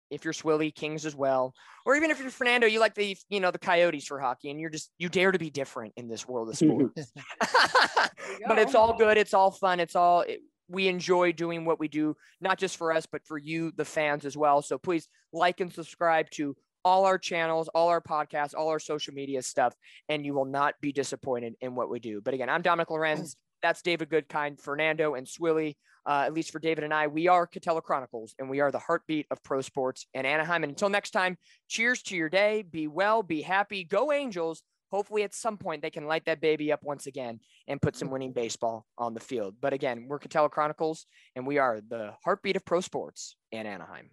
if 0.10 0.24
you're 0.24 0.34
Swilly, 0.34 0.74
Kings 0.74 1.06
as 1.06 1.16
well, 1.16 1.54
or 1.86 1.96
even 1.96 2.12
if 2.12 2.20
you're 2.20 2.30
Fernando, 2.30 2.68
you 2.68 2.80
like 2.80 2.96
the 2.96 3.18
you 3.30 3.40
know 3.40 3.52
the 3.52 3.60
Coyotes 3.60 4.06
for 4.06 4.20
hockey, 4.20 4.50
and 4.50 4.60
you're 4.60 4.70
just 4.70 4.92
you 4.98 5.10
dare 5.10 5.32
to 5.32 5.40
be 5.40 5.50
different 5.50 5.94
in 5.98 6.08
this 6.08 6.28
world 6.28 6.50
of 6.50 6.58
sports. 6.58 7.12
but 8.48 8.58
it's 8.58 8.76
all 8.76 8.98
good. 8.98 9.18
It's 9.18 9.34
all 9.34 9.52
fun. 9.52 9.80
It's 9.80 9.96
all 9.96 10.22
it, 10.22 10.40
we 10.70 10.88
enjoy 10.88 11.32
doing 11.32 11.66
what 11.66 11.80
we 11.80 11.88
do, 11.88 12.16
not 12.42 12.58
just 12.58 12.78
for 12.78 12.92
us, 12.92 13.06
but 13.06 13.26
for 13.26 13.38
you, 13.38 13.72
the 13.76 13.86
fans 13.86 14.26
as 14.26 14.36
well. 14.36 14.62
So 14.62 14.78
please 14.78 15.08
like 15.32 15.60
and 15.62 15.72
subscribe 15.72 16.30
to 16.32 16.56
all 16.84 17.06
our 17.06 17.18
channels, 17.18 17.68
all 17.70 17.90
our 17.90 18.02
podcasts, 18.02 18.54
all 18.56 18.70
our 18.70 18.80
social 18.80 19.14
media 19.14 19.42
stuff, 19.42 19.76
and 20.10 20.26
you 20.26 20.34
will 20.34 20.46
not 20.46 20.76
be 20.82 20.92
disappointed 20.92 21.56
in 21.62 21.76
what 21.76 21.90
we 21.90 22.00
do. 22.00 22.22
But 22.22 22.34
again, 22.34 22.50
I'm 22.50 22.62
Dominick 22.62 22.90
Lorenz. 22.90 23.36
That's 23.62 23.82
David 23.82 24.10
Goodkind, 24.10 24.62
Fernando, 24.62 25.16
and 25.16 25.28
Swilly. 25.28 25.76
Uh, 26.06 26.24
at 26.26 26.34
least 26.34 26.52
for 26.52 26.60
David 26.60 26.86
and 26.86 26.94
I, 26.94 27.08
we 27.08 27.28
are 27.28 27.46
Katella 27.46 27.84
Chronicles, 27.84 28.34
and 28.40 28.50
we 28.50 28.62
are 28.62 28.72
the 28.72 28.80
heartbeat 28.80 29.26
of 29.30 29.44
pro 29.44 29.60
sports 29.60 30.08
in 30.14 30.26
Anaheim. 30.26 30.64
And 30.64 30.72
until 30.72 30.88
next 30.88 31.12
time, 31.12 31.38
cheers 31.68 32.02
to 32.04 32.16
your 32.16 32.30
day. 32.30 32.62
Be 32.62 32.88
well, 32.88 33.24
be 33.24 33.42
happy. 33.42 33.84
Go 33.84 34.14
Angels. 34.14 34.64
Hopefully, 34.90 35.24
at 35.24 35.34
some 35.34 35.58
point, 35.58 35.82
they 35.82 35.90
can 35.90 36.08
light 36.08 36.26
that 36.26 36.42
baby 36.42 36.72
up 36.72 36.82
once 36.84 37.08
again 37.08 37.40
and 37.68 37.82
put 37.82 37.96
some 37.96 38.08
mm-hmm. 38.08 38.14
winning 38.14 38.34
baseball 38.34 38.86
on 38.98 39.14
the 39.14 39.20
field. 39.20 39.56
But 39.60 39.74
again, 39.74 40.06
we're 40.08 40.20
Katella 40.20 40.50
Chronicles, 40.50 41.06
and 41.36 41.46
we 41.46 41.58
are 41.58 41.82
the 41.88 42.14
heartbeat 42.24 42.56
of 42.56 42.66
pro 42.66 42.82
sports 42.82 43.36
in 43.52 43.66
Anaheim. 43.66 44.12